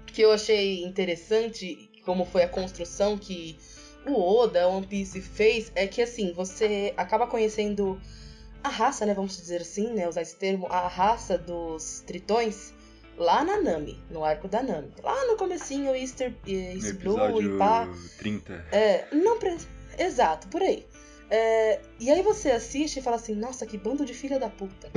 que 0.06 0.22
eu 0.22 0.32
achei 0.32 0.86
interessante, 0.86 1.90
como 2.06 2.24
foi 2.24 2.44
a 2.44 2.48
construção 2.48 3.18
que 3.18 3.58
o 4.08 4.18
Oda, 4.18 4.70
One 4.70 4.88
Piece 4.88 5.20
fez, 5.20 5.70
é 5.76 5.86
que 5.86 6.02
assim, 6.02 6.32
você 6.32 6.94
acaba 6.96 7.28
conhecendo 7.28 8.00
a 8.64 8.70
raça, 8.70 9.06
né, 9.06 9.14
vamos 9.14 9.38
dizer 9.38 9.62
assim, 9.62 9.94
né, 9.94 10.08
usar 10.08 10.22
esse 10.22 10.36
termo, 10.36 10.68
a 10.70 10.88
raça 10.88 11.38
dos 11.38 12.04
tritões 12.06 12.74
lá 13.18 13.44
na 13.44 13.62
Nami, 13.62 14.02
no 14.10 14.24
arco 14.24 14.48
da 14.48 14.64
Nami. 14.64 14.92
Lá 15.04 15.26
no 15.28 15.38
comecinho, 15.38 15.96
Easter, 15.96 16.34
eh, 16.48 16.74
No 16.76 16.86
East 16.86 16.94
Blue 16.96 17.42
e 17.42 17.58
pá. 17.58 17.88
30. 18.18 18.66
É, 18.72 19.06
não 19.12 19.38
pre... 19.38 19.58
Exato, 19.98 20.48
por 20.48 20.62
aí. 20.62 20.86
É, 21.30 21.80
e 22.00 22.10
aí 22.10 22.24
você 22.24 22.50
assiste 22.50 22.98
e 22.98 23.02
fala 23.02 23.18
assim, 23.18 23.36
nossa, 23.36 23.66
que 23.66 23.78
bando 23.78 24.04
de 24.04 24.14
filha 24.14 24.40
da 24.40 24.50
puta. 24.50 24.90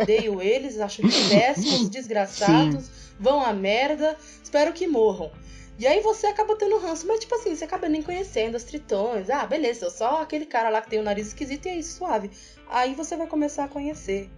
Odeio 0.00 0.40
eles, 0.40 0.78
acho 0.78 1.02
péssimos, 1.02 1.88
desgraçados, 1.90 2.88
vão 3.18 3.42
à 3.42 3.52
merda, 3.52 4.16
espero 4.42 4.72
que 4.72 4.86
morram. 4.86 5.32
E 5.78 5.86
aí 5.86 6.00
você 6.00 6.28
acaba 6.28 6.56
tendo 6.56 6.78
ranço, 6.78 7.06
mas 7.06 7.20
tipo 7.20 7.34
assim, 7.34 7.54
você 7.54 7.64
acaba 7.64 7.88
nem 7.88 8.02
conhecendo 8.02 8.56
os 8.56 8.62
tritões. 8.62 9.28
Ah, 9.28 9.44
beleza, 9.44 9.86
eu 9.86 9.90
só 9.90 10.22
aquele 10.22 10.46
cara 10.46 10.68
lá 10.68 10.80
que 10.80 10.88
tem 10.90 11.00
o 11.00 11.02
nariz 11.02 11.28
esquisito 11.28 11.66
e 11.66 11.70
é 11.70 11.76
isso, 11.76 11.98
suave. 11.98 12.30
Aí 12.68 12.94
você 12.94 13.16
vai 13.16 13.26
começar 13.26 13.64
a 13.64 13.68
conhecer. 13.68 14.30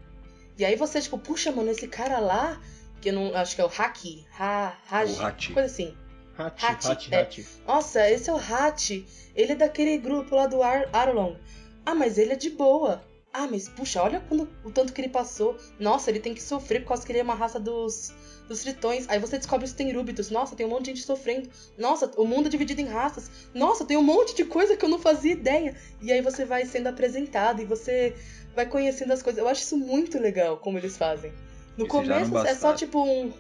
E 0.59 0.65
aí 0.65 0.77
você, 0.77 1.01
tipo, 1.01 1.19
puxa, 1.19 1.53
mano, 1.53 1.71
esse 1.71 1.87
cara 1.87 2.19
lá, 2.19 2.59
que 3.03 3.11
eu 3.11 3.13
não. 3.13 3.35
Acho 3.35 3.55
que 3.55 3.61
é 3.61 3.65
o 3.65 3.71
Haki, 3.77 4.27
ha, 4.39 4.75
Haji, 4.91 5.13
O 5.21 5.27
Hachi. 5.27 5.53
coisa 5.53 5.67
assim. 5.67 5.95
Hachi, 6.39 6.67
Hachi, 6.67 6.89
Hachi, 6.89 7.15
é. 7.15 7.21
Hachi. 7.21 7.47
Nossa, 7.67 8.11
esse 8.11 8.31
é 8.31 8.33
o 8.33 8.39
Hachi. 8.39 9.07
Ele 9.35 9.53
é 9.53 9.57
daquele 9.57 9.99
grupo 9.99 10.35
lá 10.35 10.47
do 10.47 10.63
Ar 10.63 10.89
Arlong. 10.93 11.37
Ah, 11.85 11.95
mas 11.95 12.17
ele 12.17 12.33
é 12.33 12.37
de 12.37 12.49
boa. 12.49 13.05
Ah, 13.33 13.47
mas 13.47 13.69
puxa, 13.69 14.03
olha 14.03 14.21
quando, 14.27 14.49
o 14.65 14.71
tanto 14.71 14.95
que 14.95 15.01
ele 15.03 15.11
passou. 15.11 15.59
Nossa, 15.79 16.09
ele 16.11 16.21
tem 16.21 16.33
que 16.33 16.43
sofrer 16.43 16.81
por 16.81 16.89
causa 16.89 17.05
que 17.05 17.13
ele 17.13 17.19
é 17.19 17.23
uma 17.23 17.35
raça 17.35 17.61
dos, 17.61 18.15
dos 18.49 18.61
tritões. 18.61 19.09
Aí 19.09 19.19
você 19.19 19.37
descobre 19.39 19.65
os 19.65 19.73
tenrúbitos. 19.73 20.31
Nossa, 20.31 20.57
tem 20.57 20.67
um 20.67 20.69
monte 20.69 20.85
de 20.87 20.91
gente 20.93 21.07
sofrendo. 21.07 21.49
Nossa, 21.77 22.11
o 22.17 22.25
mundo 22.25 22.47
é 22.47 22.51
dividido 22.51 22.81
em 22.81 22.87
raças. 22.87 23.31
Nossa, 23.55 23.85
tem 23.85 23.97
um 23.97 24.03
monte 24.03 24.35
de 24.35 24.45
coisa 24.45 24.77
que 24.77 24.85
eu 24.85 24.89
não 24.89 24.99
fazia 24.99 25.33
ideia. 25.33 25.75
E 26.01 26.13
aí 26.13 26.21
você 26.21 26.45
vai 26.45 26.65
sendo 26.65 26.89
apresentado 26.89 27.61
e 27.61 27.65
você 27.65 28.15
vai 28.55 28.67
conhecendo 28.67 29.13
as 29.13 29.23
coisas. 29.23 29.39
Eu 29.39 29.49
acho 29.49 29.63
isso 29.63 29.77
muito 29.77 30.19
legal 30.19 30.57
como 30.57 30.79
eles 30.79 30.97
fazem. 30.97 31.33
No 31.77 31.87
começo 31.87 32.37
é 32.39 32.55
só 32.55 32.73
tipo 32.73 33.03
um. 33.03 33.33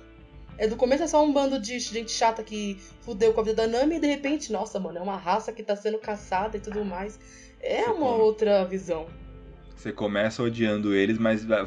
É 0.58 0.66
do 0.66 0.76
começo 0.76 1.02
é 1.02 1.06
só 1.06 1.22
um 1.22 1.32
bando 1.32 1.58
de 1.58 1.78
gente 1.78 2.10
chata 2.10 2.42
que 2.42 2.78
fudeu 3.02 3.32
com 3.34 3.40
a 3.40 3.44
vida 3.44 3.66
da 3.66 3.78
Nami 3.78 3.96
e 3.96 4.00
de 4.00 4.06
repente, 4.06 4.50
nossa, 4.50 4.80
mano, 4.80 4.98
é 4.98 5.02
uma 5.02 5.16
raça 5.16 5.52
que 5.52 5.62
tá 5.62 5.76
sendo 5.76 5.98
caçada 5.98 6.56
e 6.56 6.60
tudo 6.60 6.84
mais. 6.84 7.18
É 7.60 7.82
Você 7.82 7.90
uma 7.90 8.10
come. 8.10 8.22
outra 8.22 8.64
visão. 8.64 9.06
Você 9.76 9.92
começa 9.92 10.42
odiando 10.42 10.94
eles, 10.94 11.18
mas 11.18 11.44
vai, 11.44 11.66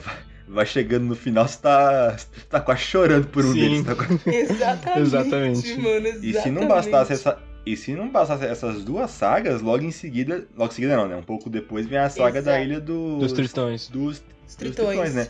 vai 0.49 0.65
chegando 0.65 1.05
no 1.05 1.15
final, 1.15 1.47
você 1.47 1.59
tá, 1.59 2.11
você 2.17 2.27
tá 2.49 2.59
quase 2.59 2.81
chorando 2.81 3.27
por 3.27 3.45
um 3.45 3.53
Sim. 3.53 3.59
deles. 3.59 3.83
tá 3.85 3.95
quase- 3.95 4.19
Exatamente, 4.27 4.99
Exatamente. 4.99 5.77
mano, 5.77 6.07
exatamente. 6.07 6.29
E 6.29 6.41
se 6.41 6.51
não 6.51 6.67
bastasse 6.67 7.13
essa. 7.13 7.39
E 7.65 7.77
se 7.77 7.93
não 7.93 8.09
bastasse 8.09 8.45
essas 8.45 8.83
duas 8.83 9.11
sagas, 9.11 9.61
logo 9.61 9.83
em 9.83 9.91
seguida. 9.91 10.47
Logo 10.57 10.71
em 10.71 10.75
seguida 10.75 10.95
não, 10.97 11.07
né? 11.07 11.15
Um 11.15 11.21
pouco 11.23 11.49
depois 11.49 11.85
vem 11.85 11.99
a 11.99 12.09
saga 12.09 12.41
da 12.41 12.53
Exato. 12.53 12.65
ilha 12.65 12.79
dos. 12.81 13.19
Dos 13.19 13.33
tritões. 13.33 13.87
Dos, 13.89 14.17
Os 14.17 14.23
dos 14.47 14.55
tritões. 14.55 14.87
tritões, 14.97 15.13
né? 15.13 15.27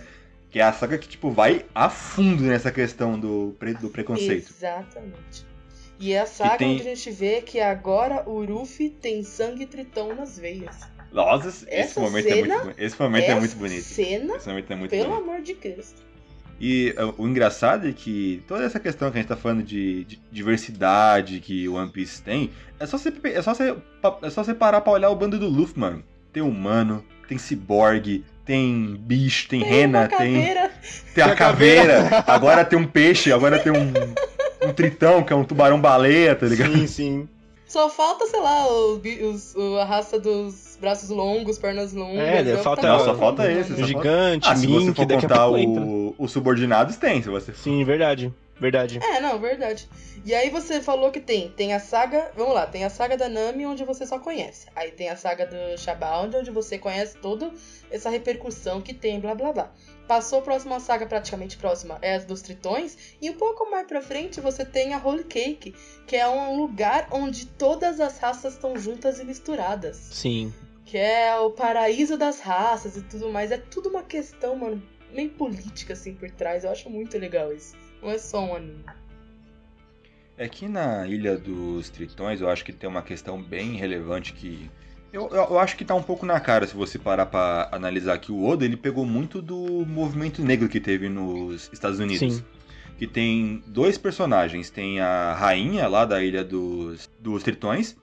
Que 0.49 0.59
é 0.59 0.63
a 0.63 0.71
saga 0.73 0.97
que, 0.97 1.07
tipo, 1.07 1.29
vai 1.31 1.65
a 1.75 1.89
fundo 1.89 2.43
nessa 2.43 2.71
questão 2.71 3.19
do, 3.19 3.55
pre- 3.59 3.73
do 3.75 3.89
preconceito. 3.89 4.49
Exatamente. 4.57 5.45
E 5.99 6.13
é 6.13 6.21
a 6.21 6.25
saga 6.25 6.57
tem- 6.57 6.73
onde 6.75 6.81
a 6.81 6.95
gente 6.95 7.11
vê 7.11 7.41
que 7.41 7.59
agora 7.59 8.23
o 8.27 8.45
Ruffy 8.45 8.89
tem 8.89 9.21
sangue 9.21 9.65
tritão 9.65 10.15
nas 10.15 10.39
veias. 10.39 10.77
Nossa, 11.11 11.65
esse 11.69 11.99
momento 11.99 12.27
é 12.27 12.29
cena- 12.35 12.47
muito 12.47 12.59
bonito. 12.63 12.79
Esse 12.79 13.01
momento 13.01 13.29
é 13.29 13.35
muito 13.35 13.55
bonito. 13.55 13.83
cena, 13.83 14.35
Esse 14.35 14.47
momento 14.49 14.71
é 14.71 14.75
muito 14.75 14.91
pelo 14.91 15.09
bonito. 15.09 15.23
amor 15.23 15.41
de 15.41 15.53
Cristo. 15.55 16.01
E 16.61 16.93
uh, 16.97 17.13
o 17.17 17.27
engraçado 17.27 17.87
é 17.87 17.93
que 17.93 18.43
toda 18.47 18.63
essa 18.65 18.79
questão 18.79 19.09
que 19.09 19.17
a 19.17 19.21
gente 19.21 19.29
tá 19.29 19.37
falando 19.37 19.63
de, 19.63 20.03
de 20.03 20.19
diversidade 20.31 21.39
que 21.39 21.67
o 21.69 21.75
One 21.75 21.89
Piece 21.89 22.21
tem, 22.21 22.51
é 22.79 22.85
só 22.85 22.97
você, 22.97 23.13
é 23.23 23.41
só 23.41 23.53
você, 23.53 23.75
é 24.21 24.29
só 24.29 24.43
você 24.43 24.53
parar 24.53 24.81
pra 24.81 24.91
olhar 24.93 25.09
o 25.09 25.15
bando 25.15 25.39
do 25.39 25.47
Luffy, 25.47 25.79
mano. 25.79 26.03
Tem 26.33 26.43
humano, 26.43 27.03
tem 27.27 27.37
ciborgue, 27.37 28.23
tem 28.45 28.95
bicho, 28.99 29.47
tem, 29.47 29.61
Tem 29.61 29.69
rena, 29.69 29.99
uma 30.01 30.07
tem, 30.09 30.17
caveira. 30.35 30.71
tem 31.15 31.23
a 31.23 31.35
caveira, 31.35 32.23
agora 32.27 32.65
tem 32.65 32.77
um 32.77 32.85
peixe, 32.85 33.31
agora 33.31 33.57
tem 33.57 33.71
um, 33.71 34.67
um 34.67 34.73
tritão, 34.73 35.23
que 35.23 35.31
é 35.31 35.35
um 35.35 35.43
tubarão-baleia, 35.45 36.35
tá 36.35 36.45
ligado? 36.45 36.73
Sim, 36.77 36.87
sim. 36.87 37.29
Só 37.65 37.89
falta, 37.89 38.25
sei 38.27 38.39
lá, 38.41 38.67
os, 38.67 38.99
bi- 38.99 39.23
os- 39.23 39.55
o- 39.55 39.77
a 39.77 39.85
raça 39.85 40.19
dos 40.19 40.68
braços 40.79 41.09
longos, 41.09 41.57
pernas 41.57 41.93
longas. 41.93 42.19
É, 42.19 42.41
o 42.53 42.57
que 42.57 42.63
falta- 42.63 42.81
tá 42.81 42.87
Não, 42.87 42.99
só 43.05 43.15
falta 43.15 43.51
esse, 43.51 43.83
gigante, 43.85 44.47
Ah, 44.49 44.55
se 44.55 44.67
você 44.67 44.93
for 44.93 45.05
daqui 45.05 45.21
contar 45.23 45.49
o, 45.49 46.15
os 46.17 46.31
subordinados, 46.31 46.97
tem, 46.97 47.21
se 47.21 47.29
você 47.29 47.51
for. 47.51 47.61
Sim, 47.63 47.83
verdade. 47.83 48.33
Verdade. 48.59 48.99
É, 49.01 49.21
não, 49.21 49.39
verdade. 49.39 49.87
E 50.25 50.33
aí 50.35 50.49
você 50.49 50.81
falou 50.81 51.11
que 51.11 51.21
tem, 51.21 51.47
tem 51.49 51.73
a 51.73 51.79
saga, 51.79 52.29
vamos 52.35 52.53
lá, 52.53 52.65
tem 52.65 52.83
a 52.83 52.89
saga 52.89 53.15
da 53.15 53.29
Nami 53.29 53.65
onde 53.65 53.85
você 53.85 54.05
só 54.05 54.19
conhece. 54.19 54.67
Aí 54.75 54.91
tem 54.91 55.07
a 55.09 55.15
saga 55.15 55.45
do 55.45 55.79
Shabound 55.79 56.35
onde 56.35 56.51
você 56.51 56.77
conhece 56.77 57.15
toda 57.19 57.49
essa 57.89 58.09
repercussão 58.09 58.81
que 58.81 58.93
tem, 58.93 59.17
blá 59.17 59.33
blá 59.33 59.53
blá. 59.53 59.71
Passou 60.09 60.39
a 60.39 60.41
próxima 60.41 60.77
saga 60.81 61.05
praticamente 61.05 61.55
próxima, 61.55 61.99
é 62.01 62.15
a 62.15 62.19
dos 62.19 62.41
Tritões, 62.41 62.97
e 63.21 63.29
um 63.29 63.35
pouco 63.35 63.69
mais 63.71 63.87
pra 63.87 64.01
frente 64.01 64.41
você 64.41 64.65
tem 64.65 64.93
a 64.93 64.97
Holy 65.01 65.23
Cake, 65.23 65.73
que 66.05 66.17
é 66.17 66.27
um 66.27 66.57
lugar 66.57 67.07
onde 67.11 67.45
todas 67.45 68.01
as 68.01 68.17
raças 68.17 68.55
estão 68.55 68.77
juntas 68.77 69.19
e 69.19 69.23
misturadas. 69.23 69.95
Sim. 70.11 70.51
Que 70.89 70.97
é 70.97 71.37
o 71.37 71.51
paraíso 71.51 72.17
das 72.17 72.39
raças 72.39 72.97
e 72.97 73.03
tudo 73.03 73.29
mais. 73.29 73.51
É 73.51 73.57
tudo 73.57 73.89
uma 73.89 74.01
questão, 74.01 74.55
mano, 74.55 74.81
meio 75.13 75.29
política 75.29 75.93
assim 75.93 76.15
por 76.15 76.31
trás. 76.31 76.63
Eu 76.63 76.71
acho 76.71 76.89
muito 76.89 77.15
legal 77.15 77.53
isso. 77.53 77.75
Não 78.01 78.09
é 78.09 78.17
só 78.17 78.43
um 78.43 78.55
anime. 78.55 78.83
É 80.35 80.49
que 80.49 80.67
na 80.67 81.05
Ilha 81.05 81.37
dos 81.37 81.91
Tritões 81.91 82.41
eu 82.41 82.49
acho 82.49 82.65
que 82.65 82.73
tem 82.73 82.89
uma 82.89 83.03
questão 83.03 83.39
bem 83.39 83.75
relevante 83.75 84.33
que. 84.33 84.67
Eu, 85.13 85.27
eu, 85.29 85.43
eu 85.43 85.59
acho 85.59 85.77
que 85.77 85.85
tá 85.85 85.93
um 85.93 86.01
pouco 86.01 86.25
na 86.25 86.39
cara 86.39 86.65
se 86.65 86.75
você 86.75 86.97
parar 86.97 87.27
pra 87.27 87.69
analisar 87.71 88.17
que 88.17 88.31
o 88.31 88.43
Oda 88.43 88.65
ele 88.65 88.77
pegou 88.77 89.05
muito 89.05 89.43
do 89.43 89.85
movimento 89.85 90.41
negro 90.43 90.67
que 90.67 90.79
teve 90.79 91.07
nos 91.07 91.69
Estados 91.71 91.99
Unidos. 91.99 92.37
Sim. 92.37 92.45
Que 92.97 93.05
tem 93.05 93.63
dois 93.67 93.95
personagens. 93.95 94.71
Tem 94.71 94.99
a 94.99 95.33
rainha 95.33 95.87
lá 95.87 96.03
da 96.03 96.23
Ilha 96.23 96.43
dos, 96.43 97.07
dos 97.19 97.43
Tritões, 97.43 97.95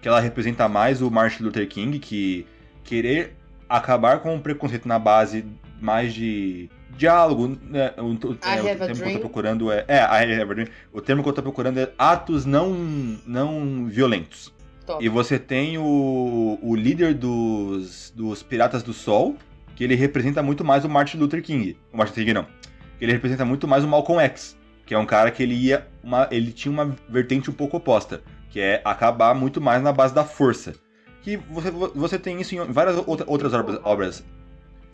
que 0.00 0.08
ela 0.08 0.20
representa 0.20 0.68
mais 0.68 1.02
o 1.02 1.10
Martin 1.10 1.44
Luther 1.44 1.68
King, 1.68 1.98
que 1.98 2.46
querer 2.84 3.36
acabar 3.68 4.20
com 4.20 4.36
o 4.36 4.40
preconceito 4.40 4.86
na 4.86 4.98
base 4.98 5.44
mais 5.80 6.14
de 6.14 6.70
diálogo, 6.96 7.56
né? 7.62 7.92
O, 7.98 8.12
é, 8.12 8.28
o 8.28 8.34
termo 8.34 8.74
que 8.74 9.08
eu 9.08 9.12
tô 9.14 9.20
procurando 9.20 9.70
é, 9.70 9.84
é, 9.86 9.98
I 9.98 10.40
have 10.40 10.50
a 10.50 10.54
dream. 10.54 10.68
O 10.92 11.00
termo 11.00 11.22
que 11.22 11.28
eu 11.28 11.32
tô 11.32 11.42
procurando 11.42 11.78
é 11.78 11.90
atos 11.98 12.44
não, 12.46 12.72
não 13.26 13.86
violentos. 13.86 14.54
Top. 14.86 15.04
E 15.04 15.08
você 15.08 15.38
tem 15.38 15.78
o, 15.78 16.58
o 16.62 16.76
líder 16.76 17.14
dos, 17.14 18.12
dos 18.14 18.42
Piratas 18.42 18.82
do 18.82 18.92
Sol, 18.92 19.36
que 19.74 19.82
ele 19.82 19.94
representa 19.94 20.42
muito 20.42 20.64
mais 20.64 20.84
o 20.84 20.88
Martin 20.88 21.18
Luther 21.18 21.42
King. 21.42 21.76
O 21.92 21.96
Martin 21.96 22.12
Luther 22.12 22.24
King 22.24 22.34
não. 22.34 22.46
Ele 23.00 23.12
representa 23.12 23.44
muito 23.44 23.68
mais 23.68 23.84
o 23.84 23.88
Malcolm 23.88 24.22
X, 24.22 24.56
que 24.86 24.94
é 24.94 24.98
um 24.98 25.04
cara 25.04 25.30
que 25.30 25.42
ele 25.42 25.54
ia. 25.54 25.86
Uma, 26.02 26.28
ele 26.30 26.52
tinha 26.52 26.72
uma 26.72 26.96
vertente 27.08 27.50
um 27.50 27.52
pouco 27.52 27.76
oposta, 27.76 28.22
que 28.56 28.60
é 28.62 28.80
acabar 28.86 29.34
muito 29.34 29.60
mais 29.60 29.82
na 29.82 29.92
base 29.92 30.14
da 30.14 30.24
força. 30.24 30.72
Que 31.20 31.36
você, 31.36 31.70
você 31.70 32.18
tem 32.18 32.40
isso 32.40 32.54
em 32.54 32.64
várias 32.72 32.96
outra- 33.06 33.26
outras 33.28 33.52
obras, 33.52 33.78
obras. 33.84 34.24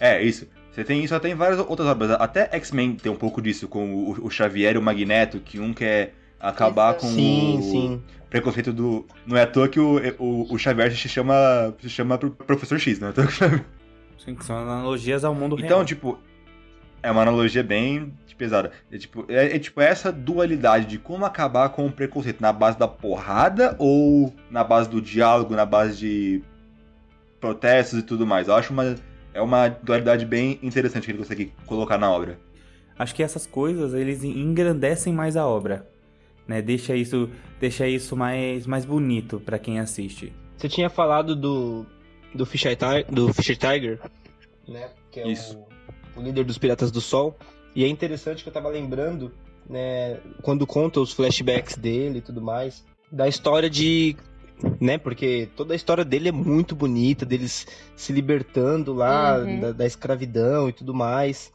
É, 0.00 0.20
isso. 0.20 0.48
Você 0.72 0.82
tem 0.82 1.04
isso 1.04 1.14
até 1.14 1.28
em 1.28 1.36
várias 1.36 1.60
outras 1.60 1.86
obras. 1.86 2.10
Até 2.10 2.48
X-Men 2.56 2.96
tem 2.96 3.12
um 3.12 3.14
pouco 3.14 3.40
disso, 3.40 3.68
com 3.68 3.94
o, 3.94 4.26
o 4.26 4.30
Xavier 4.30 4.74
e 4.74 4.78
o 4.78 4.82
Magneto, 4.82 5.38
que 5.38 5.60
um 5.60 5.72
quer 5.72 6.12
acabar 6.40 6.94
com 6.94 7.06
Sim, 7.06 7.58
o 7.58 7.62
sim. 7.62 8.02
preconceito 8.28 8.72
do. 8.72 9.06
Não 9.24 9.36
é 9.36 9.42
à 9.42 9.46
toa 9.46 9.68
que 9.68 9.78
o, 9.78 10.00
o, 10.18 10.52
o 10.54 10.58
Xavier 10.58 10.90
se 10.90 11.08
chama, 11.08 11.72
se 11.80 11.88
chama 11.88 12.18
pro- 12.18 12.32
Professor 12.32 12.80
X, 12.80 12.98
não 12.98 13.06
é 13.06 13.10
à 13.10 13.14
toa 13.14 13.26
que 13.28 13.32
o 13.32 13.36
Xavier- 13.36 13.64
Sim, 14.24 14.34
que 14.34 14.44
são 14.44 14.56
analogias 14.58 15.24
ao 15.24 15.36
mundo 15.36 15.54
Então, 15.56 15.68
real. 15.78 15.84
tipo, 15.84 16.18
é 17.02 17.10
uma 17.10 17.22
analogia 17.22 17.62
bem 17.62 18.12
pesada. 18.42 18.72
É 18.90 18.98
tipo, 18.98 19.24
é, 19.28 19.56
é 19.56 19.58
tipo 19.58 19.80
essa 19.80 20.10
dualidade 20.10 20.86
de 20.86 20.98
como 20.98 21.24
acabar 21.24 21.68
com 21.68 21.86
o 21.86 21.92
preconceito 21.92 22.40
na 22.40 22.52
base 22.52 22.76
da 22.76 22.88
porrada 22.88 23.76
ou 23.78 24.34
na 24.50 24.64
base 24.64 24.90
do 24.90 25.00
diálogo, 25.00 25.54
na 25.54 25.64
base 25.64 25.96
de 25.96 26.42
protestos 27.40 28.00
e 28.00 28.02
tudo 28.02 28.26
mais. 28.26 28.48
Eu 28.48 28.54
acho 28.54 28.72
uma 28.72 28.96
é 29.32 29.40
uma 29.40 29.68
dualidade 29.68 30.26
bem 30.26 30.58
interessante 30.60 31.04
que 31.04 31.12
ele 31.12 31.18
consegue 31.18 31.52
colocar 31.66 31.96
na 31.96 32.10
obra. 32.10 32.38
Acho 32.98 33.14
que 33.14 33.22
essas 33.22 33.46
coisas 33.46 33.94
eles 33.94 34.24
engrandecem 34.24 35.12
mais 35.12 35.36
a 35.36 35.46
obra, 35.46 35.88
né? 36.46 36.60
Deixa 36.60 36.96
isso, 36.96 37.30
deixa 37.60 37.86
isso 37.86 38.16
mais, 38.16 38.66
mais 38.66 38.84
bonito 38.84 39.40
pra 39.40 39.58
quem 39.58 39.78
assiste. 39.78 40.32
Você 40.56 40.68
tinha 40.68 40.90
falado 40.90 41.36
do 41.36 41.86
do 42.34 42.44
Fisher, 42.44 42.76
do 43.10 43.32
Fisher 43.32 43.56
Tiger, 43.56 44.00
né? 44.66 44.90
Que 45.10 45.20
é 45.20 45.28
Isso. 45.28 45.58
O, 45.58 45.71
o 46.16 46.22
líder 46.22 46.44
dos 46.44 46.58
Piratas 46.58 46.90
do 46.90 47.00
Sol. 47.00 47.36
E 47.74 47.84
é 47.84 47.88
interessante 47.88 48.42
que 48.42 48.48
eu 48.48 48.52
tava 48.52 48.68
lembrando, 48.68 49.32
né? 49.68 50.18
Quando 50.42 50.66
conta 50.66 51.00
os 51.00 51.12
flashbacks 51.12 51.76
dele 51.76 52.18
e 52.18 52.22
tudo 52.22 52.40
mais, 52.42 52.84
da 53.10 53.28
história 53.28 53.68
de 53.70 54.16
né? 54.80 54.96
Porque 54.98 55.48
toda 55.56 55.74
a 55.74 55.76
história 55.76 56.04
dele 56.04 56.28
é 56.28 56.32
muito 56.32 56.74
bonita, 56.76 57.26
deles 57.26 57.66
se 57.96 58.12
libertando 58.12 58.92
lá 58.92 59.38
Uhum. 59.38 59.60
da, 59.60 59.72
da 59.72 59.86
escravidão 59.86 60.68
e 60.68 60.72
tudo 60.72 60.94
mais. 60.94 61.52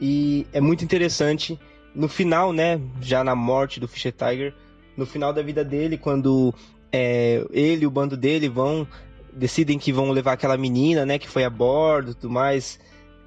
E 0.00 0.46
é 0.52 0.60
muito 0.60 0.84
interessante 0.84 1.58
no 1.94 2.08
final, 2.08 2.52
né? 2.52 2.80
Já 3.00 3.22
na 3.24 3.34
morte 3.34 3.80
do 3.80 3.88
Fisher 3.88 4.12
Tiger, 4.12 4.54
no 4.96 5.04
final 5.04 5.32
da 5.32 5.42
vida 5.42 5.64
dele, 5.64 5.98
quando 5.98 6.54
é, 6.92 7.44
ele 7.50 7.84
e 7.84 7.86
o 7.86 7.90
bando 7.90 8.16
dele 8.16 8.48
vão 8.48 8.86
decidem 9.32 9.78
que 9.78 9.92
vão 9.92 10.10
levar 10.12 10.32
aquela 10.32 10.56
menina, 10.56 11.04
né? 11.04 11.18
Que 11.18 11.28
foi 11.28 11.44
a 11.44 11.50
bordo 11.50 12.12
e 12.12 12.14
tudo 12.14 12.30
mais. 12.30 12.78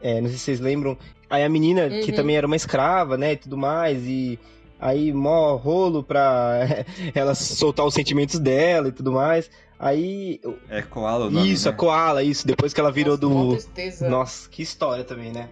É, 0.01 0.21
não 0.21 0.27
sei 0.29 0.37
se 0.37 0.43
vocês 0.45 0.59
lembram. 0.59 0.97
Aí 1.29 1.43
a 1.43 1.49
menina, 1.49 1.89
que 1.89 2.09
Uhum. 2.11 2.15
também 2.15 2.35
era 2.37 2.47
uma 2.47 2.55
escrava, 2.55 3.17
né? 3.17 3.33
E 3.33 3.37
tudo 3.37 3.57
mais. 3.57 4.03
E 4.05 4.39
aí 4.79 5.11
mó 5.13 5.55
rolo 5.55 6.03
pra 6.03 6.61
ela 7.13 7.35
soltar 7.35 7.85
os 7.85 7.93
sentimentos 7.93 8.39
dela 8.39 8.87
e 8.87 8.91
tudo 8.91 9.11
mais. 9.11 9.49
Aí. 9.77 10.41
É 10.69 10.81
Koala 10.81 11.27
o 11.27 11.29
nome, 11.31 11.51
Isso, 11.51 11.67
né? 11.67 11.73
a 11.73 11.77
Koala, 11.77 12.23
isso. 12.23 12.45
Depois 12.47 12.73
que 12.73 12.79
ela 12.79 12.91
virou 12.91 13.17
Nossa, 13.17 13.27
do. 13.45 13.51
tristeza. 13.51 14.09
Nossa, 14.09 14.49
que 14.49 14.61
história 14.61 15.03
também, 15.03 15.31
né? 15.31 15.49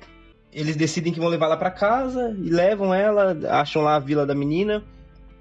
Eles 0.51 0.75
decidem 0.75 1.13
que 1.13 1.19
vão 1.19 1.29
levar 1.29 1.45
ela 1.45 1.57
pra 1.57 1.69
casa 1.69 2.35
e 2.41 2.49
levam 2.49 2.93
ela, 2.93 3.37
acham 3.49 3.81
lá 3.83 3.95
a 3.95 3.99
vila 3.99 4.25
da 4.25 4.33
menina. 4.33 4.83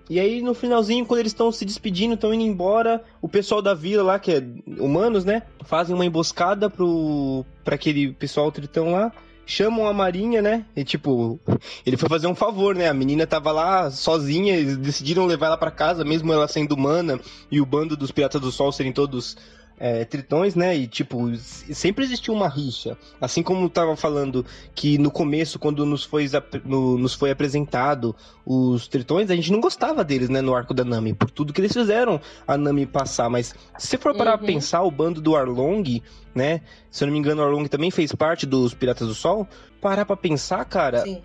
E 0.08 0.20
aí 0.20 0.40
no 0.40 0.54
finalzinho, 0.54 1.04
quando 1.04 1.20
eles 1.20 1.32
estão 1.32 1.50
se 1.50 1.64
despedindo, 1.64 2.14
estão 2.14 2.32
indo 2.32 2.44
embora, 2.44 3.02
o 3.20 3.28
pessoal 3.28 3.60
da 3.60 3.74
vila 3.74 4.02
lá, 4.02 4.18
que 4.18 4.32
é 4.32 4.42
humanos, 4.78 5.24
né? 5.24 5.42
Fazem 5.64 5.94
uma 5.94 6.06
emboscada 6.06 6.70
pro 6.70 7.44
para 7.64 7.74
aquele 7.74 8.12
pessoal 8.12 8.52
tritão 8.52 8.92
lá. 8.92 9.12
Chamam 9.48 9.86
a 9.86 9.92
Marinha, 9.92 10.42
né? 10.42 10.64
E 10.74 10.82
tipo, 10.82 11.38
ele 11.84 11.96
foi 11.96 12.08
fazer 12.08 12.26
um 12.26 12.34
favor, 12.34 12.74
né? 12.74 12.88
A 12.88 12.94
menina 12.94 13.26
tava 13.26 13.52
lá 13.52 13.90
sozinha, 13.92 14.56
eles 14.56 14.76
decidiram 14.76 15.24
levar 15.24 15.46
ela 15.46 15.56
pra 15.56 15.70
casa, 15.70 16.04
mesmo 16.04 16.32
ela 16.32 16.48
sendo 16.48 16.72
humana 16.72 17.20
e 17.50 17.60
o 17.60 17.66
bando 17.66 17.96
dos 17.96 18.10
Piratas 18.10 18.40
do 18.40 18.50
Sol 18.50 18.72
serem 18.72 18.92
todos 18.92 19.36
é, 19.78 20.04
tritões, 20.04 20.54
né? 20.54 20.74
E 20.76 20.86
tipo, 20.86 21.34
sempre 21.36 22.04
existiu 22.04 22.32
uma 22.34 22.48
rixa. 22.48 22.96
Assim 23.20 23.42
como 23.42 23.68
tava 23.68 23.94
falando 23.96 24.44
que 24.74 24.96
no 24.98 25.10
começo, 25.10 25.58
quando 25.58 25.84
nos 25.84 26.02
foi, 26.04 26.26
no- 26.64 26.96
nos 26.96 27.14
foi 27.14 27.30
apresentado 27.30 28.14
os 28.44 28.88
tritões, 28.88 29.30
a 29.30 29.34
gente 29.34 29.52
não 29.52 29.60
gostava 29.60 30.02
deles, 30.04 30.28
né? 30.28 30.40
No 30.40 30.54
arco 30.54 30.72
da 30.72 30.84
Nami, 30.84 31.12
por 31.14 31.30
tudo 31.30 31.52
que 31.52 31.60
eles 31.60 31.72
fizeram 31.72 32.20
a 32.46 32.56
Nami 32.56 32.86
passar. 32.86 33.28
Mas 33.28 33.54
se 33.78 33.86
você 33.88 33.98
for 33.98 34.14
parar 34.16 34.38
pra 34.38 34.46
Uhum. 34.46 34.54
pensar, 34.54 34.82
o 34.82 34.90
bando 34.90 35.20
do 35.20 35.36
Arlong, 35.36 36.02
né? 36.34 36.60
Se 36.90 37.04
eu 37.04 37.06
não 37.06 37.12
me 37.12 37.18
engano, 37.18 37.42
o 37.42 37.44
Arlong 37.44 37.66
também 37.68 37.90
fez 37.90 38.12
parte 38.12 38.46
dos 38.46 38.72
Piratas 38.74 39.06
do 39.08 39.14
Sol. 39.14 39.46
Parar 39.80 40.04
pra 40.06 40.16
pensar, 40.16 40.64
cara, 40.64 41.02
Sim. 41.02 41.20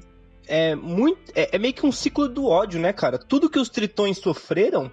é 0.47 0.75
muito. 0.75 1.19
É, 1.33 1.55
é 1.55 1.57
meio 1.57 1.73
que 1.73 1.85
um 1.85 1.91
ciclo 1.91 2.27
do 2.27 2.45
ódio, 2.47 2.79
né, 2.81 2.91
cara? 2.91 3.17
Tudo 3.17 3.49
que 3.49 3.57
os 3.59 3.69
tritões 3.69 4.17
sofreram 4.17 4.91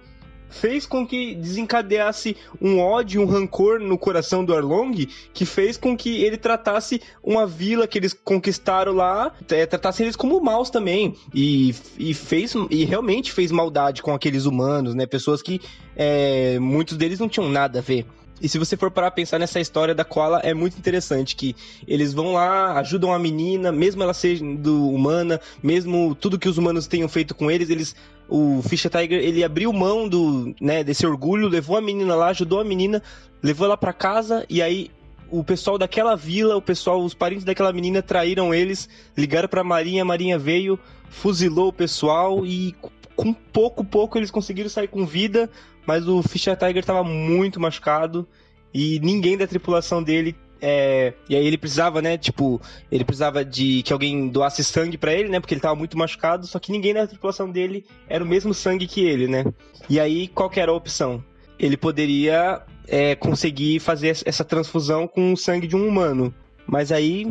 fez 0.49 0.85
com 0.85 1.05
que 1.05 1.35
desencadeasse 1.35 2.35
um 2.61 2.79
ódio, 2.79 3.21
um 3.21 3.25
rancor 3.25 3.79
no 3.79 3.97
coração 3.97 4.43
do 4.43 4.53
Arlong, 4.53 5.07
que 5.33 5.45
fez 5.45 5.77
com 5.77 5.95
que 5.95 6.23
ele 6.23 6.37
tratasse 6.37 7.01
uma 7.23 7.45
vila 7.45 7.87
que 7.87 7.97
eles 7.97 8.13
conquistaram 8.13 8.93
lá, 8.93 9.33
é, 9.49 9.65
tratasse 9.65 10.03
eles 10.03 10.15
como 10.15 10.39
maus 10.41 10.69
também. 10.69 11.15
E, 11.33 11.73
e 11.97 12.13
fez 12.13 12.53
e 12.69 12.83
realmente 12.83 13.31
fez 13.31 13.51
maldade 13.51 14.01
com 14.01 14.13
aqueles 14.13 14.45
humanos, 14.45 14.95
né? 14.95 15.05
Pessoas 15.05 15.41
que 15.41 15.61
é, 15.95 16.57
muitos 16.59 16.97
deles 16.97 17.19
não 17.19 17.29
tinham 17.29 17.49
nada 17.49 17.79
a 17.79 17.81
ver. 17.81 18.05
E 18.41 18.47
se 18.47 18.57
você 18.57 18.77
for 18.77 18.89
parar 18.89 19.11
pensar 19.11 19.39
nessa 19.39 19.59
história 19.59 19.93
da 19.93 20.05
Koala, 20.05 20.39
é 20.39 20.53
muito 20.53 20.77
interessante 20.77 21.35
que 21.35 21.55
eles 21.87 22.13
vão 22.13 22.33
lá, 22.33 22.79
ajudam 22.79 23.13
a 23.13 23.19
menina, 23.19 23.71
mesmo 23.71 24.01
ela 24.01 24.13
sendo 24.13 24.89
humana, 24.89 25.39
mesmo 25.61 26.15
tudo 26.15 26.39
que 26.39 26.49
os 26.49 26.57
humanos 26.57 26.87
tenham 26.87 27.09
feito 27.09 27.35
com 27.35 27.49
eles, 27.49 27.69
eles 27.69 27.95
o 28.27 28.61
Fischer 28.61 28.91
Tiger, 28.91 29.19
ele 29.23 29.43
abriu 29.43 29.73
mão 29.73 30.07
do, 30.07 30.53
né, 30.61 30.83
desse 30.83 31.05
orgulho, 31.05 31.47
levou 31.47 31.75
a 31.75 31.81
menina 31.81 32.15
lá, 32.15 32.27
ajudou 32.27 32.59
a 32.59 32.63
menina, 32.63 33.01
levou 33.41 33.65
ela 33.65 33.75
para 33.75 33.91
casa 33.91 34.45
e 34.47 34.61
aí 34.61 34.91
o 35.31 35.43
pessoal 35.43 35.77
daquela 35.77 36.15
vila, 36.15 36.55
o 36.55 36.61
pessoal, 36.61 37.03
os 37.03 37.13
parentes 37.13 37.43
daquela 37.43 37.73
menina 37.73 38.01
traíram 38.01 38.53
eles, 38.53 38.89
ligaram 39.17 39.47
para 39.47 39.61
a 39.61 39.63
Marinha, 39.63 40.01
a 40.01 40.05
Marinha 40.05 40.37
veio, 40.37 40.79
fuzilou 41.09 41.69
o 41.69 41.73
pessoal 41.73 42.45
e 42.45 42.75
com 43.19 43.33
pouco 43.33 43.83
pouco 43.83 44.17
eles 44.17 44.31
conseguiram 44.31 44.69
sair 44.69 44.87
com 44.87 45.05
vida, 45.05 45.49
mas 45.85 46.07
o 46.07 46.23
Fischer 46.23 46.55
Tiger 46.55 46.77
estava 46.77 47.03
muito 47.03 47.59
machucado 47.59 48.25
e 48.73 48.97
ninguém 49.01 49.37
da 49.37 49.45
tripulação 49.45 50.01
dele 50.01 50.33
é, 50.61 51.13
e 51.27 51.35
aí 51.35 51.45
ele 51.45 51.57
precisava, 51.57 52.01
né, 52.01 52.17
tipo, 52.17 52.61
ele 52.89 53.03
precisava 53.03 53.43
de 53.43 53.83
que 53.83 53.91
alguém 53.91 54.29
doasse 54.29 54.63
sangue 54.63 54.97
para 54.97 55.13
ele, 55.13 55.27
né, 55.27 55.39
porque 55.41 55.53
ele 55.53 55.61
tava 55.61 55.75
muito 55.75 55.97
machucado, 55.97 56.47
só 56.47 56.59
que 56.59 56.71
ninguém 56.71 56.93
na 56.93 57.07
tripulação 57.07 57.49
dele 57.51 57.85
era 58.07 58.23
o 58.23 58.27
mesmo 58.27 58.53
sangue 58.53 58.87
que 58.87 59.01
ele, 59.01 59.27
né. 59.27 59.43
E 59.89 59.99
aí, 59.99 60.27
qual 60.29 60.49
que 60.49 60.59
era 60.59 60.71
a 60.71 60.75
opção? 60.75 61.23
Ele 61.57 61.75
poderia 61.75 62.61
é, 62.87 63.15
conseguir 63.15 63.79
fazer 63.79 64.17
essa 64.25 64.45
transfusão 64.45 65.07
com 65.07 65.33
o 65.33 65.37
sangue 65.37 65.67
de 65.67 65.75
um 65.75 65.87
humano. 65.87 66.33
Mas 66.65 66.91
aí, 66.91 67.25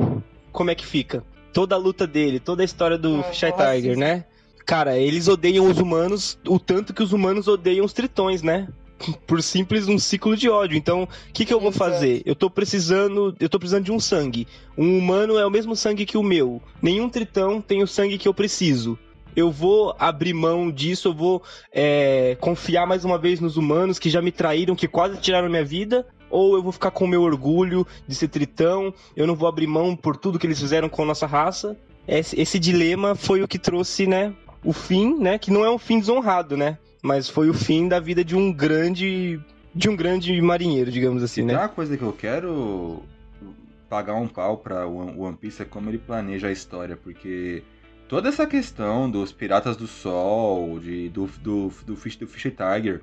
como 0.52 0.70
é 0.70 0.74
que 0.74 0.86
fica? 0.86 1.22
Toda 1.52 1.74
a 1.74 1.78
luta 1.78 2.06
dele, 2.06 2.40
toda 2.40 2.62
a 2.62 2.64
história 2.64 2.98
do 2.98 3.20
ah, 3.20 3.22
Fisher 3.24 3.52
Tiger, 3.52 3.96
né? 3.96 4.24
Cara, 4.68 4.98
eles 4.98 5.28
odeiam 5.28 5.66
os 5.66 5.78
humanos 5.78 6.38
o 6.46 6.58
tanto 6.58 6.92
que 6.92 7.02
os 7.02 7.14
humanos 7.14 7.48
odeiam 7.48 7.86
os 7.86 7.94
tritões, 7.94 8.42
né? 8.42 8.68
Por 9.26 9.42
simples 9.42 9.88
um 9.88 9.98
ciclo 9.98 10.36
de 10.36 10.50
ódio. 10.50 10.76
Então, 10.76 11.04
o 11.04 11.08
que, 11.32 11.46
que 11.46 11.54
eu 11.54 11.58
vou 11.58 11.72
fazer? 11.72 12.20
Eu 12.26 12.34
tô 12.34 12.50
precisando. 12.50 13.34
Eu 13.40 13.48
tô 13.48 13.58
precisando 13.58 13.84
de 13.84 13.92
um 13.92 13.98
sangue. 13.98 14.46
Um 14.76 14.98
humano 14.98 15.38
é 15.38 15.46
o 15.46 15.50
mesmo 15.50 15.74
sangue 15.74 16.04
que 16.04 16.18
o 16.18 16.22
meu. 16.22 16.60
Nenhum 16.82 17.08
tritão 17.08 17.62
tem 17.62 17.82
o 17.82 17.86
sangue 17.86 18.18
que 18.18 18.28
eu 18.28 18.34
preciso 18.34 18.98
eu 19.36 19.52
vou 19.52 19.94
abrir 20.00 20.34
mão 20.34 20.68
disso, 20.68 21.08
eu 21.08 21.14
vou 21.14 21.42
é, 21.72 22.36
confiar 22.40 22.88
mais 22.88 23.04
uma 23.04 23.16
vez 23.16 23.38
nos 23.38 23.56
humanos 23.56 23.96
que 23.96 24.10
já 24.10 24.20
me 24.20 24.32
traíram, 24.32 24.74
que 24.74 24.88
quase 24.88 25.20
tiraram 25.20 25.48
minha 25.48 25.64
vida, 25.64 26.04
ou 26.28 26.56
eu 26.56 26.62
vou 26.62 26.72
ficar 26.72 26.90
com 26.90 27.04
o 27.04 27.08
meu 27.08 27.22
orgulho 27.22 27.86
de 28.08 28.16
ser 28.16 28.26
tritão, 28.26 28.92
eu 29.14 29.28
não 29.28 29.36
vou 29.36 29.48
abrir 29.48 29.68
mão 29.68 29.94
por 29.94 30.16
tudo 30.16 30.40
que 30.40 30.46
eles 30.46 30.58
fizeram 30.58 30.88
com 30.88 31.02
a 31.02 31.06
nossa 31.06 31.24
raça. 31.24 31.76
Esse, 32.08 32.40
esse 32.40 32.58
dilema 32.58 33.14
foi 33.14 33.40
o 33.40 33.46
que 33.46 33.60
trouxe, 33.60 34.08
né, 34.08 34.34
o 34.64 34.72
fim, 34.72 35.18
né? 35.18 35.38
Que 35.38 35.50
não 35.50 35.64
é 35.64 35.70
um 35.70 35.78
fim 35.78 35.98
desonrado, 35.98 36.56
né? 36.56 36.78
Mas 37.02 37.28
foi 37.28 37.48
o 37.48 37.54
fim 37.54 37.88
da 37.88 38.00
vida 38.00 38.24
de 38.24 38.36
um 38.36 38.52
grande. 38.52 39.40
De 39.74 39.88
um 39.88 39.94
grande 39.94 40.40
marinheiro, 40.40 40.90
digamos 40.90 41.22
assim, 41.22 41.42
né? 41.42 41.56
Uma 41.56 41.68
coisa 41.68 41.96
que 41.96 42.02
eu 42.02 42.12
quero 42.12 43.02
pagar 43.88 44.14
um 44.14 44.28
pau 44.28 44.58
pra 44.58 44.86
One 44.86 45.36
Piece 45.36 45.62
é 45.62 45.64
como 45.64 45.88
ele 45.88 45.98
planeja 45.98 46.48
a 46.48 46.52
história, 46.52 46.96
porque 46.96 47.62
toda 48.08 48.28
essa 48.28 48.46
questão 48.46 49.10
dos 49.10 49.32
Piratas 49.32 49.76
do 49.76 49.86
Sol, 49.86 50.78
de, 50.80 51.08
do, 51.08 51.26
do, 51.40 51.72
do, 51.86 51.96
Fish, 51.96 52.16
do 52.16 52.26
Fish 52.26 52.52
Tiger, 52.52 53.02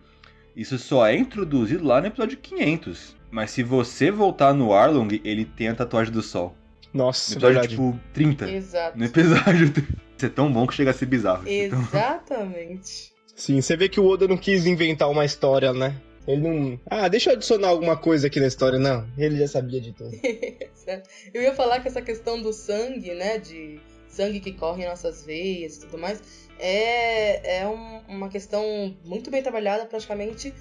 isso 0.56 0.78
só 0.78 1.08
é 1.08 1.16
introduzido 1.16 1.86
lá 1.86 2.02
no 2.02 2.08
episódio 2.08 2.38
500. 2.38 3.16
Mas 3.32 3.52
se 3.52 3.64
você 3.64 4.12
voltar 4.12 4.54
no 4.54 4.74
Arlong, 4.74 5.20
ele 5.24 5.46
tem 5.46 5.70
a 5.70 5.76
tatuagem 5.76 6.14
do 6.14 6.22
Sol. 6.22 6.56
Nossa, 6.94 7.32
no 7.32 7.38
episódio, 7.38 7.54
verdade. 7.54 7.76
tipo, 7.76 8.00
30. 8.14 8.52
Exato. 8.52 8.98
No 8.98 9.06
episódio 9.06 9.74
ser 10.18 10.30
tão 10.30 10.52
bom 10.52 10.66
que 10.66 10.74
chega 10.74 10.92
a 10.92 10.94
ser 10.94 11.06
bizarro. 11.06 11.48
Exatamente. 11.48 13.14
Sim, 13.36 13.60
você 13.62 13.76
vê 13.76 13.90
que 13.90 14.00
o 14.00 14.06
Oda 14.06 14.28
não 14.28 14.38
quis 14.38 14.66
inventar 14.66 15.10
uma 15.10 15.26
história, 15.26 15.74
né? 15.74 15.96
Ele 16.28 16.42
não. 16.42 16.80
Ah, 16.90 17.08
deixa 17.08 17.30
eu 17.30 17.36
adicionar 17.36 17.68
alguma 17.68 17.98
coisa 17.98 18.28
aqui 18.28 18.40
na 18.40 18.48
história, 18.48 18.80
não. 18.80 19.08
Ele 19.18 19.38
já 19.38 19.48
sabia 19.48 19.80
de 19.80 19.94
tudo. 19.94 20.12
eu 21.34 21.42
ia 21.42 21.54
falar 21.54 21.82
que 21.82 21.88
essa 21.88 22.02
questão 22.02 22.42
do 22.42 22.52
sangue, 22.52 23.14
né? 23.14 23.38
De 23.38 23.80
sangue 24.08 24.40
que 24.40 24.54
corre 24.54 24.84
em 24.84 24.88
nossas 24.88 25.26
veias 25.26 25.78
e 25.78 25.80
tudo 25.82 25.98
mais, 25.98 26.22
é, 26.58 27.60
é 27.60 27.68
um, 27.68 28.00
uma 28.08 28.30
questão 28.30 28.96
muito 29.04 29.30
bem 29.30 29.44
trabalhada, 29.44 29.86
praticamente 29.86 30.54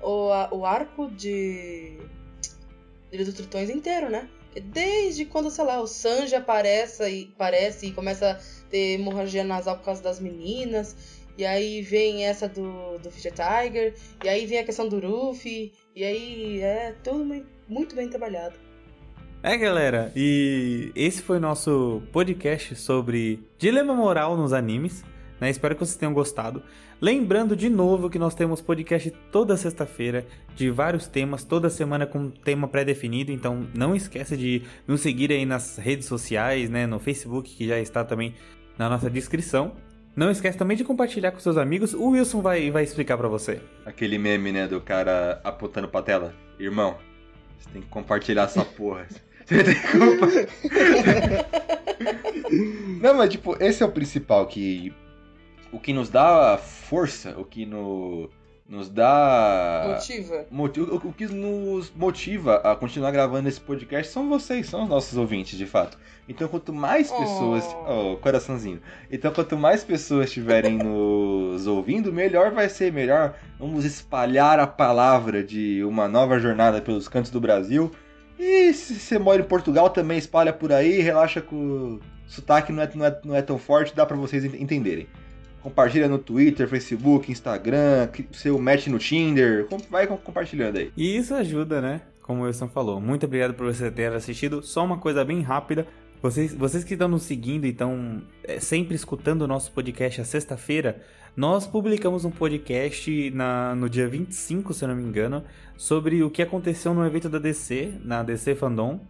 o, 0.00 0.28
o 0.50 0.64
arco 0.64 1.10
de. 1.10 1.98
Ilha 3.12 3.24
dos 3.24 3.34
Tritões 3.34 3.68
inteiro, 3.68 4.08
né? 4.08 4.28
Desde 4.64 5.24
quando, 5.24 5.50
sei 5.50 5.64
lá, 5.64 5.80
o 5.80 5.86
Sanji 5.86 6.34
aparece 6.34 7.08
e, 7.08 7.32
aparece 7.34 7.86
e 7.86 7.92
começa 7.92 8.32
a 8.32 8.61
ter 8.72 8.94
hemorragia 8.94 9.44
nasal 9.44 9.76
por 9.76 9.84
causa 9.84 10.02
das 10.02 10.18
meninas. 10.18 11.20
E 11.36 11.44
aí 11.44 11.82
vem 11.82 12.24
essa 12.24 12.48
do, 12.48 12.98
do 12.98 13.10
Fisher 13.10 13.32
Tiger. 13.32 13.94
E 14.24 14.28
aí 14.28 14.46
vem 14.46 14.58
a 14.58 14.64
questão 14.64 14.88
do 14.88 14.98
Ruffy. 14.98 15.72
E 15.94 16.02
aí 16.02 16.60
é 16.60 16.94
tudo 17.04 17.44
muito 17.68 17.94
bem 17.94 18.08
trabalhado. 18.08 18.54
É, 19.42 19.56
galera, 19.56 20.12
e 20.14 20.92
esse 20.94 21.20
foi 21.20 21.38
nosso 21.38 22.02
podcast 22.12 22.76
sobre 22.76 23.40
dilema 23.58 23.94
moral 23.94 24.36
nos 24.36 24.52
animes. 24.52 25.04
Né? 25.40 25.50
Espero 25.50 25.74
que 25.74 25.84
vocês 25.84 25.96
tenham 25.96 26.14
gostado. 26.14 26.62
Lembrando 27.00 27.56
de 27.56 27.68
novo 27.68 28.08
que 28.08 28.16
nós 28.16 28.32
temos 28.32 28.60
podcast 28.60 29.10
toda 29.32 29.56
sexta-feira 29.56 30.24
de 30.54 30.70
vários 30.70 31.08
temas, 31.08 31.42
toda 31.42 31.68
semana 31.68 32.06
com 32.06 32.20
um 32.20 32.30
tema 32.30 32.68
pré-definido, 32.68 33.32
então 33.32 33.66
não 33.74 33.96
esqueça 33.96 34.36
de 34.36 34.62
nos 34.86 35.00
seguir 35.00 35.32
aí 35.32 35.44
nas 35.44 35.78
redes 35.78 36.06
sociais, 36.06 36.70
né, 36.70 36.86
no 36.86 37.00
Facebook, 37.00 37.52
que 37.52 37.66
já 37.66 37.80
está 37.80 38.04
também 38.04 38.36
na 38.78 38.88
nossa 38.88 39.10
descrição. 39.10 39.72
Não 40.14 40.30
esquece 40.30 40.58
também 40.58 40.76
de 40.76 40.84
compartilhar 40.84 41.32
com 41.32 41.40
seus 41.40 41.56
amigos. 41.56 41.94
O 41.94 42.10
Wilson 42.10 42.42
vai, 42.42 42.70
vai 42.70 42.84
explicar 42.84 43.16
para 43.16 43.28
você. 43.28 43.60
Aquele 43.86 44.18
meme, 44.18 44.52
né, 44.52 44.66
do 44.68 44.80
cara 44.80 45.40
apontando 45.42 45.88
pra 45.88 46.02
tela. 46.02 46.34
Irmão, 46.58 46.96
você 47.58 47.70
tem 47.70 47.82
que 47.82 47.88
compartilhar 47.88 48.44
essa 48.44 48.64
porra. 48.64 49.06
Você 49.44 49.64
tem 49.64 49.74
que 49.74 49.98
compartilhar. 49.98 50.46
Não, 53.02 53.14
mas 53.14 53.30
tipo, 53.30 53.56
esse 53.60 53.82
é 53.82 53.86
o 53.86 53.90
principal 53.90 54.46
que 54.46 54.94
o 55.72 55.80
que 55.80 55.92
nos 55.92 56.08
dá 56.08 56.56
força, 56.58 57.34
o 57.38 57.44
que 57.44 57.66
no, 57.66 58.30
nos 58.72 58.88
dá. 58.88 59.84
Motiva. 60.50 60.90
o, 60.90 61.08
o, 61.08 61.12
que 61.12 61.26
nos 61.26 61.92
motiva 61.94 62.56
a 62.56 62.74
continuar 62.74 63.10
gravando 63.10 63.46
esse 63.46 63.60
podcast 63.60 64.10
são 64.10 64.30
vocês, 64.30 64.66
são 64.66 64.84
os 64.84 64.88
nossos 64.88 65.18
ouvintes, 65.18 65.58
de 65.58 65.66
fato. 65.66 65.98
Então, 66.26 66.48
quanto 66.48 66.72
mais 66.72 67.10
pessoas. 67.10 67.64
Oh, 67.86 68.12
oh 68.12 68.16
coraçãozinho. 68.16 68.80
Então, 69.10 69.30
quanto 69.30 69.58
mais 69.58 69.84
pessoas 69.84 70.28
estiverem 70.28 70.78
nos 70.82 71.66
ouvindo, 71.66 72.10
melhor 72.10 72.50
vai 72.50 72.70
ser. 72.70 72.90
Melhor 72.90 73.34
vamos 73.58 73.84
espalhar 73.84 74.58
a 74.58 74.66
palavra 74.66 75.44
de 75.44 75.84
uma 75.84 76.08
nova 76.08 76.38
jornada 76.38 76.80
pelos 76.80 77.06
cantos 77.08 77.30
do 77.30 77.42
Brasil. 77.42 77.92
E 78.38 78.72
se 78.72 78.94
você 78.94 79.18
mora 79.18 79.42
em 79.42 79.44
Portugal, 79.44 79.90
também 79.90 80.16
espalha 80.16 80.52
por 80.52 80.72
aí, 80.72 81.02
relaxa 81.02 81.42
com 81.42 81.56
o 81.56 82.00
sotaque 82.26 82.72
não 82.72 82.82
é, 82.82 82.90
não 82.94 83.04
é, 83.04 83.20
não 83.22 83.36
é 83.36 83.42
tão 83.42 83.58
forte, 83.58 83.94
dá 83.94 84.06
para 84.06 84.16
vocês 84.16 84.46
entenderem. 84.46 85.06
Compartilha 85.62 86.08
no 86.08 86.18
Twitter, 86.18 86.68
Facebook, 86.68 87.30
Instagram, 87.30 88.08
seu 88.32 88.58
match 88.58 88.88
no 88.88 88.98
Tinder, 88.98 89.66
vai 89.88 90.06
compartilhando 90.06 90.78
aí. 90.78 90.92
E 90.96 91.16
isso 91.16 91.34
ajuda, 91.34 91.80
né? 91.80 92.00
Como 92.22 92.42
o 92.42 92.44
Wilson 92.44 92.68
falou. 92.68 93.00
Muito 93.00 93.26
obrigado 93.26 93.54
por 93.54 93.66
você 93.66 93.90
ter 93.90 94.12
assistido. 94.12 94.62
Só 94.62 94.84
uma 94.84 94.98
coisa 94.98 95.24
bem 95.24 95.40
rápida. 95.40 95.86
Vocês, 96.20 96.54
vocês 96.54 96.84
que 96.84 96.94
estão 96.94 97.08
nos 97.08 97.24
seguindo 97.24 97.64
e 97.64 97.70
estão 97.70 98.22
é, 98.44 98.60
sempre 98.60 98.94
escutando 98.94 99.42
o 99.42 99.46
nosso 99.48 99.72
podcast 99.72 100.20
à 100.20 100.24
sexta-feira, 100.24 101.02
nós 101.36 101.66
publicamos 101.66 102.24
um 102.24 102.30
podcast 102.30 103.30
na, 103.30 103.74
no 103.74 103.88
dia 103.88 104.06
25, 104.06 104.72
se 104.72 104.84
eu 104.84 104.88
não 104.88 104.94
me 104.94 105.02
engano, 105.02 105.42
sobre 105.76 106.22
o 106.22 106.30
que 106.30 106.42
aconteceu 106.42 106.94
no 106.94 107.04
evento 107.04 107.28
da 107.28 107.38
DC, 107.38 107.94
na 108.04 108.22
DC 108.22 108.54
Fandom. 108.54 109.00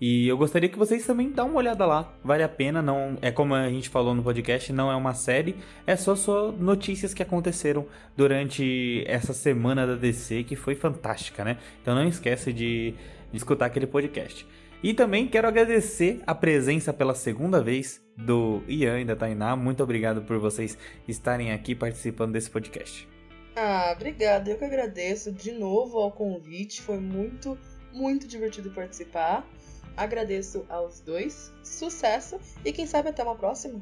E 0.00 0.28
eu 0.28 0.36
gostaria 0.36 0.68
que 0.68 0.78
vocês 0.78 1.06
também 1.06 1.30
dão 1.30 1.48
uma 1.48 1.58
olhada 1.58 1.86
lá. 1.86 2.12
Vale 2.22 2.42
a 2.42 2.48
pena, 2.48 2.82
não 2.82 3.16
é 3.22 3.30
como 3.30 3.54
a 3.54 3.68
gente 3.68 3.88
falou 3.88 4.14
no 4.14 4.22
podcast, 4.22 4.72
não 4.72 4.90
é 4.90 4.96
uma 4.96 5.14
série, 5.14 5.56
é 5.86 5.96
só 5.96 6.14
só 6.14 6.52
notícias 6.52 7.14
que 7.14 7.22
aconteceram 7.22 7.86
durante 8.16 9.02
essa 9.06 9.32
semana 9.32 9.86
da 9.86 9.94
DC 9.94 10.44
que 10.44 10.54
foi 10.54 10.74
fantástica, 10.74 11.44
né? 11.44 11.58
Então 11.80 11.94
não 11.94 12.06
esquece 12.06 12.52
de, 12.52 12.94
de 13.30 13.36
escutar 13.36 13.66
aquele 13.66 13.86
podcast. 13.86 14.46
E 14.82 14.92
também 14.92 15.26
quero 15.26 15.48
agradecer 15.48 16.20
a 16.26 16.34
presença 16.34 16.92
pela 16.92 17.14
segunda 17.14 17.62
vez 17.62 18.04
do 18.16 18.62
Ian 18.68 19.00
e 19.00 19.04
da 19.04 19.16
Tainá. 19.16 19.56
Muito 19.56 19.82
obrigado 19.82 20.22
por 20.22 20.38
vocês 20.38 20.76
estarem 21.08 21.52
aqui 21.52 21.74
participando 21.74 22.32
desse 22.32 22.50
podcast. 22.50 23.08
Ah, 23.56 23.92
obrigada. 23.96 24.50
Eu 24.50 24.58
que 24.58 24.64
agradeço 24.64 25.32
de 25.32 25.50
novo 25.52 25.98
ao 25.98 26.12
convite. 26.12 26.82
Foi 26.82 26.98
muito, 26.98 27.58
muito 27.92 28.28
divertido 28.28 28.70
participar. 28.70 29.48
Agradeço 29.96 30.66
aos 30.68 31.00
dois, 31.00 31.52
sucesso 31.64 32.38
e 32.64 32.72
quem 32.72 32.86
sabe 32.86 33.08
até 33.08 33.22
uma 33.22 33.34
próxima. 33.34 33.80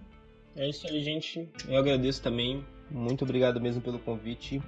É 0.57 0.69
isso 0.69 0.87
aí, 0.87 1.03
gente. 1.03 1.49
Eu 1.69 1.77
agradeço 1.77 2.23
também. 2.23 2.65
Muito 2.89 3.25
obrigado 3.25 3.61
mesmo 3.61 3.83
pelo 3.83 3.99
convite. 3.99 4.63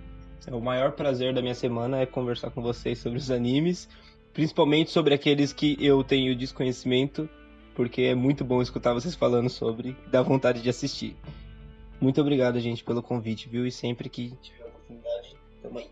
É 0.47 0.55
o 0.55 0.61
maior 0.61 0.93
prazer 0.93 1.33
da 1.33 1.41
minha 1.41 1.55
semana 1.55 2.01
é 2.01 2.07
conversar 2.07 2.51
com 2.51 2.61
vocês 2.61 2.99
sobre 2.99 3.19
os 3.19 3.31
animes, 3.31 3.89
principalmente 4.33 4.91
sobre 4.91 5.15
aqueles 5.15 5.53
que 5.53 5.77
eu 5.81 6.03
tenho 6.03 6.37
desconhecimento, 6.37 7.29
porque 7.75 8.03
é 8.03 8.15
muito 8.15 8.45
bom 8.45 8.61
escutar 8.61 8.93
vocês 8.93 9.15
falando 9.15 9.49
sobre, 9.49 9.97
dá 10.11 10.23
vontade 10.23 10.63
de 10.63 10.69
assistir. 10.69 11.17
Muito 12.01 12.21
obrigado, 12.21 12.59
gente, 12.61 12.83
pelo 12.83 13.03
convite, 13.03 13.49
viu? 13.49 13.67
E 13.67 13.71
sempre 13.71 14.09
que 14.09 14.37
tiver 14.43 14.65
oportunidade, 14.65 15.37
tamo 15.63 15.79
aí. 15.79 15.91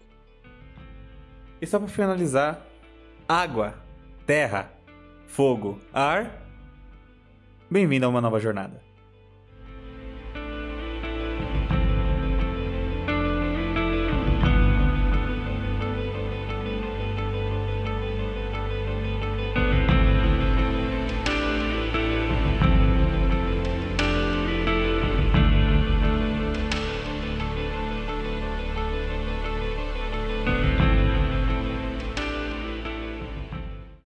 E 1.61 1.67
só 1.67 1.79
pra 1.79 1.89
finalizar: 1.89 2.67
água, 3.29 3.75
terra, 4.27 4.74
fogo, 5.35 5.81
ar. 5.93 6.31
Bem-vindo 7.69 8.07
a 8.07 8.09
uma 8.09 8.21
nova 8.21 8.39
jornada. 8.39 8.84